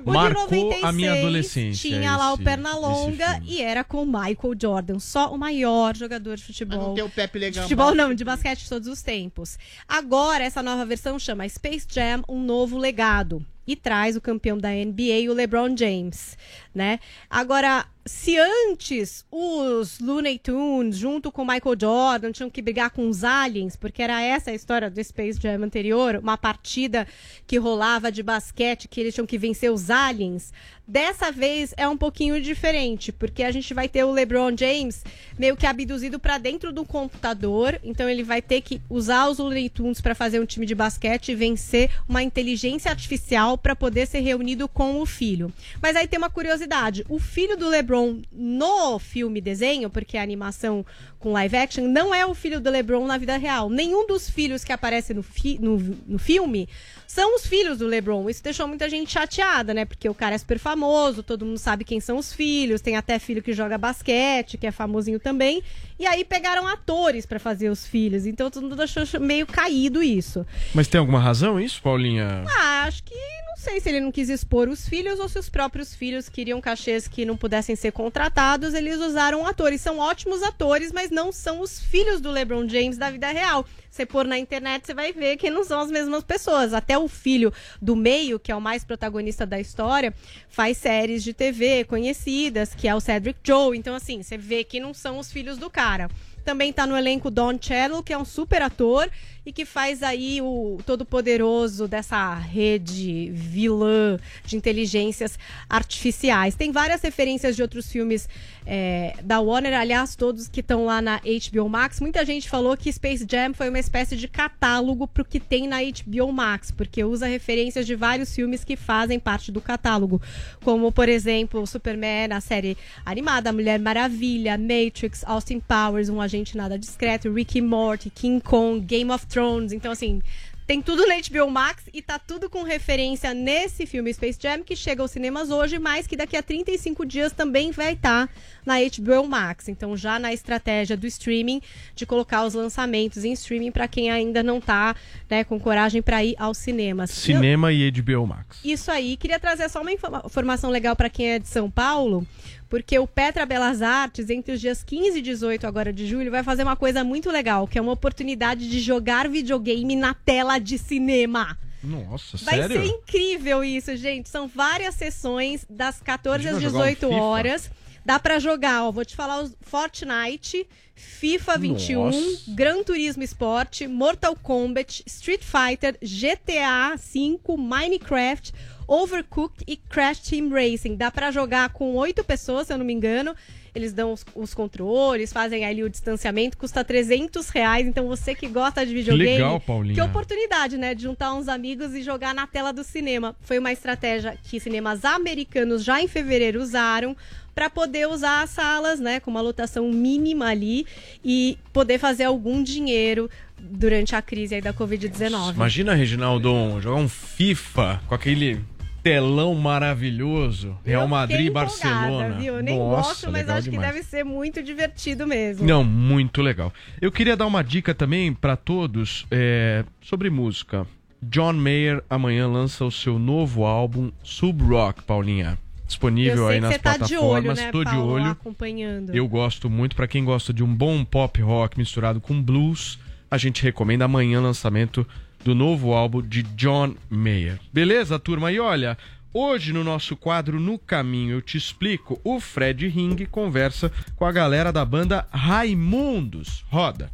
O 0.04 0.12
Marcou 0.12 0.48
de 0.48 0.56
96 0.56 0.84
a 0.84 0.92
minha 0.92 1.12
adolescência. 1.12 1.90
Tinha 1.90 2.16
lá 2.16 2.32
o 2.32 2.38
Pernalonga 2.38 3.40
e 3.46 3.62
era 3.62 3.84
com 3.84 4.02
o 4.02 4.06
Michael 4.06 4.54
Jordan, 4.60 4.98
só 4.98 5.32
o 5.32 5.38
maior 5.38 5.96
jogador 5.96 6.36
de 6.36 6.42
futebol. 6.42 6.59
Não 6.64 6.94
tem 6.94 7.04
o 7.04 7.10
Pepe 7.10 7.38
Legal 7.38 7.64
futebol 7.64 7.94
não, 7.94 8.14
de 8.14 8.24
basquete 8.24 8.60
de 8.62 8.68
todos 8.68 8.88
os 8.88 9.02
tempos. 9.02 9.58
Agora 9.88 10.44
essa 10.44 10.62
nova 10.62 10.84
versão 10.84 11.18
chama 11.18 11.48
Space 11.48 11.86
Jam, 11.88 12.22
um 12.28 12.42
novo 12.42 12.78
legado 12.78 13.44
e 13.66 13.76
traz 13.76 14.16
o 14.16 14.20
campeão 14.20 14.58
da 14.58 14.70
NBA, 14.70 15.30
o 15.30 15.32
LeBron 15.32 15.76
James, 15.76 16.36
né? 16.74 16.98
Agora, 17.28 17.86
se 18.06 18.38
antes 18.38 19.26
os 19.30 19.98
Looney 20.00 20.38
Tunes, 20.38 20.96
junto 20.96 21.30
com 21.30 21.44
Michael 21.44 21.76
Jordan, 21.78 22.32
tinham 22.32 22.50
que 22.50 22.62
brigar 22.62 22.90
com 22.90 23.08
os 23.08 23.24
aliens, 23.24 23.76
porque 23.76 24.02
era 24.02 24.22
essa 24.22 24.50
a 24.50 24.54
história 24.54 24.90
do 24.90 25.04
Space 25.04 25.38
Jam 25.40 25.62
anterior, 25.62 26.16
uma 26.16 26.38
partida 26.38 27.06
que 27.46 27.58
rolava 27.58 28.10
de 28.10 28.22
basquete, 28.22 28.88
que 28.88 29.00
eles 29.00 29.14
tinham 29.14 29.26
que 29.26 29.38
vencer 29.38 29.70
os 29.70 29.90
aliens. 29.90 30.52
Dessa 30.88 31.30
vez 31.30 31.72
é 31.76 31.86
um 31.86 31.96
pouquinho 31.96 32.40
diferente, 32.40 33.12
porque 33.12 33.44
a 33.44 33.52
gente 33.52 33.72
vai 33.72 33.88
ter 33.88 34.02
o 34.02 34.10
LeBron 34.10 34.56
James 34.56 35.04
meio 35.38 35.56
que 35.56 35.64
abduzido 35.64 36.18
para 36.18 36.36
dentro 36.36 36.72
do 36.72 36.84
computador, 36.84 37.78
então 37.84 38.08
ele 38.08 38.24
vai 38.24 38.42
ter 38.42 38.60
que 38.60 38.80
usar 38.90 39.28
os 39.28 39.38
Looney 39.38 39.68
Tunes 39.68 40.00
para 40.00 40.16
fazer 40.16 40.40
um 40.40 40.46
time 40.46 40.66
de 40.66 40.74
basquete 40.74 41.28
e 41.28 41.34
vencer 41.36 41.90
uma 42.08 42.24
inteligência 42.24 42.90
artificial 42.90 43.56
para 43.56 43.76
poder 43.76 44.06
ser 44.06 44.18
reunido 44.18 44.66
com 44.66 45.00
o 45.00 45.06
filho. 45.06 45.52
Mas 45.80 45.94
aí 45.94 46.08
tem 46.08 46.18
uma 46.18 46.28
curiosidade, 46.28 47.04
o 47.08 47.20
filho 47.20 47.56
do 47.56 47.68
LeBron 47.68 47.89
no 48.32 48.98
filme 48.98 49.40
desenho, 49.40 49.90
porque 49.90 50.16
a 50.16 50.22
animação 50.22 50.84
com 51.18 51.32
live 51.32 51.56
action 51.56 51.86
não 51.86 52.14
é 52.14 52.24
o 52.24 52.34
filho 52.34 52.60
do 52.60 52.70
LeBron 52.70 53.06
na 53.06 53.18
vida 53.18 53.36
real. 53.36 53.68
Nenhum 53.68 54.06
dos 54.06 54.28
filhos 54.30 54.64
que 54.64 54.72
aparecem 54.72 55.14
no, 55.16 55.22
fi- 55.22 55.58
no, 55.60 55.76
no 56.06 56.18
filme 56.18 56.68
são 57.06 57.34
os 57.36 57.44
filhos 57.46 57.78
do 57.78 57.86
LeBron. 57.86 58.30
Isso 58.30 58.42
deixou 58.42 58.66
muita 58.68 58.88
gente 58.88 59.10
chateada, 59.12 59.74
né? 59.74 59.84
Porque 59.84 60.08
o 60.08 60.14
cara 60.14 60.34
é 60.34 60.38
super 60.38 60.58
famoso, 60.58 61.22
todo 61.22 61.44
mundo 61.44 61.58
sabe 61.58 61.84
quem 61.84 62.00
são 62.00 62.16
os 62.16 62.32
filhos, 62.32 62.80
tem 62.80 62.96
até 62.96 63.18
filho 63.18 63.42
que 63.42 63.52
joga 63.52 63.76
basquete, 63.76 64.56
que 64.56 64.66
é 64.66 64.70
famosinho 64.70 65.18
também. 65.20 65.62
E 65.98 66.06
aí 66.06 66.24
pegaram 66.24 66.66
atores 66.66 67.26
pra 67.26 67.38
fazer 67.38 67.68
os 67.68 67.86
filhos. 67.86 68.24
Então 68.26 68.50
todo 68.50 68.62
mundo 68.68 68.80
achou 68.80 69.02
meio 69.20 69.46
caído 69.46 70.02
isso. 70.02 70.46
Mas 70.74 70.88
tem 70.88 70.98
alguma 70.98 71.20
razão 71.20 71.60
isso, 71.60 71.82
Paulinha? 71.82 72.44
Ah, 72.58 72.84
acho 72.84 73.02
que 73.02 73.14
não 73.14 73.49
sei 73.60 73.78
se 73.78 73.90
ele 73.90 74.00
não 74.00 74.10
quis 74.10 74.30
expor 74.30 74.70
os 74.70 74.88
filhos 74.88 75.20
ou 75.20 75.28
se 75.28 75.38
os 75.38 75.50
próprios 75.50 75.94
filhos 75.94 76.30
queriam 76.30 76.62
cachês 76.62 77.06
que 77.06 77.26
não 77.26 77.36
pudessem 77.36 77.76
ser 77.76 77.92
contratados, 77.92 78.72
eles 78.72 78.98
usaram 78.98 79.46
atores. 79.46 79.82
São 79.82 79.98
ótimos 79.98 80.42
atores, 80.42 80.90
mas 80.90 81.10
não 81.10 81.30
são 81.30 81.60
os 81.60 81.78
filhos 81.78 82.22
do 82.22 82.30
LeBron 82.30 82.66
James 82.66 82.96
da 82.96 83.10
vida 83.10 83.30
real. 83.30 83.66
Você 83.90 84.06
pôr 84.06 84.24
na 84.24 84.38
internet, 84.38 84.86
você 84.86 84.94
vai 84.94 85.12
ver 85.12 85.36
que 85.36 85.50
não 85.50 85.62
são 85.62 85.78
as 85.78 85.90
mesmas 85.90 86.24
pessoas. 86.24 86.72
Até 86.72 86.96
o 86.96 87.06
filho 87.06 87.52
do 87.82 87.94
meio, 87.94 88.40
que 88.40 88.50
é 88.50 88.56
o 88.56 88.60
mais 88.60 88.82
protagonista 88.82 89.44
da 89.44 89.60
história, 89.60 90.14
faz 90.48 90.78
séries 90.78 91.22
de 91.22 91.34
TV 91.34 91.84
conhecidas, 91.84 92.74
que 92.74 92.88
é 92.88 92.94
o 92.94 93.00
Cedric 93.00 93.40
Joe. 93.44 93.76
Então, 93.76 93.94
assim, 93.94 94.22
você 94.22 94.38
vê 94.38 94.64
que 94.64 94.80
não 94.80 94.94
são 94.94 95.18
os 95.18 95.30
filhos 95.30 95.58
do 95.58 95.68
cara. 95.68 96.08
Também 96.44 96.72
tá 96.72 96.86
no 96.86 96.96
elenco 96.96 97.30
Don 97.30 97.58
Cheadle, 97.60 98.02
que 98.02 98.12
é 98.12 98.18
um 98.18 98.24
super 98.24 98.62
ator. 98.62 99.10
E 99.44 99.52
que 99.52 99.64
faz 99.64 100.02
aí 100.02 100.40
o 100.42 100.78
todo-poderoso 100.84 101.88
dessa 101.88 102.34
rede 102.34 103.30
vilã 103.32 104.18
de 104.44 104.56
inteligências 104.56 105.38
artificiais. 105.68 106.54
Tem 106.54 106.70
várias 106.70 107.00
referências 107.02 107.56
de 107.56 107.62
outros 107.62 107.90
filmes 107.90 108.28
é, 108.66 109.16
da 109.22 109.40
Warner, 109.40 109.74
aliás, 109.74 110.14
todos 110.14 110.48
que 110.48 110.60
estão 110.60 110.84
lá 110.84 111.00
na 111.00 111.20
HBO 111.20 111.68
Max. 111.68 112.00
Muita 112.00 112.24
gente 112.24 112.48
falou 112.48 112.76
que 112.76 112.92
Space 112.92 113.26
Jam 113.28 113.54
foi 113.54 113.68
uma 113.68 113.78
espécie 113.78 114.16
de 114.16 114.28
catálogo 114.28 115.06
pro 115.06 115.24
que 115.24 115.40
tem 115.40 115.66
na 115.66 115.78
HBO 115.80 116.32
Max, 116.32 116.70
porque 116.70 117.02
usa 117.02 117.26
referências 117.26 117.86
de 117.86 117.94
vários 117.94 118.34
filmes 118.34 118.64
que 118.64 118.76
fazem 118.76 119.18
parte 119.18 119.50
do 119.50 119.60
catálogo, 119.60 120.20
como, 120.62 120.92
por 120.92 121.08
exemplo, 121.08 121.66
Superman, 121.66 122.32
a 122.32 122.40
série 122.40 122.76
animada, 123.04 123.52
Mulher 123.52 123.78
Maravilha, 123.78 124.58
Matrix, 124.58 125.24
Austin 125.24 125.60
Powers, 125.60 126.08
Um 126.08 126.20
Agente 126.20 126.56
Nada 126.56 126.78
Discreto, 126.78 127.32
Ricky 127.32 127.60
Morty, 127.60 128.10
King 128.10 128.40
Kong, 128.40 128.80
Game 128.80 129.10
of 129.10 129.26
Thrones. 129.30 129.72
Então, 129.72 129.90
assim, 129.92 130.20
tem 130.66 130.80
tudo 130.80 131.04
na 131.06 131.14
HBO 131.16 131.50
Max 131.50 131.82
e 131.92 132.00
tá 132.00 132.16
tudo 132.16 132.48
com 132.48 132.62
referência 132.62 133.34
nesse 133.34 133.86
filme 133.86 134.12
Space 134.14 134.38
Jam 134.40 134.62
que 134.62 134.76
chega 134.76 135.02
aos 135.02 135.10
cinemas 135.10 135.50
hoje, 135.50 135.80
mas 135.80 136.06
que 136.06 136.16
daqui 136.16 136.36
a 136.36 136.42
35 136.44 137.04
dias 137.04 137.32
também 137.32 137.72
vai 137.72 137.94
estar 137.94 138.28
na 138.64 138.74
HBO 138.78 139.26
Max. 139.26 139.68
Então 139.68 139.96
já 139.96 140.16
na 140.20 140.32
estratégia 140.32 140.96
do 140.96 141.08
streaming 141.08 141.60
de 141.96 142.06
colocar 142.06 142.44
os 142.44 142.54
lançamentos 142.54 143.24
em 143.24 143.32
streaming 143.32 143.72
para 143.72 143.88
quem 143.88 144.12
ainda 144.12 144.44
não 144.44 144.60
tá, 144.60 144.94
né, 145.28 145.42
com 145.42 145.58
coragem 145.58 146.00
para 146.02 146.22
ir 146.24 146.36
aos 146.38 146.58
cinemas. 146.58 147.10
Cinema 147.10 147.72
e 147.72 147.90
HBO 147.90 148.24
Max. 148.28 148.60
Isso 148.64 148.92
aí. 148.92 149.16
Queria 149.16 149.40
trazer 149.40 149.68
só 149.68 149.80
uma 149.80 149.90
informa- 149.90 150.22
informação 150.24 150.70
legal 150.70 150.94
para 150.94 151.10
quem 151.10 151.30
é 151.32 151.38
de 151.40 151.48
São 151.48 151.68
Paulo, 151.68 152.24
porque 152.70 152.98
o 152.98 153.06
Petra 153.06 153.44
Belas 153.44 153.82
Artes, 153.82 154.30
entre 154.30 154.54
os 154.54 154.60
dias 154.60 154.82
15 154.82 155.18
e 155.18 155.22
18 155.22 155.66
agora 155.66 155.92
de 155.92 156.06
julho, 156.06 156.30
vai 156.30 156.42
fazer 156.42 156.62
uma 156.62 156.76
coisa 156.76 157.04
muito 157.04 157.28
legal, 157.30 157.66
que 157.66 157.76
é 157.76 157.82
uma 157.82 157.92
oportunidade 157.92 158.70
de 158.70 158.80
jogar 158.80 159.28
videogame 159.28 159.96
na 159.96 160.14
tela 160.14 160.58
de 160.58 160.78
cinema. 160.78 161.58
Nossa, 161.82 162.36
Vai 162.38 162.58
sério? 162.58 162.80
ser 162.80 162.86
incrível 162.86 163.64
isso, 163.64 163.96
gente. 163.96 164.28
São 164.28 164.46
várias 164.46 164.94
sessões 164.94 165.66
das 165.68 166.00
14 166.00 166.46
às 166.46 166.50
Imagina 166.52 166.70
jogar 166.70 166.84
um 166.84 166.88
18 166.88 167.08
FIFA. 167.08 167.22
horas. 167.22 167.70
Dá 168.04 168.18
pra 168.18 168.38
jogar, 168.38 168.84
ó, 168.84 168.90
vou 168.92 169.04
te 169.04 169.14
falar 169.14 169.42
os 169.42 169.54
Fortnite, 169.60 170.66
FIFA 170.94 171.58
21, 171.58 172.04
Nossa. 172.04 172.18
Gran 172.48 172.82
Turismo 172.82 173.22
Sport, 173.22 173.82
Mortal 173.82 174.34
Kombat, 174.36 175.02
Street 175.06 175.42
Fighter, 175.42 175.98
GTA 176.00 176.96
5, 176.96 177.58
Minecraft, 177.58 178.52
Overcooked 178.90 179.62
e 179.68 179.76
Crash 179.76 180.18
Team 180.18 180.48
Racing. 180.48 180.96
Dá 180.96 181.12
pra 181.12 181.30
jogar 181.30 181.68
com 181.68 181.94
oito 181.94 182.24
pessoas, 182.24 182.66
se 182.66 182.72
eu 182.72 182.78
não 182.78 182.84
me 182.84 182.92
engano. 182.92 183.36
Eles 183.72 183.92
dão 183.92 184.12
os, 184.12 184.26
os 184.34 184.52
controles, 184.52 185.32
fazem 185.32 185.64
ali 185.64 185.84
o 185.84 185.88
distanciamento, 185.88 186.58
custa 186.58 186.82
300 186.82 187.50
reais. 187.50 187.86
Então 187.86 188.08
você 188.08 188.34
que 188.34 188.48
gosta 188.48 188.84
de 188.84 188.92
videogame, 188.92 189.30
legal, 189.30 189.60
Paulinha. 189.60 189.94
que 189.94 190.00
oportunidade, 190.00 190.76
né, 190.76 190.92
de 190.92 191.04
juntar 191.04 191.32
uns 191.34 191.46
amigos 191.46 191.94
e 191.94 192.02
jogar 192.02 192.34
na 192.34 192.48
tela 192.48 192.72
do 192.72 192.82
cinema. 192.82 193.36
Foi 193.42 193.60
uma 193.60 193.70
estratégia 193.70 194.36
que 194.42 194.58
cinemas 194.58 195.04
americanos 195.04 195.84
já 195.84 196.02
em 196.02 196.08
fevereiro 196.08 196.60
usaram 196.60 197.16
para 197.54 197.70
poder 197.70 198.08
usar 198.08 198.42
as 198.42 198.50
salas, 198.50 198.98
né, 198.98 199.20
com 199.20 199.30
uma 199.30 199.40
lotação 199.40 199.88
mínima 199.92 200.46
ali 200.46 200.84
e 201.24 201.56
poder 201.72 201.98
fazer 201.98 202.24
algum 202.24 202.60
dinheiro 202.60 203.30
durante 203.56 204.16
a 204.16 204.22
crise 204.22 204.56
aí 204.56 204.60
da 204.60 204.72
Covid-19. 204.72 205.54
Imagina, 205.54 205.94
Reginaldo, 205.94 206.80
jogar 206.80 206.96
um 206.96 207.08
FIFA 207.08 208.00
com 208.08 208.14
aquele 208.14 208.60
telão 209.02 209.54
maravilhoso. 209.54 210.76
Real 210.84 211.06
Madrid 211.08 211.46
e 211.46 211.50
Barcelona. 211.50 212.36
Viu? 212.38 212.56
Eu 212.56 212.62
nem 212.62 212.78
Nossa, 212.78 213.08
gosto, 213.08 213.32
mas 213.32 213.48
acho 213.48 213.70
demais. 213.70 213.86
que 213.88 213.92
deve 213.92 214.04
ser 214.06 214.24
muito 214.24 214.62
divertido 214.62 215.26
mesmo. 215.26 215.66
Não, 215.66 215.82
muito 215.84 216.42
legal. 216.42 216.72
Eu 217.00 217.10
queria 217.10 217.36
dar 217.36 217.46
uma 217.46 217.62
dica 217.62 217.94
também 217.94 218.32
pra 218.32 218.56
todos 218.56 219.26
é, 219.30 219.84
sobre 220.00 220.30
música. 220.30 220.86
John 221.22 221.52
Mayer 221.54 222.02
amanhã 222.08 222.46
lança 222.48 222.84
o 222.84 222.90
seu 222.90 223.18
novo 223.18 223.64
álbum 223.64 224.10
Sub 224.22 224.62
Rock, 224.64 225.02
Paulinha. 225.02 225.58
Disponível 225.86 226.46
aí 226.46 226.60
nas 226.60 226.78
tá 226.78 226.92
de 226.92 226.98
plataformas. 226.98 227.58
olho, 227.58 227.66
né, 227.66 227.72
Tô 227.72 227.82
de 227.84 227.90
Paulo, 227.90 228.12
olho. 228.12 228.26
acompanhando. 228.26 229.14
Eu 229.14 229.26
gosto 229.26 229.68
muito. 229.68 229.96
Pra 229.96 230.06
quem 230.06 230.24
gosta 230.24 230.52
de 230.52 230.62
um 230.62 230.72
bom 230.72 231.04
pop 231.04 231.42
rock 231.42 231.76
misturado 231.76 232.20
com 232.20 232.40
blues, 232.40 232.98
a 233.30 233.36
gente 233.36 233.62
recomenda 233.62 234.04
amanhã 234.04 234.40
lançamento 234.40 235.04
do 235.44 235.54
novo 235.54 235.94
álbum 235.94 236.22
de 236.22 236.42
John 236.42 236.94
Mayer. 237.08 237.58
Beleza, 237.72 238.18
turma? 238.18 238.52
E 238.52 238.60
olha, 238.60 238.96
hoje 239.32 239.72
no 239.72 239.82
nosso 239.82 240.16
quadro 240.16 240.60
No 240.60 240.78
Caminho 240.78 241.36
Eu 241.36 241.42
Te 241.42 241.56
Explico, 241.56 242.20
o 242.24 242.40
Fred 242.40 242.86
Ring 242.88 243.16
conversa 243.26 243.90
com 244.16 244.24
a 244.24 244.32
galera 244.32 244.72
da 244.72 244.84
banda 244.84 245.26
Raimundos. 245.32 246.64
Roda. 246.70 247.10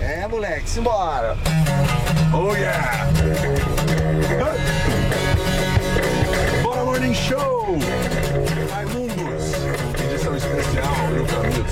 É, 0.00 0.26
moleque, 0.26 0.68
simbora! 0.68 1.36
Oh 2.32 2.54
yeah! 2.56 3.06
Bora 6.62 6.84
Morning 6.84 7.14
Show! 7.14 7.78
Raimundos, 8.70 9.52
edição 10.02 10.36
especial 10.36 11.10
no 11.10 11.26
caminho 11.26 11.64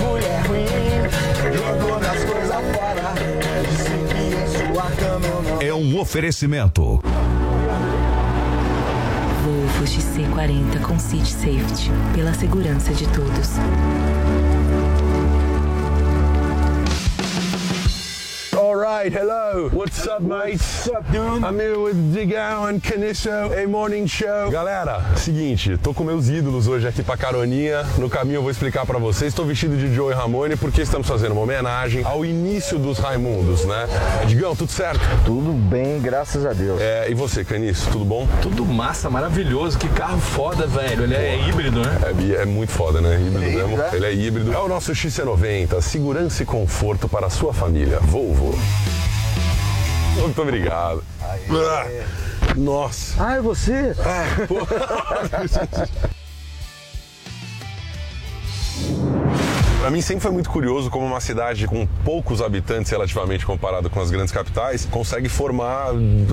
Mulher 0.00 0.46
ruim, 0.46 0.79
oferecimento. 6.00 7.02
Volvo 9.44 9.84
XC40 9.84 10.80
com 10.80 10.98
Seat 10.98 11.26
Safety, 11.26 11.90
pela 12.14 12.32
segurança 12.32 12.92
de 12.94 13.06
todos. 13.08 13.50
Alright, 19.00 19.16
hello. 19.16 19.70
What's 19.72 20.06
up, 20.06 20.20
mate? 20.20 20.58
What's 20.60 20.88
up, 20.88 21.10
dude? 21.10 21.42
I'm 21.42 21.58
here 21.58 21.78
with 21.78 21.96
Digão 22.14 22.68
and 22.68 22.82
Canisso, 22.82 23.30
a 23.30 23.66
morning 23.66 24.06
show. 24.06 24.50
Galera, 24.50 25.00
seguinte, 25.16 25.78
tô 25.78 25.94
com 25.94 26.04
meus 26.04 26.28
ídolos 26.28 26.68
hoje 26.68 26.86
aqui 26.86 27.02
pra 27.02 27.16
caroninha. 27.16 27.82
No 27.96 28.10
caminho 28.10 28.36
eu 28.36 28.42
vou 28.42 28.50
explicar 28.50 28.84
pra 28.84 28.98
vocês. 28.98 29.32
Tô 29.32 29.42
vestido 29.44 29.74
de 29.74 29.94
Joey 29.94 30.14
Ramone 30.14 30.54
porque 30.54 30.82
estamos 30.82 31.08
fazendo 31.08 31.32
uma 31.32 31.40
homenagem 31.40 32.04
ao 32.04 32.26
início 32.26 32.78
dos 32.78 32.98
Raimundos, 32.98 33.64
né? 33.64 33.86
Digão, 34.26 34.54
tudo 34.54 34.70
certo? 34.70 35.00
Tudo 35.24 35.50
bem, 35.54 35.98
graças 36.02 36.44
a 36.44 36.52
Deus. 36.52 36.78
É, 36.78 37.10
e 37.10 37.14
você, 37.14 37.42
Caniço, 37.42 37.88
tudo 37.90 38.04
bom? 38.04 38.28
Tudo 38.42 38.66
massa, 38.66 39.08
maravilhoso. 39.08 39.78
Que 39.78 39.88
carro 39.88 40.20
foda, 40.20 40.66
velho. 40.66 41.04
Ele 41.04 41.14
é 41.14 41.48
híbrido, 41.48 41.80
né? 41.80 41.98
É, 42.38 42.42
é 42.42 42.44
muito 42.44 42.70
foda, 42.72 43.00
né? 43.00 43.14
Híbrido 43.18 43.44
É 43.44 43.48
mesmo. 43.48 43.60
híbrido, 43.72 43.82
é? 43.82 43.96
Ele 43.96 44.06
é 44.06 44.12
híbrido. 44.12 44.52
É 44.52 44.58
o 44.58 44.68
nosso 44.68 44.92
XC90, 44.92 45.80
segurança 45.80 46.42
e 46.42 46.44
conforto 46.46 47.08
para 47.08 47.28
a 47.28 47.30
sua 47.30 47.54
família. 47.54 47.98
Volvo. 48.00 48.54
Muito 50.16 50.42
obrigado. 50.42 51.04
Ah, 51.20 51.86
nossa. 52.56 53.24
Ah, 53.24 53.36
é 53.36 53.40
você? 53.40 53.94
Ah, 54.00 54.24
pô. 59.90 59.90
Pra 59.90 59.96
mim 59.96 60.02
sempre 60.02 60.22
foi 60.22 60.30
muito 60.30 60.48
curioso 60.48 60.88
como 60.88 61.04
uma 61.04 61.20
cidade 61.20 61.66
com 61.66 61.84
poucos 62.04 62.40
habitantes 62.40 62.92
relativamente 62.92 63.44
comparado 63.44 63.90
com 63.90 64.00
as 64.00 64.08
grandes 64.08 64.32
capitais 64.32 64.86
consegue 64.88 65.28
formar 65.28 65.88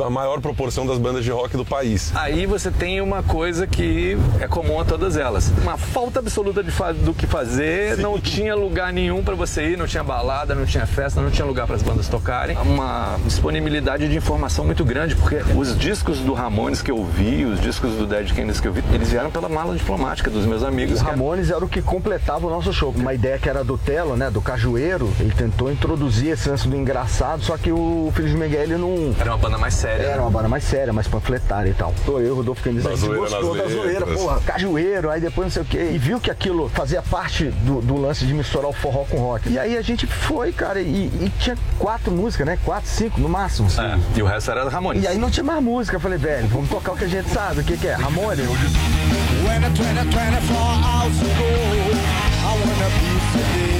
a 0.05 0.09
maior 0.11 0.39
proporção 0.41 0.85
das 0.85 0.99
bandas 0.99 1.23
de 1.23 1.31
rock 1.31 1.57
do 1.57 1.65
país. 1.65 2.11
Aí 2.15 2.45
você 2.45 2.69
tem 2.69 3.01
uma 3.01 3.23
coisa 3.23 3.65
que 3.65 4.15
é 4.39 4.47
comum 4.47 4.79
a 4.79 4.85
todas 4.85 5.17
elas. 5.17 5.51
Uma 5.63 5.75
falta 5.75 6.19
absoluta 6.19 6.63
de 6.63 6.71
do 7.03 7.13
que 7.15 7.25
fazer, 7.25 7.97
não 7.97 8.19
tinha 8.19 8.55
lugar 8.55 8.93
nenhum 8.93 9.23
pra 9.23 9.34
você 9.34 9.71
ir, 9.71 9.77
não 9.77 9.88
tinha 9.88 10.03
balada, 10.03 10.53
não 10.53 10.65
tinha 10.65 10.85
festa, 10.85 11.19
não 11.19 11.31
tinha 11.31 11.45
lugar 11.45 11.65
para 11.65 11.75
as 11.75 11.81
bandas 11.81 12.07
tocarem. 12.07 12.55
Uma 12.57 13.17
disponibilidade 13.25 14.07
de 14.07 14.15
informação 14.15 14.63
muito 14.63 14.85
grande, 14.85 15.15
porque 15.15 15.38
os 15.55 15.75
discos 15.75 16.19
do 16.19 16.34
Ramones 16.34 16.84
que 16.84 16.91
eu 16.91 17.03
vi, 17.03 17.45
os 17.45 17.59
discos 17.59 17.93
do 17.93 18.05
Dead 18.05 18.31
Kennedys 18.31 18.59
que 18.59 18.67
eu 18.67 18.73
vi, 18.73 18.84
eles 18.93 19.09
vieram 19.09 19.31
pela 19.31 19.49
mala 19.49 19.75
diplomática 19.75 20.29
dos 20.29 20.45
meus 20.45 20.61
amigos. 20.61 20.97
Os 20.97 21.01
Ramones 21.01 21.49
era 21.49 21.65
o 21.65 21.67
que 21.67 21.81
completava 21.81 22.45
o 22.45 22.49
nosso 22.51 22.71
show. 22.71 22.93
Uma 22.95 23.15
ideia 23.15 23.39
que 23.39 23.47
era 23.49 23.64
do 23.64 23.78
Telo, 23.78 24.15
né? 24.15 24.30
Do 24.30 24.41
Cajueiro, 24.41 25.11
ele 25.19 25.32
tentou 25.32 25.72
introduzir 25.72 26.32
esse 26.32 26.49
lance 26.49 26.68
do 26.68 26.76
engraçado, 26.76 27.44
só 27.44 27.57
que 27.57 27.72
o 27.72 28.11
Filho 28.15 28.30
de 28.30 28.36
Miguel 28.36 28.64
ele 28.64 28.78
não. 28.78 29.14
Era 29.19 29.32
uma 29.32 29.38
banda 29.38 29.57
mais 29.57 29.74
séria. 29.74 30.03
Era 30.03 30.22
uma 30.22 30.32
banda 30.32 30.48
mais 30.48 30.64
séria, 30.64 30.91
mais 30.94 31.07
panfletária 31.07 31.69
e 31.69 31.74
tal. 31.74 31.94
Tô 32.06 32.19
eu, 32.19 32.36
Rodolfo 32.36 32.64
Caniz, 32.64 32.84
Da 32.84 32.90
a 32.91 32.95
gente 32.95 33.06
zoeira 33.06 33.22
gostou 33.30 33.56
da 33.56 33.68
zoeira, 33.68 33.99
letras. 34.06 34.19
porra, 34.19 34.40
cajueiro, 34.41 35.10
aí 35.10 35.22
depois 35.22 35.45
não 35.48 35.52
sei 35.52 35.61
o 35.61 35.65
quê. 35.65 35.91
E 35.94 35.98
viu 35.98 36.19
que 36.19 36.30
aquilo 36.32 36.69
fazia 36.69 37.02
parte 37.02 37.45
do, 37.45 37.82
do 37.82 37.95
lance 37.95 38.26
de 38.26 38.34
misturar 38.34 38.69
o 38.69 38.74
forró 38.74 39.03
com 39.06 39.18
rock. 39.18 39.49
E 39.49 39.57
aí 39.60 39.78
a 39.78 39.82
gente 39.82 40.06
foi, 40.07 40.52
cara, 40.52 40.82
e, 40.82 41.06
e 41.06 41.32
tinha 41.40 41.57
quatro 41.80 42.11
músicas, 42.11 42.45
né? 42.48 42.57
Quatro, 42.65 42.90
cinco 42.90 43.19
no 43.19 43.30
máximo. 43.30 43.68
É, 43.80 43.98
e 44.18 44.22
o 44.22 44.26
resto 44.26 44.52
era 44.52 44.68
Ramones. 44.69 45.03
E 45.03 45.07
aí 45.07 45.18
não 45.18 45.30
tinha 45.30 45.44
mais 45.44 45.61
música. 45.64 45.95
Eu 45.98 46.02
falei, 46.02 46.18
velho, 46.18 46.48
vamos 46.48 46.69
tocar 46.69 46.94
o 46.94 46.98
que 46.98 47.06
a 47.06 47.07
gente 47.07 47.30
sabe. 47.30 47.61
O 47.61 47.64
que, 47.64 47.78
que 47.78 47.88
é? 47.88 47.94
Ramones? 47.94 48.45
When 48.48 49.64
a 49.64 49.69
20, 49.69 50.06
24 50.06 50.56
hours 50.56 51.22
ago, 51.22 52.26
an 52.63 52.81
abusive 52.81 53.76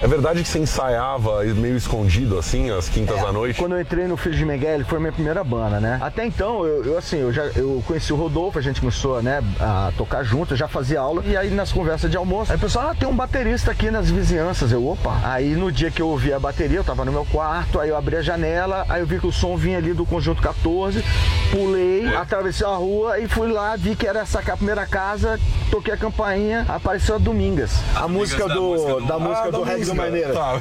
É 0.00 0.06
verdade 0.06 0.42
que 0.42 0.48
você 0.48 0.58
ensaiava 0.58 1.42
meio 1.44 1.74
escondido, 1.76 2.38
assim, 2.38 2.70
às 2.70 2.86
quintas 2.88 3.18
da 3.20 3.32
noite? 3.32 3.58
Quando 3.58 3.76
eu 3.76 3.80
entrei 3.80 4.06
no 4.06 4.16
Filho 4.16 4.34
de 4.36 4.44
Miguel, 4.44 4.84
foi 4.84 4.98
a 4.98 5.00
minha 5.00 5.12
primeira 5.12 5.42
banda, 5.42 5.80
né? 5.80 5.98
Até 6.02 6.26
então, 6.26 6.66
eu, 6.66 6.84
eu, 6.84 6.98
assim, 6.98 7.16
eu 7.18 7.32
já 7.32 7.44
eu 7.56 7.82
conheci 7.86 8.12
o 8.12 8.16
Rodolfo, 8.16 8.58
a 8.58 8.62
gente 8.62 8.78
começou, 8.80 9.22
né, 9.22 9.42
a 9.58 9.90
tocar 9.96 10.22
junto, 10.22 10.52
eu 10.52 10.56
já 10.56 10.68
fazia 10.68 11.00
aula. 11.00 11.22
E 11.24 11.34
aí 11.34 11.48
nas 11.50 11.72
conversas 11.72 12.10
de 12.10 12.16
almoço, 12.16 12.52
aí 12.52 12.58
o 12.58 12.60
pessoal, 12.60 12.90
ah, 12.90 12.94
tem 12.94 13.08
um 13.08 13.16
baterista 13.16 13.70
aqui 13.70 13.90
nas 13.90 14.10
vizinhanças. 14.10 14.70
Eu, 14.70 14.86
opa. 14.86 15.18
Aí 15.24 15.54
no 15.54 15.72
dia 15.72 15.90
que 15.90 16.02
eu 16.02 16.08
ouvi 16.08 16.30
a 16.30 16.38
bateria, 16.38 16.76
eu 16.78 16.84
tava 16.84 17.02
no 17.04 17.10
meu 17.12 17.24
quarto, 17.24 17.80
aí 17.80 17.88
eu 17.88 17.96
abri 17.96 18.16
a 18.16 18.22
janela, 18.22 18.84
aí 18.90 19.00
eu 19.00 19.06
vi 19.06 19.18
que 19.18 19.26
o 19.26 19.32
som 19.32 19.56
vinha 19.56 19.78
ali 19.78 19.94
do 19.94 20.04
conjunto 20.04 20.42
14, 20.42 21.02
pulei, 21.50 22.14
atravessei 22.14 22.66
a 22.66 22.70
rua 22.74 23.18
e 23.18 23.26
fui 23.28 23.50
lá, 23.50 23.74
vi 23.76 23.96
que 23.96 24.06
era 24.06 24.20
essa 24.20 24.40
a 24.40 24.56
primeira 24.56 24.86
casa, 24.86 25.40
toquei 25.70 25.94
a 25.94 25.96
campainha, 25.96 26.66
apareceu 26.68 27.14
a 27.14 27.18
Domingas. 27.18 27.72
A 27.94 28.06
música 28.06 28.46
da 28.46 28.54
do, 28.54 28.60
música 28.62 28.92
do- 28.94 29.06
da 29.06 29.18
música 29.18 29.40
Ah, 29.40 29.44
do 29.46 29.50
do 29.52 29.58
Domingas. 29.64 29.86
Maneira. 29.96 30.32
Tá. 30.32 30.60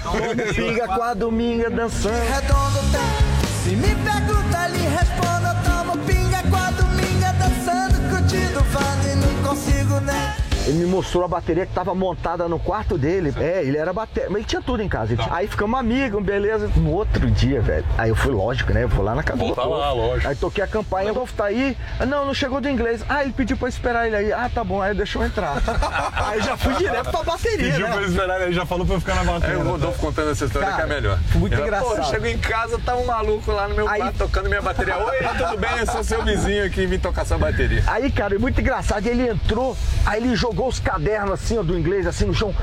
Pinga 0.56 0.88
com 0.88 1.04
a 1.04 1.14
Dominga 1.14 1.70
dançando. 1.70 2.16
Redondo 2.16 2.80
tem. 2.92 3.46
Se 3.64 3.76
me 3.76 3.96
pergunta 3.96 4.60
ali, 4.60 4.82
respondo, 4.82 5.48
eu 5.48 5.64
tomo 5.64 5.98
pinga 6.06 6.44
com 6.50 6.56
a 6.56 6.70
dominga 6.70 7.34
dançando, 7.34 8.10
curtindo, 8.10 8.64
fado 8.66 9.08
e 9.08 9.16
não 9.16 9.44
consigo, 9.44 10.00
né? 10.02 10.45
Ele 10.68 10.80
me 10.80 10.86
mostrou 10.86 11.24
a 11.24 11.28
bateria 11.28 11.66
que 11.66 11.74
tava 11.74 11.94
montada 11.94 12.48
no 12.48 12.58
quarto 12.58 12.98
dele. 12.98 13.32
É, 13.38 13.62
ele 13.64 13.78
era 13.78 13.94
bateria. 13.94 14.30
Mas 14.30 14.38
ele 14.40 14.46
tinha 14.46 14.62
tudo 14.62 14.82
em 14.82 14.90
casa. 14.90 15.16
Tinha- 15.16 15.28
Aí 15.32 15.48
ficamos 15.48 15.80
amigos, 15.80 16.24
beleza. 16.24 16.70
No 16.76 16.92
outro 16.92 17.30
dia, 17.30 17.62
velho. 17.62 17.86
Aí 17.98 18.10
eu 18.10 18.16
fui, 18.16 18.32
lógico, 18.32 18.74
né? 18.74 18.84
Eu 18.84 18.90
fui 18.90 19.04
lá 19.04 19.14
na 19.14 19.22
casa 19.22 19.40
Rodolfo. 19.42 19.70
lá, 19.70 19.92
lógico. 19.92 20.28
Aí 20.28 20.36
toquei 20.36 20.64
a 20.64 20.68
campanha, 20.68 21.06
o 21.06 21.08
Rodolfo 21.10 21.34
tá 21.36 21.46
aí? 21.46 21.78
Ah, 22.00 22.06
Não, 22.06 22.26
não 22.26 22.34
chegou 22.34 22.60
do 22.60 22.68
inglês. 22.68 23.04
Ah, 23.08 23.24
ele 23.24 23.34
pediu 23.34 23.56
pra 23.58 23.66
eu 23.68 23.70
esperar 23.70 24.08
ele 24.08 24.16
aí. 24.16 24.34
Ah, 24.34 24.50
tá 24.52 24.64
bom. 24.64 24.82
Aí 24.82 24.96
deixou 24.96 25.22
eu 25.22 25.28
entrar. 25.28 25.56
aí 26.16 26.42
já 26.42 26.58
fui 26.58 26.74
direto 26.76 27.12
pra 27.12 27.22
bateria, 27.24 27.72
Pediu 27.72 27.86
né? 27.88 27.92
pra 27.94 28.02
ele 28.02 28.12
esperar, 28.12 28.42
ele 28.42 28.54
já 28.54 28.66
falou 28.66 28.86
pra 28.88 28.96
eu 28.96 29.00
ficar 29.00 29.16
na 29.16 29.22
É 29.22 29.26
bateria. 29.26 29.60
o 29.60 29.70
Rodolfo 29.70 30.00
contando 30.00 30.32
essa 30.32 30.46
história 30.46 30.68
Cara, 30.70 30.84
que 30.88 30.92
é 30.92 30.96
melhor. 30.96 31.20
muito 31.36 31.54
Ela, 31.54 31.62
engraçado. 31.64 31.96
Pô, 31.98 32.04
chego 32.06 32.26
em 32.26 32.38
casa, 32.40 32.80
tá 32.84 32.96
um 32.96 33.06
maluco 33.06 33.52
lá 33.52 33.68
no 33.68 33.76
meu 33.76 33.86
quarto 33.86 34.18
tocando 34.18 34.50
minha 34.50 34.62
bateria. 34.64 34.98
Oi, 34.98 35.18
tudo 35.38 35.58
bem? 35.60 35.78
Eu 35.80 35.86
sou 35.86 36.04
seu 36.04 36.24
vizinho 36.24 36.66
aqui, 36.66 36.88
vim 36.88 36.98
tocar 36.98 37.24
sua 37.24 37.38
bateria. 37.38 37.84
Aí, 37.86 38.12
cara, 38.12 38.34
é 38.34 38.40
muito 38.40 38.60
engraçado. 38.60 39.06
Ele 39.06 39.30
entrou, 39.30 39.78
aí 40.06 40.20
ele 40.24 40.36
jogou 40.36 40.55
os 40.64 40.80
cadernos 40.80 41.32
assim, 41.32 41.58
ó, 41.58 41.64
do 41.64 41.78
inglês, 41.78 42.08
assim 42.08 42.26
no 42.26 42.34
chão. 42.34 42.54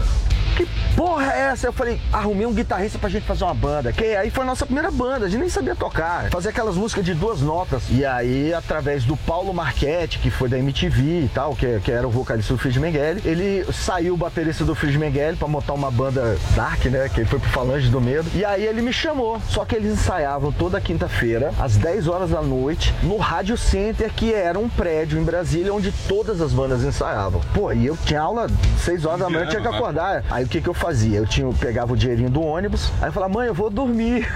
Que 0.56 0.66
porra 0.96 1.32
é 1.32 1.40
essa? 1.52 1.66
Eu 1.66 1.72
falei, 1.72 2.00
arrumei 2.12 2.46
um 2.46 2.52
guitarrista 2.52 2.98
pra 2.98 3.08
gente 3.08 3.24
fazer 3.24 3.44
uma 3.44 3.54
banda. 3.54 3.92
Que 3.92 4.16
aí 4.16 4.30
foi 4.30 4.44
a 4.44 4.46
nossa 4.46 4.66
primeira 4.66 4.90
banda, 4.90 5.26
a 5.26 5.28
gente 5.28 5.40
nem 5.40 5.48
sabia 5.48 5.74
tocar. 5.74 6.30
Fazer 6.30 6.50
aquelas 6.50 6.76
músicas 6.76 7.04
de 7.04 7.14
duas 7.14 7.40
notas. 7.40 7.84
E 7.90 8.04
aí, 8.04 8.52
através 8.52 9.04
do 9.04 9.16
Paulo 9.16 9.52
Marchetti, 9.52 10.18
que 10.18 10.30
foi 10.30 10.48
da 10.48 10.58
MTV 10.58 11.24
e 11.24 11.30
tal, 11.32 11.54
que, 11.54 11.80
que 11.80 11.90
era 11.90 12.06
o 12.06 12.10
vocalista 12.10 12.52
do 12.54 12.58
Frid 12.58 12.78
Mengele, 12.78 13.22
ele 13.24 13.64
saiu 13.72 14.14
o 14.14 14.16
baterista 14.16 14.64
do 14.64 14.74
Frid 14.74 14.98
Mengele 14.98 15.36
pra 15.36 15.48
montar 15.48 15.72
uma 15.72 15.90
banda 15.90 16.36
dark, 16.54 16.84
né? 16.86 17.08
Que 17.08 17.20
ele 17.20 17.28
foi 17.28 17.38
pro 17.38 17.48
Falange 17.48 17.88
do 17.88 18.00
Medo. 18.00 18.28
E 18.34 18.44
aí 18.44 18.64
ele 18.64 18.82
me 18.82 18.92
chamou. 18.92 19.40
Só 19.48 19.64
que 19.64 19.74
eles 19.74 19.92
ensaiavam 19.92 20.52
toda 20.52 20.80
quinta-feira, 20.80 21.52
às 21.58 21.76
10 21.76 22.08
horas 22.08 22.30
da 22.30 22.42
noite, 22.42 22.94
no 23.02 23.16
Rádio 23.16 23.56
Center, 23.56 24.12
que 24.12 24.32
era 24.32 24.58
um 24.58 24.68
prédio 24.68 25.18
em 25.18 25.24
Brasília 25.24 25.72
onde 25.72 25.92
todas 26.06 26.40
as 26.40 26.52
bandas 26.52 26.82
ensaiavam. 26.82 27.40
Pô, 27.54 27.72
e 27.72 27.86
eu 27.86 27.96
tinha 28.04 28.20
aula 28.20 28.46
6 28.78 29.04
horas 29.04 29.20
da 29.20 29.30
manhã, 29.30 29.46
tinha 29.46 29.60
que 29.60 29.68
acordar. 29.68 30.24
Aí 30.30 30.41
o 30.44 30.48
que 30.48 30.60
que 30.60 30.68
eu 30.68 30.74
fazia? 30.74 31.18
Eu 31.18 31.26
tinha, 31.26 31.46
eu 31.46 31.52
pegava 31.52 31.92
o 31.92 31.96
dinheirinho 31.96 32.30
do 32.30 32.42
ônibus, 32.42 32.90
aí 33.00 33.08
eu 33.08 33.12
falava, 33.12 33.32
mãe, 33.32 33.48
eu 33.48 33.54
vou 33.54 33.70
dormir. 33.70 34.28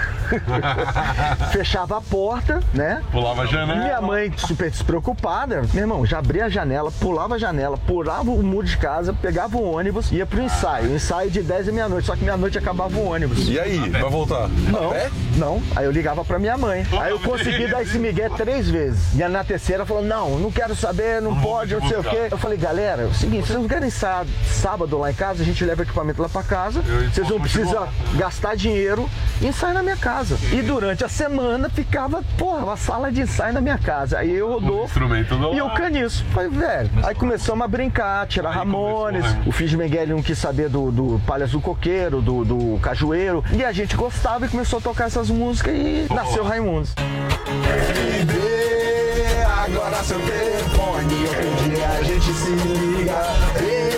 Fechava 1.53 1.99
a 1.99 2.01
porta, 2.01 2.61
né? 2.75 3.03
Pulava 3.11 3.43
a 3.43 3.47
janela. 3.47 3.81
E 3.81 3.85
minha 3.85 4.01
mãe, 4.01 4.33
super 4.37 4.71
despreocupada, 4.71 5.63
meu 5.73 5.83
irmão, 5.83 6.07
já 6.07 6.19
abria 6.19 6.47
a 6.47 6.49
janela, 6.49 6.91
pulava 6.91 7.35
a 7.35 7.39
janela, 7.39 7.77
pulava 7.77 8.31
o 8.31 8.43
muro 8.43 8.67
de 8.67 8.77
casa, 8.77 9.13
pegava 9.13 9.57
o 9.57 9.73
ônibus, 9.77 10.11
ia 10.13 10.27
pro 10.27 10.43
ensaio. 10.43 10.91
O 10.91 10.95
ensaio 10.95 11.31
de 11.31 11.43
10 11.43 11.69
e 11.69 11.73
meia-noite, 11.73 12.07
só 12.07 12.17
que 12.17 12.25
meia-noite 12.25 12.59
acabava 12.59 12.97
o 12.97 13.11
ônibus. 13.11 13.49
E 13.49 13.59
aí, 13.59 13.79
vai 13.91 14.11
voltar? 14.11 14.49
Não, 14.49 14.93
não. 15.37 15.63
Aí 15.75 15.85
eu 15.85 15.91
ligava 15.91 16.25
pra 16.25 16.39
minha 16.39 16.57
mãe. 16.57 16.87
Aí 17.01 17.11
eu 17.11 17.21
consegui 17.21 17.69
dar 17.69 17.83
esse 17.83 17.99
migué 17.99 18.29
três 18.29 18.69
vezes. 18.69 19.15
E 19.15 19.29
na 19.29 19.45
terceira 19.45 19.85
falou, 19.85 20.03
não, 20.03 20.39
não 20.39 20.51
quero 20.51 20.75
saber, 20.75 21.21
não 21.21 21.39
pode, 21.41 21.75
não 21.75 21.87
sei 21.89 21.99
o 21.99 22.05
quê. 22.05 22.29
Eu 22.31 22.39
falei, 22.39 22.59
galera, 22.59 23.03
é 23.03 23.07
o 23.07 23.15
seguinte, 23.15 23.47
vocês 23.47 23.59
não 23.59 23.69
querem 23.69 23.89
ensaiar 23.89 24.27
sábado 24.45 24.99
lá 24.99 25.11
em 25.11 25.15
casa, 25.15 25.43
a 25.43 25.47
gente 25.47 25.65
leva 25.65 25.85
equipamento 25.97 26.21
lá 26.23 26.29
pra 26.29 26.43
casa, 26.43 26.83
vocês 26.83 27.29
não 27.29 27.41
precisam 27.41 27.89
gastar 28.17 28.55
dinheiro 28.55 29.09
e 29.41 29.47
ensaio 29.47 29.73
na 29.73 29.83
minha 29.83 29.97
casa. 29.97 30.37
E 30.53 30.61
durante 30.61 31.05
a 31.05 31.09
semana 31.09 31.71
ficava, 31.71 32.23
porra, 32.37 32.65
uma 32.65 32.77
sala 32.77 33.11
de 33.11 33.23
ensaio 33.23 33.55
na 33.55 33.61
minha 33.61 33.79
casa. 33.79 34.19
Aí 34.19 34.35
eu 34.35 34.53
rodou 34.53 34.89
e 35.55 35.59
eu 35.59 35.67
lado. 35.67 35.77
caniço. 35.77 36.25
Falei, 36.33 36.51
velho. 36.51 36.91
Aí 37.03 37.15
começamos 37.15 37.65
a 37.65 37.69
brincar, 37.69 38.27
tirar 38.27 38.51
Ramones. 38.51 39.25
O 39.47 39.53
Fiz 39.53 39.73
Miguel 39.73 40.09
não 40.09 40.23
quis 40.23 40.39
saber 40.39 40.69
do, 40.69 40.91
do 40.91 41.21
Palhaço 41.27 41.53
do 41.53 41.61
Coqueiro, 41.61 42.21
do, 42.21 42.45
do 42.45 42.79
Cajueiro. 42.81 43.43
E 43.53 43.65
a 43.65 43.73
gente 43.73 43.97
gostava 43.97 44.47
e 44.47 44.49
começou 44.49 44.79
a 44.79 44.83
tocar 44.83 45.07
essas 45.07 45.31
músicas 45.31 45.75
e 45.75 46.07
nasceu 46.13 46.45
Raimundos. 46.45 46.95
Vê 48.27 49.43
agora 49.45 49.97
seu 50.05 50.21
telefone, 50.21 51.15
outro 51.27 51.71
dia 51.71 51.89
a 51.89 52.03
gente 52.03 52.33
se 52.33 52.51
liga. 52.51 53.96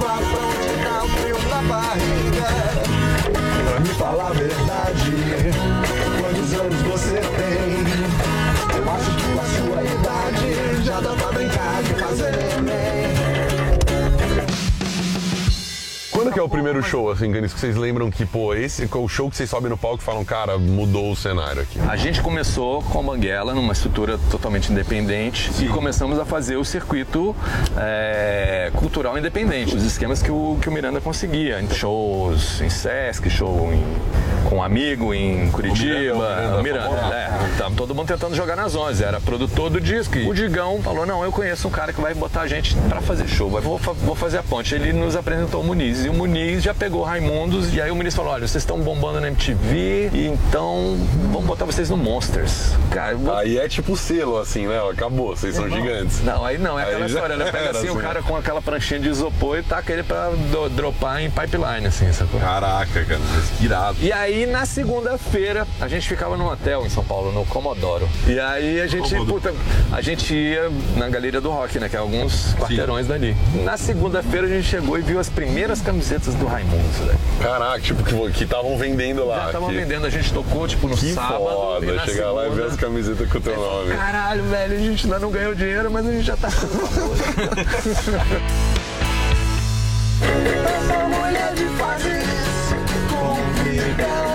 Ê, 0.00 0.06
quero 0.06 0.06
te 0.06 0.06
levar 0.06 0.18
pra 0.18 0.40
onde 0.46 0.74
tá 0.82 1.04
o 1.04 1.08
frio 1.08 1.38
na 1.48 1.62
barriga. 1.62 2.48
Me 3.80 3.88
falar 3.88 4.28
a 4.28 4.32
verdade, 4.32 5.69
Quando 16.20 16.34
que 16.34 16.38
é 16.38 16.42
o 16.42 16.48
primeiro 16.50 16.82
show, 16.82 17.10
assim, 17.10 17.32
Ganis, 17.32 17.54
que 17.54 17.58
vocês 17.58 17.76
lembram 17.76 18.10
que, 18.10 18.26
pô, 18.26 18.52
esse 18.52 18.82
é 18.82 18.88
o 18.94 19.08
show 19.08 19.30
que 19.30 19.38
vocês 19.38 19.48
sobem 19.48 19.70
no 19.70 19.78
palco 19.78 20.02
e 20.02 20.04
falam, 20.04 20.22
cara, 20.22 20.58
mudou 20.58 21.12
o 21.12 21.16
cenário 21.16 21.62
aqui? 21.62 21.80
A 21.88 21.96
gente 21.96 22.20
começou 22.20 22.82
com 22.82 23.00
a 23.00 23.02
Banguela, 23.02 23.54
numa 23.54 23.72
estrutura 23.72 24.18
totalmente 24.30 24.70
independente, 24.70 25.50
e 25.64 25.68
começamos 25.68 26.18
a 26.18 26.26
fazer 26.26 26.56
o 26.56 26.64
circuito 26.64 27.34
é, 27.74 28.70
cultural 28.74 29.16
independente, 29.16 29.74
os 29.74 29.82
esquemas 29.82 30.20
que 30.20 30.30
o, 30.30 30.58
que 30.60 30.68
o 30.68 30.72
Miranda 30.72 31.00
conseguia. 31.00 31.58
Em 31.58 31.70
shows 31.70 32.60
em 32.60 32.68
Sesc, 32.68 33.30
show 33.30 33.72
em, 33.72 33.82
com 34.48 34.56
um 34.56 34.62
amigo 34.62 35.12
em 35.14 35.50
Curitiba. 35.50 36.14
O 36.14 36.18
Miranda, 36.18 36.56
o 36.58 36.62
Miranda, 36.62 36.88
famoso. 36.96 37.12
é, 37.14 37.30
tava 37.58 37.74
todo 37.74 37.94
mundo 37.94 38.08
tentando 38.08 38.34
jogar 38.34 38.56
nas 38.56 38.74
11, 38.74 39.04
era 39.04 39.20
produtor 39.20 39.70
do 39.70 39.80
disco. 39.80 40.16
E 40.16 40.28
o 40.28 40.34
Digão 40.34 40.80
falou: 40.82 41.06
Não, 41.06 41.22
eu 41.24 41.30
conheço 41.32 41.68
um 41.68 41.70
cara 41.70 41.92
que 41.92 42.00
vai 42.00 42.14
botar 42.14 42.42
a 42.42 42.46
gente 42.46 42.74
pra 42.88 43.00
fazer 43.00 43.26
show, 43.28 43.48
vou, 43.50 43.78
vou 43.78 44.14
fazer 44.14 44.38
a 44.38 44.42
ponte. 44.42 44.74
Ele 44.74 44.92
nos 44.92 45.16
apresentou 45.16 45.60
o 45.60 45.64
Muniz, 45.64 46.04
e 46.04 46.08
o 46.08 46.14
Muniz 46.14 46.62
já 46.62 46.74
pegou 46.74 47.02
Raimundos, 47.02 47.74
e 47.74 47.80
aí 47.80 47.90
o 47.90 47.94
Muniz 47.96 48.14
falou: 48.14 48.32
Olha, 48.32 48.46
vocês 48.46 48.62
estão 48.62 48.78
bombando 48.80 49.20
na 49.20 49.28
MTV, 49.28 50.10
e 50.12 50.26
então 50.26 50.96
vamos 51.32 51.46
botar 51.46 51.64
vocês 51.64 51.90
no 51.90 51.96
Monsters. 51.96 52.72
Cara, 52.90 53.16
Aí 53.38 53.58
é 53.58 53.68
tipo 53.68 53.96
selo, 53.96 54.38
assim, 54.38 54.66
né? 54.66 54.80
Acabou, 54.90 55.36
vocês 55.36 55.54
são 55.54 55.68
gigantes. 55.68 56.22
não, 56.22 56.44
aí 56.44 56.58
não, 56.58 56.78
é 56.78 56.84
aquela 56.84 57.04
Aí 57.04 57.10
história, 57.10 57.36
né? 57.36 57.50
Pega 57.50 57.70
assim, 57.70 57.88
o 57.88 57.92
assim. 57.92 58.00
cara 58.00 58.22
com 58.22 58.36
aquela 58.36 58.60
pranchinha 58.62 59.00
de 59.00 59.08
isopor 59.08 59.58
e 59.58 59.62
taca 59.62 59.92
ele 59.92 60.02
pra 60.02 60.30
do- 60.30 60.68
dropar 60.70 61.20
em 61.22 61.30
pipeline, 61.30 61.86
assim, 61.86 62.12
sacou? 62.12 62.40
Caraca, 62.40 63.04
cara, 63.04 63.20
irado. 63.60 63.96
E 64.00 64.12
aí, 64.12 64.29
na 64.46 64.64
segunda-feira, 64.66 65.66
a 65.80 65.88
gente 65.88 66.08
ficava 66.08 66.36
num 66.36 66.46
hotel 66.46 66.84
em 66.86 66.90
São 66.90 67.04
Paulo, 67.04 67.32
no 67.32 67.44
Comodoro. 67.46 68.08
E 68.26 68.38
aí 68.38 68.80
a 68.80 68.86
gente, 68.86 69.14
puta, 69.26 69.52
a 69.92 70.00
gente 70.00 70.34
ia 70.34 70.70
na 70.96 71.08
Galeria 71.08 71.40
do 71.40 71.50
Rock, 71.50 71.78
né? 71.78 71.88
Que 71.88 71.96
é 71.96 71.98
alguns 71.98 72.54
quarteirões 72.54 73.06
dali. 73.06 73.36
Na 73.64 73.76
segunda-feira 73.76 74.46
a 74.46 74.50
gente 74.50 74.66
chegou 74.68 74.98
e 74.98 75.02
viu 75.02 75.18
as 75.18 75.28
primeiras 75.28 75.80
camisetas 75.80 76.34
do 76.34 76.46
Raimundos, 76.46 76.96
velho. 76.98 77.18
Caraca, 77.42 77.80
tipo, 77.80 78.02
que 78.32 78.44
estavam 78.44 78.76
vendendo 78.76 79.26
lá. 79.26 79.40
Já 79.40 79.46
estavam 79.46 79.68
vendendo, 79.68 80.06
a 80.06 80.10
gente 80.10 80.32
tocou, 80.32 80.66
tipo, 80.68 80.88
no 80.88 80.96
Que 80.96 81.12
sábado. 81.12 81.38
foda, 81.44 81.98
chegar 82.06 82.30
lá 82.32 82.46
e 82.46 82.50
ver 82.50 82.54
segunda- 82.56 82.74
as 82.74 82.80
camisetas 82.80 83.30
com 83.30 83.38
o 83.38 83.40
teu 83.40 83.56
nome. 83.56 83.94
Caralho, 83.94 84.42
velho, 84.44 84.74
a 84.76 84.78
gente 84.78 85.04
ainda 85.06 85.18
não 85.18 85.30
ganhou 85.30 85.54
dinheiro, 85.54 85.90
mas 85.90 86.06
a 86.06 86.12
gente 86.12 86.24
já 86.24 86.36
tá 86.36 86.48
down. 94.00 94.29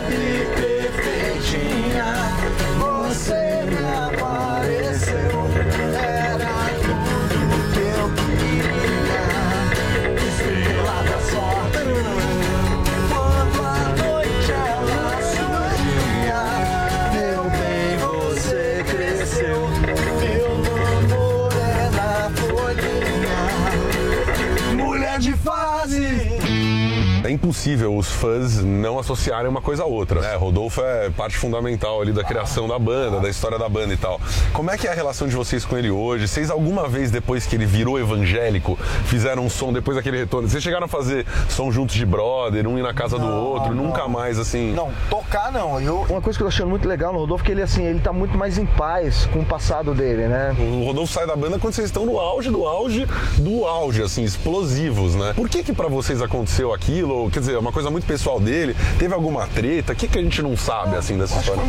Impossível 27.36 27.56
impossível 27.56 27.96
os 27.98 28.12
fãs 28.12 28.64
não 28.64 29.00
associarem 29.00 29.50
uma 29.50 29.62
coisa 29.62 29.84
a 29.84 29.86
outra. 29.86 30.22
né? 30.22 30.36
Rodolfo 30.36 30.82
é 30.82 31.10
parte 31.10 31.38
fundamental 31.38 32.02
ali 32.02 32.12
da 32.12 32.24
criação 32.24 32.68
da 32.68 32.78
banda, 32.78 33.20
da 33.20 33.30
história 33.30 33.58
da 33.58 33.70
banda 33.70 33.94
e 33.94 33.98
tal. 33.98 34.20
Como 34.54 34.70
é 34.72 34.78
que 34.78 34.88
é 34.88 34.92
a 34.92 34.94
relação 34.94 35.28
de 35.28 35.36
vocês 35.36 35.64
com 35.66 35.78
ele 35.78 35.90
hoje? 35.90 36.28
Vocês 36.28 36.50
alguma 36.50 36.88
vez, 36.88 37.12
depois 37.12 37.46
que 37.46 37.56
ele 37.56 37.66
virou 37.66 38.00
evangélico, 38.00 38.78
fizeram 39.06 39.46
um 39.46 39.50
som 39.50 39.72
depois 39.72 39.96
daquele 39.98 40.18
retorno? 40.18 40.48
Vocês 40.50 40.64
chegaram 40.64 40.86
a 40.86 40.88
fazer 40.88 41.26
som 41.50 41.72
juntos 41.72 41.96
de 41.96 42.06
brother, 42.06 42.68
um 42.68 42.78
ir 42.78 42.82
na 42.82 42.94
casa 42.94 43.18
do 43.18 43.28
outro, 43.28 43.74
nunca 43.74 44.08
mais 44.08 44.40
assim? 44.40 44.74
Não, 44.74 44.92
tocar 45.10 45.52
não. 45.52 45.80
Eu, 45.80 46.06
uma 46.10 46.22
coisa 46.22 46.38
que 46.38 46.44
eu 46.44 46.48
tô 46.48 46.54
achando 46.54 46.70
muito 46.70 46.88
legal 46.88 47.14
no 47.14 47.20
Rodolfo 47.20 47.44
é 47.44 47.46
que 47.46 47.52
ele, 47.52 47.62
assim, 47.62 47.84
ele 47.84 48.00
tá 48.00 48.12
muito 48.14 48.38
mais 48.38 48.58
em 48.58 48.66
paz 48.66 49.28
com 49.32 49.40
o 49.40 49.46
passado 49.46 49.94
dele, 49.94 50.28
né? 50.28 50.56
O 50.60 50.86
Rodolfo 50.86 51.14
sai 51.14 51.28
da 51.28 51.36
banda 51.36 51.60
quando 51.60 51.74
vocês 51.74 51.88
estão 51.88 52.06
no 52.06 52.20
auge 52.20 52.50
do 52.50 52.66
auge 52.66 53.08
do 53.38 53.66
auge, 53.66 54.02
assim, 54.02 54.24
explosivos, 54.24 55.16
né? 55.16 55.34
Por 55.36 55.50
que 55.50 55.64
que 55.64 55.74
pra 55.74 55.88
vocês 55.88 56.22
aconteceu 56.22 56.74
aquilo? 56.74 57.25
Quer 57.30 57.40
dizer, 57.40 57.56
é 57.56 57.60
uma 57.60 57.72
coisa 57.72 57.90
muito 57.90 58.06
pessoal 58.06 58.40
dele? 58.40 58.76
Teve 59.00 59.14
alguma 59.14 59.48
treta? 59.48 59.94
O 59.94 59.96
que 59.96 60.08
que 60.08 60.20
a 60.20 60.22
gente 60.22 60.42
não 60.42 60.56
sabe, 60.58 60.96
assim, 60.96 61.18
dessa 61.18 61.40
história? 61.40 61.64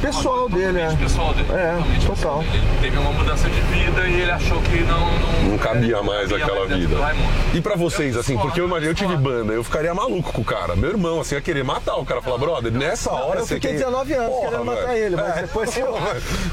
Pessoal 0.00 0.48
dele, 0.48 0.72
né? 0.72 0.96
Pessoal 1.00 1.32
dele. 1.32 1.46
É, 1.52 1.78
total. 2.06 2.42
Ele 2.52 2.62
teve 2.80 2.98
uma 2.98 3.12
mudança 3.12 3.48
de 3.48 3.60
vida 3.60 4.08
e 4.08 4.20
ele 4.22 4.30
achou 4.32 4.60
que 4.62 4.80
não. 4.80 5.00
Não, 5.02 5.50
Não 5.50 5.58
cabia 5.58 6.02
mais 6.02 6.28
cabia 6.28 6.44
aquela 6.44 6.66
mais 6.66 6.80
vida. 6.80 6.96
E 7.54 7.60
pra 7.60 7.76
vocês, 7.76 8.16
assim, 8.16 8.36
porque 8.36 8.60
eu 8.60 8.66
imagino, 8.66 8.90
eu 8.90 8.94
tive 8.96 9.16
banda, 9.16 9.52
eu 9.52 9.62
ficaria 9.62 9.94
maluco 9.94 10.32
com 10.32 10.40
o 10.40 10.44
cara. 10.44 10.74
Meu 10.74 10.90
irmão, 10.90 11.20
assim, 11.20 11.36
ia 11.36 11.40
querer 11.40 11.62
matar 11.62 11.96
o 11.96 12.04
cara. 12.04 12.20
Falar, 12.20 12.38
brother, 12.38 12.72
nessa 12.72 13.12
hora 13.12 13.40
eu 13.40 13.46
você 13.46 13.54
fiquei 13.54 13.72
quer... 13.72 13.78
19 13.78 14.14
anos 14.14 14.28
Porra, 14.30 14.48
querendo 14.48 14.64
matar 14.64 14.86
velho. 14.88 15.04
ele, 15.04 15.16
mas 15.16 15.36
É. 15.36 15.42
depois 15.42 15.76
eu... 15.78 15.98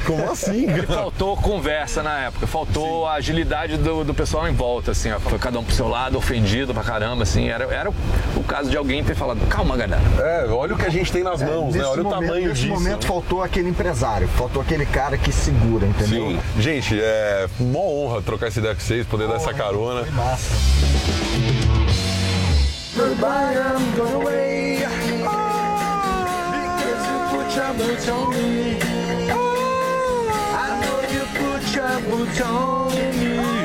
Como 0.06 0.32
assim, 0.32 0.64
Ele 0.72 0.84
cara? 0.88 1.00
faltou 1.00 1.36
conversa 1.38 2.04
na 2.04 2.20
época, 2.26 2.46
faltou 2.48 3.08
a 3.08 3.14
agilidade 3.14 3.78
do, 3.78 4.04
do 4.04 4.14
pessoal 4.14 4.48
em 4.48 4.54
volta, 4.54 4.92
assim, 4.92 5.12
ó. 5.12 5.20
Foi 5.20 5.40
cada 5.40 5.58
um 5.60 5.64
pro 5.64 5.74
seu 5.74 5.88
lado, 5.88 6.18
ofendido 6.18 6.74
pra 6.74 6.84
caramba, 6.84 7.24
assim. 7.24 7.50
Era, 7.50 7.64
era 7.66 7.90
o, 7.90 7.96
o 8.40 8.44
caso 8.44 8.70
de 8.70 8.78
alguém 8.78 9.04
ter 9.04 9.16
falado, 9.16 9.40
calma, 9.48 9.76
galera. 9.76 10.02
É, 10.20 10.48
olha 10.50 10.74
o 10.74 10.78
que 10.78 10.86
a 10.86 10.90
gente 10.90 11.12
tem 11.12 11.24
nas 11.24 11.42
mãos, 11.42 11.74
né? 11.74 11.80
Nesse 11.80 11.90
Olha 11.90 12.02
o 12.02 12.04
momento- 12.06 12.22
tamanho 12.28 12.48
nesse 12.50 12.62
disso. 12.62 12.74
momento 12.74 13.02
né? 13.04 13.08
faltou 13.08 13.44
aquele 13.44 13.70
empresário, 13.70 14.28
faltou 14.30 14.62
aquele 14.62 14.86
cara 14.86 15.18
que 15.18 15.32
segura, 15.32 15.86
entendeu? 15.86 16.30
Sim. 16.32 16.40
Gente, 16.60 17.00
é 17.00 17.48
uma 17.60 17.80
honra 17.80 18.22
trocar 18.22 18.48
essa 18.48 18.60
ideia 18.60 18.74
com 18.76 18.82
vocês, 18.82 19.06
poder 19.06 19.28
dar 19.28 19.36
essa 19.36 19.54
carona. 19.54 20.06
Massa. 20.12 20.56
Goodbye, 22.96 23.56
I'm 23.56 23.96
going 23.96 24.14
away. 24.14 24.80
Oh, 25.24 25.30
because 26.52 27.08
you 27.08 27.20
put 27.30 27.56
your 27.56 27.74
boots 27.76 28.08
on 28.10 28.30
me. 28.30 28.78
Oh, 29.32 30.28
I 30.54 30.80
know 30.82 31.00
you 31.14 31.24
put 31.38 31.76
your 31.76 32.02
boots 32.10 32.42
on 32.42 32.90
me. 32.92 33.59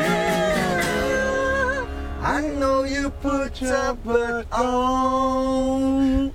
I 2.27 2.41
know 2.41 2.87
you 2.87 3.11
put 3.21 3.63
your 3.63 3.95
boot 3.97 4.47
on 4.51 6.33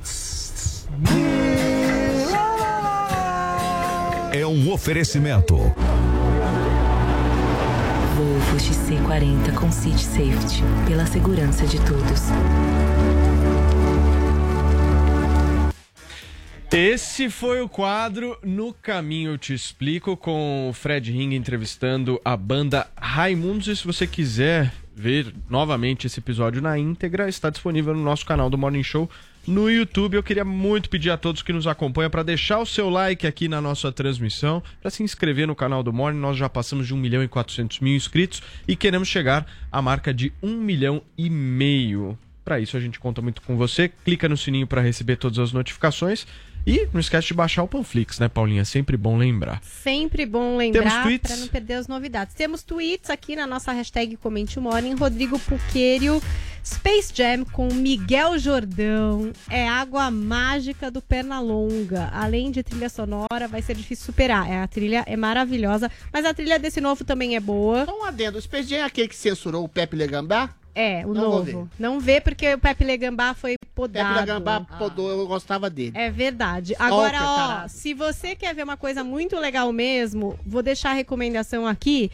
É 4.31 4.45
um 4.45 4.71
oferecimento. 4.71 5.55
Volvo 8.15 8.57
XC40 8.57 9.55
com 9.55 9.71
City 9.71 10.03
Safety. 10.03 10.63
Pela 10.87 11.07
segurança 11.07 11.65
de 11.65 11.79
todos. 11.79 12.21
Esse 16.71 17.31
foi 17.31 17.61
o 17.61 17.67
quadro 17.67 18.37
No 18.43 18.71
Caminho 18.71 19.31
Eu 19.31 19.37
Te 19.39 19.55
Explico, 19.55 20.15
com 20.15 20.69
o 20.69 20.73
Fred 20.73 21.11
Ring 21.11 21.33
entrevistando 21.33 22.21
a 22.23 22.37
banda 22.37 22.87
Raimundos. 22.95 23.67
E 23.67 23.75
se 23.75 23.87
você 23.87 24.05
quiser 24.05 24.71
ver 24.99 25.33
novamente 25.49 26.05
esse 26.05 26.19
episódio 26.19 26.61
na 26.61 26.77
íntegra, 26.77 27.29
está 27.29 27.49
disponível 27.49 27.93
no 27.95 28.03
nosso 28.03 28.25
canal 28.25 28.49
do 28.49 28.57
Morning 28.57 28.83
Show 28.83 29.09
no 29.47 29.71
YouTube. 29.71 30.15
Eu 30.15 30.23
queria 30.23 30.43
muito 30.43 30.89
pedir 30.89 31.09
a 31.09 31.15
todos 31.15 31.41
que 31.41 31.53
nos 31.53 31.65
acompanham 31.67 32.09
para 32.09 32.21
deixar 32.21 32.59
o 32.59 32.65
seu 32.65 32.89
like 32.89 33.25
aqui 33.25 33.47
na 33.47 33.61
nossa 33.61 33.93
transmissão, 33.93 34.61
para 34.81 34.91
se 34.91 35.01
inscrever 35.01 35.47
no 35.47 35.55
canal 35.55 35.81
do 35.81 35.93
Morning. 35.93 36.19
Nós 36.19 36.35
já 36.35 36.49
passamos 36.49 36.85
de 36.85 36.93
1 36.93 36.97
milhão 36.97 37.23
e 37.23 37.29
400 37.29 37.79
mil 37.79 37.95
inscritos 37.95 38.43
e 38.67 38.75
queremos 38.75 39.07
chegar 39.07 39.45
à 39.71 39.81
marca 39.81 40.13
de 40.13 40.33
1 40.43 40.53
milhão 40.57 41.01
e 41.17 41.29
meio. 41.29 42.19
Para 42.43 42.59
isso 42.59 42.75
a 42.75 42.79
gente 42.81 42.99
conta 42.99 43.21
muito 43.21 43.41
com 43.41 43.55
você. 43.55 43.87
Clica 43.87 44.27
no 44.27 44.35
sininho 44.35 44.67
para 44.67 44.81
receber 44.81 45.15
todas 45.15 45.39
as 45.39 45.53
notificações. 45.53 46.27
E 46.67 46.87
não 46.93 46.99
esquece 46.99 47.27
de 47.27 47.33
baixar 47.33 47.63
o 47.63 47.67
Panflix, 47.67 48.19
né, 48.19 48.27
Paulinha? 48.27 48.63
Sempre 48.65 48.95
bom 48.95 49.17
lembrar. 49.17 49.61
Sempre 49.63 50.25
bom 50.25 50.57
Temos 50.57 50.75
lembrar 50.75 51.03
tweets? 51.03 51.31
para 51.31 51.39
não 51.41 51.47
perder 51.47 51.73
as 51.75 51.87
novidades. 51.87 52.35
Temos 52.35 52.61
tweets 52.63 53.09
aqui 53.09 53.35
na 53.35 53.47
nossa 53.47 53.71
hashtag 53.71 54.15
Comente 54.17 54.59
o 54.59 54.61
Morning. 54.61 54.93
Rodrigo 54.93 55.39
Puqueiro, 55.39 56.21
Space 56.63 57.11
Jam 57.15 57.43
com 57.45 57.73
Miguel 57.73 58.37
Jordão. 58.37 59.31
É 59.49 59.67
água 59.67 60.11
mágica 60.11 60.91
do 60.91 61.01
Pernalonga. 61.01 62.09
Além 62.13 62.51
de 62.51 62.61
trilha 62.61 62.89
sonora, 62.89 63.47
vai 63.49 63.61
ser 63.61 63.75
difícil 63.75 64.05
superar. 64.05 64.47
É, 64.49 64.61
a 64.61 64.67
trilha 64.67 65.03
é 65.07 65.15
maravilhosa, 65.17 65.89
mas 66.13 66.23
a 66.25 66.33
trilha 66.33 66.59
desse 66.59 66.79
novo 66.79 67.03
também 67.03 67.35
é 67.35 67.39
boa. 67.39 67.85
Só 67.85 67.99
um 67.99 68.03
adendo. 68.03 68.37
O 68.37 68.41
Space 68.41 68.69
Jam 68.69 68.79
é 68.79 68.83
aquele 68.83 69.07
que 69.07 69.15
censurou 69.15 69.63
o 69.63 69.69
Pepe 69.69 69.95
Legambá? 69.95 70.49
É, 70.75 71.03
o 71.05 71.13
Não 71.13 71.23
novo. 71.23 71.69
Não 71.79 71.99
vê 71.99 72.21
porque 72.21 72.53
o 72.53 72.59
Pepe 72.59 72.83
Legambá 72.85 73.33
foi 73.33 73.55
podado. 73.79 74.15
Pepe 74.15 74.19
Legambá 74.19 74.61
podou, 74.77 75.09
eu 75.09 75.25
gostava 75.25 75.69
dele. 75.69 75.93
É 75.95 76.09
verdade. 76.11 76.73
Stalker, 76.73 76.93
Agora, 76.93 77.17
ó, 77.17 77.35
caralho. 77.35 77.69
se 77.69 77.93
você 77.93 78.35
quer 78.35 78.53
ver 78.53 78.63
uma 78.63 78.75
coisa 78.75 79.03
muito 79.03 79.37
legal 79.37 79.71
mesmo, 79.71 80.37
vou 80.45 80.61
deixar 80.61 80.91
a 80.91 80.93
recomendação 80.93 81.65
aqui 81.65 82.11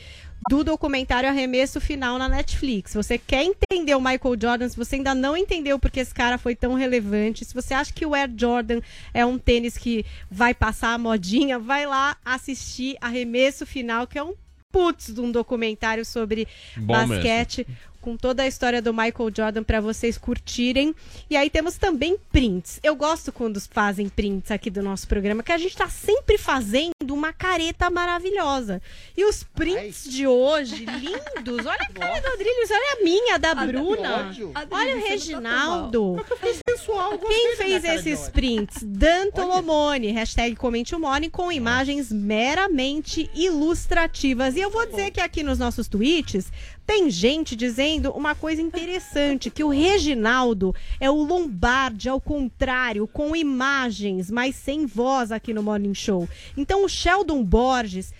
do 0.47 0.63
documentário 0.63 1.27
Arremesso 1.27 1.81
Final 1.81 2.19
na 2.19 2.29
Netflix. 2.29 2.91
Se 2.91 2.97
você 2.97 3.17
quer 3.17 3.43
entender 3.43 3.95
o 3.95 3.99
Michael 3.99 4.37
Jordan, 4.39 4.69
se 4.69 4.77
você 4.77 4.97
ainda 4.97 5.15
não 5.15 5.35
entendeu 5.35 5.79
porque 5.79 6.01
esse 6.01 6.13
cara 6.13 6.37
foi 6.37 6.55
tão 6.55 6.75
relevante, 6.75 7.43
se 7.43 7.53
você 7.53 7.73
acha 7.73 7.91
que 7.91 8.05
o 8.05 8.13
Air 8.13 8.31
Jordan 8.37 8.79
é 9.11 9.25
um 9.25 9.39
tênis 9.39 9.75
que 9.75 10.05
vai 10.29 10.53
passar 10.53 10.93
a 10.93 10.97
modinha, 10.99 11.57
vai 11.57 11.87
lá 11.87 12.15
assistir 12.23 12.95
Arremesso 13.01 13.65
Final, 13.65 14.05
que 14.05 14.19
é 14.19 14.23
um 14.23 14.35
putz 14.71 15.13
de 15.13 15.21
um 15.21 15.31
documentário 15.31 16.05
sobre 16.05 16.47
Bom 16.75 16.93
basquete 16.93 17.65
com 18.05 18.15
toda 18.15 18.43
a 18.43 18.47
história 18.47 18.83
do 18.83 18.93
Michael 18.93 19.31
Jordan 19.35 19.63
para 19.63 19.81
vocês 19.81 20.15
curtirem. 20.15 20.93
E 21.27 21.35
aí 21.35 21.49
temos 21.49 21.75
também 21.75 22.19
prints. 22.31 22.79
Eu 22.83 22.95
gosto 22.95 23.31
quando 23.31 23.59
fazem 23.59 24.07
prints 24.07 24.51
aqui 24.51 24.69
do 24.69 24.83
nosso 24.83 25.07
programa, 25.07 25.41
que 25.41 25.51
a 25.51 25.57
gente 25.57 25.75
tá 25.75 25.89
sempre 25.89 26.37
fazendo 26.37 26.93
uma 27.09 27.33
careta 27.33 27.89
maravilhosa. 27.89 28.79
E 29.17 29.25
os 29.25 29.43
prints 29.43 30.03
de 30.07 30.27
hoje, 30.27 30.85
lindos. 30.85 31.65
Olha 31.65 31.81
a 31.81 31.91
cara 31.91 32.19
do 32.21 32.27
Adrilhos, 32.27 32.69
olha 32.69 32.99
a 32.99 33.03
minha, 33.03 33.39
da 33.39 33.55
Bruna. 33.55 34.17
ódio. 34.17 34.51
Olha 34.69 34.97
o 34.97 34.99
Reginaldo. 34.99 36.25
Sensual, 36.69 37.17
Quem 37.17 37.55
fez 37.55 37.83
esses 37.83 38.29
prints? 38.29 38.83
Dan 38.83 39.31
Tolomone, 39.31 40.11
hashtag 40.11 40.55
comente 40.55 40.93
o 40.93 40.99
morning, 40.99 41.31
com 41.31 41.51
imagens 41.51 42.11
meramente 42.11 43.31
ilustrativas. 43.33 44.55
E 44.55 44.61
eu 44.61 44.69
vou 44.69 44.85
dizer 44.85 45.09
que 45.09 45.21
aqui 45.21 45.41
nos 45.41 45.57
nossos 45.57 45.87
tweets 45.87 46.51
tem 46.85 47.09
gente 47.09 47.55
dizendo 47.55 48.11
uma 48.11 48.35
coisa 48.35 48.61
interessante, 48.61 49.49
que 49.49 49.63
o 49.63 49.69
Reginaldo 49.69 50.73
é 50.99 51.09
o 51.09 51.15
Lombardi, 51.15 52.07
ao 52.07 52.21
contrário, 52.21 53.07
com 53.07 53.35
imagens, 53.35 54.29
mas 54.29 54.55
sem 54.55 54.85
voz 54.85 55.31
aqui 55.31 55.53
no 55.53 55.63
Morning 55.63 55.93
Show. 55.93 56.29
Então 56.55 56.85
o 56.85 56.89
Sheldon 56.89 57.43
Borges 57.43 58.13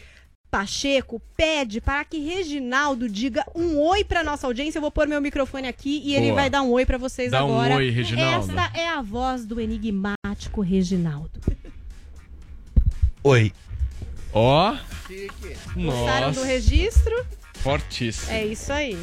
Pacheco 0.49 1.21
pede 1.35 1.81
para 1.81 2.05
que 2.05 2.17
Reginaldo 2.19 3.09
diga 3.09 3.45
um 3.53 3.77
oi 3.77 4.05
para 4.05 4.23
nossa 4.23 4.47
audiência. 4.47 4.77
Eu 4.77 4.81
vou 4.81 4.91
pôr 4.91 5.05
meu 5.05 5.19
microfone 5.19 5.67
aqui 5.67 6.01
e 6.05 6.15
ele 6.15 6.27
Boa. 6.27 6.35
vai 6.35 6.49
dar 6.49 6.61
um 6.61 6.71
oi 6.71 6.85
para 6.85 6.97
vocês 6.97 7.31
Dá 7.31 7.43
um 7.43 7.59
agora. 7.59 7.75
oi, 7.75 7.89
Reginaldo. 7.89 8.51
Esta 8.51 8.79
é 8.79 8.87
a 8.87 9.01
voz 9.01 9.45
do 9.45 9.59
enigmático 9.59 10.61
Reginaldo. 10.61 11.41
Oi. 13.21 13.51
Ó. 14.31 14.77
Gostaram 15.75 16.27
Nossa. 16.27 16.39
do 16.39 16.45
registro? 16.45 17.13
Fortíssimo. 17.65 18.31
É 18.31 18.45
isso 18.45 18.71
aí. 18.71 18.95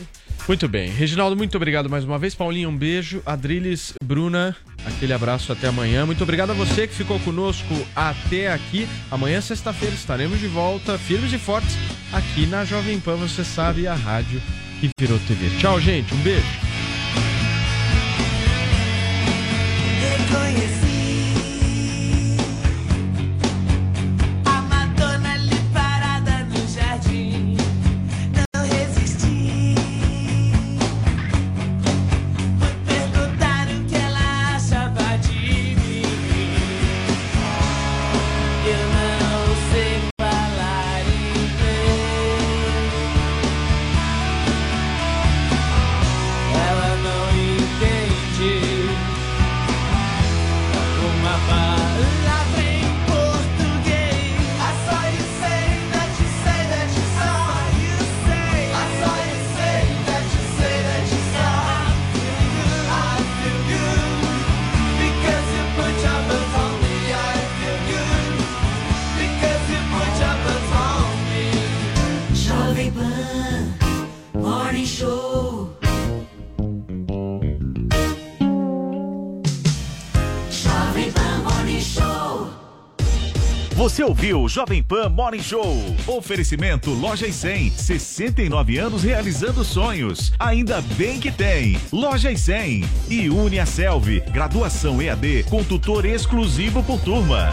Muito 0.46 0.68
bem. 0.68 0.88
Reginaldo, 0.88 1.36
muito 1.36 1.56
obrigado 1.56 1.90
mais 1.90 2.04
uma 2.04 2.16
vez. 2.16 2.32
Paulinho, 2.32 2.68
um 2.68 2.76
beijo. 2.76 3.20
Adriles, 3.26 3.92
Bruna, 4.04 4.56
aquele 4.86 5.12
abraço 5.12 5.50
até 5.50 5.66
amanhã. 5.66 6.06
Muito 6.06 6.22
obrigado 6.22 6.50
a 6.50 6.54
você 6.54 6.86
que 6.86 6.94
ficou 6.94 7.18
conosco 7.18 7.74
até 7.94 8.52
aqui. 8.52 8.86
Amanhã, 9.10 9.40
sexta-feira, 9.40 9.96
estaremos 9.96 10.38
de 10.38 10.46
volta, 10.46 10.96
firmes 10.96 11.32
e 11.32 11.38
fortes, 11.38 11.76
aqui 12.12 12.46
na 12.46 12.64
Jovem 12.64 13.00
Pan, 13.00 13.16
você 13.16 13.42
sabe, 13.42 13.88
a 13.88 13.94
rádio 13.94 14.40
que 14.78 14.88
virou 14.96 15.18
TV. 15.26 15.50
Tchau, 15.58 15.80
gente. 15.80 16.14
Um 16.14 16.18
beijo. 16.18 16.71
Você 83.92 84.02
ouviu 84.02 84.48
Jovem 84.48 84.82
Pan 84.82 85.10
Morning 85.10 85.42
Show. 85.42 85.76
Oferecimento 86.06 86.92
Loja 86.92 87.26
e 87.26 87.32
100. 87.32 87.72
69 87.72 88.78
anos 88.78 89.02
realizando 89.02 89.62
sonhos. 89.62 90.32
Ainda 90.38 90.80
bem 90.96 91.20
que 91.20 91.30
tem. 91.30 91.78
Loja 91.92 92.32
e 92.32 92.38
100. 92.38 92.84
E 93.10 93.28
Une 93.28 93.60
a 93.60 93.66
Selvi. 93.66 94.20
Graduação 94.20 95.02
EAD 95.02 95.44
com 95.50 95.62
tutor 95.62 96.06
exclusivo 96.06 96.82
por 96.82 97.00
turma. 97.00 97.52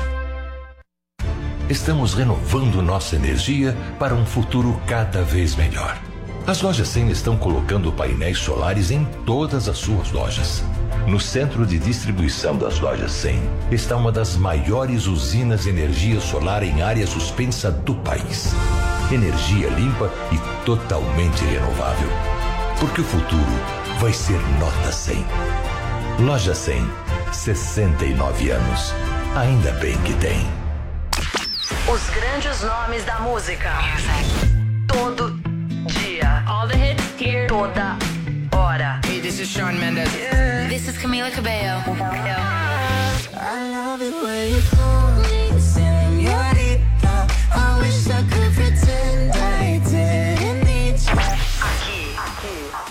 Estamos 1.69 2.13
renovando 2.13 2.81
nossa 2.81 3.17
energia 3.17 3.75
para 3.99 4.15
um 4.15 4.25
futuro 4.25 4.81
cada 4.87 5.21
vez 5.23 5.57
melhor. 5.57 6.01
As 6.47 6.61
lojas 6.61 6.87
100 6.87 7.09
estão 7.09 7.35
colocando 7.35 7.91
painéis 7.91 8.37
solares 8.37 8.91
em 8.91 9.03
todas 9.25 9.67
as 9.67 9.77
suas 9.77 10.09
lojas. 10.13 10.63
No 11.09 11.19
centro 11.19 11.65
de 11.65 11.79
distribuição 11.79 12.55
das 12.55 12.79
lojas 12.79 13.11
100 13.13 13.41
está 13.71 13.97
uma 13.97 14.11
das 14.11 14.35
maiores 14.35 15.07
usinas 15.07 15.63
de 15.63 15.69
energia 15.69 16.21
solar 16.21 16.61
em 16.61 16.83
área 16.83 17.07
suspensa 17.07 17.71
do 17.71 17.95
país. 17.95 18.53
Energia 19.11 19.69
limpa 19.69 20.13
e 20.31 20.37
totalmente 20.63 21.43
renovável. 21.45 22.09
Porque 22.79 23.01
o 23.01 23.03
futuro 23.03 23.41
vai 23.99 24.13
ser 24.13 24.39
nota 24.59 24.91
100. 24.91 25.25
Loja 26.19 26.53
100, 26.53 26.87
69 27.31 28.51
anos. 28.51 28.93
Ainda 29.35 29.71
bem 29.71 29.97
que 30.03 30.13
tem. 30.13 30.47
Os 31.91 32.07
grandes 32.11 32.61
nomes 32.61 33.03
da 33.05 33.19
música. 33.21 33.71
Todo 34.87 35.31
dia. 35.87 36.43
All 36.45 36.67
the 36.67 36.75
hits 36.75 37.03
here. 37.19 37.47
Toda 37.47 37.97
this 39.29 39.41
is 39.41 39.49
Sean 39.51 39.79
Mendes. 39.79 40.11
This 40.69 40.87
is 40.87 40.97
Camila 40.97 41.31
Cabello. 41.31 41.83
I 43.37 43.69
love 43.69 44.01
it 44.01 44.11
when 44.23 44.55
you 44.55 44.61
call 44.71 45.11
me 45.21 45.53
señorita. 45.61 47.27
I 47.53 47.77
wish 47.79 48.07
I 48.09 48.23
could 48.23 48.51
pretend 48.57 49.31
I 49.35 49.79
didn't 49.85 50.65
need 50.65 50.97
you. 50.97 51.15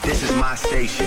This 0.03 0.23
is 0.23 0.33
my 0.37 0.55
station. 0.55 1.07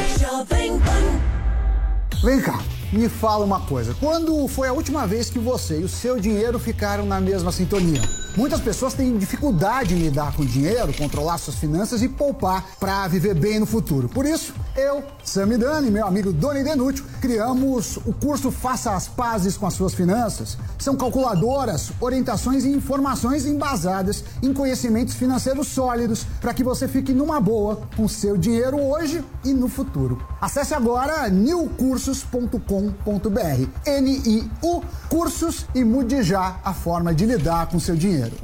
Vem 2.21 2.41
cá, 2.41 2.59
me 2.91 3.07
fala 3.07 3.45
uma 3.45 3.61
coisa. 3.61 3.95
Quando 3.99 4.47
foi 4.47 4.68
a 4.68 4.73
última 4.73 5.07
vez 5.07 5.30
que 5.30 5.39
você 5.39 5.80
e 5.80 5.84
o 5.84 5.89
seu 5.89 6.19
dinheiro 6.19 6.59
ficaram 6.59 7.05
na 7.05 7.22
mesma 7.22 7.51
sintonia? 7.51 8.01
Muitas 8.35 8.61
pessoas 8.61 8.93
têm 8.93 9.18
dificuldade 9.18 9.93
em 9.93 9.99
lidar 9.99 10.34
com 10.35 10.45
dinheiro, 10.45 10.93
controlar 10.93 11.38
suas 11.38 11.57
finanças 11.57 12.01
e 12.01 12.07
poupar 12.07 12.65
para 12.80 13.07
viver 13.07 13.34
bem 13.34 13.59
no 13.59 13.65
futuro. 13.65 14.07
Por 14.07 14.26
isso, 14.26 14.53
eu, 14.76 15.03
Sami 15.23 15.57
Dani 15.57 15.91
meu 15.91 16.05
amigo 16.05 16.31
Doni 16.31 16.63
Denútil 16.63 17.05
criamos 17.19 17.97
o 17.97 18.13
curso 18.13 18.51
Faça 18.51 18.91
as 18.91 19.07
Pazes 19.07 19.57
com 19.57 19.68
as 19.68 19.73
Suas 19.73 19.93
Finanças. 19.93 20.57
São 20.80 20.95
calculadoras, 20.95 21.91
orientações 21.99 22.63
e 22.63 22.69
informações 22.69 23.45
embasadas 23.45 24.23
em 24.41 24.53
conhecimentos 24.53 25.13
financeiros 25.13 25.68
sólidos 25.68 26.26
para 26.39 26.53
que 26.53 26.63
você 26.63 26.88
fique 26.88 27.13
numa 27.13 27.39
boa 27.39 27.81
com 27.95 28.07
seu 28.07 28.38
dinheiro 28.38 28.80
hoje 28.80 29.23
e 29.43 29.53
no 29.53 29.68
futuro. 29.68 30.30
Acesse 30.41 30.73
agora 30.73 31.30
newcursos.com.br. 31.30 33.69
N-I-U 33.85 34.84
Cursos 35.07 35.68
e 35.76 35.84
mude 35.84 36.23
já 36.23 36.59
a 36.65 36.73
forma 36.73 37.13
de 37.13 37.27
lidar 37.27 37.68
com 37.68 37.80
seu 37.80 37.95
dinheiro. 37.95 38.35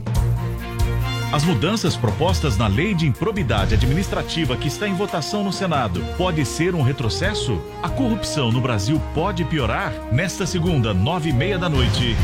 As 1.30 1.44
mudanças 1.44 1.98
propostas 1.98 2.56
na 2.56 2.68
Lei 2.68 2.94
de 2.94 3.06
Improbidade 3.06 3.74
Administrativa 3.74 4.56
que 4.56 4.70
está 4.70 4.88
em 4.88 4.94
votação 4.94 5.44
no 5.44 5.52
Senado 5.52 6.02
pode 6.18 6.46
ser 6.46 6.74
um 6.74 6.82
retrocesso? 6.82 7.62
A 7.84 7.90
corrupção 7.90 8.50
no 8.50 8.62
Brasil 8.62 9.02
pode 9.14 9.44
piorar? 9.44 9.92
Nesta 10.10 10.46
segunda, 10.46 10.94
nove 10.94 11.30
e 11.30 11.34
meia 11.34 11.60
da 11.60 11.68
noite, 11.68 12.16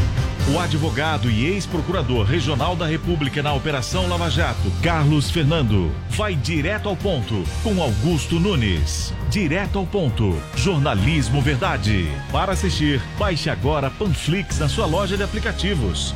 o 0.53 0.57
advogado 0.57 1.29
e 1.29 1.47
ex-procurador 1.47 2.25
regional 2.25 2.77
da 2.77 2.85
República 2.85 3.43
na 3.43 3.53
Operação 3.53 4.07
Lava 4.07 4.29
Jato, 4.29 4.71
Carlos 4.81 5.29
Fernando, 5.29 5.91
vai 6.11 6.33
direto 6.33 6.87
ao 6.87 6.95
ponto 6.95 7.43
com 7.61 7.81
Augusto 7.81 8.39
Nunes. 8.39 9.13
Direto 9.29 9.79
ao 9.79 9.85
ponto. 9.85 10.33
Jornalismo 10.55 11.41
Verdade. 11.41 12.07
Para 12.31 12.53
assistir, 12.53 13.01
baixe 13.19 13.49
agora 13.49 13.89
Panflix 13.89 14.59
na 14.59 14.69
sua 14.69 14.85
loja 14.85 15.17
de 15.17 15.23
aplicativos. 15.23 16.15